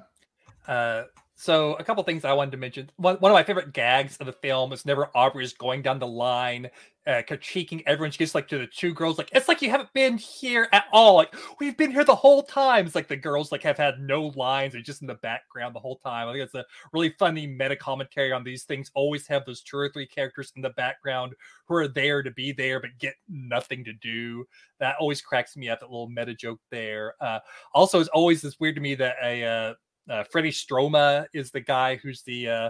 Uh, 0.67 1.03
so 1.39 1.75
a 1.75 1.85
couple 1.85 2.03
things 2.03 2.25
I 2.25 2.33
wanted 2.33 2.51
to 2.51 2.57
mention. 2.57 2.91
One, 2.97 3.15
one 3.15 3.31
of 3.31 3.33
my 3.33 3.43
favorite 3.43 3.71
gags 3.71 4.17
of 4.17 4.25
the 4.25 4.33
film 4.33 4.73
is 4.73 4.85
never 4.85 5.09
Aubrey 5.15 5.45
is 5.45 5.53
going 5.53 5.81
down 5.81 5.97
the 5.97 6.05
line, 6.05 6.69
uh, 7.07 7.21
critiquing 7.25 7.81
everyone. 7.87 8.11
She 8.11 8.17
gets 8.17 8.35
like 8.35 8.49
to 8.49 8.57
the 8.57 8.67
two 8.67 8.93
girls, 8.93 9.17
like 9.17 9.29
it's 9.31 9.47
like 9.47 9.61
you 9.61 9.69
haven't 9.69 9.93
been 9.93 10.17
here 10.17 10.67
at 10.73 10.83
all. 10.91 11.15
Like 11.15 11.33
we've 11.61 11.77
been 11.77 11.91
here 11.91 12.03
the 12.03 12.13
whole 12.13 12.43
time. 12.43 12.85
It's 12.85 12.93
like 12.93 13.07
the 13.07 13.15
girls 13.15 13.53
like 13.53 13.63
have 13.63 13.77
had 13.77 14.01
no 14.01 14.33
lines; 14.35 14.73
they're 14.73 14.81
just 14.81 15.01
in 15.01 15.07
the 15.07 15.13
background 15.15 15.73
the 15.73 15.79
whole 15.79 15.95
time. 15.95 16.27
I 16.27 16.33
think 16.33 16.43
it's 16.43 16.55
a 16.55 16.65
really 16.91 17.15
funny 17.17 17.47
meta 17.47 17.77
commentary 17.77 18.33
on 18.33 18.43
these 18.43 18.65
things. 18.65 18.91
Always 18.93 19.25
have 19.27 19.45
those 19.45 19.61
two 19.61 19.77
or 19.77 19.89
three 19.93 20.07
characters 20.07 20.51
in 20.57 20.61
the 20.61 20.71
background 20.71 21.35
who 21.69 21.75
are 21.75 21.87
there 21.87 22.21
to 22.21 22.31
be 22.31 22.51
there 22.51 22.81
but 22.81 22.89
get 22.99 23.15
nothing 23.29 23.85
to 23.85 23.93
do. 23.93 24.43
That 24.81 24.97
always 24.99 25.21
cracks 25.21 25.55
me 25.55 25.69
up. 25.69 25.79
That 25.79 25.89
little 25.89 26.09
meta 26.09 26.33
joke 26.33 26.59
there. 26.69 27.13
Uh, 27.21 27.39
also, 27.73 28.01
it's 28.01 28.09
always 28.09 28.41
this 28.41 28.59
weird 28.59 28.75
to 28.75 28.81
me 28.81 28.95
that 28.95 29.15
a 29.23 29.45
uh, 29.45 29.73
uh, 30.09 30.23
Freddie 30.23 30.51
Stroma 30.51 31.27
is 31.33 31.51
the 31.51 31.61
guy 31.61 31.95
who's 31.97 32.23
the 32.23 32.49
uh, 32.49 32.69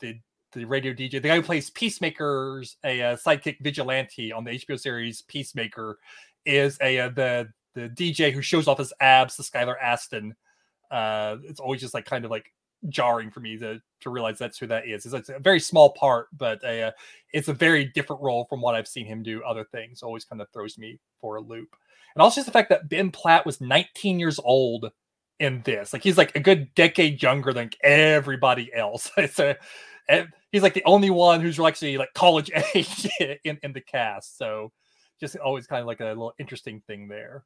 the 0.00 0.18
the 0.52 0.64
radio 0.64 0.92
DJ, 0.92 1.12
the 1.12 1.20
guy 1.20 1.36
who 1.36 1.42
plays 1.42 1.70
Peacemaker's 1.70 2.76
a, 2.84 3.00
uh, 3.02 3.16
sidekick 3.16 3.60
vigilante 3.60 4.32
on 4.32 4.42
the 4.44 4.50
HBO 4.50 4.78
series 4.78 5.22
Peacemaker, 5.22 5.98
is 6.44 6.78
a 6.80 6.98
uh, 7.00 7.08
the 7.10 7.48
the 7.74 7.88
DJ 7.90 8.32
who 8.32 8.42
shows 8.42 8.66
off 8.66 8.78
his 8.78 8.92
abs 9.00 9.36
to 9.36 9.42
Skylar 9.42 9.76
Astin. 9.80 10.34
Uh, 10.90 11.36
it's 11.44 11.60
always 11.60 11.80
just 11.80 11.94
like 11.94 12.04
kind 12.04 12.24
of 12.24 12.30
like 12.30 12.52
jarring 12.88 13.30
for 13.30 13.40
me 13.40 13.58
to 13.58 13.80
to 14.00 14.10
realize 14.10 14.38
that's 14.38 14.58
who 14.58 14.66
that 14.66 14.88
is. 14.88 15.04
It's, 15.04 15.14
it's 15.14 15.28
a 15.28 15.38
very 15.38 15.60
small 15.60 15.90
part, 15.90 16.28
but 16.36 16.62
a, 16.64 16.84
uh, 16.84 16.90
it's 17.32 17.48
a 17.48 17.54
very 17.54 17.84
different 17.84 18.22
role 18.22 18.46
from 18.46 18.60
what 18.60 18.74
I've 18.74 18.88
seen 18.88 19.06
him 19.06 19.22
do 19.22 19.42
other 19.42 19.64
things. 19.64 20.02
Always 20.02 20.24
kind 20.24 20.40
of 20.40 20.48
throws 20.50 20.78
me 20.78 20.98
for 21.20 21.36
a 21.36 21.40
loop. 21.40 21.76
And 22.14 22.22
also 22.22 22.36
just 22.36 22.46
the 22.46 22.52
fact 22.52 22.70
that 22.70 22.88
Ben 22.88 23.10
Platt 23.10 23.46
was 23.46 23.60
19 23.60 24.18
years 24.18 24.40
old 24.42 24.90
in 25.40 25.62
this. 25.62 25.92
Like 25.92 26.02
he's 26.02 26.18
like 26.18 26.36
a 26.36 26.40
good 26.40 26.72
decade 26.74 27.20
younger 27.20 27.52
than 27.52 27.70
everybody 27.82 28.72
else. 28.72 29.10
a 29.16 29.56
he's 30.52 30.62
like 30.62 30.74
the 30.74 30.84
only 30.84 31.10
one 31.10 31.40
who's 31.40 31.58
actually 31.58 31.96
like 31.96 32.12
college 32.14 32.50
age 32.74 33.08
in, 33.44 33.58
in 33.62 33.72
the 33.72 33.80
cast. 33.80 34.38
So 34.38 34.70
just 35.18 35.36
always 35.36 35.66
kind 35.66 35.80
of 35.80 35.86
like 35.86 36.00
a 36.00 36.06
little 36.06 36.34
interesting 36.38 36.82
thing 36.86 37.08
there. 37.08 37.44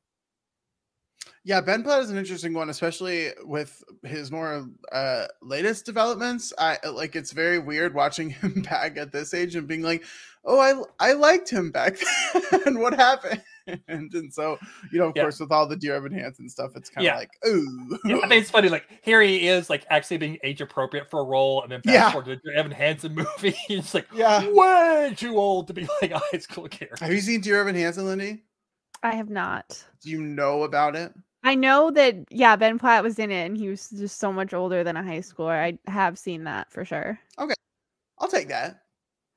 Yeah, 1.45 1.61
Ben 1.61 1.83
Platt 1.83 2.03
is 2.03 2.11
an 2.11 2.17
interesting 2.17 2.55
one, 2.55 2.71
especially 2.71 3.31
with 3.45 3.83
his 4.03 4.31
more 4.31 4.69
uh 4.93 5.27
latest 5.43 5.87
developments. 5.87 6.53
I 6.59 6.79
like 6.91 7.17
it's 7.17 7.33
very 7.33 7.59
weird 7.59 7.95
watching 7.95 8.31
him 8.41 8.63
back 8.63 8.97
at 8.97 9.13
this 9.13 9.35
age 9.35 9.57
and 9.57 9.69
being 9.69 9.83
like, 9.83 10.05
"Oh, 10.45 10.59
I 10.59 11.09
I 11.11 11.13
liked 11.13 11.51
him 11.51 11.71
back 11.71 11.99
then. 12.51 12.81
what 12.81 12.95
happened?" 12.95 13.43
and, 13.67 14.13
and 14.13 14.33
so 14.33 14.59
you 14.93 14.99
know 14.99 15.07
of 15.07 15.17
yeah. 15.17 15.23
course 15.23 15.41
with 15.41 15.51
all 15.51 15.67
the 15.67 15.77
dear 15.77 15.95
evan 15.95 16.13
hansen 16.13 16.49
stuff 16.49 16.73
it's 16.75 16.91
kind 16.91 17.07
of 17.07 17.13
yeah. 17.13 17.17
like 17.17 17.31
ooh 17.47 17.99
yeah, 18.05 18.17
i 18.19 18.29
think 18.29 18.43
it's 18.43 18.51
funny 18.51 18.69
like 18.69 18.87
here 19.03 19.23
he 19.23 19.49
is 19.49 19.71
like 19.71 19.87
actually 19.91 20.19
being 20.19 20.39
age 20.43 20.61
appropriate 20.61 21.09
for 21.09 21.21
a 21.21 21.25
role 21.25 21.63
and 21.63 21.73
then 21.73 21.81
fast 21.83 21.95
yeah. 21.95 22.11
forward 22.11 22.27
to 22.27 22.41
the 22.45 22.57
evan 22.57 22.73
hansen 22.73 23.15
movie 23.15 23.51
he's 23.69 23.95
like 23.95 24.07
yeah 24.15 24.47
way 24.51 25.15
too 25.17 25.37
old 25.37 25.67
to 25.67 25.73
be 25.73 25.89
like 26.03 26.11
a 26.11 26.21
high 26.33 26.39
school 26.39 26.69
character 26.69 27.05
have 27.05 27.15
you 27.15 27.21
seen 27.21 27.41
dear 27.41 27.61
evan 27.61 27.75
hansen 27.75 28.05
lindy 28.05 28.43
i 29.05 29.15
have 29.15 29.31
not 29.31 29.85
do 30.03 30.11
you 30.11 30.21
know 30.21 30.63
about 30.63 30.97
it 30.97 31.13
I 31.47 31.55
know 31.55 31.91
that 31.91 32.17
yeah, 32.31 32.57
Ben 32.57 32.79
Platt 32.79 33.03
was 33.03 33.19
in 33.19 33.31
it 33.31 33.45
and 33.45 33.55
he 33.55 33.69
was 33.69 33.91
just 33.91 34.19
so 34.19 34.33
much 34.33 34.55
older 34.55 34.83
than 34.83 34.97
a 34.97 35.03
high 35.03 35.19
schooler. 35.19 35.51
I 35.51 35.91
have 35.91 36.19
seen 36.19 36.45
that 36.45 36.73
for 36.73 36.87
sure. 36.87 37.21
Okay. 37.39 37.53
I'll 38.19 38.29
take 38.29 38.49
that 38.49 38.85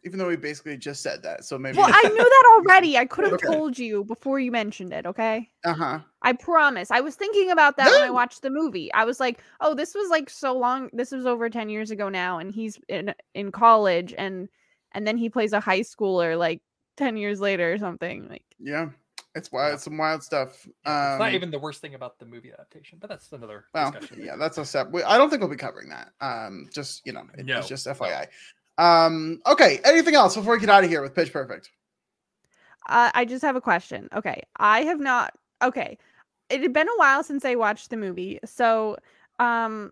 even 0.08 0.20
though 0.20 0.28
we 0.28 0.38
basically 0.38 0.78
just 0.78 1.02
said 1.02 1.22
that. 1.24 1.44
So 1.44 1.58
maybe. 1.58 1.78
Well, 1.78 1.90
I 1.92 2.02
knew 2.08 2.18
that 2.18 2.44
already. 2.58 2.98
I 2.98 3.06
could 3.06 3.26
have 3.26 3.34
okay. 3.34 3.48
told 3.48 3.78
you 3.78 4.06
before 4.06 4.40
you 4.40 4.52
mentioned 4.52 4.94
it. 4.94 5.06
Okay. 5.06 5.50
Uh 5.66 5.74
huh. 5.74 6.00
I 6.22 6.34
promise. 6.34 6.92
I 6.92 7.02
was 7.02 7.16
thinking 7.16 7.52
about 7.52 7.78
that 7.78 7.92
when 7.92 8.02
I 8.02 8.10
watched 8.10 8.42
the 8.42 8.50
movie. 8.50 8.92
I 8.94 9.04
was 9.04 9.20
like, 9.20 9.42
oh, 9.60 9.76
this 9.76 9.94
was 9.94 10.10
like 10.10 10.30
so 10.30 10.58
long. 10.58 10.90
This 10.94 11.12
was 11.12 11.26
over 11.26 11.50
ten 11.50 11.70
years 11.70 11.92
ago 11.92 12.10
now, 12.10 12.40
and 12.40 12.52
he's 12.52 12.80
in 12.88 13.14
in 13.36 13.52
college, 13.52 14.16
and 14.18 14.48
and 14.94 15.06
then 15.06 15.18
he 15.18 15.30
plays 15.30 15.54
a 15.54 15.60
high 15.60 15.82
schooler 15.82 16.38
like 16.38 16.62
ten 16.96 17.18
years 17.18 17.40
later 17.40 17.74
or 17.74 17.78
something. 17.78 18.28
Like. 18.30 18.44
Yeah. 18.60 18.90
It's 19.38 19.52
wild. 19.52 19.76
It's 19.76 19.84
some 19.84 19.98
wild 19.98 20.24
stuff. 20.24 20.66
Um, 20.66 20.72
it's 20.74 21.20
not 21.20 21.30
um, 21.30 21.36
even 21.36 21.52
the 21.52 21.60
worst 21.60 21.80
thing 21.80 21.94
about 21.94 22.20
the 22.20 22.26
movie 22.26 22.52
adaptation, 22.52 22.98
but 23.00 23.10
that's 23.10 23.32
another 23.32 23.66
well, 23.74 23.92
discussion. 23.92 24.24
Yeah, 24.26 24.36
that's 24.36 24.58
a 24.58 24.66
step. 24.66 24.90
I 25.06 25.18
don't 25.18 25.30
think 25.30 25.42
we'll 25.42 25.50
be 25.50 25.56
covering 25.56 25.90
that. 25.90 26.10
Um, 26.20 26.68
just 26.74 27.06
you 27.06 27.14
know, 27.14 27.24
it, 27.38 27.46
no. 27.46 27.60
it's 27.60 27.68
just 27.68 27.88
FYI. 27.88 28.28
Um, 28.78 29.40
okay, 29.46 29.80
anything 29.86 30.16
else 30.16 30.36
before 30.36 30.56
we 30.56 30.60
get 30.60 30.70
out 30.70 30.84
of 30.84 30.90
here 30.90 31.02
with 31.02 31.16
Pitch 31.16 31.32
Perfect? 31.32 31.72
Uh, 32.90 33.12
I 33.14 33.26
just 33.26 33.44
have 33.44 33.56
a 33.56 33.62
question. 33.62 34.10
Okay, 34.14 34.42
I 34.58 34.82
have 34.82 35.00
not. 35.00 35.34
Okay, 35.64 35.98
it 36.50 36.62
had 36.62 36.74
been 36.74 36.88
a 36.88 36.98
while 36.98 37.24
since 37.24 37.46
I 37.46 37.56
watched 37.56 37.90
the 37.90 37.98
movie, 37.98 38.40
so 38.46 38.98
um, 39.40 39.92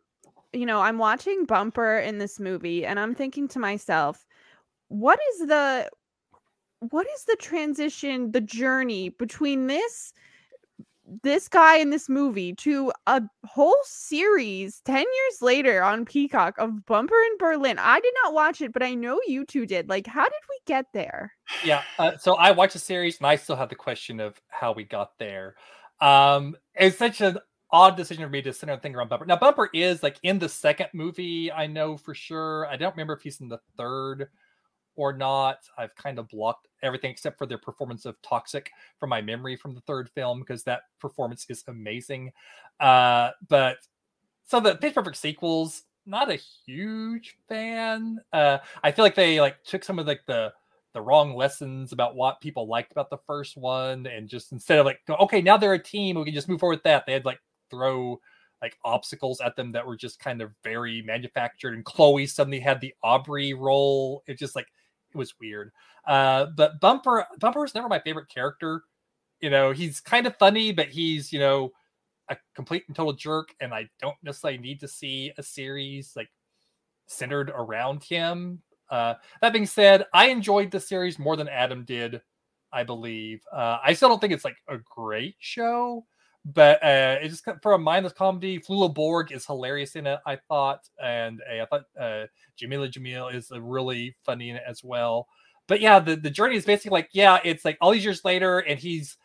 you 0.53 0.65
know, 0.65 0.81
I'm 0.81 0.97
watching 0.97 1.45
Bumper 1.45 1.99
in 1.99 2.17
this 2.17 2.39
movie, 2.39 2.85
and 2.85 2.99
I'm 2.99 3.13
thinking 3.13 3.47
to 3.49 3.59
myself, 3.59 4.25
what 4.87 5.19
is 5.33 5.47
the 5.47 5.89
what 6.79 7.07
is 7.15 7.23
the 7.25 7.37
transition, 7.37 8.31
the 8.31 8.41
journey 8.41 9.09
between 9.09 9.67
this 9.67 10.13
this 11.21 11.47
guy 11.47 11.77
in 11.77 11.91
this 11.91 12.09
movie 12.09 12.53
to 12.53 12.91
a 13.05 13.21
whole 13.45 13.77
series 13.83 14.81
10 14.85 14.97
years 14.97 15.41
later 15.41 15.83
on 15.83 16.03
Peacock 16.03 16.57
of 16.57 16.85
Bumper 16.85 17.13
in 17.13 17.37
Berlin. 17.37 17.77
I 17.77 17.99
did 17.99 18.13
not 18.23 18.33
watch 18.33 18.61
it, 18.61 18.73
but 18.73 18.81
I 18.81 18.95
know 18.95 19.19
you 19.27 19.45
two 19.45 19.67
did. 19.67 19.87
Like, 19.87 20.07
how 20.07 20.23
did 20.23 20.33
we 20.49 20.59
get 20.65 20.87
there? 20.93 21.33
Yeah. 21.63 21.83
Uh, 21.99 22.17
so 22.17 22.35
I 22.35 22.51
watched 22.51 22.73
the 22.73 22.79
series 22.79 23.19
and 23.19 23.27
I 23.27 23.35
still 23.35 23.55
have 23.55 23.69
the 23.69 23.75
question 23.75 24.19
of 24.19 24.41
how 24.47 24.71
we 24.71 24.83
got 24.83 25.17
there. 25.19 25.55
Um, 26.01 26.55
it's 26.73 26.97
such 26.97 27.21
an 27.21 27.37
odd 27.71 27.95
decision 27.97 28.23
for 28.23 28.29
me 28.29 28.41
to 28.41 28.53
center 28.53 28.73
and 28.73 28.81
think 28.81 28.95
around 28.95 29.09
Bumper. 29.09 29.25
Now, 29.25 29.37
Bumper 29.37 29.69
is 29.73 30.01
like 30.01 30.17
in 30.23 30.39
the 30.39 30.49
second 30.49 30.87
movie, 30.93 31.51
I 31.51 31.67
know 31.67 31.97
for 31.97 32.15
sure. 32.15 32.67
I 32.67 32.77
don't 32.77 32.93
remember 32.93 33.13
if 33.13 33.21
he's 33.21 33.41
in 33.41 33.49
the 33.49 33.59
third 33.77 34.27
or 34.95 35.13
not. 35.13 35.59
I've 35.77 35.95
kind 35.95 36.19
of 36.19 36.29
blocked 36.29 36.67
everything 36.83 37.11
except 37.11 37.37
for 37.37 37.45
the 37.45 37.57
performance 37.57 38.05
of 38.05 38.21
Toxic 38.21 38.71
from 38.99 39.09
my 39.09 39.21
memory 39.21 39.55
from 39.55 39.73
the 39.73 39.81
third 39.81 40.09
film 40.09 40.39
because 40.39 40.63
that 40.63 40.81
performance 40.99 41.45
is 41.49 41.63
amazing. 41.67 42.31
Uh, 42.79 43.31
but 43.47 43.77
so 44.45 44.59
the 44.59 44.75
Pitch 44.75 44.93
Perfect 44.93 45.17
sequels, 45.17 45.83
not 46.05 46.31
a 46.31 46.39
huge 46.65 47.37
fan. 47.49 48.19
Uh, 48.31 48.59
I 48.83 48.91
feel 48.91 49.03
like 49.03 49.15
they 49.15 49.41
like 49.41 49.63
took 49.63 49.83
some 49.83 49.99
of 49.99 50.07
like 50.07 50.21
the 50.27 50.53
the 50.93 51.01
wrong 51.01 51.35
lessons 51.35 51.91
about 51.91 52.15
what 52.15 52.39
people 52.39 52.67
liked 52.67 52.93
about 52.93 53.09
the 53.09 53.17
first 53.27 53.57
one, 53.57 54.07
and 54.07 54.29
just 54.29 54.53
instead 54.53 54.79
of 54.79 54.85
like, 54.85 55.01
okay, 55.09 55.41
now 55.41 55.57
they're 55.57 55.73
a 55.73 55.79
team, 55.79 56.17
we 56.17 56.23
can 56.23 56.33
just 56.33 56.47
move 56.47 56.59
forward 56.59 56.77
with 56.77 56.83
that. 56.83 57.05
They 57.05 57.11
had 57.11 57.25
like 57.25 57.39
throw 57.69 58.19
like 58.61 58.77
obstacles 58.85 59.41
at 59.41 59.55
them 59.55 59.71
that 59.73 59.85
were 59.85 59.97
just 59.97 60.19
kind 60.19 60.41
of 60.41 60.51
very 60.63 61.01
manufactured. 61.01 61.73
And 61.73 61.83
Chloe 61.83 62.25
suddenly 62.25 62.59
had 62.59 62.79
the 62.79 62.93
Aubrey 63.03 63.53
role. 63.53 64.23
It 64.27 64.39
just 64.39 64.55
like 64.55 64.67
it 65.15 65.17
was 65.17 65.33
weird. 65.39 65.71
Uh, 66.05 66.47
but 66.55 66.79
Bumper 66.79 67.25
Bumper 67.39 67.61
was 67.61 67.73
never 67.73 67.87
my 67.87 67.99
favorite 67.99 68.29
character. 68.29 68.83
You 69.41 69.49
know, 69.49 69.71
he's 69.71 69.99
kind 69.99 70.27
of 70.27 70.37
funny, 70.37 70.71
but 70.71 70.89
he's 70.89 71.31
you 71.31 71.39
know 71.39 71.71
a 72.29 72.37
complete 72.55 72.83
and 72.87 72.95
total 72.95 73.13
jerk, 73.13 73.55
and 73.61 73.73
I 73.73 73.89
don't 73.99 74.17
necessarily 74.23 74.59
need 74.59 74.79
to 74.81 74.87
see 74.87 75.31
a 75.37 75.43
series 75.43 76.13
like 76.15 76.29
centered 77.07 77.49
around 77.49 78.03
him. 78.03 78.61
Uh, 78.89 79.15
that 79.41 79.53
being 79.53 79.65
said, 79.65 80.05
I 80.13 80.27
enjoyed 80.27 80.69
the 80.71 80.79
series 80.79 81.17
more 81.17 81.35
than 81.35 81.47
Adam 81.49 81.85
did. 81.85 82.21
I 82.71 82.83
believe. 82.83 83.41
Uh, 83.53 83.77
I 83.83 83.93
still 83.93 84.09
don't 84.09 84.19
think 84.19 84.33
it's 84.33 84.43
like 84.43 84.57
a 84.67 84.77
great 84.93 85.35
show, 85.39 86.05
but 86.45 86.83
uh, 86.83 87.17
it's 87.21 87.41
just 87.41 87.61
for 87.63 87.73
a 87.73 87.77
mindless 87.79 88.13
comedy. 88.13 88.59
Flula 88.59 88.93
Borg 88.93 89.31
is 89.31 89.45
hilarious 89.45 89.95
in 89.95 90.05
it, 90.05 90.19
I 90.25 90.37
thought, 90.47 90.87
and 91.03 91.41
uh, 91.41 91.63
I 91.63 91.65
thought 91.65 91.85
uh, 91.99 92.27
Jameela 92.61 92.91
Jamil 92.91 93.33
is 93.33 93.51
really 93.51 94.15
funny 94.23 94.51
in 94.51 94.57
it 94.57 94.63
as 94.67 94.83
well. 94.83 95.27
But 95.67 95.81
yeah, 95.81 95.99
the, 95.99 96.15
the 96.15 96.29
journey 96.29 96.55
is 96.55 96.65
basically 96.65 96.91
like, 96.91 97.09
yeah, 97.11 97.39
it's 97.43 97.65
like 97.65 97.77
all 97.81 97.91
these 97.91 98.05
years 98.05 98.23
later, 98.23 98.59
and 98.59 98.79
he's 98.79 99.17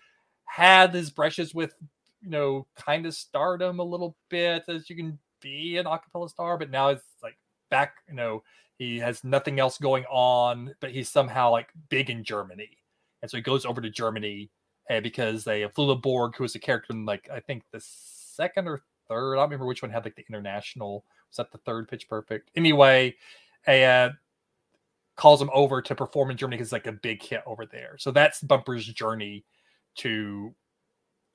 had 0.46 0.94
his 0.94 1.10
brushes 1.10 1.54
with, 1.54 1.74
you 2.22 2.30
know, 2.30 2.66
kind 2.74 3.04
of 3.04 3.14
stardom 3.14 3.78
a 3.78 3.84
little 3.84 4.16
bit 4.30 4.64
as 4.68 4.88
you 4.88 4.96
can 4.96 5.18
be 5.42 5.76
an 5.76 5.84
acapella 5.84 6.30
star, 6.30 6.56
but 6.56 6.70
now 6.70 6.88
it's 6.88 7.04
like 7.22 7.36
back, 7.70 7.96
you 8.08 8.14
know, 8.14 8.42
he 8.78 8.98
has 8.98 9.22
nothing 9.24 9.60
else 9.60 9.76
going 9.76 10.04
on, 10.06 10.74
but 10.80 10.90
he's 10.90 11.10
somehow 11.10 11.50
like 11.50 11.68
big 11.90 12.08
in 12.08 12.24
Germany. 12.24 12.78
And 13.20 13.30
so 13.30 13.36
he 13.36 13.42
goes 13.42 13.66
over 13.66 13.82
to 13.82 13.90
Germany 13.90 14.50
uh, 14.88 15.00
because 15.00 15.44
they 15.44 15.62
Flula 15.62 16.00
Borg, 16.00 16.36
who 16.36 16.44
was 16.44 16.54
a 16.54 16.58
character 16.58 16.92
in 16.92 17.04
like 17.04 17.28
I 17.32 17.40
think 17.40 17.64
the 17.72 17.80
second 17.80 18.68
or 18.68 18.82
third. 19.08 19.34
I 19.34 19.36
don't 19.36 19.50
remember 19.50 19.66
which 19.66 19.82
one 19.82 19.90
had 19.90 20.04
like 20.04 20.16
the 20.16 20.24
international. 20.28 21.04
Was 21.30 21.36
that 21.36 21.52
the 21.52 21.58
third 21.58 21.88
Pitch 21.88 22.08
Perfect? 22.08 22.50
Anyway, 22.56 23.14
uh, 23.66 24.10
calls 25.16 25.42
him 25.42 25.50
over 25.52 25.82
to 25.82 25.94
perform 25.94 26.30
in 26.30 26.36
Germany 26.36 26.56
because 26.56 26.68
it's 26.68 26.72
like 26.72 26.86
a 26.86 26.92
big 26.92 27.22
hit 27.22 27.42
over 27.46 27.66
there. 27.66 27.96
So 27.98 28.10
that's 28.10 28.40
Bumper's 28.40 28.86
journey 28.86 29.44
to 29.96 30.54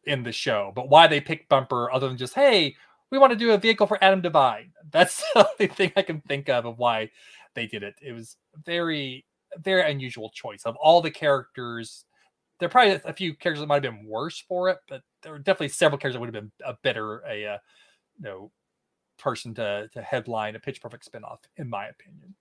in 0.05 0.23
the 0.23 0.31
show. 0.31 0.71
But 0.75 0.89
why 0.89 1.07
they 1.07 1.21
picked 1.21 1.49
Bumper, 1.49 1.91
other 1.91 2.07
than 2.07 2.17
just 2.17 2.33
hey, 2.33 2.75
we 3.11 3.19
want 3.19 3.31
to 3.31 3.39
do 3.39 3.51
a 3.51 3.57
vehicle 3.57 3.87
for 3.87 4.03
Adam 4.03 4.21
DeVine. 4.21 4.71
That's 4.91 5.23
the 5.33 5.47
only 5.47 5.73
thing 5.73 5.91
I 5.95 6.01
can 6.01 6.21
think 6.21 6.49
of 6.49 6.65
of 6.65 6.77
why 6.77 7.11
they 7.53 7.67
did 7.67 7.83
it. 7.83 7.95
It 8.01 8.11
was 8.11 8.37
very 8.65 9.25
very 9.59 9.89
unusual 9.89 10.29
choice 10.31 10.63
of 10.65 10.75
all 10.75 11.01
the 11.01 11.11
characters 11.11 12.03
there 12.59 12.67
are 12.67 12.69
probably 12.69 12.99
a 13.03 13.13
few 13.13 13.35
characters 13.35 13.61
that 13.61 13.67
might 13.67 13.83
have 13.83 13.93
been 13.93 14.07
worse 14.07 14.39
for 14.47 14.69
it, 14.69 14.77
but 14.87 15.01
there 15.21 15.31
were 15.31 15.39
definitely 15.39 15.69
several 15.69 15.97
characters 15.97 16.15
that 16.15 16.19
would 16.21 16.33
have 16.33 16.43
been 16.43 16.51
a 16.65 16.75
better 16.83 17.21
a 17.27 17.45
uh, 17.45 17.57
you 18.17 18.23
know 18.23 18.51
person 19.17 19.53
to 19.55 19.89
to 19.93 20.01
headline 20.01 20.55
a 20.55 20.59
Pitch 20.59 20.81
Perfect 20.81 21.09
spinoff, 21.11 21.39
in 21.57 21.69
my 21.69 21.87
opinion. 21.87 22.35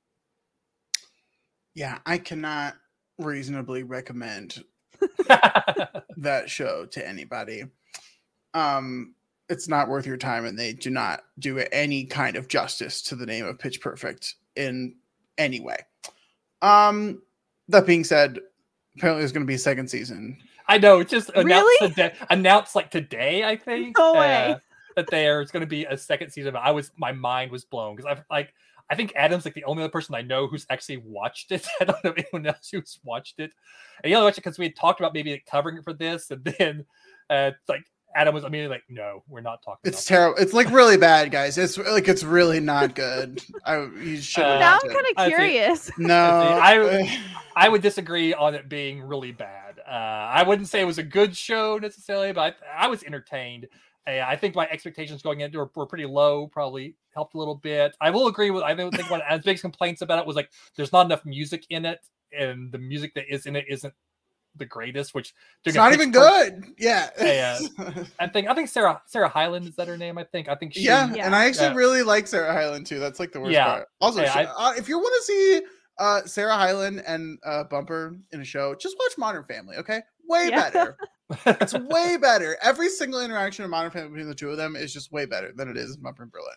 Yeah, 1.74 1.99
I 2.07 2.19
cannot 2.19 2.74
reasonably 3.19 3.82
recommend 3.82 4.62
that 6.16 6.45
show 6.47 6.86
to 6.86 7.07
anybody. 7.07 7.65
Um, 8.55 9.15
it's 9.49 9.69
not 9.69 9.89
worth 9.89 10.07
your 10.07 10.16
time, 10.16 10.47
and 10.47 10.59
they 10.59 10.73
do 10.73 10.91
not 10.91 11.24
do 11.39 11.59
any 11.59 12.05
kind 12.05 12.36
of 12.36 12.49
justice 12.49 13.03
to 13.03 13.16
the 13.16 13.27
name 13.27 13.45
of 13.45 13.59
Pitch 13.59 13.81
Perfect 13.81 14.36
in 14.57 14.95
any 15.36 15.61
way. 15.61 15.78
Um, 16.62 17.23
that 17.69 17.86
being 17.86 18.05
said, 18.05 18.39
apparently 18.96 19.22
there's 19.22 19.32
going 19.32 19.44
to 19.44 19.50
be 19.50 19.54
a 19.54 19.58
second 19.58 19.88
season. 19.88 20.36
I 20.68 20.78
know, 20.78 21.00
it's 21.00 21.10
just 21.10 21.30
announced 21.30 21.46
Really? 21.80 21.88
today, 21.90 22.14
announced 22.30 22.74
like 22.74 22.90
today, 22.90 23.44
I 23.44 23.56
think. 23.56 23.96
No 23.98 24.14
way. 24.14 24.52
uh, 24.52 24.58
that 24.96 25.10
there's 25.10 25.50
going 25.50 25.60
to 25.62 25.66
be 25.66 25.84
a 25.84 25.96
second 25.98 26.30
season. 26.30 26.56
I 26.56 26.70
was 26.70 26.90
my 26.96 27.12
mind 27.12 27.50
was 27.50 27.64
blown 27.64 27.96
because 27.96 28.10
I've 28.10 28.24
like 28.30 28.54
I 28.90 28.94
think 28.94 29.12
Adam's 29.16 29.44
like 29.44 29.54
the 29.54 29.64
only 29.64 29.82
other 29.82 29.90
person 29.90 30.14
I 30.14 30.22
know 30.22 30.46
who's 30.46 30.66
actually 30.70 30.98
watched 30.98 31.50
it. 31.52 31.66
I 31.80 31.84
don't 31.84 32.04
know 32.04 32.12
anyone 32.16 32.46
else 32.46 32.68
who's 32.70 33.00
watched 33.04 33.40
it. 33.40 33.50
And 34.02 34.08
he 34.10 34.14
only 34.14 34.26
watched 34.26 34.38
it 34.38 34.44
because 34.44 34.58
we 34.58 34.66
had 34.66 34.76
talked 34.76 35.00
about 35.00 35.12
maybe 35.14 35.32
like 35.32 35.46
covering 35.50 35.76
it 35.78 35.84
for 35.84 35.92
this, 35.94 36.30
and 36.30 36.44
then 36.44 36.84
uh, 37.28 37.50
like 37.68 37.84
Adam 38.15 38.35
was 38.35 38.45
immediately 38.45 38.77
like, 38.77 38.85
"No, 38.89 39.23
we're 39.28 39.41
not 39.41 39.62
talking." 39.62 39.81
It's 39.85 40.05
terrible. 40.05 40.36
It's 40.41 40.53
like 40.53 40.70
really 40.70 40.97
bad, 40.97 41.31
guys. 41.31 41.59
It's 41.59 41.77
like 41.77 42.09
it's 42.09 42.23
really 42.23 42.61
not 42.61 42.95
good. 42.95 43.43
I 43.65 43.85
you 43.85 44.20
should. 44.20 44.45
Uh, 44.45 44.59
now 44.59 44.78
I'm 44.82 44.89
kind 44.89 45.07
of 45.11 45.16
think- 45.16 45.35
curious. 45.36 45.91
No, 45.99 46.15
I 46.15 47.20
I 47.57 47.69
would 47.69 47.82
disagree 47.82 48.32
on 48.35 48.55
it 48.55 48.69
being 48.69 49.03
really 49.03 49.32
bad. 49.32 49.81
Uh, 49.86 49.91
I 49.91 50.43
wouldn't 50.43 50.69
say 50.69 50.81
it 50.81 50.86
was 50.86 50.99
a 50.99 51.03
good 51.03 51.36
show 51.36 51.78
necessarily, 51.78 52.32
but 52.32 52.57
I, 52.77 52.85
I 52.85 52.89
was 52.89 53.03
entertained. 53.03 53.69
Uh, 54.07 54.20
I 54.27 54.36
think 54.36 54.55
my 54.55 54.69
expectations 54.69 55.23
going 55.23 55.41
into 55.41 55.59
were, 55.59 55.70
were 55.74 55.86
pretty 55.86 56.07
low. 56.07 56.47
Probably 56.49 56.95
helped 57.15 57.35
a 57.35 57.39
little 57.39 57.55
bit. 57.55 57.97
I 58.01 58.11
will 58.11 58.28
agree 58.28 58.51
with. 58.51 58.62
I 58.62 58.74
don't 58.74 58.95
think 58.95 59.11
one 59.11 59.20
of 59.20 59.27
Adam's 59.27 59.45
biggest 59.45 59.62
complaints 59.62 60.03
about 60.03 60.19
it 60.19 60.27
was 60.27 60.36
like 60.36 60.51
there's 60.77 60.93
not 60.93 61.07
enough 61.07 61.24
music 61.24 61.65
in 61.70 61.85
it, 61.85 62.01
and 62.36 62.70
the 62.70 62.78
music 62.78 63.15
that 63.15 63.24
is 63.28 63.47
in 63.47 63.57
it 63.57 63.65
isn't 63.69 63.95
the 64.56 64.64
greatest. 64.66 65.14
Which 65.14 65.35
it's 65.64 65.74
doing 65.74 65.76
not 65.85 65.90
Pitch 65.93 66.01
even 66.01 66.12
Perfect- 66.12 66.60
good. 66.62 66.74
Yeah. 66.78 67.10
Yeah. 67.18 67.59
I 68.20 68.28
think 68.28 68.48
I 68.48 68.55
think 68.55 68.68
Sarah 68.68 69.01
Sarah 69.06 69.28
Hyland 69.28 69.66
is 69.68 69.76
that 69.76 69.89
her 69.89 69.97
name? 69.97 70.18
I 70.18 70.24
think 70.24 70.48
I 70.48 70.55
think 70.55 70.74
she, 70.74 70.82
yeah, 70.82 71.12
Yeah. 71.14 71.26
and 71.26 71.35
I 71.35 71.47
actually 71.47 71.68
Yeah. 71.68 71.74
really 71.74 72.02
like 72.02 72.26
Sarah 72.26 72.52
Hyland 72.52 72.86
too. 72.86 72.98
That's 72.98 73.18
like 73.20 73.32
the 73.32 73.40
worst 73.40 73.52
Yeah. 73.52 73.64
part. 73.66 73.89
Also, 74.01 74.22
Yeah, 74.22 74.32
I- 74.56 74.70
uh, 74.70 74.74
if 74.76 74.89
you 74.89 74.98
want 74.98 75.14
to 75.18 75.22
see 75.22 75.62
uh, 75.98 76.22
Sarah 76.26 76.55
Hyland 76.56 77.02
and 77.06 77.39
uh, 77.44 77.64
Bumper 77.64 78.16
in 78.32 78.40
a 78.40 78.44
show, 78.44 78.74
just 78.74 78.97
watch 78.98 79.12
Modern 79.16 79.44
Family. 79.44 79.76
Okay, 79.76 80.01
way 80.28 80.48
Yeah. 80.51 80.70
better. 80.70 80.97
It's 81.47 81.72
way 81.72 82.18
better. 82.20 82.56
Every 82.62 82.89
single 82.90 83.20
interaction 83.24 83.64
in 83.64 83.70
Modern 83.70 83.90
Family 83.90 84.10
between 84.10 84.28
the 84.28 84.35
two 84.35 84.51
of 84.51 84.56
them 84.59 84.76
is 84.76 84.93
just 84.93 85.10
way 85.10 85.24
better 85.24 85.52
than 85.56 85.68
it 85.70 85.76
is 85.76 85.97
in 85.97 86.02
Bumper 86.02 86.22
and 86.24 86.31
Berlin. 86.31 86.56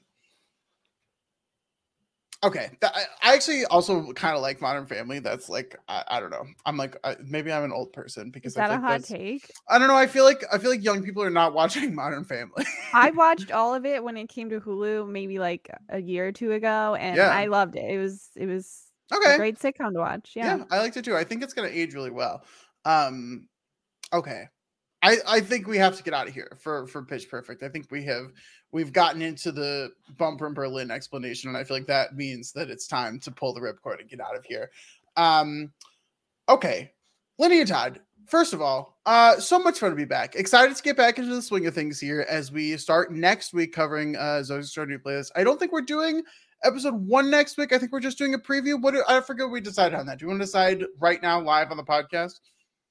Okay, 2.44 2.70
I, 2.84 3.04
I 3.24 3.34
actually 3.34 3.66
also 3.66 4.14
kind 4.14 4.36
of 4.36 4.44
like 4.44 4.62
Modern 4.62 4.86
Family. 4.86 5.18
That's 5.20 5.50
like 5.50 5.76
I, 5.88 6.04
I 6.08 6.20
don't 6.20 6.30
know. 6.30 6.46
I'm 6.66 6.78
like 6.78 6.96
I, 7.04 7.16
maybe 7.24 7.52
I'm 7.52 7.64
an 7.64 7.72
old 7.72 7.94
person 7.94 8.30
because 8.30 8.54
Is 8.54 8.58
I 8.58 8.62
that 8.62 8.70
a 8.70 8.74
think 8.74 8.84
hot 8.84 9.04
take? 9.04 9.52
I 9.68 9.80
don't 9.80 9.88
know. 9.88 9.96
I 9.96 10.06
feel 10.06 10.24
like 10.24 10.44
I 10.54 10.60
feel 10.60 10.70
like 10.70 10.84
young 10.84 11.04
people 11.04 11.24
are 11.24 11.32
not 11.32 11.54
watching 11.56 11.96
Modern 11.96 12.24
Family. 12.26 12.66
I 12.94 13.10
watched 13.12 13.52
all 13.52 13.74
of 13.74 13.86
it 13.86 14.04
when 14.04 14.18
it 14.18 14.30
came 14.30 14.50
to 14.52 14.62
Hulu, 14.62 15.10
maybe 15.10 15.40
like 15.40 15.70
a 15.90 16.00
year 16.00 16.28
or 16.28 16.32
two 16.32 16.52
ago, 16.52 16.96
and 16.96 17.18
Yeah. 17.18 17.30
I 17.30 17.48
loved 17.48 17.76
it. 17.76 17.90
It 17.90 17.98
was 17.98 18.30
it 18.36 18.46
was 18.46 18.84
okay, 19.12 19.34
a 19.34 19.38
great 19.38 19.58
sitcom 19.58 19.94
to 19.94 20.00
watch. 20.00 20.34
Yeah. 20.36 20.58
yeah. 20.58 20.64
i 20.70 20.80
liked 20.80 20.98
it 20.98 21.06
too 21.06 21.16
i 21.16 21.24
think 21.24 21.42
it's 21.44 21.54
going 21.54 21.70
to 21.70 21.78
age 21.78 21.94
really 21.94 22.12
well 22.12 22.44
um 22.86 23.48
okay 24.14 24.46
i 25.02 25.18
i 25.28 25.40
think 25.40 25.68
we 25.68 25.78
have 25.78 25.96
to 25.96 26.04
get 26.04 26.14
out 26.14 26.28
of 26.28 26.34
here 26.34 26.58
for 26.60 26.88
for 26.88 27.04
pitch 27.04 27.30
perfect 27.30 27.64
i 27.64 27.70
think 27.70 27.88
we 27.92 28.04
have 28.04 28.32
we've 28.72 28.94
gotten 28.94 29.22
into 29.22 29.52
the 29.52 29.90
bumper 30.18 30.48
in 30.48 30.54
berlin 30.54 30.92
explanation 30.92 31.50
and 31.50 31.58
i 31.58 31.64
feel 31.64 31.78
like 31.78 31.88
that 31.88 32.16
means 32.16 32.52
that 32.52 32.70
it's 32.70 32.88
time 32.88 33.20
to 33.20 33.32
pull 33.32 33.54
the 33.54 33.62
ripcord 33.62 34.00
and 34.00 34.10
get 34.10 34.22
out 34.22 34.36
of 34.36 34.46
here 34.46 34.70
um 35.16 35.72
okay 36.50 36.92
and 37.40 37.68
todd 37.68 38.00
first 38.28 38.54
of 38.54 38.62
all 38.62 38.98
uh 39.06 39.38
so 39.40 39.60
much 39.60 39.80
fun 39.80 39.90
to 39.90 39.96
be 39.96 40.06
back 40.06 40.36
excited 40.36 40.76
to 40.76 40.84
get 40.84 40.98
back 40.98 41.18
into 41.18 41.34
the 41.34 41.42
swing 41.42 41.68
of 41.68 41.74
things 41.74 42.00
here 42.00 42.26
as 42.30 42.52
we 42.52 42.76
start 42.78 43.12
next 43.12 43.54
week 43.54 43.74
covering 43.74 44.16
uh 44.16 44.42
zoey's 44.44 44.66
extraordinary 44.66 45.02
playlist 45.02 45.32
i 45.36 45.44
don't 45.44 45.60
think 45.60 45.72
we're 45.72 45.82
doing 45.82 46.24
episode 46.64 46.94
one 46.94 47.30
next 47.30 47.58
week. 47.58 47.74
I 47.74 47.78
think 47.78 47.92
we're 47.92 48.00
just 48.00 48.18
doing 48.18 48.34
a 48.34 48.40
preview. 48.40 48.82
What 48.82 48.94
do, 48.94 49.04
I 49.08 49.22
forget 49.22 49.50
we 49.50 49.62
decided 49.62 49.98
on 49.98 50.06
that. 50.08 50.20
Do 50.20 50.26
you 50.26 50.30
want 50.30 50.40
to 50.40 50.46
decide 50.46 50.84
right 51.00 51.22
now 51.22 51.42
live 51.42 51.72
on 51.72 51.78
the 51.78 51.84
podcast? 51.84 52.40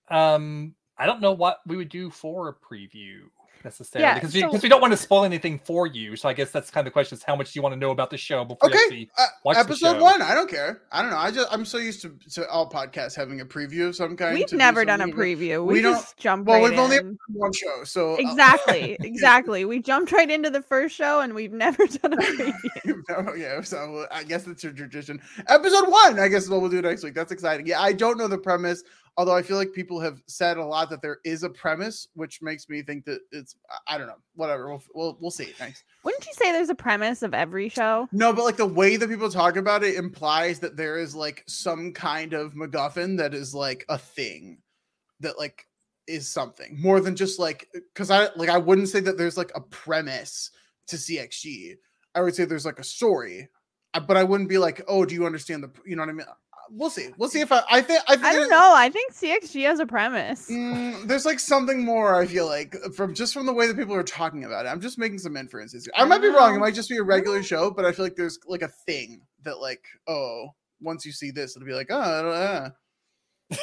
Um, 0.08 0.74
I 0.98 1.06
don't 1.06 1.20
know 1.20 1.32
what 1.32 1.60
we 1.66 1.76
would 1.76 1.88
do 1.90 2.10
for 2.10 2.48
a 2.48 2.54
preview 2.54 3.20
necessarily 3.64 4.06
Yeah, 4.06 4.14
because 4.14 4.32
we, 4.32 4.40
so- 4.42 4.46
because 4.48 4.62
we 4.62 4.68
don't 4.68 4.80
want 4.80 4.92
to 4.92 4.96
spoil 4.96 5.24
anything 5.24 5.58
for 5.58 5.86
you. 5.88 6.14
So 6.14 6.28
I 6.28 6.34
guess 6.34 6.50
that's 6.52 6.70
kind 6.70 6.86
of 6.86 6.90
the 6.90 6.92
question: 6.92 7.16
is 7.18 7.24
how 7.24 7.34
much 7.34 7.52
do 7.52 7.58
you 7.58 7.62
want 7.62 7.72
to 7.74 7.78
know 7.78 7.90
about 7.90 8.10
the 8.10 8.16
show 8.16 8.44
before 8.44 8.68
you 8.70 8.76
Okay, 8.76 8.84
actually 8.84 9.10
uh, 9.18 9.26
watch 9.44 9.54
the 9.56 9.60
episode 9.60 9.94
show? 9.96 10.02
one. 10.02 10.22
I 10.22 10.34
don't 10.34 10.48
care. 10.48 10.82
I 10.92 11.02
don't 11.02 11.10
know. 11.10 11.16
I 11.16 11.30
just 11.32 11.48
I'm 11.52 11.64
so 11.64 11.78
used 11.78 12.00
to, 12.02 12.14
to 12.34 12.48
all 12.48 12.70
podcasts 12.70 13.16
having 13.16 13.40
a 13.40 13.44
preview 13.44 13.88
of 13.88 13.96
some 13.96 14.16
kind. 14.16 14.34
We've 14.34 14.46
to 14.46 14.50
do 14.52 14.56
never 14.58 14.84
done 14.84 15.00
a 15.00 15.08
preview. 15.08 15.64
we 15.66 15.74
We, 15.74 15.82
don't- 15.82 15.94
just 15.94 16.16
jump 16.16 16.46
Well, 16.46 16.60
right 16.62 16.70
we've 16.70 16.78
only 16.78 16.96
in. 16.98 17.06
had 17.06 17.16
one 17.34 17.52
show, 17.52 17.82
so 17.84 18.12
uh, 18.14 18.16
Exactly, 18.18 18.96
exactly. 19.00 19.64
We 19.64 19.80
jumped 19.82 20.12
right 20.12 20.30
into 20.30 20.50
the 20.50 20.62
first 20.62 20.94
show 20.94 21.20
and 21.20 21.34
we've 21.34 21.52
never 21.52 21.86
done 22.02 22.12
a 22.12 22.16
preview. 22.18 22.52
no, 23.08 23.34
yeah, 23.34 23.60
so 23.62 24.06
I 24.12 24.22
guess 24.22 24.46
it's 24.46 24.62
a 24.64 24.72
tradition. 24.72 25.20
Episode 25.48 25.88
one, 25.88 26.20
I 26.20 26.28
guess 26.28 26.44
is 26.44 26.50
what 26.50 26.60
we'll 26.60 26.70
do 26.70 26.82
next 26.82 27.02
week. 27.02 27.14
That's 27.14 27.32
exciting. 27.32 27.66
Yeah, 27.66 27.80
I 27.80 27.92
don't 27.94 28.16
know 28.16 28.28
the 28.28 28.38
premise, 28.38 28.84
although 29.16 29.34
I 29.34 29.42
feel 29.42 29.56
like 29.56 29.72
people 29.72 30.00
have 30.00 30.22
said 30.26 30.56
a 30.56 30.64
lot 30.64 30.90
that 30.90 31.02
there 31.02 31.18
is 31.24 31.42
a 31.42 31.48
premise, 31.50 32.08
which 32.14 32.42
makes 32.42 32.68
me 32.68 32.82
think 32.82 33.04
that 33.06 33.20
it's 33.32 33.56
I- 33.86 33.98
don't 33.98 34.06
know. 34.06 34.18
Whatever. 34.34 34.68
We'll 34.68 34.82
we'll, 34.94 35.18
we'll 35.20 35.30
see. 35.30 35.44
Thanks. 35.46 35.84
Wouldn't 36.04 36.26
you 36.26 36.32
say 36.34 36.52
there's 36.52 36.68
a 36.68 36.74
premise 36.74 37.22
of 37.22 37.34
every 37.34 37.68
show? 37.68 38.08
No, 38.12 38.32
but 38.32 38.44
like 38.44 38.56
the 38.56 38.66
way 38.66 38.96
that 38.96 39.08
people 39.08 39.30
talk 39.30 39.56
about 39.56 39.82
it 39.82 39.96
implies 39.96 40.58
that 40.60 40.76
there 40.76 40.98
is 40.98 41.14
like 41.14 41.42
some 41.46 41.92
kind 41.92 42.32
of 42.32 42.54
MacGuffin 42.54 43.16
that 43.18 43.34
is 43.34 43.54
like 43.54 43.84
a 43.88 43.98
thing 43.98 44.58
that 45.20 45.38
like 45.38 45.66
is 46.06 46.28
something 46.28 46.80
more 46.80 47.00
than 47.00 47.16
just 47.16 47.38
like 47.38 47.68
because 47.72 48.10
I 48.10 48.28
like 48.36 48.48
I 48.48 48.58
wouldn't 48.58 48.88
say 48.88 49.00
that 49.00 49.18
there's 49.18 49.36
like 49.36 49.52
a 49.54 49.60
premise 49.60 50.50
to 50.88 50.96
CXG. 50.96 51.76
I 52.14 52.20
would 52.20 52.34
say 52.34 52.44
there's 52.44 52.64
like 52.66 52.78
a 52.78 52.84
story, 52.84 53.48
uh, 53.94 54.00
but 54.00 54.16
I 54.16 54.24
wouldn't 54.24 54.48
be 54.48 54.58
like, 54.58 54.82
oh, 54.88 55.04
do 55.04 55.14
you 55.14 55.26
understand 55.26 55.62
the 55.64 55.70
you 55.84 55.96
know 55.96 56.02
what 56.02 56.08
I 56.10 56.12
mean? 56.12 56.26
Uh, 56.66 56.72
We'll 56.72 56.90
see. 56.90 57.08
We'll 57.16 57.28
see 57.28 57.40
if 57.40 57.52
I 57.52 57.62
I 57.70 57.80
think 57.80 58.00
I 58.08 58.14
think 58.16 58.26
I 58.26 58.32
don't 58.34 58.50
know. 58.50 58.72
I 58.74 58.88
think 58.90 59.12
CXG 59.14 59.64
has 59.66 59.78
a 59.78 59.86
premise. 59.86 60.48
Mm, 60.50 61.06
there's 61.06 61.24
like 61.24 61.38
something 61.38 61.84
more. 61.84 62.14
I 62.20 62.26
feel 62.26 62.46
like 62.46 62.74
from 62.94 63.14
just 63.14 63.32
from 63.34 63.46
the 63.46 63.52
way 63.52 63.66
that 63.66 63.76
people 63.76 63.94
are 63.94 64.02
talking 64.02 64.44
about 64.44 64.66
it. 64.66 64.68
I'm 64.68 64.80
just 64.80 64.98
making 64.98 65.18
some 65.18 65.36
inferences. 65.36 65.84
Here. 65.84 65.92
I 65.96 66.04
might 66.06 66.22
be 66.22 66.28
wrong. 66.28 66.54
It 66.54 66.58
might 66.58 66.74
just 66.74 66.88
be 66.88 66.96
a 66.96 67.02
regular 67.02 67.42
show, 67.42 67.70
but 67.70 67.84
I 67.84 67.92
feel 67.92 68.04
like 68.04 68.16
there's 68.16 68.38
like 68.46 68.62
a 68.62 68.68
thing 68.68 69.20
that 69.44 69.58
like 69.60 69.84
oh, 70.08 70.48
once 70.80 71.06
you 71.06 71.12
see 71.12 71.30
this, 71.30 71.56
it'll 71.56 71.66
be 71.66 71.72
like 71.74 71.88
oh, 71.90 72.00
I 72.00 72.22
don't 72.22 72.30
know. 72.32 72.70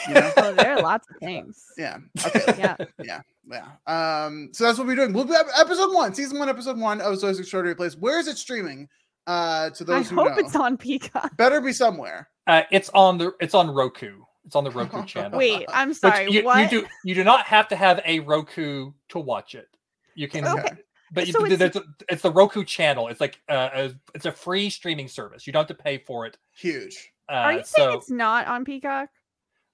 You 0.08 0.14
know? 0.14 0.32
Oh, 0.38 0.54
there 0.54 0.72
are 0.78 0.82
lots 0.82 1.06
of 1.10 1.18
things. 1.20 1.66
yeah. 1.78 1.98
Okay. 2.26 2.42
Yeah. 2.58 2.76
Yeah. 3.04 3.22
Yeah. 3.52 4.26
Um. 4.26 4.50
So 4.54 4.64
that's 4.64 4.78
what 4.78 4.88
we're 4.88 4.96
doing. 4.96 5.12
We'll 5.12 5.26
be 5.26 5.34
episode 5.58 5.94
one, 5.94 6.14
season 6.14 6.40
one, 6.40 6.48
episode 6.48 6.80
one 6.80 7.02
of 7.02 7.14
Zoey's 7.16 7.40
Extraordinary 7.40 7.76
Place. 7.76 7.96
Where 7.98 8.18
is 8.20 8.28
it 8.28 8.38
streaming? 8.38 8.88
Uh, 9.28 9.70
to 9.72 9.84
I 9.84 9.88
those 9.88 10.10
who 10.10 10.18
hope 10.18 10.32
know, 10.32 10.38
it's 10.38 10.56
on 10.56 10.76
Peacock. 10.78 11.36
better 11.38 11.62
be 11.62 11.72
somewhere. 11.74 12.30
Uh, 12.48 12.64
it's 12.72 12.90
on 12.94 13.18
the 13.18 13.34
it's 13.40 13.54
on 13.54 13.70
Roku. 13.70 14.22
It's 14.46 14.56
on 14.56 14.64
the 14.64 14.72
Roku 14.72 15.06
channel. 15.06 15.38
Wait, 15.38 15.66
I'm 15.70 15.94
sorry. 15.94 16.30
you, 16.32 16.44
what? 16.44 16.72
you 16.72 16.82
do 16.82 16.88
you 17.06 17.16
do 17.16 17.24
not 17.24 17.46
have 17.46 17.68
to 17.70 17.76
have 17.76 18.02
a 18.06 18.20
Roku 18.20 18.92
to 19.10 19.20
watch 19.20 19.56
it. 19.56 19.68
You 20.16 20.28
can, 20.28 20.46
Okay. 20.46 20.74
but 21.12 21.26
you, 21.28 21.34
So 21.34 21.44
it's, 21.46 21.62
it's- 21.62 21.84
it's 22.10 22.22
the 22.22 22.32
Roku 22.32 22.64
channel. 22.64 23.08
It's 23.08 23.22
like 23.22 23.40
uh, 23.50 23.70
a, 23.74 23.92
it's 24.14 24.26
a 24.26 24.32
free 24.32 24.70
streaming 24.70 25.08
service. 25.08 25.48
You 25.48 25.54
don't 25.54 25.68
have 25.68 25.76
to 25.78 25.84
pay 25.84 25.98
for 25.98 26.26
it. 26.26 26.38
Huge. 26.56 27.12
Uh, 27.30 27.34
Are 27.34 27.54
you 27.54 27.64
saying 27.64 27.92
so 27.92 27.98
it's 27.98 28.10
not 28.12 28.48
on 28.48 28.66
Peacock? 28.66 29.10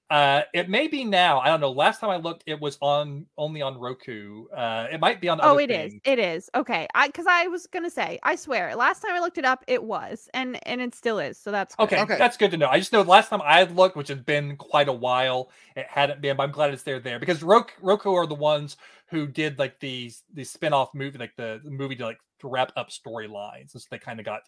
Uh, 0.10 0.41
it 0.53 0.69
may 0.69 0.88
be 0.88 1.03
now. 1.03 1.40
I 1.40 1.48
don't 1.48 1.60
know. 1.61 1.72
Last 1.72 1.99
time 1.99 2.10
I 2.10 2.18
looked, 2.18 2.44
it 2.48 2.60
was 2.60 2.77
on 2.81 3.26
only 3.38 3.61
on 3.61 3.77
Roku. 3.77 4.48
Uh, 4.49 4.88
it 4.91 4.99
might 4.99 5.22
be 5.22 5.30
on. 5.30 5.40
Oh, 5.41 5.52
other 5.52 5.60
it 5.60 5.72
is. 5.72 5.91
things. 5.91 6.02
It 6.06 6.19
is. 6.19 6.49
Okay. 6.56 6.88
I 6.95 7.07
because 7.07 7.27
I 7.27 7.48
was 7.48 7.68
gonna 7.68 7.90
say, 7.90 8.19
I 8.23 8.36
swear, 8.36 8.76
last 8.76 9.02
time 9.02 9.14
I 9.14 9.19
looked 9.19 9.38
it 9.38 9.45
up, 9.45 9.64
it 9.68 9.84
was, 9.84 10.30
and 10.34 10.60
and 10.68 10.81
it 10.81 10.95
still 10.95 11.19
is. 11.19 11.38
So 11.38 11.52
that's 11.52 11.76
good. 11.76 11.84
Okay, 11.86 12.02
Okay. 12.02 12.18
that's 12.18 12.38
good 12.38 12.52
to 12.52 12.57
know. 12.57 12.68
I 12.69 12.80
just 12.80 12.91
know 12.94 13.03
the 13.03 13.10
last 13.10 13.30
time 13.30 13.41
I 13.44 13.64
looked, 13.64 13.95
which 13.98 14.07
has 14.10 14.19
been 14.19 14.57
quite 14.57 14.88
a 14.88 14.94
while, 14.94 15.52
it 15.76 15.86
hadn't 15.88 16.22
been. 16.22 16.38
But 16.38 16.44
I'm 16.44 16.52
glad 16.52 16.73
it's 16.73 16.84
there 16.84 16.99
there 16.99 17.19
because 17.19 17.44
Roku, 17.44 17.73
Roku 17.81 18.14
are 18.14 18.27
the 18.27 18.36
ones 18.36 18.77
who 19.10 19.27
did 19.27 19.60
like 19.60 19.80
these 19.80 20.23
these 20.34 20.49
spin-off 20.49 20.94
movie, 20.95 21.18
like 21.19 21.36
the, 21.36 21.61
the 21.64 21.72
movie 21.72 21.95
to 21.98 22.06
like 22.06 22.19
to 22.40 22.48
wrap 22.48 22.72
up 22.76 22.90
storylines. 22.90 23.73
And 23.73 23.81
so 23.81 23.88
they 23.91 23.99
kind 23.99 24.19
of 24.19 24.26
got 24.26 24.41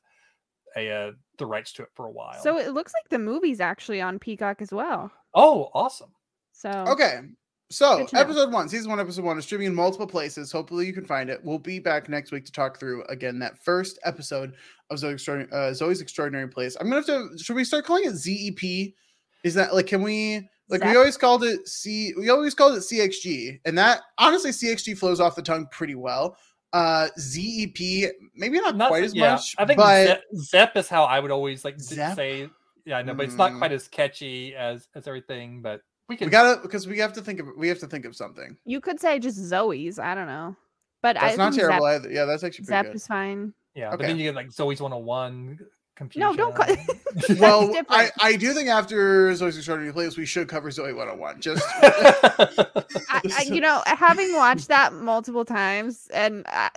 a 0.76 0.90
uh, 0.92 1.12
the 1.38 1.46
rights 1.46 1.74
to 1.74 1.84
it 1.84 1.90
for 1.96 2.06
a 2.06 2.12
while. 2.12 2.42
So 2.42 2.58
it 2.58 2.74
looks 2.74 2.94
like 2.94 3.10
the 3.10 3.20
movie's 3.20 3.60
actually 3.60 4.02
on 4.02 4.20
Peacock 4.20 4.62
as 4.62 4.72
well. 4.72 5.12
oh, 5.34 5.70
awesome. 5.74 6.12
So 6.54 6.70
Okay. 6.88 7.20
So, 7.72 8.00
Good 8.00 8.10
to 8.10 8.16
know. 8.16 8.22
episode 8.22 8.52
one, 8.52 8.68
season 8.68 8.90
one, 8.90 9.00
episode 9.00 9.24
one 9.24 9.38
is 9.38 9.46
streaming 9.46 9.68
in 9.68 9.74
multiple 9.74 10.06
places. 10.06 10.52
Hopefully, 10.52 10.86
you 10.86 10.92
can 10.92 11.06
find 11.06 11.30
it. 11.30 11.40
We'll 11.42 11.58
be 11.58 11.80
back 11.80 12.10
next 12.10 12.34
week 12.34 12.44
to 12.44 12.52
talk 12.52 12.78
through 12.78 13.06
again 13.06 13.40
that 13.40 13.64
first 13.64 13.98
episode 14.04 14.56
of 14.90 14.98
Zoey's 14.98 15.14
Extraordinary, 15.14 15.52
uh, 15.54 15.72
Zoey's 15.72 16.02
Extraordinary 16.02 16.50
Place. 16.50 16.76
I'm 16.80 16.90
gonna 16.90 16.98
have 16.98 17.06
to. 17.06 17.38
Should 17.42 17.56
we 17.56 17.64
start 17.64 17.86
calling 17.86 18.04
it 18.04 18.16
ZEP? 18.16 18.94
Is 19.46 19.54
that 19.54 19.74
like? 19.74 19.88
Can 19.88 20.02
we? 20.02 20.50
Like 20.68 20.84
we 20.84 20.98
always 20.98 21.16
called 21.16 21.46
it 21.46 21.66
C. 21.66 22.14
We 22.18 22.30
always 22.30 22.54
called 22.54 22.76
it 22.76 22.80
CXG, 22.82 23.62
and 23.64 23.78
that 23.78 24.02
honestly, 24.18 24.52
CXG 24.52 24.98
flows 24.98 25.22
off 25.22 25.38
the 25.38 25.42
tongue 25.42 25.68
pretty 25.72 25.96
well. 25.96 26.36
Uh, 26.74 27.10
ZEP, 27.20 28.12
maybe 28.36 28.60
not, 28.62 28.78
Not 28.78 28.90
quite 28.90 29.04
as 29.04 29.14
yeah, 29.14 29.32
much, 29.34 29.56
I 29.58 29.66
think 29.66 29.78
but 29.78 30.06
Zep, 30.08 30.24
Zep 30.36 30.78
is 30.78 30.88
how 30.88 31.04
I 31.04 31.20
would 31.20 31.32
always 31.32 31.66
like 31.66 31.78
to 31.78 31.84
Zep? 31.84 32.16
say. 32.16 32.50
Yeah, 32.86 32.98
I 32.98 33.02
know, 33.04 33.14
but 33.14 33.26
it's 33.26 33.36
not 33.36 33.58
quite 33.58 33.72
as 33.72 33.88
catchy 33.88 34.56
as 34.56 34.88
as 34.96 35.08
everything. 35.08 35.62
But 35.62 35.82
we 36.08 36.16
can. 36.16 36.28
we 36.28 36.32
gotta 36.32 36.62
because 36.62 36.88
we 36.88 36.98
have 37.00 37.14
to 37.14 37.22
think 37.22 37.40
of 37.40 37.48
we 37.58 37.68
have 37.68 37.80
to 37.80 37.88
think 37.88 38.06
of 38.06 38.16
something. 38.16 38.58
You 38.66 38.80
could 38.80 39.00
say 39.00 39.20
just 39.20 39.38
Zoey's. 39.38 40.00
I 40.00 40.16
don't 40.16 40.28
know, 40.28 40.56
but 41.02 41.16
That's 41.16 41.34
I 41.34 41.38
not 41.38 41.54
terrible 41.54 41.86
Zep, 41.86 42.02
either. 42.02 42.12
Yeah, 42.12 42.26
that's 42.26 42.44
actually 42.44 42.66
pretty 42.66 42.78
Zep 42.78 42.86
good. 42.88 42.96
is 42.96 43.08
fine. 43.08 43.54
Yeah, 43.76 43.90
but 43.92 44.00
then 44.00 44.18
you 44.18 44.24
get 44.24 44.36
like 44.36 44.48
Zoey's 44.50 44.82
101 44.82 45.60
confusion. 45.96 46.28
No, 46.30 46.36
don't. 46.36 46.56
Call- 46.56 46.76
well, 47.40 47.74
I. 47.90 48.10
I 48.20 48.36
do 48.36 48.54
think 48.54 48.70
after 48.70 49.32
Zoey's 49.32 49.58
Extraordinary 49.58 49.94
Playlist, 49.94 50.18
we 50.18 50.26
should 50.26 50.48
cover 50.48 50.70
Zoey 50.70 50.96
101. 50.96 51.42
Just 51.42 51.64
I, 51.82 53.22
I, 53.38 53.44
you 53.48 53.62
know, 53.62 53.82
having 53.86 54.34
watched 54.34 54.68
that 54.70 54.94
multiple 54.94 55.46
times, 55.46 56.08
and 56.14 56.46
I, 56.48 56.70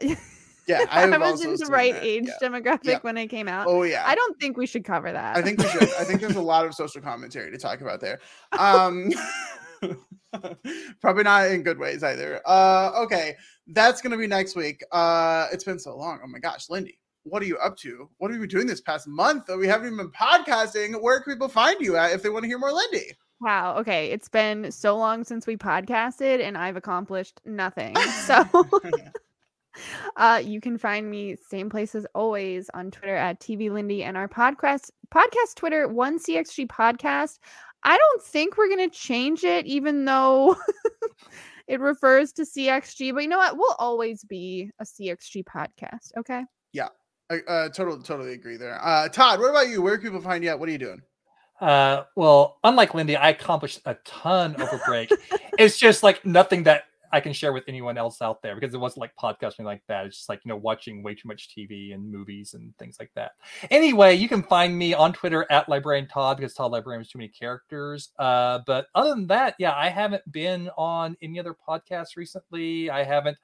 yeah, 0.67 0.85
I, 0.91 1.01
have 1.03 1.21
was 1.21 1.45
in 1.45 1.55
the 1.55 1.67
right 1.67 1.95
that. 1.95 2.05
age 2.05 2.27
Yeah. 2.27 2.49
demographic 2.49 2.85
Yeah. 2.85 2.99
when 3.03 3.17
it 3.17 3.29
came 3.29 3.49
out. 3.49 3.67
Oh 3.69 3.83
yeah, 3.83 4.05
I 4.07 4.15
don't 4.15 4.39
think 4.41 4.57
we 4.57 4.67
should 4.67 4.85
cover 4.85 5.13
that. 5.13 5.37
I 5.37 5.43
think 5.43 5.59
we 5.59 5.69
should. 5.69 5.83
I 5.83 6.05
think 6.05 6.21
there's 6.21 6.37
a 6.37 6.43
lot 6.43 6.67
of 6.67 6.75
social 6.75 7.01
commentary 7.01 7.51
to 7.51 7.59
talk 7.59 7.81
about 7.81 8.01
there. 8.01 8.21
Um, 8.59 9.11
probably 11.01 11.23
not 11.25 11.51
in 11.51 11.63
good 11.63 11.79
ways 11.79 12.03
either. 12.03 12.41
Uh, 12.47 12.93
okay, 13.05 13.37
that's 13.69 14.01
gonna 14.01 14.17
be 14.17 14.27
next 14.27 14.57
week. 14.57 14.83
Uh, 14.91 15.49
it's 15.53 15.65
been 15.65 15.79
so 15.79 15.97
long. 15.97 16.21
Oh 16.25 16.27
my 16.27 16.39
gosh, 16.39 16.71
Lindy, 16.71 16.99
what 17.25 17.43
are 17.43 17.47
you 17.47 17.59
up 17.59 17.77
to? 17.79 18.09
What 18.19 18.31
have 18.31 18.37
you 18.37 18.47
been 18.47 18.57
doing 18.57 18.67
this 18.67 18.81
past 18.81 19.09
month? 19.09 19.47
That 19.47 19.59
we 19.59 19.67
haven't 19.67 19.87
even 19.87 19.99
been 19.99 20.11
podcasting. 20.11 21.01
Where 21.01 21.21
can 21.21 21.33
people 21.35 21.49
find 21.49 21.81
you 21.81 21.97
at 21.97 22.13
if 22.13 22.23
they 22.23 22.29
want 22.29 22.45
to 22.45 22.49
hear 22.49 22.59
more 22.59 22.73
Lindy? 22.73 23.13
Wow. 23.41 23.77
Okay. 23.79 24.11
It's 24.11 24.29
been 24.29 24.71
so 24.71 24.97
long 24.97 25.25
since 25.25 25.47
we 25.47 25.57
podcasted, 25.57 26.41
and 26.41 26.57
I've 26.57 26.77
accomplished 26.77 27.41
nothing. 27.45 27.97
So. 28.27 28.45
Uh, 30.17 30.41
you 30.45 30.61
can 30.61 30.79
find 30.79 31.11
me 31.11 31.37
same 31.49 31.69
place 31.69 31.97
as 31.97 32.07
always 32.15 32.71
on 32.75 32.93
Twitter 32.93 33.17
at 33.17 33.41
TV 33.41 33.73
Lindy 33.73 34.05
and 34.05 34.17
our 34.17 34.29
podcast 34.29 34.91
podcast 35.13 35.57
Twitter 35.57 35.89
one 35.89 36.17
CXG 36.17 36.69
podcast. 36.69 37.41
I 37.83 37.99
don't 37.99 38.23
think 38.23 38.57
we're 38.57 38.69
gonna 38.69 38.89
change 38.89 39.43
it, 39.43 39.67
even 39.67 40.05
though 40.05 40.57
it 41.67 41.81
refers 41.81 42.33
to 42.35 42.43
CXG. 42.43 43.13
But 43.15 43.25
you 43.25 43.29
know 43.29 43.39
what? 43.39 43.57
We'll 43.57 43.75
always 43.81 44.23
be 44.23 44.71
a 44.79 44.85
CXG 44.85 45.43
podcast. 45.45 46.13
Okay. 46.19 46.45
Yeah, 46.73 46.89
uh, 47.49 47.69
totally 47.71 48.03
totally 48.03 48.33
agree 48.33 48.57
there. 48.57 48.79
Uh, 48.83 49.09
Todd, 49.09 49.41
what 49.41 49.51
about 49.51 49.69
you? 49.69 49.83
Where 49.83 49.97
can 49.97 50.09
people 50.09 50.21
find 50.21 50.43
you 50.43 50.51
at? 50.51 50.59
What 50.59 50.69
are 50.69 50.73
you 50.73 50.79
doing? 50.79 51.03
Uh, 51.61 52.05
well, 52.17 52.59
unlike 52.65 52.95
Lindy, 52.95 53.17
I 53.17 53.31
accomplished 53.31 53.81
a 53.87 53.95
ton 54.05 54.61
over 54.61 54.81
break. 54.87 55.11
it's 55.59 55.79
just 55.79 56.03
like 56.03 56.25
nothing 56.27 56.65
that 56.65 56.85
I 57.15 57.21
can 57.21 57.33
share 57.33 57.53
with 57.53 57.63
anyone 57.69 57.97
else 57.97 58.21
out 58.21 58.43
there 58.43 58.57
because 58.57 58.75
it 58.75 58.81
wasn't 58.81 59.03
like 59.03 59.13
podcasting 59.15 59.65
like 59.65 59.83
that. 59.87 60.05
It's 60.07 60.17
just 60.17 60.29
like, 60.29 60.41
you 60.45 60.49
know, 60.49 60.57
watching 60.57 61.01
way 61.05 61.15
too 61.15 61.29
much 61.29 61.49
TV 61.57 61.95
and 61.95 62.11
movies 62.11 62.55
and 62.55 62.77
things 62.77 62.97
like 62.99 63.13
that. 63.15 63.33
Anyway, 63.71 64.17
you 64.17 64.29
can 64.29 64.43
find 64.43 64.77
me 64.77 64.95
on 64.95 65.13
Twitter 65.13 65.47
at 65.49 65.69
Librarian 65.69 66.09
Todd 66.09 66.39
because 66.39 66.55
Todd 66.55 66.73
Librarian 66.73 67.03
has 67.03 67.09
too 67.09 67.19
many 67.19 67.29
characters. 67.29 68.11
Uh, 68.19 68.59
but 68.67 68.89
other 68.97 69.11
than 69.11 69.29
that, 69.29 69.55
yeah, 69.61 69.75
I 69.77 69.91
haven't 69.91 70.25
been 70.33 70.69
on 70.77 71.17
any 71.23 71.39
other 71.39 71.55
podcasts 71.69 72.17
recently. 72.17 72.91
I 72.91 73.05
haven't 73.05 73.39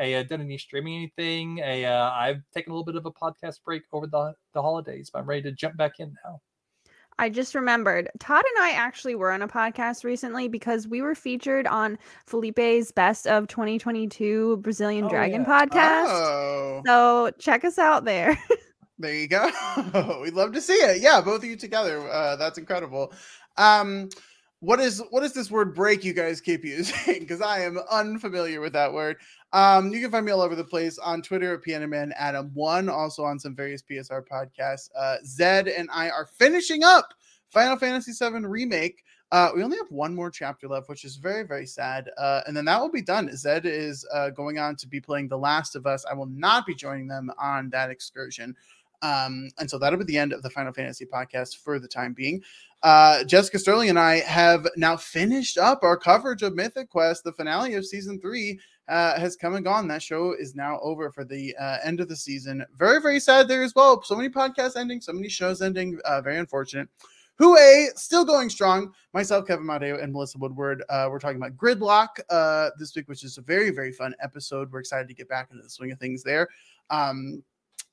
uh, 0.00 0.22
done 0.24 0.40
any 0.40 0.58
streaming 0.58 0.94
anything. 0.96 1.58
A, 1.58 1.84
uh, 1.84 2.10
I've 2.10 2.42
taken 2.54 2.72
a 2.72 2.74
little 2.74 2.84
bit 2.84 2.96
of 2.96 3.06
a 3.06 3.10
podcast 3.10 3.62
break 3.64 3.82
over 3.92 4.06
the, 4.06 4.34
the 4.54 4.62
holidays, 4.62 5.10
but 5.12 5.20
I'm 5.20 5.26
ready 5.26 5.42
to 5.42 5.52
jump 5.52 5.76
back 5.76 6.00
in 6.00 6.14
now. 6.24 6.40
I 7.18 7.28
just 7.28 7.54
remembered 7.54 8.08
Todd 8.18 8.42
and 8.56 8.64
I 8.64 8.70
actually 8.70 9.14
were 9.14 9.30
on 9.30 9.42
a 9.42 9.48
podcast 9.48 10.02
recently 10.02 10.48
because 10.48 10.88
we 10.88 11.02
were 11.02 11.14
featured 11.14 11.66
on 11.66 11.98
Felipe's 12.26 12.90
Best 12.90 13.26
of 13.26 13.46
2022 13.48 14.56
Brazilian 14.58 15.04
Oh, 15.04 15.08
Dragon 15.10 15.42
yeah. 15.42 15.66
podcast. 15.66 16.06
Oh, 16.08 16.82
So 16.86 17.30
check 17.38 17.64
us 17.66 17.78
out 17.78 18.06
there. 18.06 18.36
there 18.98 19.14
you 19.14 19.28
go. 19.28 19.50
We'd 20.22 20.32
love 20.32 20.52
to 20.52 20.60
see 20.62 20.72
it. 20.72 21.02
Yeah, 21.02 21.20
both 21.20 21.42
of 21.42 21.44
you 21.44 21.56
together. 21.56 22.00
Uh, 22.10 22.36
that's 22.36 22.56
incredible. 22.58 23.12
Um, 23.58 24.08
what 24.62 24.78
is 24.78 25.02
what 25.10 25.24
is 25.24 25.32
this 25.32 25.50
word 25.50 25.74
break 25.74 26.04
you 26.04 26.12
guys 26.12 26.40
keep 26.40 26.64
using? 26.64 26.94
Because 27.22 27.42
I 27.42 27.62
am 27.62 27.78
unfamiliar 27.90 28.60
with 28.60 28.72
that 28.74 28.92
word. 28.92 29.16
Um, 29.52 29.92
you 29.92 30.00
can 30.00 30.10
find 30.10 30.24
me 30.24 30.30
all 30.30 30.40
over 30.40 30.54
the 30.54 30.62
place 30.62 30.98
on 30.98 31.20
Twitter 31.20 31.54
at 31.54 31.62
Pianoman 31.62 32.12
Adam 32.16 32.52
One, 32.54 32.88
also 32.88 33.24
on 33.24 33.40
some 33.40 33.56
various 33.56 33.82
PSR 33.82 34.22
podcasts. 34.26 34.88
Uh, 34.96 35.16
Zed 35.24 35.66
and 35.66 35.88
I 35.92 36.10
are 36.10 36.26
finishing 36.26 36.84
up 36.84 37.12
Final 37.50 37.76
Fantasy 37.76 38.12
VII 38.12 38.46
Remake. 38.46 39.02
Uh, 39.32 39.50
we 39.56 39.64
only 39.64 39.78
have 39.78 39.90
one 39.90 40.14
more 40.14 40.30
chapter 40.30 40.68
left, 40.68 40.88
which 40.88 41.04
is 41.04 41.16
very, 41.16 41.42
very 41.42 41.66
sad. 41.66 42.10
Uh, 42.16 42.42
and 42.46 42.56
then 42.56 42.66
that 42.66 42.80
will 42.80 42.90
be 42.90 43.02
done. 43.02 43.34
Zed 43.34 43.66
is 43.66 44.06
uh, 44.14 44.30
going 44.30 44.58
on 44.58 44.76
to 44.76 44.86
be 44.86 45.00
playing 45.00 45.26
The 45.26 45.38
Last 45.38 45.74
of 45.74 45.86
Us. 45.86 46.04
I 46.08 46.14
will 46.14 46.26
not 46.26 46.66
be 46.66 46.74
joining 46.74 47.08
them 47.08 47.32
on 47.38 47.70
that 47.70 47.90
excursion. 47.90 48.54
Um, 49.02 49.50
and 49.58 49.68
so 49.68 49.78
that'll 49.78 49.98
be 49.98 50.04
the 50.04 50.18
end 50.18 50.32
of 50.32 50.42
the 50.42 50.50
Final 50.50 50.72
Fantasy 50.72 51.04
podcast 51.04 51.56
for 51.56 51.78
the 51.78 51.88
time 51.88 52.12
being. 52.12 52.42
Uh, 52.82 53.22
Jessica 53.24 53.58
Sterling 53.58 53.90
and 53.90 53.98
I 53.98 54.20
have 54.20 54.66
now 54.76 54.96
finished 54.96 55.58
up 55.58 55.82
our 55.82 55.96
coverage 55.96 56.42
of 56.42 56.54
Mythic 56.54 56.88
Quest. 56.88 57.24
The 57.24 57.32
finale 57.32 57.74
of 57.74 57.86
season 57.86 58.20
three 58.20 58.58
uh, 58.88 59.18
has 59.18 59.36
come 59.36 59.54
and 59.54 59.64
gone. 59.64 59.88
That 59.88 60.02
show 60.02 60.32
is 60.32 60.54
now 60.54 60.80
over 60.82 61.10
for 61.10 61.24
the 61.24 61.54
uh, 61.60 61.78
end 61.84 62.00
of 62.00 62.08
the 62.08 62.16
season. 62.16 62.64
Very, 62.76 63.00
very 63.00 63.20
sad 63.20 63.48
there 63.48 63.62
as 63.62 63.74
well. 63.74 64.02
So 64.02 64.16
many 64.16 64.28
podcasts 64.28 64.76
ending, 64.76 65.00
so 65.00 65.12
many 65.12 65.28
shows 65.28 65.62
ending. 65.62 65.98
Uh, 66.04 66.20
very 66.20 66.38
unfortunate. 66.38 66.88
Hooey, 67.38 67.86
still 67.96 68.24
going 68.24 68.50
strong. 68.50 68.92
Myself, 69.14 69.46
Kevin 69.46 69.66
Mateo, 69.66 69.98
and 69.98 70.12
Melissa 70.12 70.38
Woodward. 70.38 70.84
Uh, 70.88 71.08
we're 71.10 71.18
talking 71.18 71.38
about 71.38 71.56
Gridlock 71.56 72.08
uh, 72.30 72.70
this 72.78 72.94
week, 72.94 73.08
which 73.08 73.24
is 73.24 73.38
a 73.38 73.42
very, 73.42 73.70
very 73.70 73.90
fun 73.90 74.14
episode. 74.20 74.70
We're 74.70 74.80
excited 74.80 75.08
to 75.08 75.14
get 75.14 75.28
back 75.28 75.48
into 75.50 75.62
the 75.62 75.70
swing 75.70 75.92
of 75.92 75.98
things 75.98 76.22
there. 76.22 76.48
Um, 76.90 77.42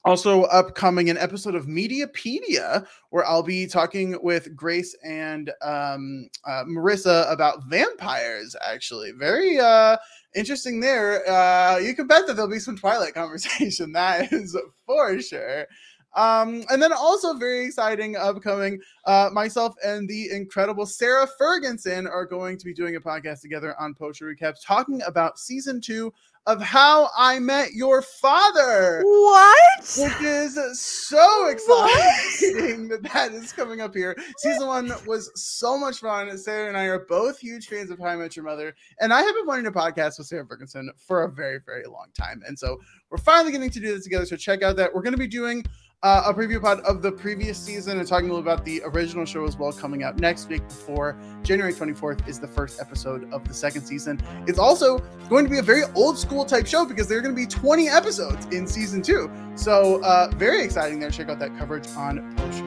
also, 0.06 0.44
upcoming 0.44 1.10
an 1.10 1.18
episode 1.18 1.56
of 1.56 1.66
Mediapedia 1.66 2.88
where 3.10 3.26
I'll 3.26 3.44
be 3.44 3.68
talking 3.68 4.18
with 4.24 4.56
Grace 4.56 4.96
and 5.04 5.50
um, 5.62 6.30
uh, 6.48 6.64
Marissa 6.64 7.30
about 7.30 7.66
vampires. 7.68 8.56
Actually, 8.66 9.12
very 9.12 9.60
uh, 9.60 9.98
interesting 10.36 10.80
there. 10.80 11.30
Uh, 11.30 11.80
you 11.80 11.94
can 11.94 12.08
bet 12.08 12.28
that 12.28 12.36
there'll 12.36 12.50
be 12.50 12.60
some 12.60 12.78
Twilight 12.78 13.14
conversation. 13.16 13.92
That 13.92 14.32
is 14.32 14.58
for 14.86 15.22
sure. 15.22 15.68
Um, 16.16 16.64
and 16.70 16.82
then 16.82 16.92
also 16.92 17.34
very 17.36 17.66
exciting 17.66 18.16
upcoming, 18.16 18.80
uh, 19.06 19.30
myself 19.32 19.76
and 19.86 20.10
the 20.10 20.32
incredible 20.32 20.86
Sarah 20.86 21.28
Ferguson 21.38 22.08
are 22.08 22.26
going 22.26 22.58
to 22.58 22.66
be 22.66 22.74
doing 22.74 22.96
a 22.96 23.02
podcast 23.02 23.42
together 23.42 23.76
on 23.80 23.94
Post 23.94 24.20
Show 24.20 24.26
Recaps 24.26 24.66
talking 24.66 25.02
about 25.04 25.38
season 25.38 25.80
two 25.80 26.12
of 26.50 26.60
How 26.60 27.12
I 27.16 27.38
Met 27.38 27.74
Your 27.74 28.02
Father. 28.02 29.04
What? 29.06 29.82
Which 30.00 30.22
is 30.22 30.58
so 30.82 31.48
exciting 31.48 32.88
that 32.88 33.08
that 33.14 33.34
is 33.34 33.54
coming 33.54 33.82
up 33.82 33.94
here. 33.94 34.18
Season 34.40 34.66
one 34.66 34.92
was 35.06 35.30
so 35.36 35.78
much 35.78 36.00
fun. 36.00 36.36
Sarah 36.40 36.68
and 36.68 36.76
I 36.76 36.86
are 36.86 37.06
both 37.06 37.38
huge 37.38 37.68
fans 37.68 37.92
of 37.92 38.00
How 38.00 38.08
I 38.08 38.16
Met 38.16 38.36
Your 38.36 38.46
Mother, 38.46 38.74
and 39.00 39.14
I 39.14 39.22
have 39.22 39.36
been 39.36 39.46
wanting 39.46 39.66
to 39.66 39.72
podcast 39.72 40.18
with 40.18 40.26
Sarah 40.26 40.44
Ferguson 40.44 40.90
for 40.98 41.22
a 41.22 41.32
very, 41.32 41.60
very 41.64 41.86
long 41.86 42.08
time. 42.18 42.42
And 42.48 42.58
so 42.58 42.80
we're 43.12 43.20
finally 43.20 43.52
getting 43.52 43.70
to 43.70 43.80
do 43.80 43.94
this 43.94 44.06
together. 44.06 44.26
So 44.26 44.36
check 44.36 44.64
out 44.64 44.76
that. 44.78 44.92
We're 44.92 45.04
going 45.04 45.14
to 45.14 45.20
be 45.20 45.28
doing 45.28 45.64
uh, 46.02 46.24
a 46.28 46.34
preview 46.34 46.62
pod 46.62 46.80
of 46.82 47.02
the 47.02 47.12
previous 47.12 47.58
season 47.58 48.00
and 48.00 48.08
talking 48.08 48.30
a 48.30 48.34
little 48.34 48.40
about 48.40 48.64
the 48.64 48.82
original 48.86 49.26
show 49.26 49.44
as 49.44 49.58
well 49.58 49.72
coming 49.74 50.04
out 50.04 50.18
next 50.18 50.48
week 50.48 50.66
before 50.68 51.20
January 51.44 51.74
24th 51.74 52.26
is 52.26 52.40
the 52.40 52.48
first 52.48 52.80
episode 52.80 53.32
of 53.34 53.46
the 53.46 53.54
second 53.54 53.84
season. 53.84 54.22
It's 54.48 54.60
also 54.60 55.00
going 55.28 55.44
to 55.44 55.52
be 55.52 55.58
a 55.58 55.62
very 55.64 55.84
old 55.96 56.18
school 56.18 56.46
type 56.46 56.68
show 56.68 56.86
because 56.86 57.10
there 57.10 57.18
are 57.18 57.22
going 57.22 57.36
to 57.36 57.40
be 57.40 57.46
20 57.46 57.90
episodes 57.90 58.46
in 58.48 58.66
season 58.66 59.02
two. 59.02 59.30
So 59.56 60.02
uh, 60.04 60.32
very 60.36 60.64
exciting 60.64 61.02
there. 61.02 61.12
Check 61.12 61.28
out 61.28 61.40
that 61.40 61.58
coverage 61.58 61.88
on 61.98 62.34
Post 62.38 62.64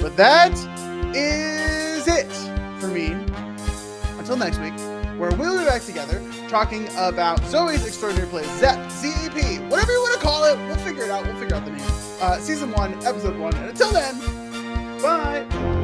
But 0.00 0.16
that 0.16 0.52
is 1.16 2.06
it 2.06 2.30
for 2.80 2.86
me. 2.86 3.12
Until 4.16 4.36
next 4.36 4.60
week, 4.60 4.74
where 5.18 5.30
we'll 5.36 5.58
be 5.58 5.64
back 5.64 5.82
together 5.82 6.22
talking 6.48 6.86
about 6.96 7.40
Zoey's 7.42 7.84
Extraordinary 7.84 8.28
Plays, 8.28 8.50
ZEP, 8.58 8.90
ZEP, 8.90 9.70
whatever 9.70 9.92
you 9.92 10.00
want 10.00 10.20
to 10.20 10.24
call 10.24 10.44
it. 10.44 10.56
We'll 10.68 10.76
figure 10.76 11.04
it 11.04 11.10
out. 11.10 11.24
We'll 11.24 11.36
figure 11.36 11.56
out 11.56 11.64
the 11.64 11.72
name. 11.72 12.05
Uh, 12.20 12.38
season 12.38 12.72
one, 12.72 12.94
episode 13.04 13.38
one. 13.38 13.54
And 13.56 13.70
until 13.70 13.92
then, 13.92 14.18
bye. 15.02 15.75